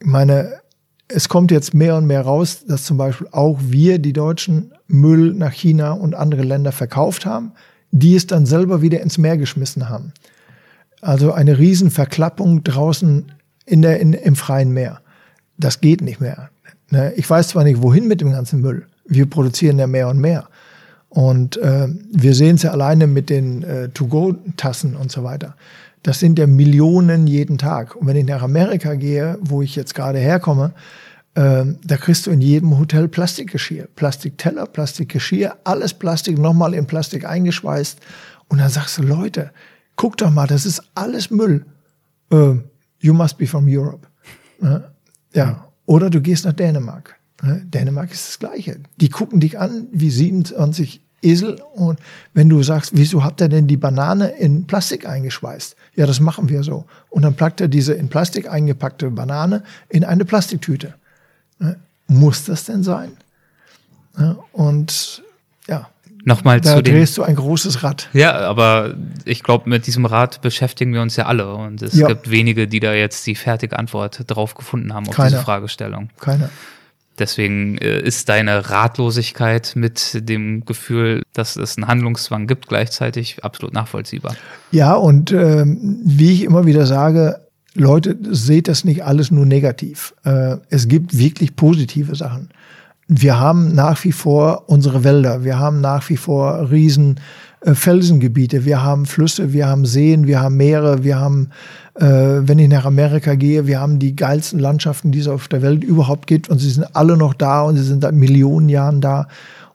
Ich 0.00 0.06
meine, 0.06 0.60
es 1.06 1.28
kommt 1.28 1.52
jetzt 1.52 1.74
mehr 1.74 1.96
und 1.96 2.06
mehr 2.06 2.22
raus, 2.22 2.64
dass 2.66 2.84
zum 2.84 2.96
Beispiel 2.96 3.28
auch 3.30 3.58
wir, 3.60 4.00
die 4.00 4.12
Deutschen, 4.12 4.72
Müll 4.88 5.32
nach 5.34 5.52
China 5.52 5.92
und 5.92 6.14
andere 6.14 6.42
Länder 6.42 6.72
verkauft 6.72 7.24
haben, 7.24 7.52
die 7.92 8.16
es 8.16 8.26
dann 8.26 8.46
selber 8.46 8.82
wieder 8.82 9.00
ins 9.00 9.18
Meer 9.18 9.36
geschmissen 9.36 9.88
haben. 9.88 10.12
Also 11.00 11.32
eine 11.32 11.58
Riesenverklappung 11.58 12.64
draußen 12.64 13.32
in 13.66 13.82
der, 13.82 14.00
in, 14.00 14.14
im 14.14 14.34
freien 14.34 14.72
Meer. 14.72 15.00
Das 15.58 15.80
geht 15.80 16.00
nicht 16.00 16.20
mehr. 16.20 16.50
Ne, 16.90 17.12
ich 17.14 17.28
weiß 17.28 17.48
zwar 17.48 17.64
nicht, 17.64 17.82
wohin 17.82 18.08
mit 18.08 18.20
dem 18.20 18.32
ganzen 18.32 18.60
Müll. 18.60 18.86
Wir 19.06 19.26
produzieren 19.26 19.78
ja 19.78 19.86
mehr 19.86 20.08
und 20.08 20.18
mehr. 20.18 20.48
Und 21.08 21.58
äh, 21.58 21.88
wir 22.10 22.34
sehen 22.34 22.56
es 22.56 22.62
ja 22.62 22.70
alleine 22.70 23.06
mit 23.06 23.28
den 23.28 23.62
äh, 23.62 23.88
To-Go-Tassen 23.90 24.96
und 24.96 25.12
so 25.12 25.22
weiter. 25.22 25.54
Das 26.02 26.18
sind 26.18 26.38
ja 26.38 26.46
Millionen 26.46 27.26
jeden 27.26 27.58
Tag. 27.58 27.94
Und 27.94 28.06
wenn 28.06 28.16
ich 28.16 28.26
nach 28.26 28.42
Amerika 28.42 28.94
gehe, 28.94 29.38
wo 29.40 29.60
ich 29.60 29.76
jetzt 29.76 29.94
gerade 29.94 30.18
herkomme, 30.18 30.72
äh, 31.34 31.64
da 31.84 31.96
kriegst 31.96 32.26
du 32.26 32.30
in 32.30 32.40
jedem 32.40 32.78
Hotel 32.78 33.08
Plastikgeschirr, 33.08 33.88
Plastikteller, 33.96 34.66
Plastikgeschirr, 34.66 35.56
alles 35.64 35.94
Plastik, 35.94 36.38
nochmal 36.38 36.74
in 36.74 36.86
Plastik 36.86 37.24
eingeschweißt. 37.24 37.98
Und 38.48 38.58
dann 38.58 38.68
sagst 38.68 38.98
du, 38.98 39.02
Leute, 39.02 39.50
guck 39.96 40.18
doch 40.18 40.30
mal, 40.30 40.46
das 40.46 40.66
ist 40.66 40.82
alles 40.94 41.30
Müll. 41.30 41.64
Äh, 42.30 42.56
you 43.00 43.14
must 43.14 43.38
be 43.38 43.46
from 43.46 43.66
Europe. 43.66 44.06
Ne? 44.60 44.90
Ja. 45.34 45.68
Oder 45.86 46.10
du 46.10 46.20
gehst 46.20 46.44
nach 46.44 46.52
Dänemark. 46.52 47.16
Ne? 47.42 47.62
Dänemark 47.64 48.12
ist 48.12 48.28
das 48.28 48.38
Gleiche. 48.38 48.80
Die 49.00 49.08
gucken 49.08 49.40
dich 49.40 49.58
an 49.58 49.88
wie 49.90 50.10
27 50.10 51.02
Esel. 51.22 51.60
Und 51.74 51.98
wenn 52.34 52.48
du 52.48 52.62
sagst, 52.62 52.92
wieso 52.94 53.24
habt 53.24 53.40
ihr 53.40 53.48
denn 53.48 53.66
die 53.66 53.76
Banane 53.76 54.28
in 54.28 54.66
Plastik 54.66 55.08
eingeschweißt? 55.08 55.76
Ja, 55.94 56.06
das 56.06 56.20
machen 56.20 56.48
wir 56.48 56.62
so. 56.62 56.84
Und 57.10 57.22
dann 57.22 57.34
packt 57.34 57.60
er 57.60 57.68
diese 57.68 57.94
in 57.94 58.08
Plastik 58.08 58.50
eingepackte 58.50 59.10
Banane 59.10 59.62
in 59.88 60.04
eine 60.04 60.24
Plastiktüte. 60.24 60.94
Ne? 61.62 61.76
Muss 62.08 62.44
das 62.44 62.64
denn 62.64 62.82
sein? 62.82 63.12
Und 64.52 65.22
ja, 65.66 65.88
Nochmal 66.24 66.60
da 66.60 66.76
zu 66.76 66.82
drehst 66.82 67.18
du 67.18 67.22
ein 67.22 67.34
großes 67.34 67.82
Rad. 67.82 68.08
Ja, 68.12 68.34
aber 68.38 68.94
ich 69.24 69.42
glaube, 69.42 69.68
mit 69.68 69.86
diesem 69.86 70.06
Rad 70.06 70.40
beschäftigen 70.40 70.92
wir 70.92 71.02
uns 71.02 71.16
ja 71.16 71.26
alle. 71.26 71.52
Und 71.54 71.82
es 71.82 71.94
ja. 71.94 72.06
gibt 72.06 72.30
wenige, 72.30 72.68
die 72.68 72.78
da 72.78 72.92
jetzt 72.92 73.26
die 73.26 73.34
fertige 73.34 73.78
Antwort 73.78 74.22
drauf 74.26 74.54
gefunden 74.54 74.94
haben 74.94 75.08
auf 75.08 75.16
Keiner. 75.16 75.30
diese 75.30 75.42
Fragestellung. 75.42 76.10
Keiner. 76.20 76.50
Deswegen 77.18 77.76
äh, 77.78 78.00
ist 78.00 78.28
deine 78.28 78.70
Ratlosigkeit 78.70 79.72
mit 79.74 80.28
dem 80.28 80.64
Gefühl, 80.64 81.22
dass 81.32 81.56
es 81.56 81.76
einen 81.76 81.88
Handlungszwang 81.88 82.46
gibt, 82.46 82.68
gleichzeitig 82.68 83.44
absolut 83.44 83.74
nachvollziehbar. 83.74 84.36
Ja, 84.70 84.94
und 84.94 85.32
ähm, 85.32 86.00
wie 86.04 86.32
ich 86.32 86.44
immer 86.44 86.66
wieder 86.66 86.86
sage, 86.86 87.40
Leute, 87.74 88.16
seht 88.30 88.68
das 88.68 88.84
nicht 88.84 89.04
alles 89.04 89.30
nur 89.30 89.46
negativ. 89.46 90.14
Äh, 90.24 90.56
es 90.68 90.88
gibt 90.88 91.16
wirklich 91.16 91.56
positive 91.56 92.14
Sachen. 92.14 92.48
wir 93.08 93.38
haben 93.38 93.74
nach 93.74 94.04
wie 94.04 94.12
vor 94.12 94.64
unsere 94.68 95.04
Wälder, 95.04 95.44
wir 95.44 95.58
haben 95.58 95.80
nach 95.80 96.08
wie 96.08 96.16
vor 96.16 96.70
riesen 96.70 97.20
äh, 97.60 97.74
Felsengebiete, 97.74 98.64
wir 98.64 98.82
haben 98.82 99.06
Flüsse, 99.06 99.52
wir 99.52 99.66
haben 99.66 99.86
Seen, 99.86 100.26
wir 100.26 100.40
haben 100.40 100.56
Meere, 100.56 101.04
wir 101.04 101.18
haben, 101.18 101.50
äh, 101.94 102.04
wenn 102.04 102.58
ich 102.58 102.68
nach 102.68 102.84
Amerika 102.84 103.34
gehe, 103.34 103.66
wir 103.66 103.80
haben 103.80 103.98
die 103.98 104.16
geilsten 104.16 104.58
Landschaften, 104.58 105.12
die 105.12 105.20
es 105.20 105.28
auf 105.28 105.48
der 105.48 105.62
Welt 105.62 105.84
überhaupt 105.84 106.26
gibt 106.26 106.48
und 106.48 106.58
sie 106.58 106.70
sind 106.70 106.94
alle 106.94 107.16
noch 107.16 107.34
da 107.34 107.62
und 107.62 107.76
sie 107.76 107.84
sind 107.84 108.02
seit 108.02 108.14
Millionen 108.14 108.68
Jahren 108.68 109.00
da. 109.00 109.28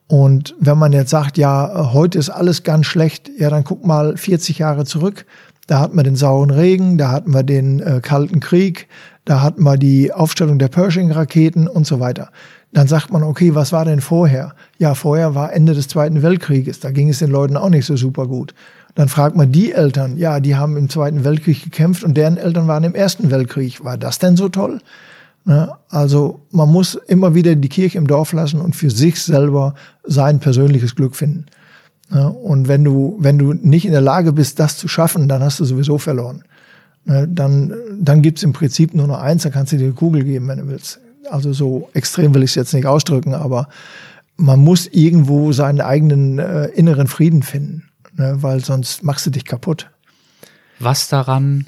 Und 0.07 0.55
wenn 0.59 0.77
man 0.77 0.93
jetzt 0.93 1.09
sagt, 1.09 1.37
ja, 1.37 1.91
heute 1.93 2.17
ist 2.17 2.29
alles 2.29 2.63
ganz 2.63 2.85
schlecht, 2.85 3.29
ja, 3.37 3.49
dann 3.49 3.65
guck 3.65 3.85
mal 3.85 4.15
40 4.15 4.57
Jahre 4.59 4.85
zurück. 4.85 5.25
Da 5.67 5.79
hatten 5.79 5.97
wir 5.97 6.03
den 6.03 6.15
sauren 6.15 6.49
Regen, 6.49 6.97
da 6.97 7.11
hatten 7.11 7.33
wir 7.33 7.43
den 7.43 7.79
äh, 7.81 7.99
Kalten 8.01 8.39
Krieg, 8.39 8.87
da 9.25 9.41
hatten 9.41 9.63
wir 9.63 9.77
die 9.77 10.13
Aufstellung 10.13 10.59
der 10.59 10.69
Pershing-Raketen 10.69 11.67
und 11.67 11.85
so 11.85 11.99
weiter. 11.99 12.29
Dann 12.71 12.87
sagt 12.87 13.11
man, 13.11 13.23
okay, 13.23 13.53
was 13.55 13.71
war 13.71 13.85
denn 13.85 14.01
vorher? 14.01 14.53
Ja, 14.77 14.93
vorher 14.93 15.35
war 15.35 15.53
Ende 15.53 15.73
des 15.73 15.87
Zweiten 15.87 16.21
Weltkrieges. 16.21 16.79
Da 16.79 16.91
ging 16.91 17.09
es 17.09 17.19
den 17.19 17.31
Leuten 17.31 17.57
auch 17.57 17.69
nicht 17.69 17.85
so 17.85 17.97
super 17.97 18.27
gut. 18.27 18.53
Dann 18.95 19.09
fragt 19.09 19.35
man 19.35 19.51
die 19.51 19.73
Eltern, 19.73 20.17
ja, 20.17 20.39
die 20.39 20.55
haben 20.55 20.75
im 20.75 20.89
Zweiten 20.89 21.23
Weltkrieg 21.23 21.63
gekämpft 21.63 22.03
und 22.03 22.15
deren 22.15 22.37
Eltern 22.37 22.67
waren 22.67 22.83
im 22.83 22.95
Ersten 22.95 23.29
Weltkrieg. 23.29 23.83
War 23.83 23.97
das 23.97 24.19
denn 24.19 24.37
so 24.37 24.49
toll? 24.49 24.79
Ne? 25.45 25.71
Also 25.89 26.41
man 26.51 26.69
muss 26.69 26.95
immer 26.95 27.35
wieder 27.35 27.55
die 27.55 27.69
Kirche 27.69 27.97
im 27.97 28.07
Dorf 28.07 28.33
lassen 28.33 28.59
und 28.59 28.75
für 28.75 28.89
sich 28.89 29.21
selber 29.21 29.75
sein 30.03 30.39
persönliches 30.39 30.95
Glück 30.95 31.15
finden. 31.15 31.45
Ne? 32.09 32.29
Und 32.29 32.67
wenn 32.67 32.83
du, 32.83 33.17
wenn 33.19 33.37
du 33.37 33.53
nicht 33.53 33.85
in 33.85 33.91
der 33.91 34.01
Lage 34.01 34.33
bist, 34.33 34.59
das 34.59 34.77
zu 34.77 34.87
schaffen, 34.87 35.27
dann 35.27 35.41
hast 35.41 35.59
du 35.59 35.65
sowieso 35.65 35.97
verloren. 35.97 36.43
Ne? 37.05 37.27
Dann, 37.27 37.73
dann 37.99 38.21
gibt's 38.21 38.43
im 38.43 38.53
Prinzip 38.53 38.93
nur 38.93 39.07
noch 39.07 39.19
eins, 39.19 39.43
dann 39.43 39.51
kannst 39.51 39.73
du 39.73 39.77
dir 39.77 39.85
eine 39.85 39.93
Kugel 39.93 40.23
geben, 40.23 40.47
wenn 40.47 40.59
du 40.59 40.67
willst. 40.67 40.99
Also 41.29 41.53
so 41.53 41.89
extrem 41.93 42.33
will 42.33 42.43
ich 42.43 42.51
es 42.51 42.55
jetzt 42.55 42.73
nicht 42.73 42.85
ausdrücken, 42.85 43.33
aber 43.33 43.67
man 44.37 44.59
muss 44.59 44.87
irgendwo 44.87 45.51
seinen 45.51 45.81
eigenen 45.81 46.39
äh, 46.39 46.67
inneren 46.67 47.07
Frieden 47.07 47.43
finden, 47.43 47.89
ne? 48.15 48.37
weil 48.39 48.63
sonst 48.63 49.03
machst 49.03 49.25
du 49.25 49.31
dich 49.31 49.45
kaputt. 49.45 49.89
Was 50.79 51.09
daran 51.09 51.65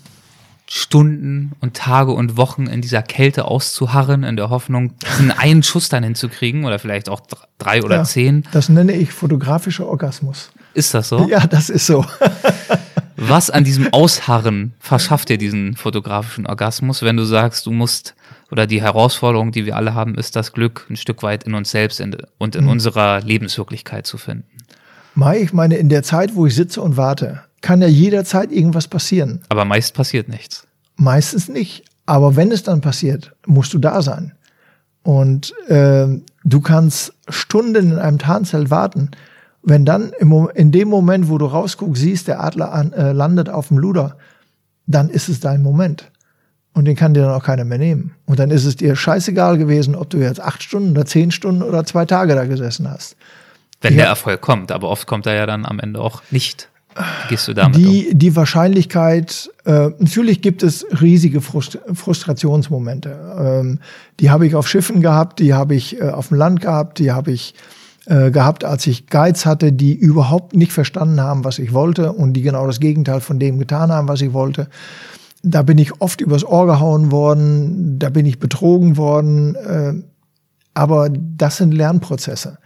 Stunden 0.72 1.54
und 1.62 1.74
Tage 1.74 2.12
und 2.12 2.38
Wochen 2.38 2.68
in 2.68 2.82
dieser 2.82 3.02
Kälte 3.02 3.46
auszuharren, 3.46 4.24
in 4.24 4.36
der 4.36 4.52
Hoffnung, 4.52 4.94
diesen 5.18 5.32
einen 5.32 5.64
Schuss 5.64 5.90
dann 5.90 6.04
hinzukriegen 6.04 6.64
oder 6.64 6.78
vielleicht 6.78 7.10
auch 7.10 7.22
drei 7.58 7.84
oder 7.84 7.98
ja, 7.98 8.04
zehn. 8.04 8.46
Das 8.52 8.70
nenne 8.70 8.94
ich 8.94 9.12
fotografischer 9.12 9.88
Orgasmus. 9.88 10.52
Ist 10.76 10.94
das 10.94 11.10
so? 11.10 11.28
Ja, 11.28 11.48
das 11.48 11.72
ist 11.72 11.88
so. 11.88 12.06
Was 13.18 13.50
an 13.50 13.64
diesem 13.64 13.92
Ausharren 13.92 14.74
verschafft 14.80 15.30
dir 15.30 15.40
diesen 15.40 15.76
fotografischen 15.76 16.46
Orgasmus, 16.46 17.02
wenn 17.02 17.18
du 17.18 17.26
sagst, 17.26 17.66
du 17.66 17.72
musst 17.72 18.16
oder 18.52 18.68
die 18.68 18.82
Herausforderung, 18.82 19.52
die 19.52 19.66
wir 19.66 19.76
alle 19.76 19.96
haben, 19.96 20.16
ist 20.16 20.36
das 20.36 20.54
Glück 20.54 20.86
ein 20.90 20.96
Stück 20.98 21.24
weit 21.24 21.46
in 21.46 21.56
uns 21.56 21.72
selbst 21.72 22.00
und 22.38 22.56
in 22.56 22.64
mhm. 22.64 22.70
unserer 22.70 23.22
Lebenswirklichkeit 23.22 24.06
zu 24.06 24.18
finden? 24.18 24.46
Mai, 25.16 25.42
ich 25.42 25.52
meine, 25.52 25.78
in 25.78 25.90
der 25.90 26.04
Zeit, 26.04 26.36
wo 26.36 26.46
ich 26.46 26.56
sitze 26.56 26.82
und 26.82 26.96
warte, 26.96 27.42
kann 27.62 27.82
ja 27.82 27.88
jederzeit 27.88 28.52
irgendwas 28.52 28.88
passieren. 28.88 29.42
Aber 29.50 29.66
meist 29.66 29.94
passiert 29.94 30.30
nichts. 30.30 30.68
Meistens 30.96 31.50
nicht. 31.50 31.84
Aber 32.06 32.36
wenn 32.36 32.52
es 32.52 32.64
dann 32.64 32.82
passiert, 32.82 33.36
musst 33.46 33.74
du 33.74 33.80
da 33.80 34.02
sein. 34.02 34.34
Und 35.04 35.54
äh, 35.68 36.08
du 36.44 36.62
kannst 36.62 37.14
Stunden 37.30 37.92
in 37.92 38.00
einem 38.00 38.20
Tarnzelt 38.20 38.70
warten. 38.70 39.12
Wenn 39.62 39.86
dann 39.86 40.12
im, 40.20 40.50
in 40.56 40.72
dem 40.72 40.88
Moment, 40.88 41.30
wo 41.30 41.38
du 41.38 41.46
rausguckst, 41.46 42.02
siehst, 42.02 42.28
der 42.28 42.44
Adler 42.44 42.74
an, 42.74 42.94
äh, 42.94 43.12
landet 43.12 43.50
auf 43.50 43.68
dem 43.68 43.78
Luder, 43.78 44.18
dann 44.88 45.10
ist 45.10 45.30
es 45.30 45.40
dein 45.40 45.62
Moment. 45.62 46.12
Und 46.74 46.86
den 46.86 46.96
kann 46.96 47.14
dir 47.14 47.22
dann 47.22 47.32
auch 47.32 47.44
keiner 47.44 47.66
mehr 47.66 47.78
nehmen. 47.78 48.16
Und 48.26 48.40
dann 48.40 48.52
ist 48.52 48.66
es 48.66 48.76
dir 48.76 48.96
scheißegal 48.96 49.58
gewesen, 49.58 49.96
ob 49.96 50.10
du 50.10 50.18
jetzt 50.18 50.40
acht 50.40 50.64
Stunden 50.64 50.92
oder 50.92 51.06
zehn 51.06 51.32
Stunden 51.32 51.64
oder 51.64 51.84
zwei 51.86 52.06
Tage 52.06 52.36
da 52.36 52.46
gesessen 52.46 52.90
hast. 52.90 53.16
Wenn 53.82 53.94
ja. 53.94 54.00
der 54.00 54.08
Erfolg 54.08 54.42
kommt, 54.42 54.72
aber 54.72 54.90
oft 54.90 55.08
kommt 55.08 55.26
er 55.26 55.34
ja 55.36 55.46
dann 55.46 55.66
am 55.66 55.80
Ende 55.80 56.00
auch 56.02 56.22
nicht. 56.32 56.70
Gehst 57.30 57.48
du 57.48 57.54
damit 57.54 57.78
die, 57.78 58.10
um? 58.12 58.20
Die 58.20 58.36
Wahrscheinlichkeit, 58.36 59.50
äh, 59.66 59.90
natürlich 60.00 60.42
gibt 60.42 60.64
es 60.64 60.86
riesige 61.02 61.42
Frust 61.42 61.80
Frustrationsmomente. 61.94 63.18
Ähm, 63.40 63.80
die 64.20 64.30
habe 64.30 64.46
ich 64.46 64.56
auf 64.56 64.68
Schiffen 64.68 65.02
gehabt, 65.02 65.40
die 65.40 65.54
habe 65.54 65.76
ich 65.76 66.00
äh, 66.00 66.10
auf 66.10 66.30
dem 66.30 66.38
Land 66.38 66.62
gehabt, 66.62 67.00
die 67.00 67.12
habe 67.12 67.32
ich 67.32 67.54
äh, 68.06 68.32
gehabt, 68.32 68.64
als 68.64 68.86
ich 68.88 69.08
Guides 69.08 69.46
hatte, 69.46 69.72
die 69.72 69.94
überhaupt 69.94 70.56
nicht 70.56 70.72
verstanden 70.72 71.22
haben, 71.22 71.44
was 71.44 71.60
ich 71.60 71.74
wollte 71.74 72.14
und 72.14 72.34
die 72.34 72.42
genau 72.42 72.68
das 72.68 72.80
Gegenteil 72.80 73.22
von 73.22 73.40
dem 73.40 73.60
getan 73.60 73.92
haben, 73.92 74.08
was 74.08 74.22
ich 74.22 74.34
wollte. 74.34 74.68
Da 75.42 75.62
bin 75.64 75.78
ich 75.78 76.02
oft 76.02 76.20
übers 76.20 76.44
Ohr 76.44 76.66
gehauen 76.66 77.12
worden, 77.12 77.98
da 77.98 78.10
bin 78.10 78.26
ich 78.26 78.40
betrogen 78.40 78.98
worden. 78.98 79.56
Äh, 79.56 79.94
aber 80.74 81.10
das 81.10 81.58
sind 81.58 81.74
Lernprozesse 81.74 82.59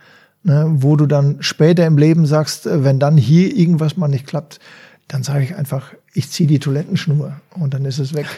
ne, 0.44 0.68
wo 0.70 0.96
du 0.96 1.08
dann 1.08 1.38
später 1.42 1.86
im 1.86 1.98
Leben 1.98 2.26
sagst, 2.26 2.66
äh, 2.68 2.84
wenn 2.84 3.00
dann 3.00 3.18
hier 3.18 3.56
irgendwas 3.56 3.98
mal 3.98 4.08
nicht 4.08 4.28
klappt, 4.28 4.60
dann 5.08 5.24
sage 5.24 5.44
ich 5.44 5.56
einfach, 5.56 5.94
ich 6.14 6.30
ziehe 6.30 6.48
die 6.48 6.60
Toilettenschnur 6.60 7.34
und 7.58 7.74
dann 7.74 7.86
ist 7.86 8.00
es 8.00 8.14
weg. 8.14 8.28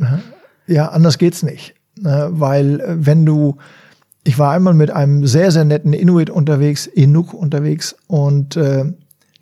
Ne? 0.00 0.22
Ja, 0.68 0.90
anders 0.90 1.18
geht's 1.18 1.42
nicht. 1.42 1.74
Ne? 2.00 2.28
Weil 2.30 2.78
äh, 2.78 3.04
wenn 3.04 3.26
du, 3.26 3.56
ich 4.22 4.38
war 4.38 4.52
einmal 4.52 4.74
mit 4.74 4.92
einem 4.92 5.26
sehr, 5.26 5.50
sehr 5.50 5.64
netten 5.64 5.92
Inuit 5.92 6.30
unterwegs, 6.30 6.86
Inuk 6.86 7.34
unterwegs 7.34 7.96
und 8.06 8.56
äh, 8.56 8.84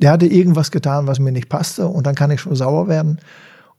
der 0.01 0.11
hatte 0.11 0.25
irgendwas 0.25 0.71
getan, 0.71 1.07
was 1.07 1.19
mir 1.19 1.33
nicht 1.33 1.51
passte 1.51 1.89
und 1.89 2.07
dann 2.07 2.15
kann 2.15 2.31
ich 2.31 2.41
schon 2.41 2.57
sauer 2.57 2.89
werden. 2.89 3.19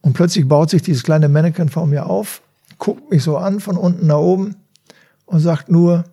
Und 0.01 0.13
plötzlich 0.13 0.47
baut 0.47 0.69
sich 0.69 0.83
dieses 0.83 1.01
kleine 1.01 1.29
Mannequin 1.29 1.69
vor 1.69 1.87
mir 1.87 2.05
auf, 2.05 2.43
guckt 2.77 3.09
mich 3.09 3.23
so 3.23 3.37
an 3.37 3.59
von 3.59 3.75
unten 3.75 4.05
nach 4.05 4.19
oben 4.19 4.57
und 5.25 5.39
sagt 5.39 5.69
nur, 5.69 6.03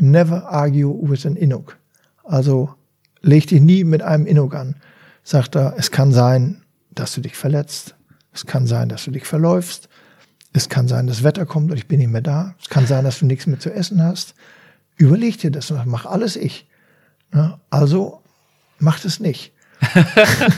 never 0.00 0.48
argue 0.50 0.88
with 1.00 1.26
an 1.26 1.36
Inuk. 1.36 1.76
Also 2.24 2.74
leg 3.20 3.46
dich 3.46 3.60
nie 3.60 3.84
mit 3.84 4.02
einem 4.02 4.26
Inuk 4.26 4.54
an. 4.54 4.76
Sagt 5.22 5.54
er, 5.56 5.74
es 5.76 5.90
kann 5.90 6.12
sein, 6.12 6.62
dass 6.92 7.14
du 7.14 7.20
dich 7.20 7.36
verletzt. 7.36 7.94
Es 8.32 8.46
kann 8.46 8.66
sein, 8.66 8.88
dass 8.88 9.04
du 9.04 9.10
dich 9.10 9.24
verläufst. 9.24 9.88
Es 10.52 10.68
kann 10.68 10.88
sein, 10.88 11.06
das 11.06 11.22
Wetter 11.22 11.46
kommt 11.46 11.70
und 11.70 11.76
ich 11.76 11.86
bin 11.86 11.98
nicht 11.98 12.10
mehr 12.10 12.22
da. 12.22 12.54
Es 12.60 12.68
kann 12.68 12.86
sein, 12.86 13.04
dass 13.04 13.20
du 13.20 13.26
nichts 13.26 13.46
mehr 13.46 13.60
zu 13.60 13.72
essen 13.72 14.02
hast. 14.02 14.34
Überleg 14.96 15.38
dir 15.38 15.50
das 15.50 15.70
und 15.70 15.86
mach 15.86 16.06
alles 16.06 16.36
ich. 16.36 16.66
Also 17.70 18.22
macht 18.78 19.04
es 19.04 19.20
nicht. 19.20 19.52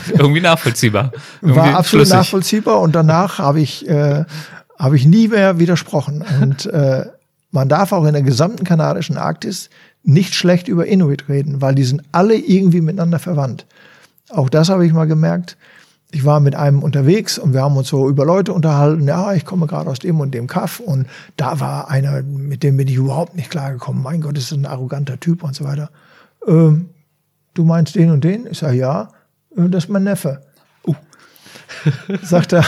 Irgendwie 0.09 0.41
nachvollziehbar. 0.41 1.11
Irgendwie 1.41 1.59
War 1.59 1.75
absolut 1.75 2.07
schlüssig. 2.07 2.13
nachvollziehbar 2.13 2.81
und 2.81 2.93
danach 2.93 3.37
habe 3.37 3.61
ich, 3.61 3.87
äh, 3.87 4.25
hab 4.77 4.93
ich 4.93 5.05
nie 5.05 5.27
mehr 5.29 5.59
widersprochen. 5.59 6.25
Und 6.41 6.65
äh, 6.65 7.05
man 7.53 7.69
darf 7.69 7.91
auch 7.91 8.03
in 8.05 8.13
der 8.13 8.23
gesamten 8.23 8.63
kanadischen 8.63 9.15
Arktis 9.15 9.69
nicht 10.01 10.33
schlecht 10.33 10.67
über 10.67 10.87
Inuit 10.87 11.29
reden, 11.29 11.61
weil 11.61 11.75
die 11.75 11.83
sind 11.83 12.01
alle 12.11 12.35
irgendwie 12.35 12.81
miteinander 12.81 13.19
verwandt. 13.19 13.67
Auch 14.29 14.49
das 14.49 14.69
habe 14.69 14.87
ich 14.87 14.91
mal 14.91 15.05
gemerkt. 15.05 15.55
Ich 16.11 16.25
war 16.25 16.39
mit 16.39 16.55
einem 16.55 16.81
unterwegs 16.81 17.37
und 17.37 17.53
wir 17.53 17.61
haben 17.61 17.77
uns 17.77 17.89
so 17.89 18.09
über 18.09 18.25
Leute 18.25 18.53
unterhalten. 18.53 19.07
Ja, 19.07 19.33
ich 19.33 19.45
komme 19.45 19.67
gerade 19.67 19.87
aus 19.87 19.99
dem 19.99 20.19
und 20.19 20.33
dem 20.33 20.47
Kaff 20.47 20.79
und 20.79 21.07
da 21.37 21.59
war 21.59 21.91
einer, 21.91 22.23
mit 22.23 22.63
dem 22.63 22.75
bin 22.75 22.87
ich 22.87 22.95
überhaupt 22.95 23.35
nicht 23.35 23.51
klargekommen. 23.51 24.01
Mein 24.01 24.21
Gott, 24.21 24.35
ist 24.35 24.51
das 24.51 24.57
ein 24.57 24.65
arroganter 24.65 25.19
Typ 25.19 25.43
und 25.43 25.55
so 25.55 25.63
weiter. 25.63 25.91
Ähm, 26.47 26.89
du 27.53 27.65
meinst 27.65 27.93
den 27.93 28.09
und 28.09 28.23
den? 28.23 28.47
Ich 28.47 28.57
sage 28.57 28.77
ja, 28.77 29.09
äh, 29.55 29.69
das 29.69 29.85
ist 29.85 29.89
mein 29.91 30.05
Neffe. 30.05 30.41
Uh. 30.87 30.95
Sagt 32.23 32.53
er, 32.53 32.65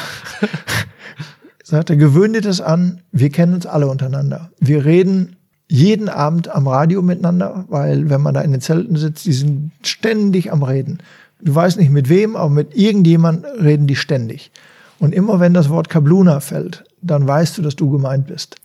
sagt 1.66 1.90
er, 1.90 1.96
gewöhn 1.96 2.34
dir 2.34 2.42
das 2.42 2.62
an, 2.62 3.02
wir 3.12 3.32
kennen 3.32 3.56
uns 3.56 3.66
alle 3.66 3.88
untereinander. 3.88 4.52
Wir 4.60 4.86
reden 4.86 5.36
jeden 5.68 6.10
Abend 6.10 6.48
am 6.48 6.68
Radio 6.68 7.02
miteinander, 7.02 7.66
weil 7.70 8.08
wenn 8.10 8.22
man 8.22 8.36
da 8.36 8.42
in 8.42 8.52
den 8.52 8.62
Zelten 8.62 8.96
sitzt, 8.96 9.26
die 9.26 9.34
sind 9.34 9.72
ständig 9.82 10.52
am 10.52 10.62
Reden. 10.62 11.00
Du 11.42 11.56
weißt 11.56 11.80
nicht 11.80 11.90
mit 11.90 12.08
wem, 12.08 12.36
aber 12.36 12.52
mit 12.52 12.78
irgendjemand 12.78 13.46
reden 13.60 13.88
die 13.88 13.96
ständig. 13.96 14.52
Und 15.00 15.14
immer 15.16 15.40
wenn 15.40 15.56
das 15.56 15.70
Wort 15.70 15.90
Kabluna 15.90 16.40
fällt, 16.40 16.84
dann 17.02 17.28
weißt 17.28 17.58
du, 17.58 17.64
dass 17.64 17.76
du 17.76 17.90
gemeint 17.90 18.28
bist. 18.28 18.58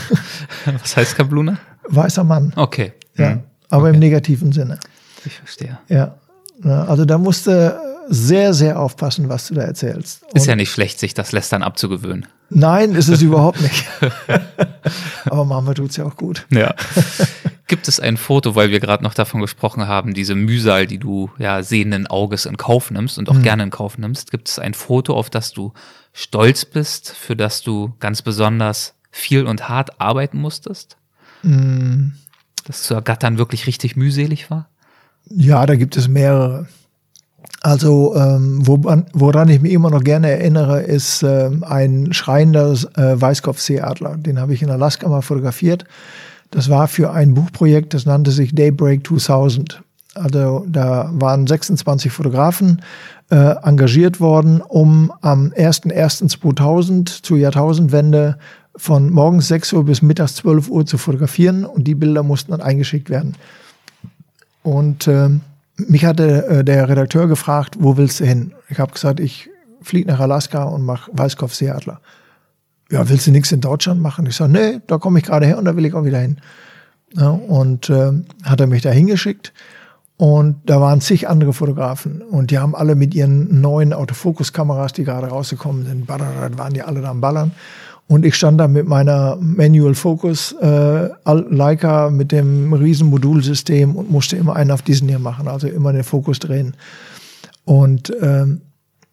Was 0.82 0.96
heißt 0.96 1.14
Kabluna? 1.16 1.58
Weißer 1.86 2.24
Mann. 2.24 2.52
Okay. 2.56 2.92
Ja, 3.16 3.36
mhm. 3.36 3.42
aber 3.70 3.84
okay. 3.84 3.94
im 3.94 4.00
negativen 4.00 4.50
Sinne. 4.50 4.80
Ich 5.24 5.34
verstehe. 5.34 5.78
Ja. 5.88 6.16
Also 6.72 7.04
da 7.04 7.18
musste 7.18 7.78
sehr, 8.08 8.54
sehr 8.54 8.78
aufpassen, 8.78 9.28
was 9.28 9.48
du 9.48 9.54
da 9.54 9.62
erzählst. 9.62 10.22
Und 10.24 10.36
ist 10.36 10.46
ja 10.46 10.56
nicht 10.56 10.70
schlecht, 10.70 10.98
sich 10.98 11.14
das 11.14 11.32
Lästern 11.32 11.62
abzugewöhnen. 11.62 12.26
Nein, 12.50 12.94
ist 12.94 13.08
es 13.08 13.22
überhaupt 13.22 13.60
nicht. 13.60 13.84
Aber 15.24 15.44
manchmal 15.44 15.74
tut's 15.74 15.96
ja 15.96 16.04
auch 16.04 16.16
gut. 16.16 16.46
Ja. 16.50 16.74
Gibt 17.66 17.88
es 17.88 17.98
ein 17.98 18.16
Foto, 18.16 18.54
weil 18.54 18.70
wir 18.70 18.80
gerade 18.80 19.02
noch 19.02 19.14
davon 19.14 19.40
gesprochen 19.40 19.88
haben, 19.88 20.12
diese 20.12 20.34
Mühsal, 20.34 20.86
die 20.86 20.98
du 20.98 21.30
ja 21.38 21.62
sehenden 21.62 22.06
Auges 22.06 22.46
in 22.46 22.56
Kauf 22.56 22.90
nimmst 22.90 23.18
und 23.18 23.30
auch 23.30 23.34
mhm. 23.34 23.42
gerne 23.42 23.62
in 23.64 23.70
Kauf 23.70 23.96
nimmst, 23.96 24.30
gibt 24.30 24.48
es 24.48 24.58
ein 24.58 24.74
Foto, 24.74 25.14
auf 25.14 25.30
das 25.30 25.52
du 25.52 25.72
stolz 26.12 26.64
bist, 26.64 27.10
für 27.10 27.36
das 27.36 27.62
du 27.62 27.94
ganz 28.00 28.22
besonders 28.22 28.94
viel 29.10 29.46
und 29.46 29.68
hart 29.68 30.00
arbeiten 30.00 30.38
musstest? 30.38 30.98
Mhm. 31.42 32.14
Das 32.66 32.82
zu 32.82 32.94
ergattern 32.94 33.38
wirklich 33.38 33.66
richtig 33.66 33.96
mühselig 33.96 34.50
war? 34.50 34.68
Ja, 35.30 35.64
da 35.66 35.76
gibt 35.76 35.96
es 35.96 36.08
mehrere. 36.08 36.66
Also 37.62 38.14
ähm, 38.14 38.66
woran, 38.66 39.06
woran 39.14 39.48
ich 39.48 39.62
mich 39.62 39.72
immer 39.72 39.90
noch 39.90 40.04
gerne 40.04 40.30
erinnere, 40.30 40.82
ist 40.82 41.22
ähm, 41.22 41.64
ein 41.64 42.12
schreiender 42.12 42.72
äh, 42.72 43.18
Weißkopfseeadler. 43.18 44.18
Den 44.18 44.38
habe 44.38 44.52
ich 44.52 44.62
in 44.62 44.70
Alaska 44.70 45.08
mal 45.08 45.22
fotografiert. 45.22 45.84
Das 46.50 46.68
war 46.68 46.88
für 46.88 47.12
ein 47.12 47.32
Buchprojekt, 47.34 47.94
das 47.94 48.04
nannte 48.04 48.32
sich 48.32 48.54
Daybreak 48.54 49.06
2000. 49.06 49.82
Also 50.14 50.64
da 50.68 51.10
waren 51.14 51.46
26 51.46 52.12
Fotografen 52.12 52.82
äh, 53.30 53.56
engagiert 53.62 54.20
worden, 54.20 54.60
um 54.60 55.12
am 55.22 55.48
01.01.2000 55.48 57.22
zur 57.22 57.38
Jahrtausendwende 57.38 58.38
von 58.76 59.10
morgens 59.10 59.48
6 59.48 59.72
Uhr 59.72 59.84
bis 59.84 60.02
mittags 60.02 60.36
12 60.36 60.68
Uhr 60.68 60.86
zu 60.86 60.98
fotografieren 60.98 61.64
und 61.64 61.84
die 61.84 61.94
Bilder 61.94 62.22
mussten 62.22 62.52
dann 62.52 62.60
eingeschickt 62.60 63.08
werden. 63.10 63.36
Und 64.64 65.06
äh, 65.06 65.28
mich 65.76 66.04
hatte 66.04 66.46
äh, 66.46 66.64
der 66.64 66.88
Redakteur 66.88 67.28
gefragt, 67.28 67.76
wo 67.78 67.96
willst 67.96 68.18
du 68.18 68.24
hin? 68.24 68.54
Ich 68.70 68.80
habe 68.80 68.92
gesagt, 68.92 69.20
ich 69.20 69.50
fliege 69.82 70.10
nach 70.10 70.18
Alaska 70.18 70.64
und 70.64 70.82
mache 70.82 71.10
Weißkopfseeadler. 71.12 72.00
Ja, 72.90 73.08
willst 73.08 73.26
du 73.26 73.30
nichts 73.30 73.52
in 73.52 73.60
Deutschland 73.60 74.00
machen? 74.00 74.26
Ich 74.26 74.36
sage, 74.36 74.52
nee, 74.52 74.80
da 74.86 74.96
komme 74.98 75.18
ich 75.18 75.26
gerade 75.26 75.46
her 75.46 75.58
und 75.58 75.66
da 75.66 75.76
will 75.76 75.84
ich 75.84 75.94
auch 75.94 76.04
wieder 76.04 76.18
hin. 76.18 76.38
Ja, 77.12 77.28
und 77.28 77.90
äh, 77.90 78.12
hat 78.42 78.60
er 78.60 78.66
mich 78.66 78.82
da 78.82 78.90
hingeschickt. 78.90 79.52
Und 80.16 80.62
da 80.64 80.80
waren 80.80 81.00
zig 81.00 81.28
andere 81.28 81.52
Fotografen 81.52 82.22
und 82.22 82.50
die 82.50 82.58
haben 82.58 82.74
alle 82.74 82.94
mit 82.94 83.14
ihren 83.14 83.60
neuen 83.60 83.92
Autofokus-Kameras, 83.92 84.92
die 84.92 85.04
gerade 85.04 85.26
rausgekommen 85.26 85.84
sind, 85.84 86.08
waren 86.08 86.72
die 86.72 86.82
alle 86.82 87.02
da 87.02 87.10
am 87.10 87.20
Ballern. 87.20 87.52
Und 88.06 88.24
ich 88.24 88.34
stand 88.34 88.60
da 88.60 88.68
mit 88.68 88.86
meiner 88.86 89.36
Manual 89.40 89.94
Focus 89.94 90.52
äh, 90.60 91.08
Leica 91.24 92.10
mit 92.10 92.32
dem 92.32 92.72
riesen 92.72 93.08
Modulsystem 93.08 93.96
und 93.96 94.10
musste 94.10 94.36
immer 94.36 94.56
einen 94.56 94.70
auf 94.70 94.82
diesen 94.82 95.08
hier 95.08 95.18
machen, 95.18 95.48
also 95.48 95.68
immer 95.68 95.92
den 95.92 96.04
Fokus 96.04 96.38
drehen. 96.38 96.74
Und 97.64 98.12
ähm, 98.20 98.60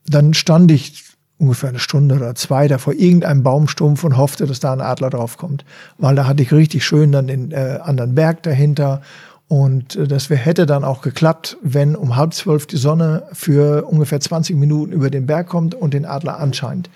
dann 0.05 0.33
stand 0.33 0.71
ich 0.71 1.05
ungefähr 1.37 1.69
eine 1.69 1.79
Stunde 1.79 2.15
oder 2.15 2.35
zwei 2.35 2.67
da 2.67 2.77
vor 2.77 2.93
irgendeinem 2.93 3.43
Baumstumpf 3.43 4.03
und 4.03 4.17
hoffte, 4.17 4.45
dass 4.45 4.59
da 4.59 4.73
ein 4.73 4.81
Adler 4.81 5.09
draufkommt. 5.09 5.65
Weil 5.97 6.15
da 6.15 6.27
hatte 6.27 6.43
ich 6.43 6.51
richtig 6.51 6.85
schön 6.85 7.11
dann 7.11 7.27
den 7.27 7.51
äh, 7.51 7.79
anderen 7.81 8.13
Berg 8.13 8.43
dahinter. 8.43 9.01
Und 9.47 9.95
äh, 9.95 10.07
das 10.07 10.29
hätte 10.29 10.65
dann 10.65 10.83
auch 10.83 11.01
geklappt, 11.01 11.57
wenn 11.63 11.95
um 11.95 12.15
halb 12.15 12.33
zwölf 12.33 12.67
die 12.67 12.77
Sonne 12.77 13.23
für 13.31 13.85
ungefähr 13.85 14.19
20 14.19 14.55
Minuten 14.55 14.91
über 14.91 15.09
den 15.09 15.25
Berg 15.25 15.47
kommt 15.47 15.73
und 15.73 15.93
den 15.93 16.05
Adler 16.05 16.39
anscheint. 16.39 16.89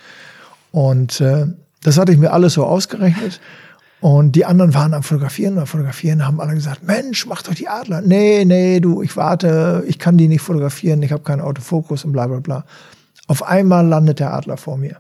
Und 0.72 1.22
äh, 1.22 1.48
das 1.86 2.00
hatte 2.00 2.12
ich 2.12 2.18
mir 2.18 2.34
alles 2.34 2.54
so 2.54 2.66
ausgerechnet. 2.66 3.40
Und 4.02 4.32
die 4.32 4.46
anderen 4.46 4.74
waren 4.74 4.96
am 4.96 5.04
Fotografieren 5.04 5.60
und 5.60 5.68
Fotografieren, 5.68 6.26
haben 6.26 6.42
alle 6.42 6.56
gesagt, 6.56 6.84
Mensch, 6.84 7.28
mach 7.28 7.44
doch 7.44 7.54
die 7.54 7.68
Adler. 7.68 8.02
Nee, 8.02 8.44
nee, 8.44 8.80
du, 8.80 9.04
ich 9.04 9.16
warte, 9.16 9.84
ich 9.88 10.00
kann 10.00 10.18
die 10.18 10.28
nicht 10.28 10.42
fotografieren, 10.42 11.04
ich 11.04 11.12
habe 11.12 11.22
keinen 11.22 11.42
Autofokus 11.42 12.04
und 12.04 12.12
bla 12.12 12.26
bla 12.26 12.40
bla. 12.40 12.66
Auf 13.28 13.44
einmal 13.44 13.86
landet 13.86 14.20
der 14.20 14.34
Adler 14.34 14.58
vor 14.58 14.78
mir 14.78 14.98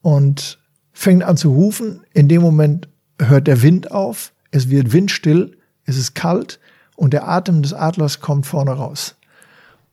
und 0.00 0.58
fängt 0.92 1.24
an 1.24 1.36
zu 1.36 1.52
rufen. 1.52 2.00
In 2.14 2.28
dem 2.28 2.40
Moment 2.40 2.88
hört 3.20 3.46
der 3.46 3.60
Wind 3.60 3.92
auf, 3.92 4.32
es 4.50 4.70
wird 4.70 4.94
windstill, 4.94 5.58
es 5.84 5.98
ist 5.98 6.14
kalt 6.14 6.58
und 6.96 7.12
der 7.12 7.28
Atem 7.28 7.60
des 7.60 7.74
Adlers 7.74 8.20
kommt 8.20 8.46
vorne 8.46 8.72
raus. 8.72 9.14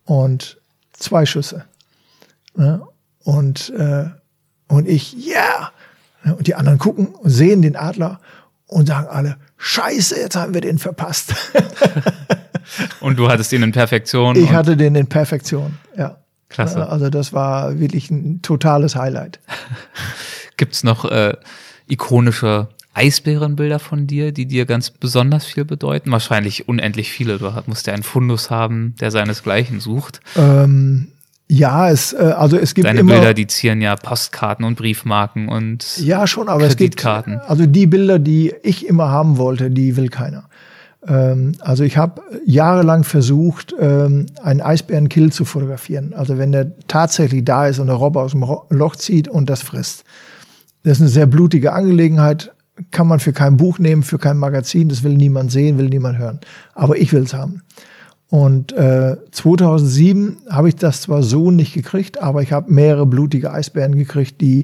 Und 0.06 0.62
zwei 0.94 1.26
Schüsse. 1.26 1.66
Und, 3.24 3.70
äh, 3.72 4.06
und 4.70 4.88
ich, 4.88 5.12
ja, 5.14 5.34
yeah! 5.34 5.72
Und 6.26 6.48
die 6.48 6.56
anderen 6.56 6.80
gucken 6.80 7.08
und 7.08 7.30
sehen 7.30 7.62
den 7.62 7.76
Adler 7.76 8.20
und 8.68 8.88
sagen 8.88 9.08
alle, 9.08 9.38
Scheiße, 9.58 10.20
jetzt 10.20 10.36
haben 10.36 10.54
wir 10.54 10.62
den 10.62 10.80
verpasst. 10.80 11.36
und 13.00 13.18
du 13.18 13.30
hattest 13.30 13.52
den 13.52 13.64
in 13.64 13.72
Perfektion? 13.72 14.36
Ich 14.36 14.52
hatte 14.52 14.76
den 14.76 14.96
in 14.96 15.08
Perfektion, 15.08 15.78
ja. 15.98 16.18
Klasse. 16.50 16.88
Also 16.88 17.10
das 17.10 17.34
war 17.34 17.80
wirklich 17.80 18.10
ein 18.12 18.42
totales 18.42 18.96
Highlight. 18.96 19.40
Gibt's 20.58 20.84
noch 20.84 21.04
äh, 21.06 21.36
ikonische 21.88 22.70
Eisbärenbilder 22.94 23.80
von 23.80 24.08
dir, 24.08 24.32
die 24.32 24.46
dir 24.46 24.66
ganz 24.66 24.90
besonders 24.90 25.46
viel 25.46 25.66
bedeuten? 25.66 26.12
Wahrscheinlich 26.12 26.70
unendlich 26.70 27.12
viele. 27.12 27.40
Du 27.40 27.52
musst 27.66 27.88
ja 27.88 27.94
einen 27.94 28.04
Fundus 28.04 28.50
haben, 28.50 28.96
der 29.02 29.12
seinesgleichen 29.12 29.82
sucht. 29.82 30.22
Ähm, 30.38 31.10
ja, 31.48 31.90
es, 31.92 32.14
äh, 32.14 32.34
also 32.38 32.58
es 32.58 32.74
gibt 32.74 32.88
Deine 32.88 33.02
immer, 33.02 33.14
Bilder, 33.14 33.34
die 33.34 33.48
zieren 33.48 33.82
ja 33.82 33.96
Postkarten 33.96 34.66
und 34.66 34.76
Briefmarken 34.76 35.48
und 35.48 35.98
Ja, 36.00 36.26
schon, 36.26 36.50
aber 36.50 36.64
es 36.64 36.76
gibt 36.76 36.98
Kreditkarten. 36.98 37.40
also 37.40 37.66
die 37.66 37.86
Bilder, 37.88 38.20
die 38.20 38.54
ich 38.64 38.88
immer 38.88 39.10
haben 39.10 39.38
wollte, 39.38 39.70
die 39.70 39.96
will 39.96 40.10
keiner. 40.10 40.50
Ähm, 41.08 41.54
also 41.60 41.84
ich 41.84 41.98
habe 41.98 42.22
jahrelang 42.46 43.04
versucht, 43.04 43.76
ähm, 43.80 44.26
einen 44.42 44.62
Eisbärenkill 44.62 45.32
zu 45.32 45.46
fotografieren. 45.46 46.14
Also 46.14 46.38
wenn 46.38 46.52
der 46.52 46.72
tatsächlich 46.88 47.46
da 47.46 47.68
ist 47.68 47.80
und 47.80 47.88
der 47.88 47.96
Robber 47.96 48.22
aus 48.24 48.32
dem 48.32 48.46
Loch 48.70 48.96
zieht 48.96 49.28
und 49.28 49.50
das 49.50 49.62
frisst. 49.62 50.04
Das 50.84 50.98
ist 50.98 51.02
eine 51.02 51.10
sehr 51.10 51.28
blutige 51.28 51.74
Angelegenheit, 51.74 52.52
kann 52.92 53.08
man 53.08 53.20
für 53.20 53.34
kein 53.34 53.58
Buch 53.58 53.80
nehmen, 53.80 54.04
für 54.04 54.18
kein 54.18 54.38
Magazin, 54.38 54.90
das 54.90 55.04
will 55.04 55.14
niemand 55.14 55.52
sehen, 55.52 55.78
will 55.78 55.90
niemand 55.90 56.18
hören. 56.18 56.40
Aber 56.74 56.98
ich 56.98 57.14
will's 57.14 57.34
haben. 57.34 57.62
Und 58.30 58.74
äh, 58.74 59.18
2007 59.32 60.38
habe 60.50 60.70
ich 60.70 60.76
das 60.76 61.02
zwar 61.02 61.22
so 61.22 61.52
nicht 61.52 61.74
gekriegt, 61.74 62.22
aber 62.22 62.42
ich 62.42 62.52
habe 62.52 62.72
mehrere 62.72 63.06
blutige 63.06 63.52
Eisbären 63.52 63.96
gekriegt, 63.96 64.42
die 64.42 64.64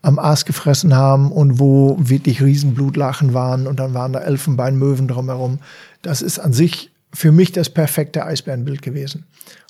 am 0.00 0.18
Aas 0.18 0.44
gefressen 0.44 0.96
haben 0.96 1.30
und 1.30 1.60
wo 1.60 1.96
wirklich 2.00 2.42
Riesenblutlachen 2.42 3.34
waren 3.34 3.66
und 3.66 3.78
dann 3.78 3.94
waren 3.94 4.12
da 4.12 4.20
Elfenbeinmöwen 4.20 5.08
drumherum. 5.08 5.58
Das 6.00 6.22
ist 6.22 6.38
an 6.38 6.52
sich 6.52 6.90
für 7.14 7.30
mich 7.30 7.52
das 7.52 7.68
perfekte 7.70 8.24
Eisbärenbild 8.24 8.82
gewesen. 8.82 9.26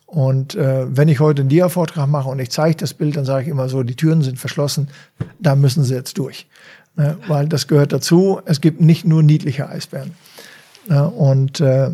Und 0.07 0.55
äh, 0.55 0.85
wenn 0.95 1.09
ich 1.09 1.21
heute 1.21 1.43
einen 1.43 1.49
Dia-Vortrag 1.49 2.07
mache 2.07 2.29
und 2.29 2.39
ich 2.39 2.51
zeige 2.51 2.77
das 2.77 2.95
Bild, 2.95 3.17
dann 3.17 3.25
sage 3.25 3.45
ich 3.45 3.49
immer 3.49 3.69
so, 3.69 3.83
die 3.83 3.97
Türen 3.97 4.23
sind 4.23 4.39
verschlossen, 4.39 4.89
da 5.39 5.57
müssen 5.57 5.85
sie 5.85 5.95
jetzt 5.95 6.19
durch. 6.19 6.47
Ne? 6.97 7.17
Weil 7.29 7.49
das 7.49 7.67
gehört 7.67 7.93
dazu. 7.93 8.41
Es 8.45 8.61
gibt 8.61 8.81
nicht 8.81 9.07
nur 9.07 9.23
niedliche 9.23 9.69
Eisbären. 9.69 10.13
Ne? 10.89 11.09
Und 11.09 11.61
äh, 11.61 11.93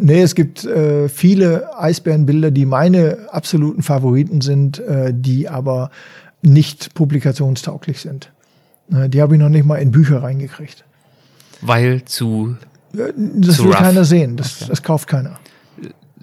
Nee, 0.00 0.22
es 0.22 0.34
gibt 0.36 0.64
äh, 0.64 1.08
viele 1.08 1.76
Eisbärenbilder, 1.78 2.50
die 2.52 2.66
meine 2.66 3.26
absoluten 3.32 3.82
Favoriten 3.82 4.40
sind, 4.40 4.78
äh, 4.78 5.12
die 5.12 5.48
aber 5.48 5.90
nicht 6.40 6.94
publikationstauglich 6.94 8.00
sind. 8.00 8.30
Äh, 8.92 9.08
die 9.08 9.20
habe 9.20 9.34
ich 9.34 9.40
noch 9.40 9.48
nicht 9.48 9.66
mal 9.66 9.76
in 9.76 9.90
Bücher 9.90 10.22
reingekriegt. 10.22 10.84
Weil 11.60 12.04
zu 12.04 12.56
Äh, 12.96 13.12
Das 13.16 13.56
Zu 13.56 13.64
will 13.64 13.72
rough. 13.72 13.80
keiner 13.80 14.04
sehen, 14.04 14.36
das, 14.36 14.56
Okay. 14.62 14.70
das 14.70 14.82
kauft 14.84 15.08
keiner. 15.08 15.38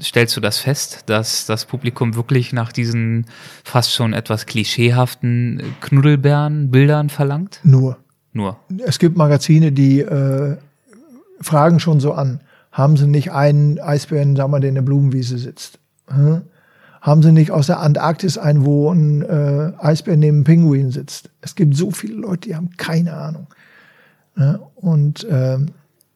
stellst 0.01 0.35
du 0.37 0.41
das 0.41 0.57
fest, 0.57 1.03
dass 1.07 1.45
das 1.45 1.65
Publikum 1.65 2.15
wirklich 2.15 2.53
nach 2.53 2.71
diesen 2.71 3.25
fast 3.63 3.91
schon 3.93 4.13
etwas 4.13 4.45
klischeehaften 4.45 5.61
Knuddelbären-Bildern 5.81 7.09
verlangt? 7.09 7.59
Nur. 7.63 7.97
Nur. 8.33 8.57
Es 8.85 8.99
gibt 8.99 9.15
Magazine, 9.17 9.71
die 9.71 9.99
äh, 10.01 10.57
fragen 11.41 11.79
schon 11.79 11.99
so 11.99 12.13
an, 12.13 12.39
haben 12.75 12.97
sie 12.97 13.07
nicht 13.07 13.31
einen 13.31 13.79
Eisbären, 13.79 14.35
sagen 14.35 14.51
wir, 14.51 14.59
der 14.59 14.67
in 14.67 14.75
der 14.75 14.81
Blumenwiese 14.81 15.37
sitzt? 15.37 15.79
Hm? 16.07 16.41
Haben 16.99 17.23
sie 17.23 17.31
nicht 17.31 17.51
aus 17.51 17.67
der 17.67 17.79
Antarktis 17.79 18.37
einen, 18.37 18.65
wo 18.65 18.91
ein 18.91 19.21
äh, 19.21 19.71
Eisbär 19.77 20.17
neben 20.17 20.37
einem 20.37 20.43
Pinguin 20.43 20.91
sitzt? 20.91 21.29
Es 21.39 21.55
gibt 21.55 21.73
so 21.77 21.91
viele 21.91 22.15
Leute, 22.15 22.49
die 22.49 22.55
haben 22.55 22.71
keine 22.75 23.13
Ahnung. 23.13 23.47
Ja, 24.35 24.59
und 24.75 25.25
ähm, 25.29 25.67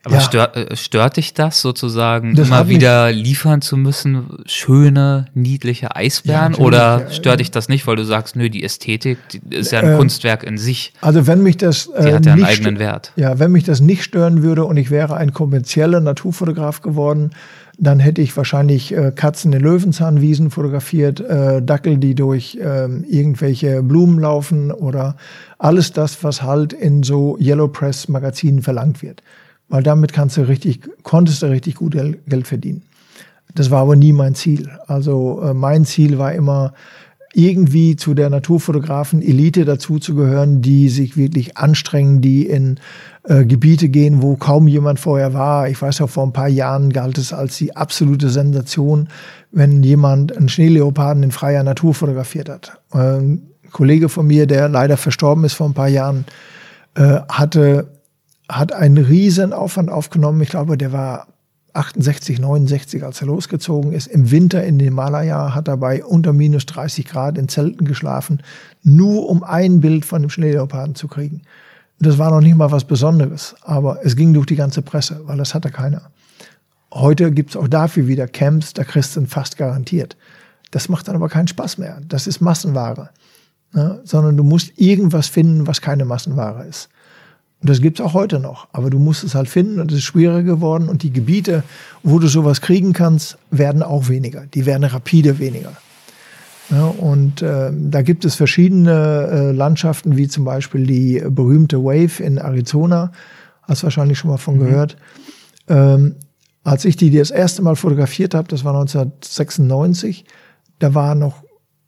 Aber 0.05 0.15
Ja. 0.15 0.21
stört, 0.21 0.55
äh, 0.55 0.75
stört 0.77 1.17
dich 1.17 1.33
das 1.33 1.59
sozusagen, 1.61 2.33
Das 2.33 2.47
immer 2.47 2.69
wieder 2.69 3.11
liefern 3.11 3.61
zu 3.61 3.75
müssen, 3.75 4.37
schöne, 4.45 5.25
niedliche 5.33 5.93
Eisbären? 5.95 6.51
natürlich, 6.51 6.67
Oder 6.67 6.99
ja, 7.01 7.11
stört 7.11 7.33
ja. 7.33 7.35
dich 7.37 7.51
das 7.51 7.67
nicht, 7.67 7.85
weil 7.85 7.97
du 7.97 8.05
sagst, 8.05 8.37
nö, 8.37 8.49
die 8.49 8.63
Ästhetik 8.63 9.17
die 9.33 9.55
ist 9.55 9.71
ja 9.73 9.79
ein 9.79 9.89
Ähm, 9.91 9.97
Kunstwerk 9.97 10.43
in 10.43 10.57
sich, 10.57 10.93
also 11.01 11.27
wenn 11.27 11.43
mich 11.43 11.57
das 11.57 11.87
die 11.87 11.91
äh, 12.07 12.13
hat 12.13 12.25
ja 12.25 12.31
einen 12.33 12.41
nicht 12.41 12.49
eigenen 12.49 12.79
Wert. 12.79 13.11
Ja, 13.17 13.39
wenn 13.39 13.51
mich 13.51 13.65
das 13.65 13.81
nicht 13.81 14.03
stören 14.03 14.41
würde 14.41 14.63
und 14.63 14.77
ich 14.77 14.89
wäre 14.89 15.17
ein 15.17 15.33
kommerzieller 15.33 15.99
Naturfotograf 15.99 16.81
geworden, 16.81 17.31
dann 17.77 17.99
hätte 17.99 18.21
ich 18.21 18.35
wahrscheinlich 18.37 18.93
äh, 18.95 19.11
Katzen 19.13 19.51
in 19.53 19.61
Löwenzahnwiesen 19.61 20.49
fotografiert, 20.49 21.19
äh, 21.21 21.61
Dackel, 21.61 21.97
die 21.97 22.15
durch 22.15 22.57
ähm, 22.61 23.03
irgendwelche 23.07 23.83
Blumen 23.83 24.19
laufen 24.19 24.71
oder 24.71 25.17
alles 25.57 25.91
das, 25.91 26.23
was 26.23 26.41
halt 26.41 26.71
in 26.73 27.03
so 27.03 27.37
Yellow 27.37 27.67
Press 27.67 28.07
Magazinen 28.07 28.61
verlangt 28.61 29.01
wird. 29.01 29.23
Weil 29.69 29.83
damit 29.83 30.13
kannst 30.13 30.37
du 30.37 30.41
richtig, 30.41 30.81
konntest 31.03 31.41
du 31.41 31.47
richtig 31.47 31.75
gut 31.75 31.93
Gel- 31.93 32.19
Geld 32.27 32.47
verdienen. 32.47 32.81
Das 33.55 33.71
war 33.71 33.81
aber 33.81 33.95
nie 33.95 34.13
mein 34.13 34.35
Ziel. 34.35 34.69
Also 34.87 35.41
äh, 35.41 35.53
mein 35.53 35.85
Ziel 35.85 36.17
war 36.17 36.33
immer, 36.33 36.73
irgendwie 37.33 37.95
zu 37.95 38.13
der 38.13 38.29
Naturfotografen-Elite 38.29 39.65
dazuzugehören, 39.65 40.61
die 40.61 40.89
sich 40.89 41.15
wirklich 41.15 41.57
anstrengen, 41.57 42.21
die 42.21 42.47
in 42.47 42.79
äh, 43.23 43.45
Gebiete 43.45 43.89
gehen, 43.89 44.21
wo 44.21 44.35
kaum 44.35 44.67
jemand 44.67 44.99
vorher 44.99 45.33
war. 45.33 45.69
Ich 45.69 45.79
weiß 45.81 46.01
auch, 46.01 46.09
vor 46.09 46.25
ein 46.25 46.33
paar 46.33 46.47
Jahren 46.47 46.91
galt 46.91 47.17
es 47.17 47.31
als 47.31 47.57
die 47.57 47.75
absolute 47.75 48.29
Sensation, 48.29 49.09
wenn 49.51 49.83
jemand 49.83 50.35
einen 50.35 50.49
Schneeleoparden 50.49 51.23
in 51.23 51.31
freier 51.31 51.63
Natur 51.63 51.93
fotografiert 51.93 52.49
hat. 52.49 52.79
Ähm, 52.93 53.43
ein 53.63 53.71
Kollege 53.71 54.09
von 54.09 54.25
mir, 54.25 54.47
der 54.47 54.67
leider 54.67 54.97
verstorben 54.97 55.43
ist 55.43 55.53
vor 55.53 55.67
ein 55.67 55.75
paar 55.75 55.87
Jahren, 55.89 56.25
äh, 56.95 57.19
hatte, 57.29 57.98
hat 58.49 58.73
einen 58.73 58.97
riesen 58.97 59.53
Aufwand 59.53 59.89
aufgenommen. 59.89 60.41
Ich 60.41 60.49
glaube, 60.49 60.77
der 60.77 60.91
war 60.91 61.27
68, 61.73 62.39
69, 62.39 63.03
als 63.03 63.21
er 63.21 63.27
losgezogen 63.27 63.93
ist. 63.93 64.07
Im 64.07 64.31
Winter 64.31 64.63
in 64.63 64.79
den 64.79 64.87
Himalaya 64.87 65.53
hat 65.53 65.67
er 65.67 65.77
bei 65.77 66.03
unter 66.03 66.33
minus 66.33 66.65
30 66.65 67.05
Grad 67.05 67.37
in 67.37 67.47
Zelten 67.47 67.85
geschlafen, 67.85 68.41
nur 68.83 69.29
um 69.29 69.43
ein 69.43 69.79
Bild 69.79 70.03
von 70.03 70.21
dem 70.21 70.29
Schneeleoparden 70.29 70.95
zu 70.95 71.07
kriegen. 71.07 71.43
Das 71.99 72.17
war 72.17 72.31
noch 72.31 72.41
nicht 72.41 72.55
mal 72.55 72.71
was 72.71 72.85
Besonderes, 72.85 73.55
aber 73.61 73.99
es 74.03 74.15
ging 74.15 74.33
durch 74.33 74.47
die 74.47 74.55
ganze 74.55 74.81
Presse, 74.81 75.21
weil 75.25 75.37
das 75.37 75.53
hatte 75.53 75.69
keiner. 75.69 76.09
Heute 76.91 77.31
gibt 77.31 77.51
es 77.51 77.55
auch 77.55 77.67
dafür 77.67 78.07
wieder 78.07 78.27
Camps, 78.27 78.73
da 78.73 78.83
kriegst 78.83 79.15
du 79.15 79.25
fast 79.25 79.57
garantiert. 79.57 80.17
Das 80.71 80.89
macht 80.89 81.07
dann 81.07 81.15
aber 81.15 81.29
keinen 81.29 81.47
Spaß 81.47 81.77
mehr. 81.77 82.01
Das 82.07 82.25
ist 82.25 82.41
Massenware. 82.41 83.09
Ne? 83.73 84.01
Sondern 84.03 84.37
du 84.37 84.43
musst 84.43 84.71
irgendwas 84.79 85.27
finden, 85.27 85.67
was 85.67 85.81
keine 85.81 86.05
Massenware 86.05 86.65
ist. 86.65 86.89
Und 87.61 87.69
das 87.69 87.81
gibt's 87.81 87.99
auch 87.99 88.13
heute 88.13 88.39
noch. 88.39 88.67
Aber 88.71 88.89
du 88.89 88.99
musst 88.99 89.23
es 89.23 89.35
halt 89.35 89.49
finden 89.49 89.79
und 89.79 89.91
es 89.91 89.99
ist 89.99 90.03
schwieriger 90.03 90.43
geworden. 90.43 90.87
Und 90.87 91.03
die 91.03 91.11
Gebiete, 91.11 91.63
wo 92.03 92.19
du 92.19 92.27
sowas 92.27 92.61
kriegen 92.61 92.93
kannst, 92.93 93.37
werden 93.51 93.83
auch 93.83 94.07
weniger. 94.07 94.45
Die 94.53 94.65
werden 94.65 94.85
rapide 94.85 95.39
weniger. 95.39 95.73
Ja, 96.69 96.85
und 96.85 97.41
äh, 97.41 97.71
da 97.73 98.01
gibt 98.01 98.25
es 98.25 98.35
verschiedene 98.35 99.29
äh, 99.31 99.51
Landschaften, 99.51 100.17
wie 100.17 100.27
zum 100.27 100.45
Beispiel 100.45 100.85
die 100.85 101.21
berühmte 101.27 101.83
Wave 101.83 102.23
in 102.23 102.37
Arizona. 102.37 103.11
Hast 103.63 103.83
wahrscheinlich 103.83 104.19
schon 104.19 104.29
mal 104.29 104.37
von 104.37 104.55
mhm. 104.55 104.59
gehört. 104.59 104.97
Ähm, 105.67 106.15
als 106.63 106.85
ich 106.85 106.95
die 106.95 107.09
das 107.11 107.31
erste 107.31 107.61
Mal 107.63 107.75
fotografiert 107.75 108.35
habe, 108.35 108.47
das 108.47 108.63
war 108.63 108.73
1996, 108.75 110.25
da 110.77 110.93
war 110.93 111.15
noch 111.15 111.43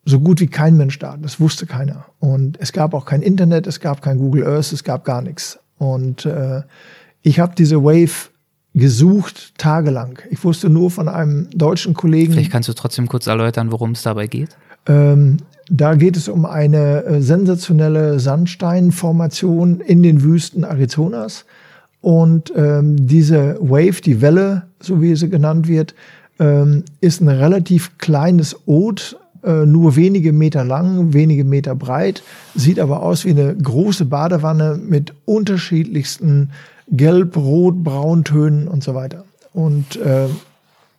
so 0.05 0.19
gut 0.19 0.39
wie 0.39 0.47
kein 0.47 0.77
Mensch 0.77 0.97
da. 0.97 1.15
Das 1.17 1.39
wusste 1.39 1.67
keiner. 1.67 2.05
Und 2.19 2.59
es 2.59 2.71
gab 2.71 2.93
auch 2.93 3.05
kein 3.05 3.21
Internet, 3.21 3.67
es 3.67 3.79
gab 3.79 4.01
kein 4.01 4.17
Google 4.17 4.45
Earth, 4.45 4.73
es 4.73 4.83
gab 4.83 5.05
gar 5.05 5.21
nichts. 5.21 5.59
Und 5.81 6.27
äh, 6.27 6.61
ich 7.23 7.39
habe 7.39 7.55
diese 7.57 7.83
Wave 7.83 8.29
gesucht 8.75 9.57
tagelang. 9.57 10.19
Ich 10.29 10.43
wusste 10.43 10.69
nur 10.69 10.91
von 10.91 11.09
einem 11.09 11.49
deutschen 11.55 11.95
Kollegen. 11.95 12.33
Vielleicht 12.33 12.51
kannst 12.51 12.69
du 12.69 12.73
trotzdem 12.73 13.07
kurz 13.07 13.25
erläutern, 13.25 13.71
worum 13.71 13.93
es 13.93 14.03
dabei 14.03 14.27
geht. 14.27 14.49
Ähm, 14.85 15.37
da 15.71 15.95
geht 15.95 16.17
es 16.17 16.27
um 16.27 16.45
eine 16.45 17.03
äh, 17.03 17.21
sensationelle 17.21 18.19
Sandsteinformation 18.19 19.81
in 19.81 20.03
den 20.03 20.21
Wüsten 20.21 20.65
Arizonas. 20.65 21.45
Und 21.99 22.53
ähm, 22.55 23.07
diese 23.07 23.57
Wave, 23.59 24.01
die 24.01 24.21
Welle, 24.21 24.67
so 24.79 25.01
wie 25.01 25.15
sie 25.15 25.29
genannt 25.29 25.67
wird, 25.67 25.95
ähm, 26.37 26.83
ist 26.99 27.21
ein 27.21 27.27
relativ 27.27 27.97
kleines 27.97 28.55
Ot, 28.67 29.17
äh, 29.43 29.65
nur 29.65 29.95
wenige 29.95 30.33
Meter 30.33 30.63
lang, 30.63 31.13
wenige 31.13 31.43
Meter 31.43 31.75
breit, 31.75 32.21
sieht 32.53 32.79
aber 32.79 33.01
aus 33.01 33.25
wie 33.25 33.31
eine 33.31 33.55
große 33.55 34.05
Badewanne 34.05 34.79
mit 34.83 35.13
unterschiedlichsten 35.25 36.51
Gelb, 36.89 37.35
Rot, 37.37 37.83
Brauntönen 37.83 38.67
und 38.67 38.83
so 38.83 38.93
weiter. 38.93 39.25
Und 39.53 39.95
äh, 39.97 40.27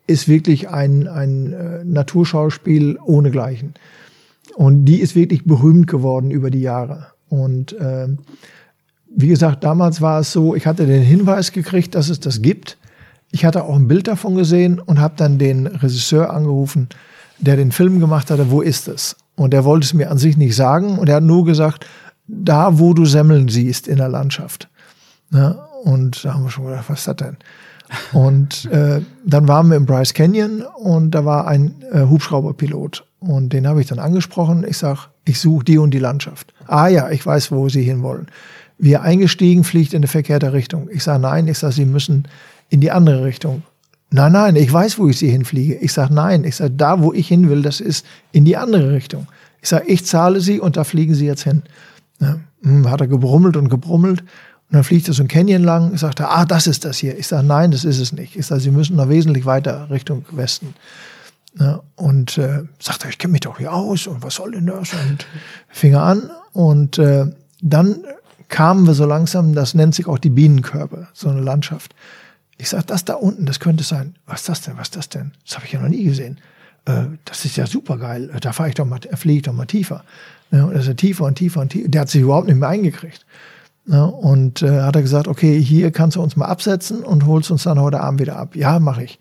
ist 0.07 0.29
wirklich 0.29 0.69
ein, 0.69 1.07
ein 1.07 1.53
äh, 1.53 1.85
Naturschauspiel 1.85 2.99
ohnegleichen. 3.05 3.75
Und 4.57 4.85
die 4.87 5.01
ist 5.01 5.15
wirklich 5.15 5.45
berühmt 5.45 5.87
geworden 5.87 6.31
über 6.31 6.51
die 6.51 6.61
Jahre. 6.61 7.07
Und 7.29 7.73
äh, 7.75 8.09
wie 9.15 9.29
gesagt, 9.29 9.63
damals 9.65 10.01
war 10.01 10.21
es 10.21 10.33
so, 10.33 10.55
ich 10.55 10.67
hatte 10.67 10.87
den 10.87 11.03
Hinweis 11.03 11.53
gekriegt, 11.53 11.95
dass 11.95 12.09
es 12.09 12.21
das 12.21 12.43
gibt. 12.43 12.77
Ich 13.31 13.45
hatte 13.45 13.65
auch 13.65 13.77
ein 13.77 13.89
Bild 13.89 14.09
davon 14.09 14.35
gesehen 14.35 14.79
und 14.81 15.01
habe 15.01 15.15
dann 15.17 15.39
den 15.39 15.67
Regisseur 15.67 16.35
angerufen 16.35 16.89
der 17.39 17.57
den 17.57 17.73
Film 17.73 18.01
gemacht 18.01 18.31
hatte, 18.31 18.51
wo 18.51 18.61
ist 18.61 18.89
es? 18.89 19.17
Und 19.37 19.55
er 19.55 19.65
wollte 19.65 19.87
es 19.87 19.95
mir 19.95 20.11
an 20.11 20.19
sich 20.19 20.37
nicht 20.37 20.55
sagen 20.55 20.99
und 20.99 21.09
er 21.09 21.17
hat 21.17 21.23
nur 21.25 21.45
gesagt, 21.45 21.87
da 22.27 22.79
wo 22.79 22.95
du 22.95 23.05
Semmeln 23.05 23.49
siehst 23.49 23.89
in 23.89 23.97
der 23.97 24.09
Landschaft. 24.09 24.69
Ja, 25.33 25.69
und 25.85 26.25
da 26.25 26.35
haben 26.35 26.45
wir 26.45 26.51
schon 26.51 26.67
gedacht, 26.67 26.85
was 26.89 27.01
ist 27.01 27.09
das 27.09 27.17
denn? 27.17 27.37
Und 28.13 28.67
äh, 28.67 29.01
dann 29.25 29.49
waren 29.49 29.69
wir 29.69 29.77
im 29.77 29.87
Bryce 29.87 30.15
Canyon 30.15 30.63
und 30.63 31.11
da 31.11 31.25
war 31.25 31.47
ein 31.47 31.83
äh, 31.93 32.07
Hubschrauberpilot. 32.07 33.05
Und 33.21 33.53
den 33.53 33.67
habe 33.67 33.81
ich 33.81 33.87
dann 33.87 33.99
angesprochen. 33.99 34.65
Ich 34.67 34.79
sag, 34.79 35.09
ich 35.25 35.41
suche 35.41 35.65
die 35.65 35.79
und 35.79 35.93
die 35.93 35.99
Landschaft. 35.99 36.53
Ah 36.67 36.89
ja, 36.89 37.11
ich 37.11 37.25
weiß, 37.25 37.53
wo 37.53 37.69
Sie 37.69 37.83
hinwollen. 37.83 38.27
Wir 38.79 39.03
eingestiegen, 39.03 39.63
fliegt 39.65 39.93
in 39.93 39.99
eine 39.99 40.09
verkehrte 40.09 40.53
Richtung. 40.53 40.89
Ich 40.91 41.05
sage, 41.05 41.21
nein, 41.21 41.47
ich 41.47 41.59
sage, 41.59 41.75
Sie 41.75 41.85
müssen 41.85 42.27
in 42.69 42.81
die 42.81 42.91
andere 42.91 43.25
Richtung. 43.25 43.63
Nein, 44.15 44.33
nein, 44.33 44.57
ich 44.57 44.71
weiß, 44.71 44.99
wo 44.99 45.09
ich 45.09 45.19
sie 45.19 45.31
hinfliege. 45.31 45.77
Ich 45.77 45.95
sage, 45.95 46.13
nein, 46.13 46.45
ich 46.45 46.57
sage, 46.57 46.73
da, 46.73 47.01
wo 47.01 47.15
ich 47.15 47.29
hin 47.29 47.49
will, 47.49 47.63
das 47.63 47.81
ist 47.81 48.05
in 48.31 48.45
die 48.45 48.59
andere 48.59 48.93
Richtung. 48.93 49.27
Ich 49.63 49.71
sage, 49.71 49.87
ich 49.87 50.05
zahle 50.05 50.41
sie 50.41 50.61
und 50.61 50.77
da 50.77 50.85
fliegen 50.85 51.15
sie 51.15 51.27
jetzt 51.27 51.45
hin. 51.45 51.63
Ja, 52.21 52.39
hm, 52.63 52.91
hat 52.91 53.01
er 53.01 53.07
gebrummelt 53.07 53.57
und 53.57 53.71
gebrummelt. 53.71 54.21
Und 54.21 54.77
dann 54.77 54.85
fliegt 54.85 55.09
er 55.09 55.15
so 55.15 55.23
ein 55.23 55.29
Canyon 55.29 55.65
lang. 55.65 55.95
Ich 55.95 56.01
sagte, 56.01 56.29
ah, 56.29 56.45
das 56.45 56.67
ist 56.67 56.85
das 56.85 56.99
hier. 56.99 57.19
Ich 57.19 57.27
sage, 57.27 57.47
nein, 57.47 57.71
das 57.71 57.85
ist 57.85 57.99
es 57.99 58.13
nicht. 58.13 58.37
Ich 58.37 58.47
sage, 58.47 58.61
Sie 58.61 58.71
müssen 58.71 58.97
noch 58.97 59.09
wesentlich 59.09 59.47
weiter 59.47 59.89
Richtung 59.91 60.27
Westen. 60.31 60.75
Ja, 61.59 61.81
und 61.97 62.37
äh, 62.37 62.65
sagte, 62.79 63.09
ich 63.09 63.17
kenne 63.17 63.33
mich 63.33 63.43
doch 63.43 63.59
hier 63.59 63.73
aus 63.73 64.07
und 64.07 64.23
was 64.23 64.35
soll 64.37 64.53
denn 64.53 64.67
das? 64.67 64.93
Und 64.93 65.27
fing 65.69 65.95
er 65.95 66.03
an. 66.03 66.31
Und 66.53 66.99
äh, 66.99 67.27
dann 67.63 68.05
kamen 68.49 68.87
wir 68.87 68.95
so 68.95 69.07
langsam, 69.07 69.55
das 69.55 69.73
nennt 69.75 69.95
sich 69.95 70.07
auch 70.07 70.19
die 70.19 70.31
Bienenkörbe, 70.31 71.09
so 71.15 71.31
eine 71.31 71.41
Landschaft. 71.41 71.95
Ich 72.59 72.69
sage, 72.69 72.85
das 72.87 73.05
da 73.05 73.15
unten, 73.15 73.47
das 73.47 73.61
könnte 73.61 73.85
sein. 73.85 74.15
Was 74.27 74.41
ist 74.41 74.49
das 74.49 74.61
denn? 74.63 74.77
Was 74.77 74.89
ist 74.89 74.97
das 74.97 75.09
denn? 75.09 75.33
Das 75.45 75.57
habe 75.57 75.67
ich 75.67 75.73
ja 75.73 75.81
noch 75.81 75.89
nie 75.89 76.05
gesehen. 76.05 76.39
Äh, 76.85 77.05
das 77.25 77.45
ist 77.45 77.57
ja 77.57 77.67
super 77.67 77.99
geil. 77.99 78.31
Äh, 78.35 78.41
da 78.41 78.53
fahre 78.53 78.69
ich 78.69 78.75
doch 78.75 78.85
mal, 78.85 79.01
fliege 79.15 79.39
ich 79.39 79.43
doch 79.43 79.53
mal 79.53 79.67
tiefer. 79.67 80.05
Ja, 80.51 80.65
und 80.65 80.75
das 80.75 80.87
ist 80.87 80.97
tiefer 80.99 81.25
und 81.25 81.37
tiefer 81.37 81.61
und 81.61 81.71
tiefer. 81.71 81.89
Der 81.89 82.03
hat 82.03 82.11
sich 82.11 82.23
überhaupt 82.23 82.47
nicht 82.47 82.59
mehr 82.59 82.69
eingekriegt. 82.69 83.25
Ja, 83.87 84.05
und 84.05 84.63
äh, 84.63 84.83
hat 84.83 84.95
er 84.95 85.03
gesagt, 85.03 85.27
okay, 85.27 85.61
hier 85.61 85.91
kannst 85.91 86.17
du 86.17 86.23
uns 86.23 86.37
mal 86.37 86.47
absetzen 86.47 87.03
und 87.03 87.27
holst 87.27 87.51
uns 87.51 87.65
dann 87.65 87.81
heute 87.81 88.01
Abend 88.01 88.21
wieder 88.21 88.37
ab. 88.37 88.55
Ja, 88.55 88.79
mache 88.79 89.05
ich. 89.05 89.19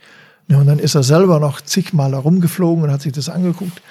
Ja, 0.47 0.59
und 0.59 0.67
dann 0.67 0.79
ist 0.79 0.95
er 0.95 1.03
selber 1.03 1.39
noch 1.39 1.61
zigmal 1.61 2.11
herumgeflogen 2.11 2.83
und 2.83 2.91
hat 2.91 3.01
sich 3.01 3.13
das 3.13 3.29
angeguckt. 3.29 3.81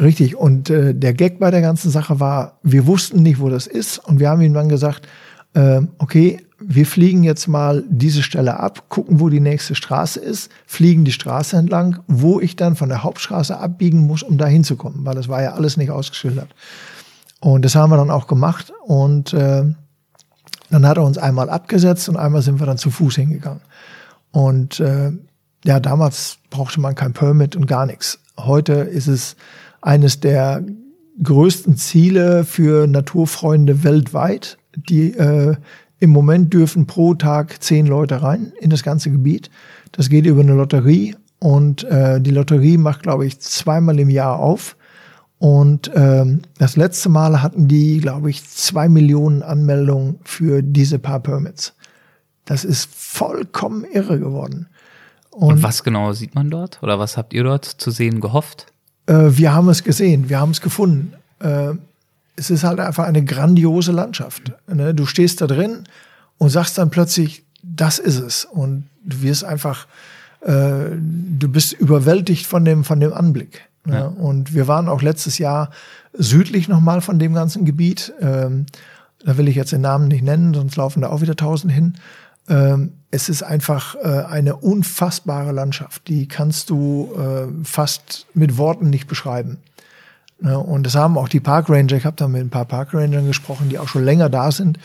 Richtig. 0.00 0.34
Und 0.34 0.70
äh, 0.70 0.94
der 0.94 1.14
Gag 1.14 1.38
bei 1.38 1.50
der 1.50 1.60
ganzen 1.60 1.90
Sache 1.90 2.18
war, 2.18 2.58
wir 2.62 2.86
wussten 2.86 3.22
nicht, 3.22 3.38
wo 3.38 3.48
das 3.48 3.66
ist. 3.66 3.98
Und 3.98 4.18
wir 4.18 4.30
haben 4.30 4.40
ihm 4.40 4.54
dann 4.54 4.68
gesagt, 4.68 5.06
äh, 5.54 5.82
okay, 5.98 6.40
wir 6.58 6.86
fliegen 6.86 7.24
jetzt 7.24 7.48
mal 7.48 7.84
diese 7.88 8.22
Stelle 8.22 8.60
ab, 8.60 8.88
gucken, 8.88 9.20
wo 9.20 9.28
die 9.28 9.40
nächste 9.40 9.74
Straße 9.74 10.20
ist, 10.20 10.50
fliegen 10.66 11.04
die 11.04 11.12
Straße 11.12 11.56
entlang, 11.56 12.00
wo 12.06 12.40
ich 12.40 12.56
dann 12.56 12.76
von 12.76 12.88
der 12.88 13.02
Hauptstraße 13.02 13.58
abbiegen 13.58 14.00
muss, 14.00 14.22
um 14.22 14.38
da 14.38 14.46
hinzukommen, 14.46 15.04
weil 15.04 15.14
das 15.14 15.28
war 15.28 15.42
ja 15.42 15.54
alles 15.54 15.76
nicht 15.76 15.90
ausgeschildert. 15.90 16.54
Und 17.40 17.64
das 17.64 17.74
haben 17.74 17.90
wir 17.90 17.96
dann 17.96 18.10
auch 18.10 18.26
gemacht 18.26 18.72
und 18.84 19.34
äh, 19.34 19.64
dann 20.70 20.86
hat 20.86 20.96
er 20.96 21.04
uns 21.04 21.18
einmal 21.18 21.50
abgesetzt 21.50 22.08
und 22.08 22.16
einmal 22.16 22.42
sind 22.42 22.60
wir 22.60 22.66
dann 22.66 22.78
zu 22.78 22.90
Fuß 22.90 23.16
hingegangen. 23.16 23.60
Und 24.30 24.80
äh, 24.80 25.12
ja, 25.64 25.80
damals 25.80 26.38
brauchte 26.50 26.80
man 26.80 26.94
kein 26.94 27.12
Permit 27.12 27.56
und 27.56 27.66
gar 27.66 27.86
nichts. 27.86 28.18
Heute 28.38 28.72
ist 28.72 29.06
es 29.06 29.36
eines 29.82 30.20
der 30.20 30.64
größten 31.22 31.76
Ziele 31.76 32.44
für 32.44 32.86
Naturfreunde 32.86 33.84
weltweit, 33.84 34.58
die 34.74 35.12
äh, 35.12 35.56
im 36.04 36.10
Moment 36.10 36.52
dürfen 36.52 36.86
pro 36.86 37.14
Tag 37.14 37.62
zehn 37.62 37.86
Leute 37.86 38.22
rein 38.22 38.52
in 38.60 38.70
das 38.70 38.82
ganze 38.82 39.10
Gebiet. 39.10 39.50
Das 39.92 40.08
geht 40.08 40.26
über 40.26 40.42
eine 40.42 40.52
Lotterie 40.52 41.16
und 41.38 41.84
äh, 41.84 42.20
die 42.20 42.30
Lotterie 42.30 42.76
macht, 42.78 43.02
glaube 43.02 43.26
ich, 43.26 43.40
zweimal 43.40 43.98
im 43.98 44.10
Jahr 44.10 44.38
auf. 44.38 44.76
Und 45.38 45.90
ähm, 45.94 46.42
das 46.58 46.76
letzte 46.76 47.08
Mal 47.08 47.42
hatten 47.42 47.68
die, 47.68 47.98
glaube 47.98 48.30
ich, 48.30 48.46
zwei 48.48 48.88
Millionen 48.88 49.42
Anmeldungen 49.42 50.18
für 50.24 50.62
diese 50.62 50.98
paar 50.98 51.20
Permits. 51.20 51.74
Das 52.44 52.64
ist 52.64 52.88
vollkommen 52.94 53.84
irre 53.84 54.18
geworden. 54.18 54.68
Und, 55.30 55.54
und 55.54 55.62
was 55.62 55.82
genau 55.82 56.12
sieht 56.12 56.34
man 56.34 56.50
dort? 56.50 56.82
Oder 56.82 56.98
was 56.98 57.16
habt 57.16 57.32
ihr 57.32 57.44
dort 57.44 57.64
zu 57.64 57.90
sehen 57.90 58.20
gehofft? 58.20 58.66
Äh, 59.06 59.30
wir 59.30 59.54
haben 59.54 59.68
es 59.70 59.82
gesehen, 59.82 60.28
wir 60.28 60.38
haben 60.38 60.52
es 60.52 60.60
gefunden. 60.60 61.14
Äh, 61.40 61.72
es 62.36 62.50
ist 62.50 62.64
halt 62.64 62.80
einfach 62.80 63.04
eine 63.04 63.24
grandiose 63.24 63.92
Landschaft. 63.92 64.52
Ne? 64.66 64.94
Du 64.94 65.06
stehst 65.06 65.40
da 65.40 65.46
drin 65.46 65.84
und 66.38 66.50
sagst 66.50 66.78
dann 66.78 66.90
plötzlich, 66.90 67.44
das 67.62 67.98
ist 67.98 68.18
es. 68.18 68.44
Und 68.44 68.88
du 69.04 69.22
wirst 69.22 69.44
einfach, 69.44 69.86
äh, 70.40 70.90
du 70.90 71.48
bist 71.48 71.72
überwältigt 71.72 72.46
von 72.46 72.64
dem, 72.64 72.84
von 72.84 73.00
dem 73.00 73.12
Anblick. 73.12 73.68
Ne? 73.84 73.94
Ja. 73.94 74.06
Und 74.06 74.54
wir 74.54 74.66
waren 74.66 74.88
auch 74.88 75.02
letztes 75.02 75.38
Jahr 75.38 75.70
südlich 76.12 76.68
nochmal 76.68 77.00
von 77.00 77.18
dem 77.18 77.34
ganzen 77.34 77.64
Gebiet. 77.64 78.12
Ähm, 78.20 78.66
da 79.24 79.36
will 79.38 79.48
ich 79.48 79.56
jetzt 79.56 79.72
den 79.72 79.80
Namen 79.80 80.08
nicht 80.08 80.22
nennen, 80.22 80.54
sonst 80.54 80.76
laufen 80.76 81.00
da 81.00 81.08
auch 81.08 81.20
wieder 81.20 81.36
tausend 81.36 81.72
hin. 81.72 81.94
Ähm, 82.48 82.92
es 83.10 83.28
ist 83.28 83.42
einfach 83.42 83.94
äh, 83.96 84.24
eine 84.28 84.56
unfassbare 84.56 85.52
Landschaft. 85.52 86.08
Die 86.08 86.28
kannst 86.28 86.68
du 86.68 87.12
äh, 87.16 87.64
fast 87.64 88.26
mit 88.34 88.58
Worten 88.58 88.90
nicht 88.90 89.06
beschreiben. 89.06 89.58
Ne? 90.44 90.58
Und 90.58 90.84
das 90.84 90.94
haben 90.94 91.16
auch 91.16 91.28
die 91.28 91.40
Parkranger, 91.40 91.92
ich 91.92 92.04
habe 92.04 92.16
da 92.16 92.28
mit 92.28 92.42
ein 92.42 92.50
paar 92.50 92.66
Parkrangern 92.66 93.26
gesprochen, 93.26 93.70
die 93.70 93.78
auch 93.78 93.88
schon 93.88 94.04
länger 94.04 94.28
da 94.28 94.52
sind. 94.52 94.78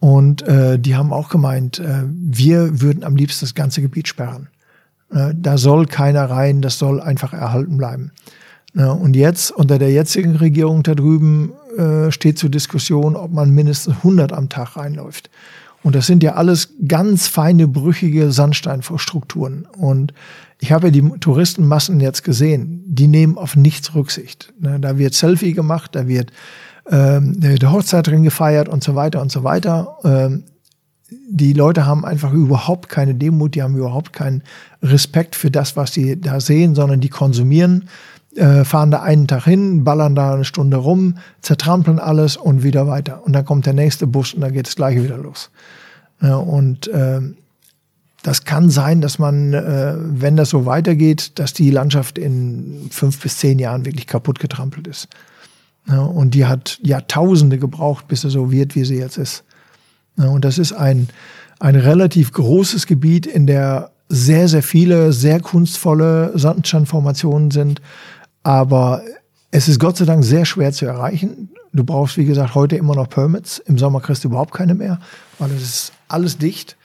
Und 0.00 0.42
äh, 0.42 0.78
die 0.78 0.96
haben 0.96 1.12
auch 1.12 1.28
gemeint, 1.28 1.78
äh, 1.78 2.02
wir 2.06 2.82
würden 2.82 3.04
am 3.04 3.16
liebsten 3.16 3.46
das 3.46 3.54
ganze 3.54 3.80
Gebiet 3.80 4.08
sperren. 4.08 4.48
Äh, 5.10 5.32
da 5.34 5.58
soll 5.58 5.86
keiner 5.86 6.28
rein, 6.28 6.60
das 6.60 6.78
soll 6.78 7.00
einfach 7.00 7.32
erhalten 7.32 7.76
bleiben. 7.76 8.10
Ne? 8.74 8.92
Und 8.92 9.14
jetzt, 9.14 9.52
unter 9.52 9.78
der 9.78 9.92
jetzigen 9.92 10.34
Regierung 10.36 10.82
da 10.82 10.96
drüben, 10.96 11.52
äh, 11.78 12.10
steht 12.10 12.38
zur 12.38 12.50
Diskussion, 12.50 13.14
ob 13.14 13.32
man 13.32 13.50
mindestens 13.50 13.98
100 13.98 14.32
am 14.32 14.48
Tag 14.48 14.76
reinläuft. 14.76 15.30
Und 15.84 15.94
das 15.94 16.08
sind 16.08 16.24
ja 16.24 16.34
alles 16.34 16.70
ganz 16.88 17.28
feine, 17.28 17.68
brüchige 17.68 18.32
Sandsteinstrukturen. 18.32 19.68
Und 19.78 20.12
ich 20.58 20.72
habe 20.72 20.90
die 20.90 21.02
Touristenmassen 21.20 22.00
jetzt 22.00 22.24
gesehen, 22.24 22.82
die 22.86 23.08
nehmen 23.08 23.36
auf 23.36 23.56
nichts 23.56 23.94
Rücksicht. 23.94 24.52
Ne, 24.58 24.80
da 24.80 24.98
wird 24.98 25.14
Selfie 25.14 25.52
gemacht, 25.52 25.94
da 25.94 26.08
wird 26.08 26.32
ähm, 26.90 27.38
der 27.38 27.72
Hochzeit 27.72 28.06
drin 28.06 28.22
gefeiert 28.22 28.68
und 28.68 28.82
so 28.82 28.94
weiter 28.94 29.20
und 29.20 29.30
so 29.30 29.44
weiter. 29.44 29.98
Ähm, 30.04 30.44
die 31.28 31.52
Leute 31.52 31.86
haben 31.86 32.04
einfach 32.04 32.32
überhaupt 32.32 32.88
keine 32.88 33.14
Demut, 33.14 33.54
die 33.54 33.62
haben 33.62 33.76
überhaupt 33.76 34.12
keinen 34.12 34.42
Respekt 34.82 35.36
für 35.36 35.50
das, 35.50 35.76
was 35.76 35.92
sie 35.92 36.20
da 36.20 36.40
sehen, 36.40 36.74
sondern 36.74 37.00
die 37.00 37.08
konsumieren, 37.08 37.88
äh, 38.34 38.64
fahren 38.64 38.90
da 38.90 39.02
einen 39.02 39.28
Tag 39.28 39.44
hin, 39.44 39.84
ballern 39.84 40.14
da 40.14 40.34
eine 40.34 40.44
Stunde 40.44 40.78
rum, 40.78 41.18
zertrampeln 41.42 41.98
alles 41.98 42.36
und 42.36 42.62
wieder 42.62 42.86
weiter. 42.86 43.24
Und 43.24 43.34
dann 43.34 43.44
kommt 43.44 43.66
der 43.66 43.72
nächste 43.72 44.06
Bus 44.06 44.34
und 44.34 44.40
dann 44.40 44.52
geht 44.52 44.68
es 44.68 44.76
gleich 44.76 45.00
wieder 45.00 45.18
los. 45.18 45.50
Ja, 46.20 46.36
und 46.36 46.88
äh, 46.88 47.20
das 48.26 48.42
kann 48.42 48.70
sein, 48.70 49.00
dass 49.00 49.20
man, 49.20 49.54
äh, 49.54 49.94
wenn 49.96 50.36
das 50.36 50.50
so 50.50 50.66
weitergeht, 50.66 51.38
dass 51.38 51.52
die 51.52 51.70
Landschaft 51.70 52.18
in 52.18 52.88
fünf 52.90 53.20
bis 53.20 53.38
zehn 53.38 53.60
Jahren 53.60 53.84
wirklich 53.84 54.08
kaputt 54.08 54.40
getrampelt 54.40 54.88
ist. 54.88 55.06
Und 55.86 56.34
die 56.34 56.46
hat 56.46 56.80
Jahrtausende 56.82 57.58
gebraucht, 57.58 58.08
bis 58.08 58.22
sie 58.22 58.30
so 58.30 58.50
wird, 58.50 58.74
wie 58.74 58.84
sie 58.84 58.96
jetzt 58.96 59.18
ist. 59.18 59.44
Und 60.16 60.44
das 60.44 60.58
ist 60.58 60.72
ein, 60.72 61.06
ein 61.60 61.76
relativ 61.76 62.32
großes 62.32 62.88
Gebiet, 62.88 63.26
in 63.26 63.46
der 63.46 63.92
sehr, 64.08 64.48
sehr 64.48 64.64
viele, 64.64 65.12
sehr 65.12 65.38
kunstvolle 65.38 66.36
Sandsteinformationen 66.36 67.52
sind. 67.52 67.80
Aber 68.42 69.02
es 69.52 69.68
ist 69.68 69.78
Gott 69.78 69.98
sei 69.98 70.04
Dank 70.04 70.24
sehr 70.24 70.44
schwer 70.44 70.72
zu 70.72 70.86
erreichen. 70.86 71.50
Du 71.72 71.84
brauchst, 71.84 72.16
wie 72.16 72.24
gesagt, 72.24 72.56
heute 72.56 72.74
immer 72.74 72.96
noch 72.96 73.08
Permits. 73.08 73.60
Im 73.60 73.78
Sommer 73.78 74.00
kriegst 74.00 74.24
du 74.24 74.28
überhaupt 74.28 74.52
keine 74.52 74.74
mehr, 74.74 74.98
weil 75.38 75.52
es 75.52 75.62
ist 75.62 75.92
alles 76.08 76.38
dicht. 76.38 76.75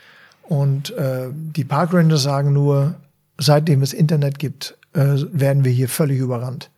Und 0.52 0.91
äh, 0.98 1.30
die 1.32 1.64
Parkranger 1.64 2.18
sagen 2.18 2.52
nur, 2.52 2.95
seitdem 3.38 3.82
es 3.84 3.94
Internet 3.94 4.38
gibt, 4.38 4.78
äh, 4.91 5.15
werden 5.32 5.64
wir 5.64 5.72
hier 5.72 5.88
völlig 5.88 6.19
überrannt. 6.19 6.69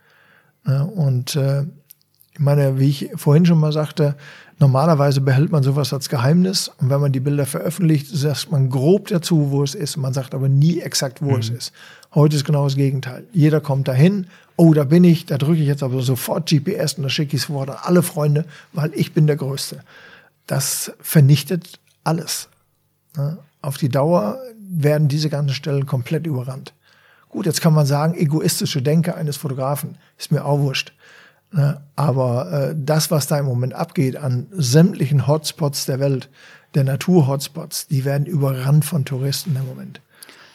Ja, 0.67 0.83
und 0.83 1.35
äh, 1.35 1.63
ich 2.33 2.39
meine, 2.39 2.77
wie 2.77 2.89
ich 2.89 3.09
vorhin 3.15 3.47
schon 3.47 3.59
mal 3.59 3.71
sagte, 3.71 4.15
normalerweise 4.59 5.21
behält 5.21 5.51
man 5.51 5.63
sowas 5.63 5.91
als 5.91 6.07
Geheimnis 6.07 6.67
und 6.67 6.91
wenn 6.91 7.01
man 7.01 7.13
die 7.13 7.19
Bilder 7.19 7.47
veröffentlicht, 7.47 8.05
sagt 8.09 8.51
man 8.51 8.69
grob 8.69 9.07
dazu, 9.07 9.49
wo 9.49 9.63
es 9.63 9.73
ist. 9.73 9.97
Man 9.97 10.13
sagt 10.13 10.35
aber 10.35 10.49
nie 10.49 10.79
exakt, 10.79 11.23
wo 11.23 11.31
mhm. 11.31 11.39
es 11.39 11.49
ist. 11.49 11.73
Heute 12.13 12.35
ist 12.35 12.45
genau 12.45 12.65
das 12.65 12.75
Gegenteil. 12.75 13.23
Jeder 13.33 13.59
kommt 13.59 13.87
dahin, 13.87 14.27
oh, 14.55 14.75
da 14.75 14.83
bin 14.83 15.03
ich, 15.03 15.25
da 15.25 15.39
drücke 15.39 15.61
ich 15.61 15.67
jetzt 15.67 15.81
aber 15.81 16.03
sofort 16.03 16.47
GPS 16.47 16.93
und 16.93 17.03
da 17.05 17.09
schicke 17.09 17.35
ich 17.35 17.41
es 17.41 17.47
sofort 17.47 17.71
an 17.71 17.77
alle 17.81 18.03
Freunde, 18.03 18.45
weil 18.71 18.91
ich 18.93 19.15
bin 19.15 19.25
der 19.25 19.37
Größte. 19.37 19.79
Das 20.45 20.91
vernichtet 21.01 21.79
alles. 22.03 22.49
Auf 23.63 23.77
die 23.77 23.89
Dauer 23.89 24.37
werden 24.59 25.07
diese 25.07 25.29
ganzen 25.29 25.55
Stellen 25.55 25.85
komplett 25.85 26.27
überrannt. 26.27 26.73
Gut, 27.29 27.45
jetzt 27.47 27.61
kann 27.61 27.73
man 27.73 27.85
sagen, 27.85 28.13
egoistische 28.13 28.81
Denke 28.81 29.15
eines 29.15 29.37
Fotografen 29.37 29.97
ist 30.19 30.31
mir 30.31 30.45
auch 30.45 30.59
wurscht. 30.59 30.93
Ne? 31.51 31.81
Aber 31.95 32.51
äh, 32.51 32.75
das, 32.77 33.09
was 33.09 33.27
da 33.27 33.39
im 33.39 33.45
Moment 33.45 33.73
abgeht 33.73 34.17
an 34.17 34.47
sämtlichen 34.51 35.27
Hotspots 35.27 35.85
der 35.85 35.99
Welt, 35.99 36.29
der 36.75 36.83
Natur-Hotspots, 36.83 37.87
die 37.87 38.03
werden 38.03 38.25
überrannt 38.25 38.83
von 38.83 39.05
Touristen 39.05 39.55
im 39.55 39.65
Moment. 39.65 40.01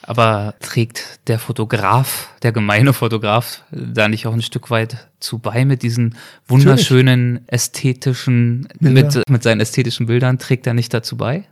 Aber 0.02 0.54
trägt 0.60 1.20
der 1.28 1.38
Fotograf, 1.38 2.28
der 2.42 2.52
gemeine 2.52 2.92
Fotograf, 2.92 3.62
da 3.70 4.08
nicht 4.08 4.26
auch 4.26 4.32
ein 4.32 4.42
Stück 4.42 4.70
weit 4.70 5.08
zu 5.20 5.38
bei 5.38 5.64
mit 5.64 5.82
diesen 5.82 6.14
wunderschönen 6.46 7.32
Natürlich. 7.34 7.52
ästhetischen, 7.52 8.68
mit, 8.80 9.22
mit 9.28 9.42
seinen 9.42 9.60
ästhetischen 9.60 10.06
Bildern, 10.06 10.38
trägt 10.38 10.66
er 10.66 10.74
nicht 10.74 10.92
dazu 10.92 11.16
bei? 11.16 11.44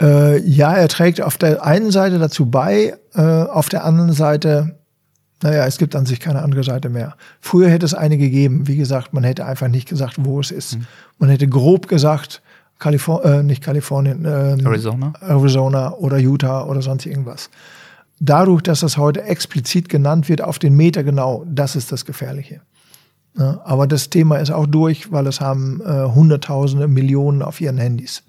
Äh, 0.00 0.40
ja, 0.40 0.74
er 0.74 0.88
trägt 0.88 1.20
auf 1.20 1.36
der 1.36 1.64
einen 1.64 1.90
Seite 1.90 2.18
dazu 2.18 2.46
bei, 2.46 2.96
äh, 3.14 3.20
auf 3.20 3.68
der 3.68 3.84
anderen 3.84 4.12
Seite 4.12 4.76
naja, 5.42 5.66
es 5.66 5.76
gibt 5.76 5.96
an 5.96 6.06
sich 6.06 6.20
keine 6.20 6.42
andere 6.42 6.62
Seite 6.62 6.88
mehr. 6.88 7.16
Früher 7.40 7.68
hätte 7.68 7.84
es 7.84 7.94
eine 7.94 8.16
gegeben. 8.16 8.68
Wie 8.68 8.76
gesagt, 8.76 9.12
man 9.12 9.24
hätte 9.24 9.44
einfach 9.44 9.68
nicht 9.68 9.88
gesagt, 9.88 10.16
wo 10.18 10.38
es 10.40 10.50
ist. 10.50 10.78
Mhm. 10.78 10.86
Man 11.18 11.30
hätte 11.30 11.48
grob 11.48 11.88
gesagt, 11.88 12.42
Kalifor 12.78 13.24
äh, 13.24 13.42
nicht 13.42 13.62
Kalifornien, 13.62 14.24
äh, 14.24 14.56
Arizona. 14.64 15.12
Arizona 15.20 15.92
oder 15.94 16.18
Utah 16.18 16.64
oder 16.64 16.82
sonst 16.82 17.06
irgendwas. 17.06 17.50
Dadurch, 18.20 18.62
dass 18.62 18.80
das 18.80 18.96
heute 18.96 19.22
explizit 19.22 19.88
genannt 19.88 20.28
wird, 20.28 20.42
auf 20.42 20.58
den 20.58 20.74
Meter 20.74 21.02
genau, 21.02 21.44
das 21.48 21.74
ist 21.74 21.90
das 21.90 22.04
Gefährliche. 22.04 22.60
Ja, 23.36 23.60
aber 23.64 23.86
das 23.86 24.10
Thema 24.10 24.36
ist 24.36 24.50
auch 24.50 24.66
durch, 24.66 25.10
weil 25.10 25.26
es 25.26 25.40
haben 25.40 25.80
äh, 25.80 26.04
Hunderttausende, 26.04 26.86
Millionen 26.86 27.42
auf 27.42 27.60
ihren 27.60 27.78
Handys. 27.78 28.22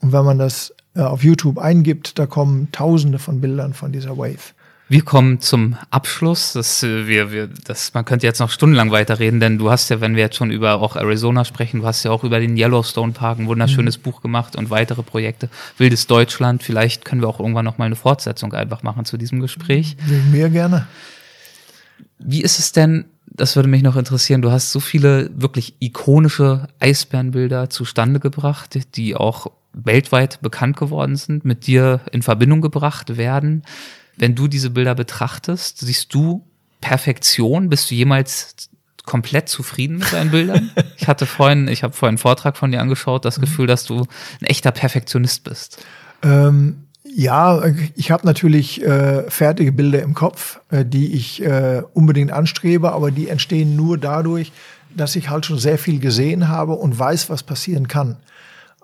Und 0.00 0.12
wenn 0.12 0.24
man 0.24 0.38
das 0.38 0.72
äh, 0.94 1.00
auf 1.00 1.22
YouTube 1.22 1.58
eingibt, 1.58 2.18
da 2.18 2.26
kommen 2.26 2.72
Tausende 2.72 3.18
von 3.18 3.40
Bildern 3.40 3.74
von 3.74 3.92
dieser 3.92 4.18
Wave. 4.18 4.54
Wir 4.90 5.02
kommen 5.02 5.38
zum 5.38 5.76
Abschluss. 5.90 6.52
Das, 6.52 6.82
äh, 6.82 7.06
wir, 7.06 7.30
wir, 7.30 7.48
das, 7.64 7.94
man 7.94 8.04
könnte 8.04 8.26
jetzt 8.26 8.40
noch 8.40 8.50
stundenlang 8.50 8.90
weiterreden, 8.90 9.38
denn 9.38 9.56
du 9.56 9.70
hast 9.70 9.88
ja, 9.88 10.00
wenn 10.00 10.16
wir 10.16 10.24
jetzt 10.24 10.34
schon 10.34 10.50
über 10.50 10.80
auch 10.82 10.96
Arizona 10.96 11.44
sprechen, 11.44 11.80
du 11.80 11.86
hast 11.86 12.02
ja 12.02 12.10
auch 12.10 12.24
über 12.24 12.40
den 12.40 12.56
Yellowstone 12.56 13.12
Park 13.12 13.38
ein 13.38 13.46
wunderschönes 13.46 13.98
mhm. 13.98 14.02
Buch 14.02 14.20
gemacht 14.20 14.56
und 14.56 14.68
weitere 14.70 15.04
Projekte. 15.04 15.48
Wildes 15.78 16.08
Deutschland. 16.08 16.64
Vielleicht 16.64 17.04
können 17.04 17.20
wir 17.20 17.28
auch 17.28 17.38
irgendwann 17.38 17.64
noch 17.64 17.78
mal 17.78 17.84
eine 17.84 17.94
Fortsetzung 17.94 18.52
einfach 18.52 18.82
machen 18.82 19.04
zu 19.04 19.16
diesem 19.16 19.38
Gespräch. 19.38 19.96
Mir 20.32 20.48
gerne. 20.48 20.88
Wie 22.18 22.42
ist 22.42 22.58
es 22.58 22.72
denn, 22.72 23.04
das 23.26 23.54
würde 23.54 23.68
mich 23.68 23.84
noch 23.84 23.94
interessieren, 23.94 24.42
du 24.42 24.50
hast 24.50 24.72
so 24.72 24.80
viele 24.80 25.30
wirklich 25.40 25.76
ikonische 25.78 26.66
Eisbärenbilder 26.80 27.70
zustande 27.70 28.18
gebracht, 28.18 28.76
die 28.96 29.14
auch 29.14 29.52
weltweit 29.72 30.40
bekannt 30.40 30.76
geworden 30.76 31.16
sind, 31.16 31.44
mit 31.44 31.66
dir 31.66 32.00
in 32.12 32.22
Verbindung 32.22 32.60
gebracht 32.60 33.16
werden 33.16 33.62
wenn 34.20 34.34
du 34.34 34.48
diese 34.48 34.70
Bilder 34.70 34.94
betrachtest, 34.94 35.78
siehst 35.78 36.12
du 36.14 36.44
Perfektion? 36.80 37.70
Bist 37.70 37.90
du 37.90 37.94
jemals 37.94 38.54
komplett 39.04 39.48
zufrieden 39.48 39.98
mit 39.98 40.12
deinen 40.12 40.30
Bildern? 40.30 40.70
ich 40.98 41.08
hatte 41.08 41.24
vorhin, 41.26 41.68
ich 41.68 41.82
habe 41.82 41.94
vorhin 41.94 42.12
einen 42.12 42.18
Vortrag 42.18 42.56
von 42.56 42.70
dir 42.70 42.80
angeschaut, 42.80 43.24
das 43.24 43.38
mhm. 43.38 43.42
Gefühl, 43.42 43.66
dass 43.66 43.84
du 43.84 44.06
ein 44.40 44.46
echter 44.46 44.72
Perfektionist 44.72 45.44
bist. 45.44 45.84
Ähm, 46.22 46.84
ja, 47.02 47.62
ich 47.96 48.10
habe 48.10 48.26
natürlich 48.26 48.82
äh, 48.82 49.28
fertige 49.30 49.72
Bilder 49.72 50.02
im 50.02 50.14
Kopf, 50.14 50.60
äh, 50.70 50.84
die 50.84 51.14
ich 51.14 51.42
äh, 51.42 51.82
unbedingt 51.94 52.30
anstrebe, 52.30 52.92
aber 52.92 53.10
die 53.10 53.28
entstehen 53.28 53.74
nur 53.74 53.96
dadurch, 53.96 54.52
dass 54.94 55.16
ich 55.16 55.30
halt 55.30 55.46
schon 55.46 55.58
sehr 55.58 55.78
viel 55.78 55.98
gesehen 55.98 56.48
habe 56.48 56.74
und 56.74 56.98
weiß, 56.98 57.30
was 57.30 57.42
passieren 57.42 57.88
kann. 57.88 58.18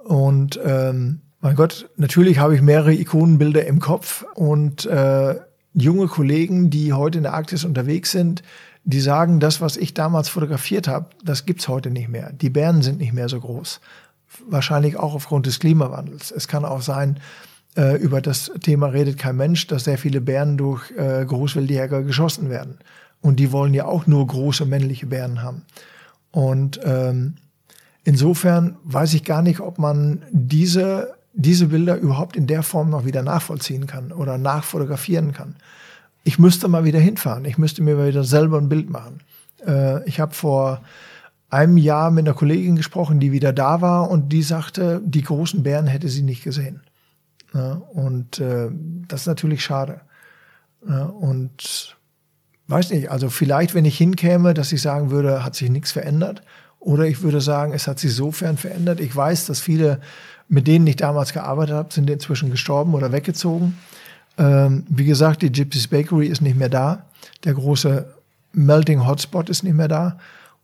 Und 0.06 0.60
ähm, 0.64 1.20
mein 1.40 1.56
Gott, 1.56 1.90
natürlich 1.96 2.38
habe 2.38 2.54
ich 2.54 2.62
mehrere 2.62 2.94
Ikonenbilder 2.94 3.66
im 3.66 3.80
Kopf 3.80 4.24
und 4.36 4.86
äh, 4.86 5.34
junge 5.74 6.06
Kollegen, 6.06 6.70
die 6.70 6.92
heute 6.92 7.18
in 7.18 7.24
der 7.24 7.34
Arktis 7.34 7.64
unterwegs 7.64 8.12
sind, 8.12 8.44
die 8.84 9.00
sagen, 9.00 9.40
das, 9.40 9.60
was 9.60 9.76
ich 9.76 9.94
damals 9.94 10.28
fotografiert 10.28 10.86
habe, 10.86 11.10
das 11.24 11.44
gibt's 11.44 11.66
heute 11.66 11.90
nicht 11.90 12.08
mehr. 12.08 12.32
Die 12.32 12.50
Bären 12.50 12.82
sind 12.82 13.00
nicht 13.00 13.12
mehr 13.14 13.28
so 13.28 13.40
groß. 13.40 13.80
Wahrscheinlich 14.48 14.96
auch 14.96 15.12
aufgrund 15.12 15.46
des 15.46 15.58
Klimawandels. 15.58 16.30
Es 16.30 16.46
kann 16.46 16.64
auch 16.64 16.82
sein, 16.82 17.18
äh, 17.76 17.96
über 17.96 18.20
das 18.20 18.52
Thema 18.60 18.86
redet 18.86 19.18
kein 19.18 19.36
Mensch, 19.36 19.66
dass 19.66 19.84
sehr 19.84 19.98
viele 19.98 20.20
Bären 20.20 20.56
durch 20.56 20.92
äh, 20.92 21.24
Großwildjäger 21.24 22.04
geschossen 22.04 22.48
werden. 22.48 22.78
Und 23.20 23.40
die 23.40 23.50
wollen 23.50 23.74
ja 23.74 23.86
auch 23.86 24.06
nur 24.06 24.24
große 24.24 24.66
männliche 24.66 25.06
Bären 25.06 25.42
haben. 25.42 25.62
Und 26.30 26.78
ähm, 26.84 27.34
insofern 28.06 28.76
weiß 28.84 29.12
ich 29.12 29.24
gar 29.24 29.42
nicht, 29.42 29.60
ob 29.60 29.78
man 29.78 30.22
diese 30.30 31.14
diese 31.36 31.66
Bilder 31.66 31.98
überhaupt 31.98 32.34
in 32.34 32.46
der 32.46 32.62
Form 32.62 32.88
noch 32.88 33.04
wieder 33.04 33.22
nachvollziehen 33.22 33.86
kann 33.86 34.10
oder 34.10 34.38
nachfotografieren 34.38 35.32
kann. 35.32 35.56
Ich 36.24 36.38
müsste 36.38 36.66
mal 36.66 36.84
wieder 36.84 36.98
hinfahren. 36.98 37.44
Ich 37.44 37.58
müsste 37.58 37.82
mir 37.82 37.94
mal 37.94 38.08
wieder 38.08 38.24
selber 38.24 38.58
ein 38.58 38.70
Bild 38.70 38.88
machen. 38.88 39.20
Äh, 39.64 40.02
ich 40.08 40.18
habe 40.18 40.34
vor 40.34 40.80
einem 41.50 41.76
Jahr 41.76 42.10
mit 42.10 42.26
einer 42.26 42.34
Kollegin 42.34 42.74
gesprochen, 42.74 43.20
die 43.20 43.32
wieder 43.32 43.52
da 43.52 43.82
war 43.82 44.10
und 44.10 44.30
die 44.30 44.42
sagte, 44.42 45.02
die 45.04 45.22
großen 45.22 45.62
Bären 45.62 45.86
hätte 45.86 46.08
sie 46.08 46.22
nicht 46.22 46.42
gesehen. 46.42 46.80
Ja, 47.52 47.74
und 47.92 48.40
äh, 48.40 48.70
das 49.06 49.20
ist 49.22 49.26
natürlich 49.26 49.62
schade. 49.62 50.00
Ja, 50.88 51.04
und 51.04 51.96
weiß 52.66 52.90
nicht, 52.90 53.10
also 53.10 53.28
vielleicht, 53.28 53.74
wenn 53.74 53.84
ich 53.84 53.98
hinkäme, 53.98 54.54
dass 54.54 54.72
ich 54.72 54.80
sagen 54.80 55.10
würde, 55.10 55.44
hat 55.44 55.54
sich 55.54 55.70
nichts 55.70 55.92
verändert. 55.92 56.42
Oder 56.80 57.06
ich 57.06 57.22
würde 57.22 57.40
sagen, 57.40 57.72
es 57.72 57.86
hat 57.86 57.98
sich 57.98 58.14
sofern 58.14 58.56
verändert. 58.56 59.00
Ich 59.00 59.14
weiß, 59.14 59.46
dass 59.46 59.60
viele 59.60 60.00
mit 60.48 60.66
denen 60.66 60.86
ich 60.86 60.96
damals 60.96 61.32
gearbeitet 61.32 61.74
habe, 61.74 61.92
sind 61.92 62.08
inzwischen 62.08 62.50
gestorben 62.50 62.94
oder 62.94 63.12
weggezogen. 63.12 63.78
Ähm, 64.38 64.84
wie 64.88 65.04
gesagt, 65.04 65.42
die 65.42 65.50
Gypsy's 65.50 65.88
Bakery 65.88 66.26
ist 66.26 66.42
nicht 66.42 66.56
mehr 66.56 66.68
da. 66.68 67.06
Der 67.44 67.54
große 67.54 68.06
Melting 68.52 69.06
Hotspot 69.06 69.48
ist 69.48 69.62
nicht 69.62 69.74
mehr 69.74 69.88
da. 69.88 70.18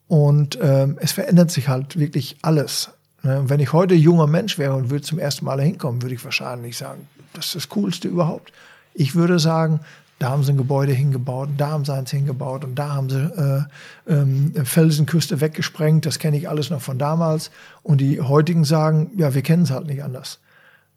Und 0.09 0.59
ähm, 0.61 0.99
es 1.01 1.13
verändert 1.13 1.51
sich 1.51 1.69
halt 1.69 1.99
wirklich 1.99 2.37
alles. 2.43 2.91
Ne? 3.23 3.43
Wenn 3.47 3.61
ich 3.61 3.73
heute 3.73 3.95
junger 3.95 4.27
Mensch 4.27 4.59
wäre 4.59 4.75
und 4.75 4.91
würde 4.91 5.05
zum 5.05 5.19
ersten 5.19 5.45
Mal 5.45 5.61
hinkommen, 5.61 6.03
würde 6.03 6.15
ich 6.15 6.25
wahrscheinlich 6.25 6.77
sagen, 6.77 7.09
das 7.33 7.47
ist 7.47 7.55
das 7.55 7.69
Coolste 7.71 8.09
überhaupt. 8.09 8.53
Ich 8.95 9.15
würde 9.15 9.39
sagen, 9.39 9.81
da 10.23 10.31
haben 10.31 10.45
sie 10.45 10.53
ein 10.53 10.57
Gebäude 10.57 10.93
hingebaut, 10.93 11.49
da 11.57 11.71
haben 11.71 11.85
sie 11.85 11.93
eins 11.93 12.13
hingebaut 12.13 12.65
und 12.65 12.77
da 12.77 12.91
haben 12.91 13.11
sie 13.11 13.19
äh, 13.19 14.13
ähm, 14.13 14.53
Felsenküste 14.65 15.41
weggesprengt. 15.41 16.07
Das 16.07 16.21
kenne 16.21 16.37
ich 16.37 16.49
alles 16.49 16.71
noch 16.71 16.81
von 16.81 16.97
damals. 16.97 17.51
Und 17.83 18.01
die 18.01 18.21
heutigen 18.21 18.65
sagen, 18.65 19.11
ja, 19.17 19.35
wir 19.35 19.43
kennen 19.43 19.65
es 19.65 19.73
halt 19.73 19.89
nicht 19.89 20.05
anders. 20.05 20.39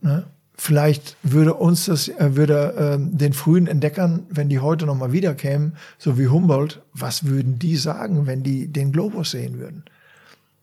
Ne? 0.02 0.28
Vielleicht 0.54 1.18
würde 1.24 1.56
uns 1.56 1.86
das, 1.86 2.08
äh, 2.08 2.36
würde 2.36 3.00
äh, 3.00 3.18
den 3.18 3.34
frühen 3.34 3.66
Entdeckern, 3.66 4.28
wenn 4.30 4.48
die 4.48 4.60
heute 4.60 4.86
nochmal 4.86 5.12
wiederkämen, 5.12 5.76
so 5.98 6.20
wie 6.20 6.28
Humboldt, 6.28 6.84
was 6.94 7.26
würden 7.26 7.58
die 7.58 7.78
sagen, 7.78 8.28
wenn 8.28 8.44
die 8.44 8.68
den 8.68 8.92
Globus 8.92 9.32
sehen 9.32 9.58
würden? 9.58 9.86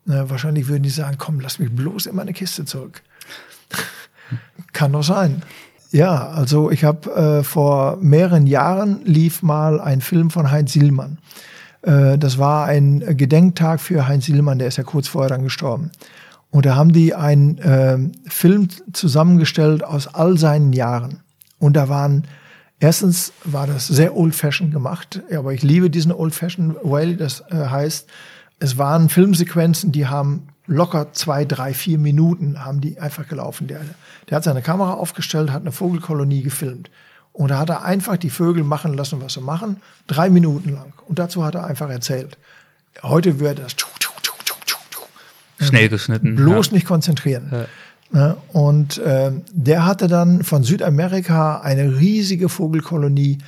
Ne, 0.05 0.30
wahrscheinlich 0.30 0.68
würden 0.68 0.84
die 0.84 0.90
sagen, 0.90 1.16
komm, 1.18 1.40
lass 1.40 1.59
mich 1.59 1.74
bloß 1.74 2.06
in 2.06 2.14
meine 2.14 2.32
Kiste 2.32 2.64
zurück. 2.64 3.02
Kann 4.72 4.93
doch 4.93 5.02
sein. 5.02 5.43
Ja, 5.93 6.28
also 6.28 6.70
ich 6.70 6.85
habe 6.85 7.10
äh, 7.10 7.43
vor 7.44 7.98
mehreren 8.01 8.47
Jahren 8.47 9.05
lief 9.05 9.43
mal 9.43 9.78
ein 9.78 10.01
Film 10.01 10.31
von 10.31 10.51
Heinz 10.51 10.73
Sielmann. 10.73 11.19
Äh, 11.82 12.16
das 12.16 12.39
war 12.39 12.64
ein 12.64 13.01
Gedenktag 13.19 13.78
für 13.78 14.09
Heinz 14.09 14.24
Sielmann, 14.24 14.59
der 14.59 14.69
ist 14.69 14.78
ja 14.78 14.85
kurz 14.85 15.09
vorher 15.09 15.28
dann 15.28 15.43
gestorben. 15.43 15.90
Und 16.51 16.64
da 16.64 16.77
haben 16.77 16.94
die 16.94 17.14
einen 17.14 17.59
äh, 17.59 17.98
Film 18.27 18.69
zusammengestellt 18.94 19.85
aus 19.85 20.14
all 20.14 20.39
seinen 20.39 20.73
Jahren. 20.73 21.20
Und 21.59 21.74
da 21.77 21.90
waren, 21.90 22.27
erstens 22.81 23.35
war 23.44 23.66
das 23.66 23.86
sehr 23.86 24.16
old-fashioned 24.16 24.73
gemacht, 24.73 25.23
aber 25.31 25.52
ich 25.52 25.62
liebe 25.62 25.90
diesen 25.90 26.12
old-fashioned 26.12 26.77
way, 26.82 27.16
das 27.16 27.43
äh, 27.51 27.55
heißt, 27.55 28.09
es 28.60 28.78
waren 28.78 29.10
Filmsequenzen, 29.10 29.93
die 29.93 30.06
haben 30.06 30.48
locker 30.66 31.12
zwei, 31.12 31.44
drei, 31.44 31.74
vier 31.74 31.98
Minuten 31.98 32.64
haben 32.64 32.80
die 32.80 33.01
einfach 33.01 33.26
gelaufen. 33.28 33.66
Der, 33.66 33.80
der 34.28 34.36
hat 34.36 34.44
seine 34.44 34.62
Kamera 34.62 34.94
aufgestellt, 34.94 35.51
hat 35.51 35.62
eine 35.62 35.72
Vogelkolonie 35.72 36.43
gefilmt. 36.43 36.90
Und 37.32 37.51
da 37.51 37.59
hat 37.59 37.70
er 37.70 37.84
einfach 37.84 38.16
die 38.16 38.30
Vögel 38.30 38.62
machen 38.62 38.94
lassen, 38.94 39.20
was 39.22 39.34
sie 39.34 39.40
machen, 39.40 39.80
drei 40.06 40.28
Minuten 40.28 40.70
lang. 40.70 40.93
Und 41.09 41.18
dazu 41.18 41.44
hat 41.44 41.55
er 41.55 41.64
einfach 41.64 41.89
erzählt. 41.89 42.36
Heute 43.02 43.40
wird 43.40 43.59
das 43.59 43.74
schnell 45.59 45.89
geschnitten. 45.89 46.34
Bloß 46.36 46.66
ja. 46.68 46.72
nicht 46.74 46.86
konzentrieren. 46.86 47.48
Ja. 47.51 47.66
Ne? 48.10 48.36
Und 48.52 48.98
äh, 48.98 49.32
der 49.52 49.86
hatte 49.86 50.06
dann 50.06 50.43
von 50.44 50.62
Südamerika 50.62 51.60
eine 51.60 51.98
riesige 51.98 52.51
Vogelkolonie 52.51 53.39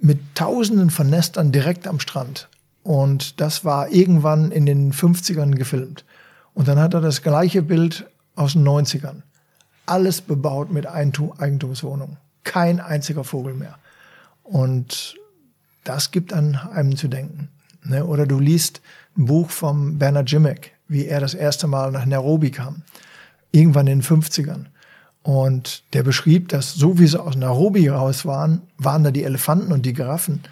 mit 0.00 0.18
Tausenden 0.34 0.90
von 0.90 1.08
Nestern 1.08 1.52
direkt 1.52 1.86
am 1.86 2.00
Strand. 2.00 2.48
Und 2.82 3.40
das 3.40 3.64
war 3.64 3.90
irgendwann 3.90 4.50
in 4.50 4.66
den 4.66 4.92
50ern 4.92 5.54
gefilmt. 5.54 6.04
Und 6.58 6.66
dann 6.66 6.80
hat 6.80 6.92
er 6.92 7.00
das 7.00 7.22
gleiche 7.22 7.62
Bild 7.62 8.10
aus 8.34 8.54
den 8.54 8.66
90ern. 8.66 9.22
Alles 9.86 10.20
bebaut 10.20 10.72
mit 10.72 10.88
Eigentumswohnungen. 10.88 12.16
Kein 12.42 12.80
einziger 12.80 13.22
Vogel 13.22 13.54
mehr. 13.54 13.78
Und 14.42 15.14
das 15.84 16.10
gibt 16.10 16.32
an 16.32 16.56
einem 16.56 16.96
zu 16.96 17.06
denken. 17.06 17.48
Ne? 17.84 18.04
Oder 18.04 18.26
du 18.26 18.40
liest 18.40 18.80
ein 19.16 19.26
Buch 19.26 19.50
vom 19.50 20.00
Bernard 20.00 20.32
Jimmick, 20.32 20.72
wie 20.88 21.06
er 21.06 21.20
das 21.20 21.34
erste 21.34 21.68
Mal 21.68 21.92
nach 21.92 22.04
Nairobi 22.04 22.50
kam. 22.50 22.82
Irgendwann 23.52 23.86
in 23.86 24.00
den 24.00 24.04
50ern. 24.04 24.64
Und 25.22 25.84
der 25.94 26.02
beschrieb, 26.02 26.48
dass 26.48 26.74
so 26.74 26.98
wie 26.98 27.06
sie 27.06 27.22
aus 27.22 27.36
Nairobi 27.36 27.86
raus 27.86 28.26
waren, 28.26 28.62
waren 28.78 29.04
da 29.04 29.12
die 29.12 29.22
Elefanten 29.22 29.72
und 29.72 29.86
die 29.86 29.92
Giraffen. 29.92 30.42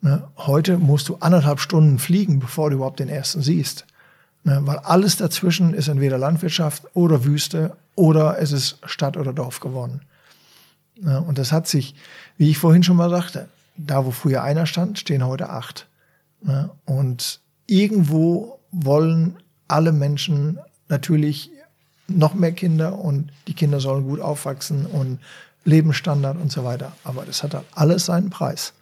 Ne? 0.00 0.24
Heute 0.38 0.78
musst 0.78 1.08
du 1.08 1.18
anderthalb 1.20 1.60
Stunden 1.60 2.00
fliegen, 2.00 2.40
bevor 2.40 2.70
du 2.70 2.76
überhaupt 2.78 2.98
den 2.98 3.08
ersten 3.08 3.42
siehst. 3.42 3.86
Ne? 4.44 4.60
Weil 4.62 4.78
alles 4.78 5.16
dazwischen 5.16 5.74
ist 5.74 5.88
entweder 5.88 6.18
Landwirtschaft 6.18 6.84
oder 6.94 7.24
Wüste 7.24 7.76
oder 7.94 8.38
es 8.38 8.52
ist 8.52 8.78
Stadt 8.84 9.16
oder 9.16 9.32
Dorf 9.32 9.60
geworden. 9.60 10.02
Ne? 11.00 11.20
Und 11.20 11.38
das 11.38 11.52
hat 11.52 11.68
sich, 11.68 11.94
wie 12.36 12.50
ich 12.50 12.58
vorhin 12.58 12.82
schon 12.82 12.96
mal 12.96 13.10
sagte, 13.10 13.48
da 13.76 14.04
wo 14.04 14.10
früher 14.10 14.42
einer 14.42 14.66
stand, 14.66 14.98
stehen 14.98 15.24
heute 15.24 15.50
acht. 15.50 15.86
Ne? 16.42 16.70
Und 16.84 17.40
irgendwo 17.66 18.58
wollen 18.70 19.36
alle 19.68 19.92
Menschen 19.92 20.58
natürlich 20.88 21.50
noch 22.08 22.34
mehr 22.34 22.52
Kinder 22.52 22.98
und 22.98 23.30
die 23.48 23.54
Kinder 23.54 23.80
sollen 23.80 24.04
gut 24.04 24.20
aufwachsen 24.20 24.86
und 24.86 25.18
Lebensstandard 25.64 26.38
und 26.38 26.50
so 26.50 26.64
weiter. 26.64 26.92
Aber 27.04 27.24
das 27.24 27.42
hat 27.42 27.54
halt 27.54 27.64
alles 27.74 28.06
seinen 28.06 28.30
Preis. 28.30 28.72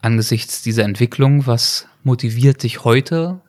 Angesichts 0.00 0.62
dieser 0.62 0.84
Entwicklung, 0.84 1.46
was 1.46 1.86
motiviert 2.02 2.62
dich 2.62 2.84
heute 2.84 3.40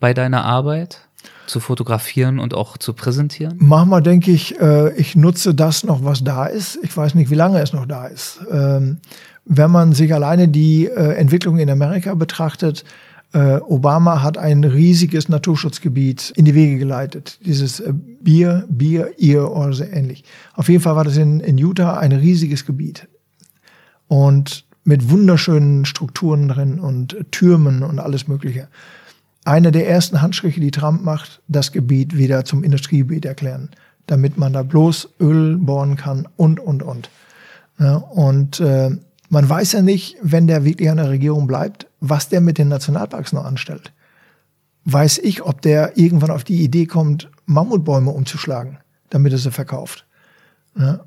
bei 0.00 0.14
deiner 0.14 0.44
Arbeit? 0.44 1.00
Zu 1.46 1.60
fotografieren 1.60 2.38
und 2.38 2.54
auch 2.54 2.76
zu 2.76 2.92
präsentieren? 2.92 3.56
Manchmal 3.58 4.02
denke 4.02 4.32
ich, 4.32 4.60
äh, 4.60 4.92
ich 4.96 5.14
nutze 5.14 5.54
das 5.54 5.84
noch, 5.84 6.04
was 6.04 6.24
da 6.24 6.46
ist. 6.46 6.78
Ich 6.82 6.96
weiß 6.96 7.14
nicht, 7.14 7.30
wie 7.30 7.36
lange 7.36 7.60
es 7.60 7.72
noch 7.72 7.86
da 7.86 8.06
ist. 8.06 8.40
Ähm, 8.50 8.98
wenn 9.44 9.70
man 9.70 9.92
sich 9.92 10.12
alleine 10.12 10.48
die 10.48 10.86
äh, 10.86 11.14
Entwicklung 11.14 11.58
in 11.58 11.70
Amerika 11.70 12.14
betrachtet, 12.14 12.84
äh, 13.32 13.56
Obama 13.58 14.22
hat 14.22 14.38
ein 14.38 14.64
riesiges 14.64 15.28
Naturschutzgebiet 15.28 16.32
in 16.36 16.44
die 16.44 16.54
Wege 16.54 16.78
geleitet. 16.78 17.38
Dieses 17.44 17.80
äh, 17.80 17.92
Bier, 17.92 18.64
Bier, 18.68 19.12
ihr 19.18 19.50
oder 19.50 19.72
so 19.72 19.84
ähnlich. 19.84 20.24
Auf 20.54 20.68
jeden 20.68 20.82
Fall 20.82 20.96
war 20.96 21.04
das 21.04 21.16
in, 21.16 21.40
in 21.40 21.58
Utah 21.58 21.98
ein 21.98 22.12
riesiges 22.12 22.66
Gebiet. 22.66 23.08
Und 24.08 24.64
mit 24.84 25.10
wunderschönen 25.10 25.84
Strukturen 25.84 26.48
drin 26.48 26.78
und 26.78 27.16
Türmen 27.32 27.82
und 27.82 27.98
alles 27.98 28.28
Mögliche. 28.28 28.68
Eine 29.46 29.70
der 29.70 29.88
ersten 29.88 30.22
Handstriche, 30.22 30.60
die 30.60 30.72
Trump 30.72 31.04
macht, 31.04 31.40
das 31.46 31.70
Gebiet 31.70 32.16
wieder 32.16 32.44
zum 32.44 32.64
Industriegebiet 32.64 33.24
erklären, 33.24 33.70
damit 34.08 34.36
man 34.36 34.52
da 34.52 34.64
bloß 34.64 35.10
Öl 35.20 35.56
bohren 35.56 35.94
kann 35.94 36.26
und, 36.36 36.58
und, 36.58 36.82
und. 36.82 37.10
Ja, 37.78 37.94
und 37.94 38.58
äh, 38.58 38.90
man 39.28 39.48
weiß 39.48 39.70
ja 39.70 39.82
nicht, 39.82 40.16
wenn 40.20 40.48
der 40.48 40.64
wirklich 40.64 40.90
an 40.90 40.96
der 40.96 41.10
Regierung 41.10 41.46
bleibt, 41.46 41.86
was 42.00 42.28
der 42.28 42.40
mit 42.40 42.58
den 42.58 42.66
Nationalparks 42.66 43.32
noch 43.32 43.44
anstellt. 43.44 43.92
Weiß 44.84 45.18
ich, 45.18 45.42
ob 45.42 45.62
der 45.62 45.96
irgendwann 45.96 46.32
auf 46.32 46.42
die 46.42 46.64
Idee 46.64 46.86
kommt, 46.86 47.30
Mammutbäume 47.44 48.10
umzuschlagen, 48.10 48.78
damit 49.10 49.30
er 49.30 49.38
sie 49.38 49.52
verkauft. 49.52 50.06
Ja, 50.76 51.04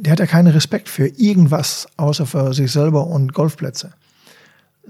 der 0.00 0.12
hat 0.12 0.20
ja 0.20 0.26
keinen 0.26 0.52
Respekt 0.52 0.90
für 0.90 1.06
irgendwas, 1.06 1.88
außer 1.96 2.26
für 2.26 2.52
sich 2.52 2.70
selber 2.70 3.06
und 3.06 3.32
Golfplätze. 3.32 3.94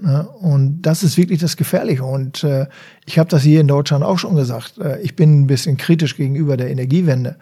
Ja, 0.03 0.21
und 0.21 0.81
das 0.83 1.01
ist 1.03 1.17
wirklich 1.17 1.39
das 1.39 1.57
Gefährliche. 1.57 2.03
Und 2.03 2.43
äh, 2.43 2.67
ich 3.05 3.17
habe 3.17 3.29
das 3.29 3.41
hier 3.41 3.61
in 3.61 3.67
Deutschland 3.67 4.03
auch 4.03 4.19
schon 4.19 4.35
gesagt. 4.35 4.77
Äh, 4.77 5.01
ich 5.01 5.15
bin 5.15 5.41
ein 5.41 5.47
bisschen 5.47 5.77
kritisch 5.77 6.15
gegenüber 6.15 6.55
der 6.55 6.69
Energiewende, 6.69 7.37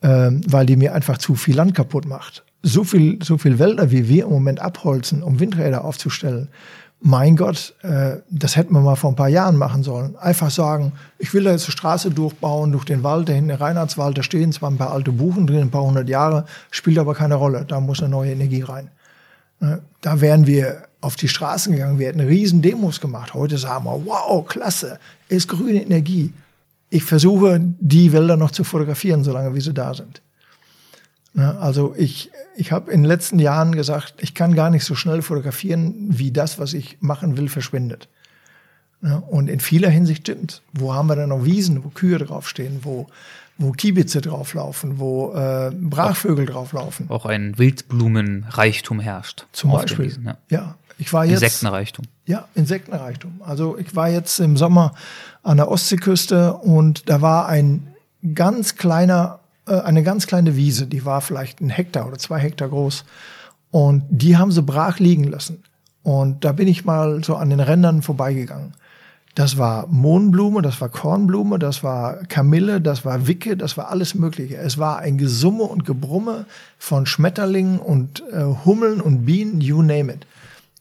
äh, 0.00 0.30
weil 0.48 0.66
die 0.66 0.76
mir 0.76 0.94
einfach 0.94 1.18
zu 1.18 1.34
viel 1.34 1.56
Land 1.56 1.74
kaputt 1.74 2.06
macht 2.06 2.44
so 2.62 2.84
viel, 2.84 3.18
so 3.22 3.38
viel 3.38 3.58
Wälder, 3.58 3.90
wie 3.90 4.08
wir 4.08 4.24
im 4.24 4.30
Moment 4.30 4.60
abholzen, 4.60 5.22
um 5.22 5.40
Windräder 5.40 5.84
aufzustellen, 5.84 6.48
mein 7.02 7.34
Gott, 7.34 7.74
äh, 7.82 8.16
das 8.28 8.56
hätten 8.56 8.74
wir 8.74 8.80
mal 8.80 8.96
vor 8.96 9.10
ein 9.10 9.16
paar 9.16 9.28
Jahren 9.28 9.56
machen 9.56 9.82
sollen. 9.82 10.16
Einfach 10.16 10.50
sagen, 10.50 10.92
ich 11.18 11.32
will 11.32 11.44
da 11.44 11.50
jetzt 11.50 11.64
eine 11.64 11.72
Straße 11.72 12.10
durchbauen 12.10 12.72
durch 12.72 12.84
den 12.84 13.02
Wald, 13.02 13.30
da 13.30 13.32
hinten 13.32 13.48
der 13.48 13.60
Reinhardswald, 13.60 14.18
da 14.18 14.22
stehen 14.22 14.52
zwar 14.52 14.70
ein 14.70 14.76
paar 14.76 14.92
alte 14.92 15.10
Buchen 15.10 15.46
drin, 15.46 15.62
ein 15.62 15.70
paar 15.70 15.84
hundert 15.84 16.10
Jahre, 16.10 16.44
spielt 16.70 16.98
aber 16.98 17.14
keine 17.14 17.36
Rolle, 17.36 17.64
da 17.66 17.80
muss 17.80 18.00
eine 18.00 18.10
neue 18.10 18.32
Energie 18.32 18.60
rein. 18.60 18.90
Äh, 19.62 19.78
da 20.02 20.20
wären 20.20 20.46
wir 20.46 20.82
auf 21.00 21.16
die 21.16 21.28
Straßen 21.28 21.72
gegangen, 21.72 21.98
wir 21.98 22.08
hätten 22.08 22.20
riesen 22.20 22.62
Demos 22.62 23.00
gemacht. 23.00 23.34
Heute 23.34 23.58
sagen 23.58 23.84
wir, 23.84 24.04
wow, 24.04 24.46
klasse, 24.46 24.98
ist 25.28 25.48
grüne 25.48 25.82
Energie. 25.82 26.32
Ich 26.90 27.04
versuche, 27.04 27.60
die 27.60 28.12
Wälder 28.12 28.36
noch 28.36 28.50
zu 28.50 28.64
fotografieren, 28.64 29.24
solange 29.24 29.54
wie 29.54 29.60
sie 29.60 29.72
da 29.72 29.94
sind. 29.94 30.20
Ne, 31.32 31.56
also 31.60 31.94
ich, 31.96 32.30
ich 32.56 32.72
habe 32.72 32.90
in 32.90 33.02
den 33.02 33.08
letzten 33.08 33.38
Jahren 33.38 33.72
gesagt, 33.72 34.14
ich 34.18 34.34
kann 34.34 34.54
gar 34.54 34.70
nicht 34.70 34.84
so 34.84 34.94
schnell 34.96 35.22
fotografieren, 35.22 35.94
wie 36.08 36.32
das, 36.32 36.58
was 36.58 36.74
ich 36.74 36.98
machen 37.00 37.36
will, 37.36 37.48
verschwindet. 37.48 38.08
Ne, 39.00 39.20
und 39.20 39.48
in 39.48 39.60
vieler 39.60 39.88
Hinsicht 39.88 40.22
stimmt. 40.22 40.62
Wo 40.72 40.92
haben 40.92 41.08
wir 41.08 41.16
denn 41.16 41.28
noch 41.28 41.44
Wiesen, 41.44 41.84
wo 41.84 41.88
Kühe 41.88 42.18
draufstehen, 42.18 42.80
wo, 42.82 43.06
wo 43.58 43.70
Kiebitze 43.70 44.20
drauflaufen, 44.20 44.98
wo 44.98 45.32
äh, 45.32 45.70
Brachvögel 45.72 46.48
auch, 46.48 46.52
drauflaufen. 46.52 47.08
Auch 47.08 47.26
ein 47.26 47.56
Wildblumenreichtum 47.56 48.98
herrscht. 48.98 49.46
Zum 49.52 49.70
Beispiel. 49.70 50.06
Wiesen, 50.06 50.24
ja. 50.24 50.36
ja. 50.48 50.76
Ich 51.00 51.12
war 51.12 51.24
jetzt, 51.24 51.42
Insektenreichtum. 51.42 52.04
Ja, 52.26 52.46
Insektenreichtum. 52.54 53.40
Also 53.44 53.76
ich 53.78 53.96
war 53.96 54.08
jetzt 54.08 54.38
im 54.38 54.56
Sommer 54.56 54.94
an 55.42 55.56
der 55.56 55.68
Ostseeküste 55.68 56.54
und 56.54 57.08
da 57.08 57.20
war 57.20 57.48
ein 57.48 57.88
ganz 58.34 58.76
kleiner 58.76 59.40
äh, 59.70 59.80
eine 59.80 60.02
ganz 60.02 60.26
kleine 60.26 60.56
Wiese, 60.56 60.86
die 60.86 61.04
war 61.04 61.20
vielleicht 61.20 61.60
ein 61.60 61.70
Hektar 61.70 62.06
oder 62.06 62.18
zwei 62.18 62.38
Hektar 62.38 62.68
groß. 62.68 63.04
Und 63.70 64.04
die 64.10 64.36
haben 64.36 64.50
sie 64.50 64.62
brach 64.62 64.98
liegen 64.98 65.24
lassen. 65.24 65.62
Und 66.02 66.44
da 66.44 66.52
bin 66.52 66.66
ich 66.66 66.84
mal 66.84 67.22
so 67.22 67.36
an 67.36 67.50
den 67.50 67.60
Rändern 67.60 68.02
vorbeigegangen. 68.02 68.72
Das 69.36 69.58
war 69.58 69.86
Mohnblume, 69.86 70.60
das 70.60 70.80
war 70.80 70.88
Kornblume, 70.88 71.60
das 71.60 71.84
war 71.84 72.16
Kamille, 72.24 72.80
das 72.80 73.04
war 73.04 73.28
Wicke, 73.28 73.56
das 73.56 73.76
war 73.76 73.88
alles 73.88 74.16
Mögliche. 74.16 74.56
Es 74.56 74.76
war 74.76 74.98
ein 74.98 75.18
Gesumme 75.18 75.62
und 75.62 75.84
Gebrumme 75.84 76.46
von 76.78 77.06
Schmetterlingen 77.06 77.78
und 77.78 78.24
äh, 78.32 78.42
Hummeln 78.64 79.00
und 79.00 79.24
Bienen, 79.26 79.60
you 79.60 79.82
name 79.82 80.12
it. 80.12 80.26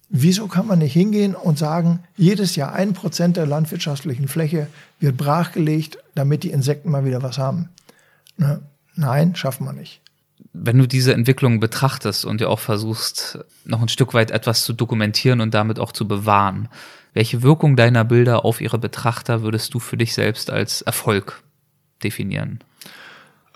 Wieso 0.09 0.47
kann 0.47 0.65
man 0.65 0.79
nicht 0.79 0.93
hingehen 0.93 1.35
und 1.35 1.59
sagen, 1.59 1.99
jedes 2.17 2.55
Jahr 2.55 2.73
ein 2.73 2.93
Prozent 2.93 3.37
der 3.37 3.45
landwirtschaftlichen 3.45 4.27
Fläche 4.27 4.67
wird 4.99 5.17
brachgelegt, 5.17 5.99
damit 6.15 6.43
die 6.43 6.49
Insekten 6.49 6.89
mal 6.89 7.05
wieder 7.05 7.21
was 7.21 7.37
haben? 7.37 7.69
Ne? 8.37 8.61
Nein, 8.95 9.35
schaffen 9.35 9.65
wir 9.65 9.73
nicht. 9.73 10.01
Wenn 10.51 10.79
du 10.79 10.87
diese 10.87 11.13
Entwicklung 11.13 11.59
betrachtest 11.59 12.25
und 12.25 12.41
dir 12.41 12.49
auch 12.49 12.59
versuchst, 12.59 13.39
noch 13.65 13.81
ein 13.83 13.87
Stück 13.87 14.15
weit 14.15 14.31
etwas 14.31 14.63
zu 14.63 14.73
dokumentieren 14.73 15.41
und 15.41 15.53
damit 15.53 15.79
auch 15.79 15.91
zu 15.91 16.07
bewahren, 16.07 16.69
welche 17.13 17.43
Wirkung 17.43 17.75
deiner 17.75 18.03
Bilder 18.03 18.45
auf 18.45 18.61
ihre 18.61 18.79
Betrachter 18.79 19.43
würdest 19.43 19.73
du 19.75 19.79
für 19.79 19.97
dich 19.97 20.13
selbst 20.15 20.49
als 20.49 20.81
Erfolg 20.81 21.43
definieren? 22.03 22.59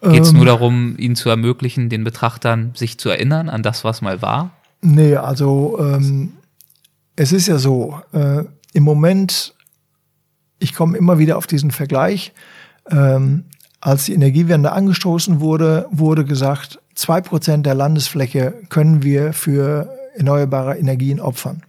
Geht 0.01 0.21
es 0.21 0.30
ähm, 0.30 0.38
nur 0.38 0.45
darum, 0.45 0.95
ihnen 0.97 1.15
zu 1.15 1.30
ermöglichen, 1.30 1.89
den 1.89 2.03
Betrachtern 2.03 2.73
sich 2.75 2.97
zu 2.99 3.09
erinnern 3.09 3.49
an 3.49 3.63
das, 3.63 3.84
was 3.84 4.01
mal 4.01 4.21
war? 4.21 4.51
Nee, 4.81 5.15
also 5.15 5.80
ähm, 5.80 6.34
es 7.15 7.31
ist 7.31 7.48
ja 7.48 7.57
so, 7.57 7.99
äh, 8.11 8.44
im 8.73 8.84
Moment 8.84 9.53
ich 10.64 10.73
komme 10.73 10.98
immer 10.98 11.19
wieder 11.19 11.38
auf 11.38 11.45
diesen 11.45 11.72
Vergleich. 11.72 12.34
Ähm, 12.90 13.45
als 13.81 14.06
die 14.06 14.14
Energiewende 14.14 14.72
angestoßen 14.72 15.41
wurde, 15.41 15.88
wurde 15.91 16.23
gesagt, 16.23 16.80
zwei 16.95 17.19
Prozent 17.19 17.65
der 17.65 17.76
Landesfläche 17.76 18.53
können 18.69 19.03
wir 19.03 19.34
für 19.34 19.94
erneuerbare 20.15 20.77
Energien 20.77 21.19
opfern. 21.19 21.64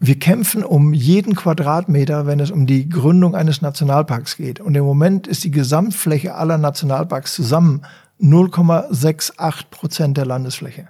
Wir 0.00 0.18
kämpfen 0.18 0.64
um 0.64 0.92
jeden 0.92 1.36
Quadratmeter, 1.36 2.26
wenn 2.26 2.40
es 2.40 2.50
um 2.50 2.66
die 2.66 2.88
Gründung 2.88 3.36
eines 3.36 3.62
Nationalparks 3.62 4.36
geht. 4.36 4.58
Und 4.58 4.74
im 4.74 4.84
Moment 4.84 5.28
ist 5.28 5.44
die 5.44 5.52
Gesamtfläche 5.52 6.34
aller 6.34 6.58
Nationalparks 6.58 7.34
zusammen 7.34 7.82
0,68 8.20 9.70
Prozent 9.70 10.16
der 10.16 10.26
Landesfläche. 10.26 10.88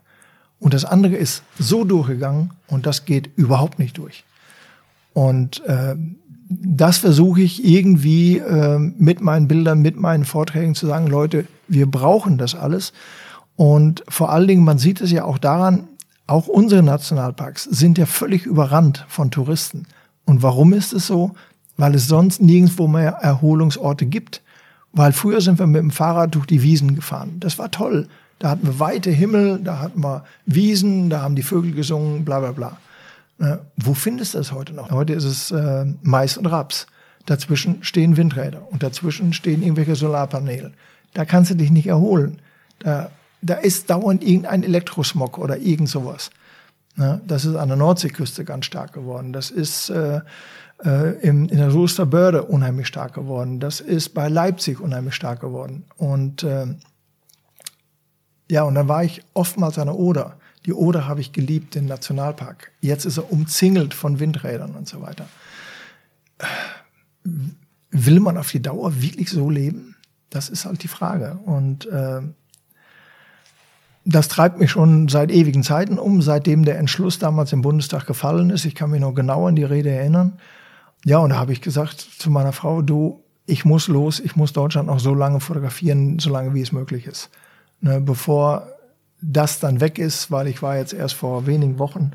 Und 0.63 0.75
das 0.75 0.85
andere 0.85 1.17
ist 1.17 1.43
so 1.59 1.83
durchgegangen 1.83 2.51
und 2.69 2.87
das 2.87 3.05
geht 3.05 3.31
überhaupt 3.35 3.81
nicht 3.81 3.99
durch. 3.99 4.23
Und 5.13 5.61
äh, 5.67 5.97
das 6.49 6.99
versuche 6.99 7.41
ich 7.41 7.65
irgendwie 7.65 8.39
äh, 8.39 8.79
mit 8.79 9.21
meinen 9.21 9.49
Bildern, 9.49 9.81
mit 9.81 9.97
meinen 9.97 10.25
Vorträgen 10.25 10.77
zu 10.77 10.87
sagen, 10.87 11.09
Leute, 11.09 11.47
wir 11.67 11.91
brauchen 11.91 12.39
das 12.39 12.55
alles. 12.55 12.93
Und 13.57 14.05
vor 14.09 14.31
allen 14.31 14.47
Dingen, 14.47 14.63
man 14.63 14.79
sieht 14.79 15.01
es 15.01 15.11
ja 15.11 15.25
auch 15.25 15.39
daran, 15.39 15.89
auch 16.29 16.47
unsere 16.47 16.85
Nationalparks 16.85 17.65
sind 17.65 17.99
ja 17.99 18.07
völlig 18.07 18.47
überrannt 18.47 19.05
von 19.09 19.33
Touristen. 19.33 19.87
Und 20.27 20.45
warum 20.45 20.73
ist 20.73 20.93
es 20.93 21.09
so? 21.09 21.33
Weil 21.77 21.97
es 21.97 22.07
sonst 22.07 22.41
nirgendwo 22.41 22.87
mehr 22.87 23.15
Erholungsorte 23.15 24.07
gibt. 24.07 24.43
Weil 24.93 25.13
früher 25.13 25.41
sind 25.41 25.59
wir 25.59 25.67
mit 25.67 25.83
dem 25.83 25.91
Fahrrad 25.91 26.37
durch 26.37 26.47
die 26.47 26.63
Wiesen 26.63 26.95
gefahren. 26.95 27.41
Das 27.41 27.59
war 27.59 27.73
toll. 27.73 28.07
Da 28.43 28.51
hatten 28.51 28.67
wir 28.67 28.81
weite 28.81 29.13
Himmel, 29.13 29.61
da 29.63 29.79
hatten 29.79 30.01
wir 30.01 30.25
Wiesen, 30.47 31.09
da 31.11 31.23
haben 31.23 31.37
die 31.37 31.45
Vögel 31.45 31.75
gesungen, 31.75 32.25
bla 32.25 32.41
bla 32.41 32.51
bla. 32.51 32.77
Äh, 33.39 33.59
wo 33.77 33.95
findest 33.95 34.35
du 34.35 34.39
das 34.39 34.51
heute 34.51 34.73
noch? 34.73 34.91
Heute 34.91 35.13
ist 35.13 35.23
es 35.23 35.53
äh, 35.53 35.85
Mais 36.03 36.37
und 36.37 36.47
Raps. 36.47 36.89
Dazwischen 37.27 37.85
stehen 37.85 38.17
Windräder 38.17 38.67
und 38.73 38.83
dazwischen 38.83 39.33
stehen 39.33 39.63
irgendwelche 39.63 39.95
Solarpaneele. 39.95 40.73
Da 41.15 41.25
kannst 41.25 41.53
du 41.53 41.55
dich 41.55 41.71
nicht 41.71 41.87
erholen. 41.87 42.43
Da, 42.81 43.13
da 43.43 43.55
ist 43.55 43.91
dauernd 43.91 44.25
irgendein 44.25 44.65
Elektrosmog 44.65 45.39
oder 45.39 45.59
irgend 45.59 45.89
sowas. 45.89 46.31
Ja, 46.97 47.21
das 47.25 47.45
ist 47.45 47.55
an 47.55 47.69
der 47.69 47.77
Nordseeküste 47.77 48.45
ganz 48.45 48.67
stark 48.67 48.93
geworden. 48.93 49.33
Das 49.33 49.53
ist 49.53 49.89
äh, 49.89 50.21
äh, 50.85 51.13
im, 51.21 51.49
in 51.49 51.59
der 51.59 51.71
Soester 51.71 52.07
Börde 52.07 52.43
unheimlich 52.43 52.89
stark 52.89 53.15
geworden. 53.15 53.61
Das 53.61 53.79
ist 53.79 54.15
bei 54.15 54.29
Leipzig 54.29 54.81
unheimlich 54.81 55.15
stark 55.15 55.39
geworden. 55.39 55.85
Und 55.97 56.43
äh, 56.43 56.67
ja, 58.53 58.65
und 58.65 58.75
dann 58.75 58.87
war 58.87 59.03
ich 59.03 59.23
oftmals 59.33 59.79
an 59.79 59.87
der 59.87 59.97
Oder. 59.97 60.37
Die 60.67 60.75
Oder 60.75 61.09
habe 61.09 61.23
ich 61.23 61.33
geliebt, 61.33 61.75
den 61.75 61.87
Nationalpark. 61.87 62.71
Jetzt 62.83 63.07
ist 63.07 63.17
er 63.17 63.33
umzingelt 63.33 63.95
von 63.95 64.21
Windrädern 64.21 64.73
und 64.73 64.87
so 64.87 65.01
weiter. 65.01 65.25
Will 67.91 68.21
man 68.21 68.37
auf 68.37 68.51
die 68.51 68.61
Dauer 68.61 69.01
wirklich 69.01 69.31
so 69.31 69.49
leben? 69.49 69.97
Das 70.29 70.51
ist 70.51 70.67
halt 70.67 70.83
die 70.83 70.89
Frage. 70.89 71.39
Und 71.47 71.87
äh, 71.87 72.21
das 74.05 74.29
treibt 74.29 74.59
mich 74.59 74.71
schon 74.71 75.09
seit 75.09 75.31
ewigen 75.31 75.63
Zeiten 75.63 75.99
um, 75.99 76.21
seitdem 76.21 76.67
der 76.67 76.79
Entschluss 76.79 77.19
damals 77.19 77.55
im 77.55 77.63
Bundestag 77.63 78.07
gefallen 78.07 78.51
ist. 78.51 78.67
Ich 78.67 78.75
kann 78.75 78.91
mich 78.91 79.01
noch 79.01 79.15
genau 79.15 79.49
an 79.49 79.57
die 79.57 79.65
Rede 79.65 79.89
erinnern. 79.89 80.35
Ja, 81.07 81.21
und 81.21 81.31
da 81.31 81.37
habe 81.37 81.55
ich 81.55 81.63
gesagt 81.63 82.01
zu 82.01 82.31
meiner 82.31 82.53
Frau, 82.53 82.83
du, 82.83 83.25
ich 83.47 83.65
muss 83.65 83.89
los, 83.89 84.21
ich 84.21 84.37
muss 84.37 84.53
Deutschland 84.53 84.89
noch 84.89 85.01
so 85.01 85.15
lange 85.15 85.41
fotografieren, 85.41 86.19
so 86.19 86.29
lange 86.29 86.53
wie 86.53 86.61
es 86.61 86.73
möglich 86.73 87.07
ist. 87.07 87.31
Ne, 87.83 88.01
bevor 88.01 88.69
das 89.21 89.59
dann 89.59 89.81
weg 89.81 89.99
ist, 89.99 90.31
weil 90.31 90.47
ich 90.47 90.63
war 90.63 90.77
jetzt 90.77 90.93
erst 90.93 91.15
vor 91.15 91.47
wenigen 91.47 91.81
Wochen 91.81 92.13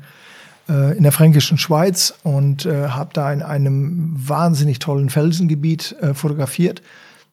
äh, 0.68 0.96
in 0.96 1.02
der 1.02 1.12
fränkischen 1.12 1.58
Schweiz 1.58 2.14
und 2.22 2.64
äh, 2.64 2.88
habe 2.88 3.10
da 3.12 3.30
in 3.30 3.42
einem 3.42 4.14
wahnsinnig 4.16 4.78
tollen 4.78 5.10
Felsengebiet 5.10 5.94
äh, 6.00 6.14
fotografiert, 6.14 6.82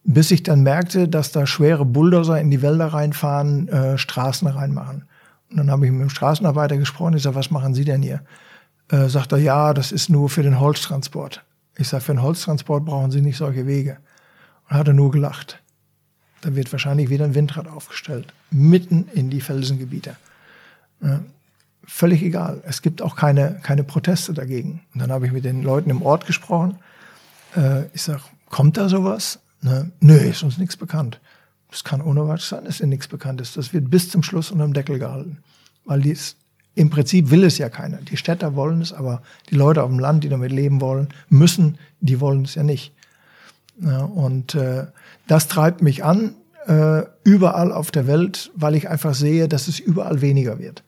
bis 0.03 0.31
ich 0.31 0.43
dann 0.43 0.63
merkte, 0.63 1.07
dass 1.07 1.31
da 1.31 1.47
schwere 1.47 1.85
Bulldozer 1.85 2.39
in 2.39 2.51
die 2.51 2.61
Wälder 2.61 2.87
reinfahren, 2.87 3.69
äh, 3.69 3.97
Straßen 3.97 4.49
reinmachen. 4.49 5.05
Und 5.49 5.57
dann 5.57 5.71
habe 5.71 5.85
ich 5.85 5.91
mit 5.93 6.01
dem 6.01 6.09
Straßenarbeiter 6.09 6.77
gesprochen. 6.77 7.15
Ich 7.15 7.23
sage, 7.23 7.37
was 7.37 7.51
machen 7.51 7.73
Sie 7.73 7.85
denn 7.85 8.01
hier? 8.01 8.21
Äh, 8.89 9.07
sagt 9.07 9.31
er, 9.31 9.37
ja, 9.37 9.73
das 9.73 9.93
ist 9.93 10.09
nur 10.09 10.29
für 10.29 10.43
den 10.43 10.59
Holztransport. 10.59 11.41
Ich 11.77 11.87
sage, 11.87 12.03
für 12.03 12.13
den 12.13 12.21
Holztransport 12.21 12.83
brauchen 12.83 13.11
Sie 13.11 13.21
nicht 13.21 13.37
solche 13.37 13.65
Wege. 13.65 13.97
Und 14.69 14.75
hat 14.75 14.87
er 14.87 14.93
nur 14.93 15.11
gelacht. 15.11 15.61
Da 16.45 16.55
wird 16.55 16.71
wahrscheinlich 16.71 17.09
wieder 17.09 17.25
ein 17.25 17.33
Windrad 17.33 17.67
aufgestellt, 17.67 18.31
mitten 18.51 19.07
in 19.15 19.31
die 19.31 19.41
Felsengebiete. 19.41 20.15
Ja, 21.01 21.21
völlig 21.83 22.21
egal. 22.21 22.61
Es 22.67 22.83
gibt 22.83 23.01
auch 23.01 23.15
keine, 23.15 23.59
keine 23.63 23.83
Proteste 23.83 24.31
dagegen. 24.31 24.81
Und 24.93 25.01
dann 25.01 25.11
habe 25.11 25.25
ich 25.25 25.31
mit 25.31 25.43
den 25.43 25.63
Leuten 25.63 25.89
im 25.89 26.03
Ort 26.03 26.27
gesprochen. 26.27 26.77
Äh, 27.55 27.85
ich 27.95 28.03
sage, 28.03 28.21
kommt 28.49 28.77
da 28.77 28.89
sowas? 28.89 29.39
Ne? 29.61 29.91
Nö, 30.01 30.13
ist 30.17 30.43
uns 30.43 30.59
nichts 30.59 30.77
bekannt. 30.77 31.19
Das 31.71 31.83
kann 31.83 31.99
ohne 31.99 32.27
was 32.27 32.47
sein, 32.47 32.65
dass 32.65 32.77
dir 32.77 32.85
nichts 32.85 33.07
bekannt 33.07 33.41
ist. 33.41 33.57
Das 33.57 33.73
wird 33.73 33.89
bis 33.89 34.11
zum 34.11 34.21
Schluss 34.21 34.51
unterm 34.51 34.73
Deckel 34.73 34.99
gehalten. 34.99 35.39
Weil 35.83 36.01
dies, 36.01 36.35
im 36.75 36.91
Prinzip 36.91 37.31
will 37.31 37.43
es 37.43 37.57
ja 37.57 37.69
keiner. 37.69 37.97
Die 37.97 38.17
Städter 38.17 38.55
wollen 38.55 38.81
es, 38.81 38.93
aber 38.93 39.23
die 39.49 39.55
Leute 39.55 39.81
auf 39.81 39.89
dem 39.89 39.97
Land, 39.97 40.23
die 40.23 40.29
damit 40.29 40.51
leben 40.51 40.79
wollen, 40.79 41.09
müssen, 41.27 41.79
die 42.01 42.19
wollen 42.19 42.43
es 42.43 42.53
ja 42.53 42.61
nicht. 42.61 42.93
Ja, 43.81 44.03
und 44.05 44.55
äh, 44.55 44.85
das 45.27 45.47
treibt 45.47 45.81
mich 45.81 46.03
an, 46.03 46.35
äh, 46.67 47.03
überall 47.23 47.71
auf 47.71 47.91
der 47.91 48.07
Welt, 48.07 48.51
weil 48.55 48.75
ich 48.75 48.89
einfach 48.89 49.13
sehe, 49.13 49.47
dass 49.47 49.67
es 49.67 49.79
überall 49.79 50.21
weniger 50.21 50.59
wird. 50.59 50.83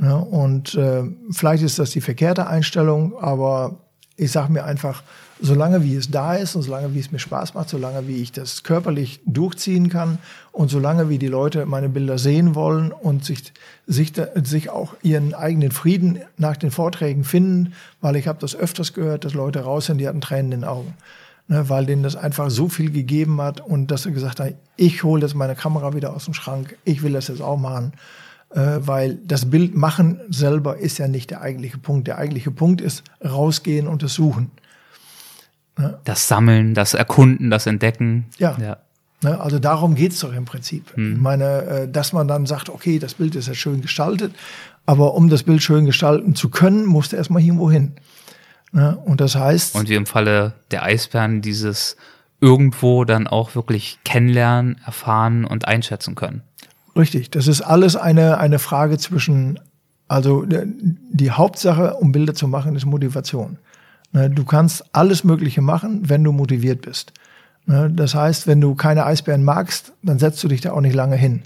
Ja, 0.00 0.16
und 0.16 0.74
äh, 0.74 1.04
vielleicht 1.30 1.62
ist 1.62 1.78
das 1.78 1.90
die 1.90 2.00
verkehrte 2.00 2.48
Einstellung, 2.48 3.16
aber 3.18 3.76
ich 4.16 4.32
sage 4.32 4.52
mir 4.52 4.64
einfach, 4.64 5.02
solange 5.40 5.82
wie 5.82 5.96
es 5.96 6.10
da 6.10 6.34
ist 6.34 6.54
und 6.56 6.62
solange 6.62 6.94
wie 6.94 7.00
es 7.00 7.12
mir 7.12 7.18
Spaß 7.18 7.54
macht, 7.54 7.68
solange 7.68 8.06
wie 8.06 8.22
ich 8.22 8.32
das 8.32 8.62
körperlich 8.62 9.20
durchziehen 9.26 9.88
kann 9.88 10.18
und 10.52 10.70
solange 10.70 11.08
wie 11.08 11.18
die 11.18 11.28
Leute 11.28 11.66
meine 11.66 11.88
Bilder 11.88 12.18
sehen 12.18 12.54
wollen 12.54 12.92
und 12.92 13.24
sich, 13.24 13.52
sich, 13.86 14.12
sich 14.42 14.70
auch 14.70 14.94
ihren 15.02 15.34
eigenen 15.34 15.72
Frieden 15.72 16.20
nach 16.36 16.56
den 16.56 16.70
Vorträgen 16.70 17.24
finden, 17.24 17.72
weil 18.00 18.16
ich 18.16 18.28
habe 18.28 18.38
das 18.40 18.54
öfters 18.54 18.94
gehört, 18.94 19.24
dass 19.24 19.34
Leute 19.34 19.60
raus 19.60 19.86
sind, 19.86 19.98
die 19.98 20.08
hatten 20.08 20.20
Tränen 20.20 20.52
in 20.52 20.60
den 20.60 20.64
Augen 20.68 20.94
ne, 21.48 21.68
weil 21.68 21.86
denen 21.86 22.02
das 22.02 22.16
einfach 22.16 22.50
so 22.50 22.68
viel 22.68 22.90
gegeben 22.90 23.40
hat 23.40 23.60
und 23.60 23.90
dass 23.90 24.04
sie 24.04 24.12
gesagt 24.12 24.40
haben, 24.40 24.54
ich 24.76 25.02
hole 25.04 25.22
jetzt 25.22 25.34
meine 25.34 25.54
Kamera 25.54 25.94
wieder 25.94 26.14
aus 26.14 26.24
dem 26.24 26.34
Schrank, 26.34 26.76
ich 26.84 27.02
will 27.02 27.12
das 27.12 27.28
jetzt 27.28 27.42
auch 27.42 27.58
machen, 27.58 27.92
äh, 28.50 28.78
weil 28.80 29.16
das 29.24 29.50
Bild 29.50 29.74
machen 29.74 30.20
selber 30.28 30.78
ist 30.78 30.98
ja 30.98 31.08
nicht 31.08 31.30
der 31.30 31.40
eigentliche 31.40 31.78
Punkt. 31.78 32.06
Der 32.06 32.18
eigentliche 32.18 32.50
Punkt 32.50 32.80
ist 32.80 33.02
rausgehen 33.24 33.88
und 33.88 34.02
es 34.02 34.14
suchen. 34.14 34.50
Ne? 35.76 35.98
Das 36.04 36.28
Sammeln, 36.28 36.74
das 36.74 36.94
Erkunden, 36.94 37.50
das 37.50 37.66
Entdecken. 37.66 38.26
Ja. 38.38 38.56
ja. 38.60 38.76
Ne, 39.22 39.40
also 39.40 39.58
darum 39.58 39.94
geht's 39.94 40.20
doch 40.20 40.32
im 40.32 40.44
Prinzip. 40.44 40.94
Hm. 40.94 41.14
Ich 41.14 41.20
meine, 41.20 41.62
äh, 41.62 41.88
dass 41.88 42.12
man 42.12 42.28
dann 42.28 42.46
sagt, 42.46 42.68
okay, 42.68 42.98
das 42.98 43.14
Bild 43.14 43.34
ist 43.34 43.48
ja 43.48 43.54
schön 43.54 43.80
gestaltet, 43.80 44.34
aber 44.86 45.14
um 45.14 45.28
das 45.30 45.42
Bild 45.42 45.62
schön 45.62 45.86
gestalten 45.86 46.34
zu 46.34 46.50
können, 46.50 46.84
musst 46.84 47.12
du 47.12 47.16
erstmal 47.16 47.42
irgendwo 47.42 47.70
hin. 47.70 47.92
Ne? 48.74 48.98
Und 49.04 49.20
das 49.20 49.36
heißt. 49.36 49.76
Und 49.76 49.88
wie 49.88 49.94
im 49.94 50.04
Falle 50.04 50.52
der 50.72 50.82
Eisbären 50.82 51.40
dieses 51.40 51.96
irgendwo 52.40 53.04
dann 53.04 53.26
auch 53.26 53.54
wirklich 53.54 53.98
kennenlernen, 54.04 54.80
erfahren 54.84 55.44
und 55.44 55.66
einschätzen 55.66 56.16
können. 56.16 56.42
Richtig, 56.96 57.30
das 57.30 57.46
ist 57.46 57.62
alles 57.62 57.96
eine, 57.96 58.38
eine 58.38 58.58
Frage 58.58 58.98
zwischen, 58.98 59.60
also 60.08 60.44
die 60.46 61.30
Hauptsache, 61.30 61.94
um 61.94 62.12
Bilder 62.12 62.34
zu 62.34 62.48
machen, 62.48 62.74
ist 62.76 62.84
Motivation. 62.84 63.58
Ne? 64.12 64.28
Du 64.28 64.44
kannst 64.44 64.84
alles 64.92 65.24
Mögliche 65.24 65.62
machen, 65.62 66.08
wenn 66.08 66.22
du 66.22 66.32
motiviert 66.32 66.82
bist. 66.82 67.12
Ne? 67.66 67.90
Das 67.90 68.14
heißt, 68.14 68.46
wenn 68.46 68.60
du 68.60 68.74
keine 68.74 69.06
Eisbären 69.06 69.44
magst, 69.44 69.92
dann 70.02 70.18
setzt 70.18 70.42
du 70.42 70.48
dich 70.48 70.60
da 70.60 70.72
auch 70.72 70.80
nicht 70.80 70.94
lange 70.94 71.16
hin. 71.16 71.42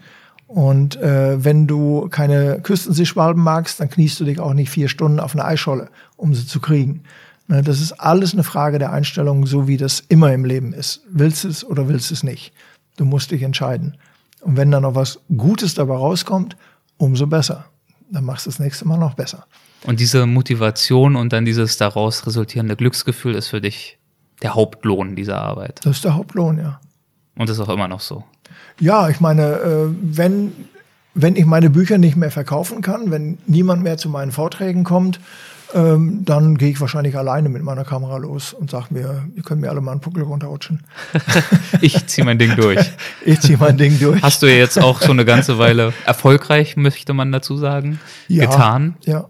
Und 0.48 0.96
äh, 0.96 1.44
wenn 1.44 1.66
du 1.66 2.08
keine 2.08 2.60
Küstenseeschwalben 2.62 3.42
magst, 3.42 3.80
dann 3.80 3.90
kniest 3.90 4.18
du 4.18 4.24
dich 4.24 4.40
auch 4.40 4.54
nicht 4.54 4.70
vier 4.70 4.88
Stunden 4.88 5.20
auf 5.20 5.34
eine 5.34 5.44
Eisscholle, 5.44 5.90
um 6.16 6.34
sie 6.34 6.46
zu 6.46 6.58
kriegen. 6.58 7.02
Ne, 7.48 7.62
das 7.62 7.82
ist 7.82 7.92
alles 7.92 8.32
eine 8.32 8.44
Frage 8.44 8.78
der 8.78 8.90
Einstellung, 8.90 9.46
so 9.46 9.68
wie 9.68 9.76
das 9.76 10.00
immer 10.08 10.32
im 10.32 10.46
Leben 10.46 10.72
ist. 10.72 11.02
Willst 11.10 11.44
du 11.44 11.48
es 11.48 11.64
oder 11.64 11.86
willst 11.88 12.10
du 12.10 12.14
es 12.14 12.22
nicht? 12.22 12.54
Du 12.96 13.04
musst 13.04 13.30
dich 13.30 13.42
entscheiden. 13.42 13.98
Und 14.40 14.56
wenn 14.56 14.70
dann 14.70 14.82
noch 14.82 14.94
was 14.94 15.20
Gutes 15.36 15.74
dabei 15.74 15.96
rauskommt, 15.96 16.56
umso 16.96 17.26
besser. 17.26 17.66
Dann 18.10 18.24
machst 18.24 18.46
du 18.46 18.50
das 18.50 18.58
nächste 18.58 18.88
Mal 18.88 18.96
noch 18.96 19.14
besser. 19.14 19.46
Und 19.84 20.00
diese 20.00 20.24
Motivation 20.24 21.14
und 21.14 21.34
dann 21.34 21.44
dieses 21.44 21.76
daraus 21.76 22.26
resultierende 22.26 22.74
Glücksgefühl 22.74 23.34
ist 23.34 23.48
für 23.48 23.60
dich 23.60 23.98
der 24.42 24.54
Hauptlohn 24.54 25.14
dieser 25.14 25.40
Arbeit. 25.42 25.80
Das 25.84 25.96
ist 25.96 26.04
der 26.04 26.14
Hauptlohn, 26.14 26.58
ja. 26.58 26.80
Und 27.36 27.48
das 27.48 27.58
ist 27.58 27.62
auch 27.62 27.72
immer 27.72 27.86
noch 27.86 28.00
so. 28.00 28.24
Ja, 28.80 29.08
ich 29.08 29.20
meine, 29.20 29.42
äh, 29.42 29.88
wenn, 30.02 30.52
wenn 31.14 31.36
ich 31.36 31.46
meine 31.46 31.70
Bücher 31.70 31.98
nicht 31.98 32.16
mehr 32.16 32.30
verkaufen 32.30 32.80
kann, 32.80 33.10
wenn 33.10 33.38
niemand 33.46 33.82
mehr 33.82 33.96
zu 33.96 34.08
meinen 34.08 34.32
Vorträgen 34.32 34.84
kommt, 34.84 35.20
ähm, 35.74 36.24
dann 36.24 36.56
gehe 36.56 36.70
ich 36.70 36.80
wahrscheinlich 36.80 37.16
alleine 37.16 37.48
mit 37.48 37.62
meiner 37.62 37.84
Kamera 37.84 38.16
los 38.16 38.54
und 38.54 38.70
sage 38.70 38.86
mir, 38.90 39.24
ihr 39.34 39.42
könnt 39.42 39.60
mir 39.60 39.68
alle 39.68 39.80
mal 39.80 39.92
einen 39.92 40.00
Puckel 40.00 40.22
runterrutschen. 40.22 40.82
ich 41.82 42.06
ziehe 42.06 42.24
mein 42.24 42.38
Ding 42.38 42.56
durch. 42.56 42.80
ich 43.24 43.40
ziehe 43.40 43.58
mein 43.58 43.76
Ding 43.76 43.98
durch. 43.98 44.22
Hast 44.22 44.42
du 44.42 44.46
jetzt 44.46 44.80
auch 44.80 45.02
so 45.02 45.10
eine 45.10 45.24
ganze 45.24 45.58
Weile 45.58 45.92
erfolgreich, 46.06 46.76
möchte 46.76 47.12
man 47.12 47.32
dazu 47.32 47.56
sagen, 47.56 48.00
ja, 48.28 48.46
getan? 48.46 48.96
Ja. 49.04 49.28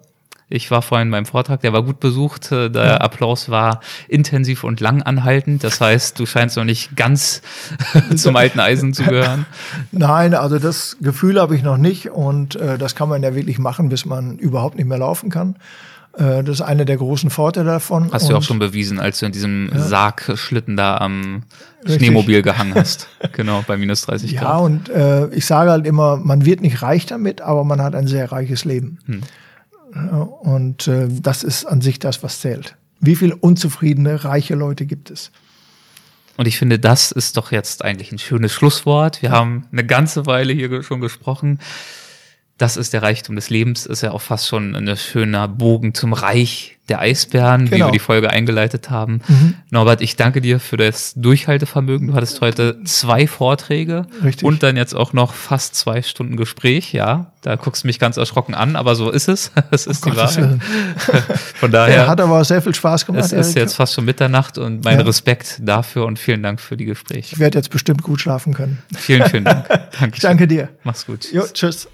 Ich 0.50 0.70
war 0.70 0.80
vorhin 0.80 1.10
beim 1.10 1.26
Vortrag, 1.26 1.60
der 1.60 1.74
war 1.74 1.82
gut 1.82 2.00
besucht. 2.00 2.50
Äh, 2.52 2.70
der. 2.70 3.02
Applaus 3.02 3.50
war 3.50 3.80
intensiv 4.08 4.64
und 4.64 4.80
lang 4.80 5.02
anhaltend. 5.02 5.62
Das 5.62 5.80
heißt, 5.80 6.18
du 6.18 6.24
scheinst 6.24 6.56
noch 6.56 6.64
nicht 6.64 6.96
ganz 6.96 7.42
zum 8.16 8.34
alten 8.36 8.58
Eisen 8.58 8.94
zu 8.94 9.04
gehören. 9.04 9.46
Nein, 9.92 10.34
also 10.34 10.58
das 10.58 10.96
Gefühl 11.00 11.40
habe 11.40 11.54
ich 11.54 11.62
noch 11.62 11.76
nicht 11.76 12.10
und 12.10 12.56
äh, 12.56 12.78
das 12.78 12.94
kann 12.94 13.08
man 13.08 13.22
ja 13.22 13.34
wirklich 13.34 13.58
machen, 13.58 13.90
bis 13.90 14.06
man 14.06 14.38
überhaupt 14.38 14.76
nicht 14.76 14.86
mehr 14.86 14.98
laufen 14.98 15.28
kann. 15.28 15.56
Äh, 16.16 16.42
das 16.42 16.56
ist 16.56 16.62
einer 16.62 16.84
der 16.84 16.96
großen 16.96 17.28
Vorteile 17.28 17.66
davon. 17.66 18.10
Hast 18.12 18.30
du 18.30 18.36
auch 18.36 18.42
schon 18.42 18.58
bewiesen, 18.58 18.98
als 18.98 19.20
du 19.20 19.26
in 19.26 19.32
diesem 19.32 19.70
ja. 19.72 19.80
Sargschlitten 19.80 20.76
da 20.76 20.96
am 20.96 21.42
Richtig. 21.82 21.96
Schneemobil 21.96 22.42
gehangen 22.42 22.74
hast. 22.74 23.08
genau, 23.32 23.62
bei 23.66 23.76
minus 23.76 24.02
30 24.02 24.36
Grad. 24.36 24.42
Ja, 24.42 24.56
und 24.56 24.88
äh, 24.88 25.28
ich 25.28 25.46
sage 25.46 25.70
halt 25.70 25.86
immer, 25.86 26.16
man 26.16 26.44
wird 26.44 26.60
nicht 26.62 26.82
reich 26.82 27.06
damit, 27.06 27.40
aber 27.40 27.64
man 27.64 27.82
hat 27.82 27.94
ein 27.94 28.06
sehr 28.06 28.32
reiches 28.32 28.64
Leben. 28.64 28.98
Hm. 29.06 29.20
Und 30.40 30.88
äh, 30.88 31.08
das 31.08 31.42
ist 31.42 31.64
an 31.64 31.80
sich 31.80 31.98
das, 31.98 32.22
was 32.22 32.40
zählt. 32.40 32.76
Wie 33.00 33.16
viele 33.16 33.36
unzufriedene, 33.36 34.24
reiche 34.24 34.54
Leute 34.54 34.86
gibt 34.86 35.10
es? 35.10 35.30
Und 36.36 36.46
ich 36.46 36.58
finde, 36.58 36.78
das 36.78 37.10
ist 37.10 37.36
doch 37.36 37.50
jetzt 37.52 37.84
eigentlich 37.84 38.12
ein 38.12 38.18
schönes 38.18 38.52
Schlusswort. 38.52 39.22
Wir 39.22 39.30
haben 39.30 39.66
eine 39.72 39.84
ganze 39.84 40.26
Weile 40.26 40.52
hier 40.52 40.82
schon 40.82 41.00
gesprochen 41.00 41.58
das 42.58 42.76
ist 42.76 42.92
der 42.92 43.02
Reichtum 43.02 43.36
des 43.36 43.50
Lebens, 43.50 43.86
ist 43.86 44.02
ja 44.02 44.10
auch 44.10 44.20
fast 44.20 44.48
schon 44.48 44.74
ein 44.74 44.96
schöner 44.96 45.46
Bogen 45.46 45.94
zum 45.94 46.12
Reich 46.12 46.78
der 46.88 47.00
Eisbären, 47.00 47.66
genau. 47.66 47.76
wie 47.76 47.88
wir 47.88 47.92
die 47.92 47.98
Folge 47.98 48.30
eingeleitet 48.30 48.90
haben. 48.90 49.20
Mhm. 49.28 49.54
Norbert, 49.70 50.00
ich 50.00 50.16
danke 50.16 50.40
dir 50.40 50.58
für 50.58 50.76
das 50.76 51.12
Durchhaltevermögen. 51.16 52.08
Du 52.08 52.14
hattest 52.14 52.40
heute 52.40 52.82
zwei 52.84 53.26
Vorträge 53.26 54.06
Richtig. 54.24 54.44
und 54.44 54.62
dann 54.62 54.76
jetzt 54.76 54.94
auch 54.94 55.12
noch 55.12 55.34
fast 55.34 55.74
zwei 55.76 56.02
Stunden 56.02 56.36
Gespräch. 56.36 56.92
Ja, 56.92 57.32
da 57.42 57.56
guckst 57.56 57.84
du 57.84 57.86
mich 57.86 57.98
ganz 57.98 58.16
erschrocken 58.16 58.54
an, 58.54 58.74
aber 58.74 58.94
so 58.94 59.10
ist 59.10 59.28
es. 59.28 59.52
Es 59.70 59.86
ist 59.86 60.06
oh 60.06 60.10
die 60.10 60.16
Wahrheit. 60.16 60.60
Von 61.56 61.70
daher. 61.70 61.96
Ja, 61.96 62.06
hat 62.06 62.20
aber 62.20 62.42
sehr 62.42 62.62
viel 62.62 62.74
Spaß 62.74 63.04
gemacht. 63.04 63.24
Es 63.24 63.32
ist 63.32 63.54
jetzt 63.54 63.74
fast 63.74 63.94
schon 63.94 64.06
Mitternacht 64.06 64.56
und 64.56 64.82
mein 64.82 64.98
ja. 64.98 65.04
Respekt 65.04 65.58
dafür 65.60 66.06
und 66.06 66.18
vielen 66.18 66.42
Dank 66.42 66.58
für 66.58 66.76
die 66.76 66.86
Gespräche. 66.86 67.34
Ich 67.34 67.38
werde 67.38 67.58
jetzt 67.58 67.70
bestimmt 67.70 68.02
gut 68.02 68.20
schlafen 68.20 68.54
können. 68.54 68.78
Vielen, 68.96 69.28
vielen 69.28 69.44
Dank. 69.44 69.66
Danke 70.22 70.48
dir. 70.48 70.70
Mach's 70.84 71.04
gut. 71.04 71.30
Jo, 71.32 71.44
tschüss. 71.52 71.88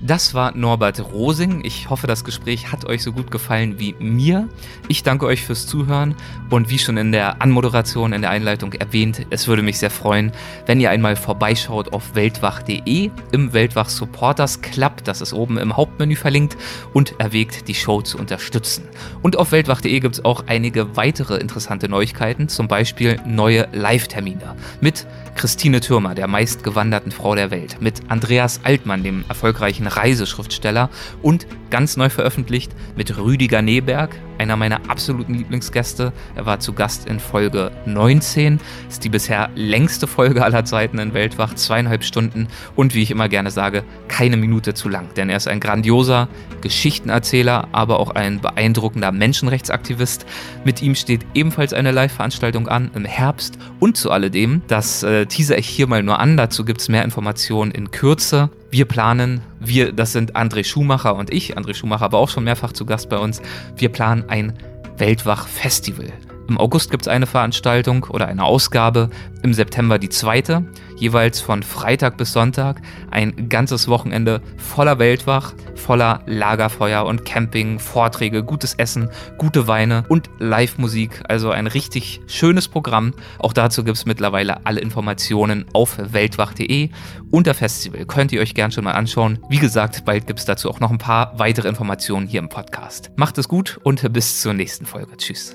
Das 0.00 0.32
war 0.32 0.56
Norbert 0.56 1.00
Rosing. 1.12 1.64
Ich 1.64 1.90
hoffe, 1.90 2.06
das 2.06 2.22
Gespräch 2.22 2.70
hat 2.70 2.84
euch 2.84 3.02
so 3.02 3.10
gut 3.10 3.32
gefallen 3.32 3.80
wie 3.80 3.96
mir. 3.98 4.48
Ich 4.86 5.02
danke 5.02 5.26
euch 5.26 5.44
fürs 5.44 5.66
Zuhören 5.66 6.14
und 6.50 6.70
wie 6.70 6.78
schon 6.78 6.96
in 6.96 7.10
der 7.10 7.42
Anmoderation, 7.42 8.12
in 8.12 8.22
der 8.22 8.30
Einleitung 8.30 8.72
erwähnt, 8.74 9.26
es 9.30 9.48
würde 9.48 9.62
mich 9.62 9.78
sehr 9.80 9.90
freuen, 9.90 10.30
wenn 10.66 10.78
ihr 10.80 10.90
einmal 10.90 11.16
vorbeischaut 11.16 11.92
auf 11.92 12.14
weltwach.de 12.14 13.10
im 13.32 13.52
Weltwach 13.52 13.88
Supporters 13.88 14.60
Club, 14.60 15.02
das 15.02 15.20
ist 15.20 15.32
oben 15.32 15.58
im 15.58 15.76
Hauptmenü 15.76 16.14
verlinkt, 16.14 16.56
und 16.94 17.18
erwägt, 17.18 17.66
die 17.66 17.74
Show 17.74 18.00
zu 18.00 18.18
unterstützen. 18.18 18.84
Und 19.22 19.36
auf 19.36 19.50
weltwach.de 19.50 19.98
gibt 19.98 20.14
es 20.14 20.24
auch 20.24 20.44
einige 20.46 20.96
weitere 20.96 21.38
interessante 21.38 21.88
Neuigkeiten, 21.88 22.48
zum 22.48 22.68
Beispiel 22.68 23.20
neue 23.26 23.66
Live-Termine 23.72 24.54
mit 24.80 25.08
Christine 25.38 25.80
Türmer, 25.80 26.16
der 26.16 26.26
meistgewanderten 26.26 27.12
Frau 27.12 27.36
der 27.36 27.52
Welt, 27.52 27.80
mit 27.80 28.02
Andreas 28.08 28.58
Altmann, 28.64 29.04
dem 29.04 29.24
erfolgreichen 29.28 29.86
Reiseschriftsteller 29.86 30.90
und 31.22 31.46
ganz 31.70 31.96
neu 31.96 32.08
veröffentlicht 32.08 32.72
mit 32.96 33.16
Rüdiger 33.16 33.62
Neberg, 33.62 34.16
einer 34.38 34.56
meiner 34.56 34.88
absoluten 34.88 35.34
Lieblingsgäste. 35.34 36.12
Er 36.36 36.46
war 36.46 36.60
zu 36.60 36.72
Gast 36.72 37.08
in 37.08 37.20
Folge 37.20 37.72
19, 37.86 38.60
ist 38.88 39.04
die 39.04 39.08
bisher 39.08 39.50
längste 39.54 40.06
Folge 40.06 40.44
aller 40.44 40.64
Zeiten 40.64 40.98
in 40.98 41.14
Weltwach, 41.14 41.54
zweieinhalb 41.54 42.04
Stunden 42.04 42.48
und 42.76 42.94
wie 42.94 43.02
ich 43.02 43.10
immer 43.10 43.28
gerne 43.28 43.50
sage, 43.50 43.84
keine 44.06 44.36
Minute 44.36 44.74
zu 44.74 44.88
lang, 44.88 45.08
denn 45.16 45.28
er 45.28 45.36
ist 45.36 45.48
ein 45.48 45.60
grandioser 45.60 46.28
Geschichtenerzähler, 46.60 47.68
aber 47.72 48.00
auch 48.00 48.10
ein 48.10 48.40
beeindruckender 48.40 49.12
Menschenrechtsaktivist. 49.12 50.26
Mit 50.64 50.82
ihm 50.82 50.94
steht 50.94 51.26
ebenfalls 51.34 51.72
eine 51.72 51.92
Live-Veranstaltung 51.92 52.68
an 52.68 52.90
im 52.94 53.04
Herbst 53.04 53.58
und 53.80 53.96
zu 53.96 54.10
alledem, 54.10 54.62
das 54.68 55.02
äh, 55.02 55.26
teaser 55.26 55.58
ich 55.58 55.68
hier 55.68 55.86
mal 55.86 56.02
nur 56.02 56.18
an, 56.18 56.36
dazu 56.36 56.64
gibt 56.64 56.80
es 56.80 56.88
mehr 56.88 57.04
Informationen 57.04 57.70
in 57.70 57.90
Kürze. 57.90 58.50
Wir 58.70 58.84
planen, 58.84 59.40
wir, 59.60 59.92
das 59.92 60.12
sind 60.12 60.36
André 60.36 60.62
Schumacher 60.62 61.16
und 61.16 61.32
ich, 61.32 61.56
André 61.56 61.74
Schumacher 61.74 62.12
war 62.12 62.18
auch 62.18 62.28
schon 62.28 62.44
mehrfach 62.44 62.72
zu 62.72 62.84
Gast 62.84 63.08
bei 63.08 63.16
uns, 63.16 63.40
wir 63.76 63.88
planen 63.88 64.24
ein 64.28 64.52
Weltwach-Festival. 64.98 66.12
Im 66.48 66.58
August 66.58 66.90
gibt 66.90 67.02
es 67.02 67.08
eine 67.08 67.26
Veranstaltung 67.26 68.04
oder 68.04 68.26
eine 68.26 68.44
Ausgabe, 68.44 69.10
im 69.42 69.54
September 69.54 69.98
die 69.98 70.08
zweite, 70.10 70.64
jeweils 70.98 71.40
von 71.40 71.62
Freitag 71.62 72.16
bis 72.16 72.32
Sonntag. 72.32 72.80
Ein 73.10 73.48
ganzes 73.48 73.88
Wochenende 73.88 74.40
voller 74.56 74.98
Weltwach, 74.98 75.54
voller 75.74 76.22
Lagerfeuer 76.26 77.04
und 77.06 77.24
Camping, 77.24 77.78
Vorträge, 77.78 78.42
gutes 78.42 78.74
Essen, 78.74 79.08
gute 79.38 79.66
Weine 79.66 80.04
und 80.08 80.30
Live-Musik. 80.38 81.22
Also 81.28 81.50
ein 81.50 81.66
richtig 81.66 82.20
schönes 82.26 82.68
Programm. 82.68 83.14
Auch 83.38 83.52
dazu 83.52 83.84
gibt 83.84 83.96
es 83.96 84.06
mittlerweile 84.06 84.66
alle 84.66 84.80
Informationen 84.80 85.64
auf 85.72 85.96
weltwach.de. 85.98 86.90
Unter 87.30 87.54
Festival 87.54 88.06
könnt 88.06 88.32
ihr 88.32 88.40
euch 88.40 88.54
gern 88.54 88.72
schon 88.72 88.84
mal 88.84 88.92
anschauen. 88.92 89.38
Wie 89.48 89.58
gesagt, 89.58 90.04
bald 90.04 90.26
gibt 90.26 90.38
es 90.38 90.44
dazu 90.44 90.70
auch 90.70 90.80
noch 90.80 90.90
ein 90.90 90.98
paar 90.98 91.38
weitere 91.38 91.68
Informationen 91.68 92.26
hier 92.26 92.40
im 92.40 92.48
Podcast. 92.48 93.10
Macht 93.16 93.38
es 93.38 93.48
gut 93.48 93.78
und 93.82 94.12
bis 94.12 94.40
zur 94.40 94.54
nächsten 94.54 94.86
Folge. 94.86 95.16
Tschüss. 95.16 95.54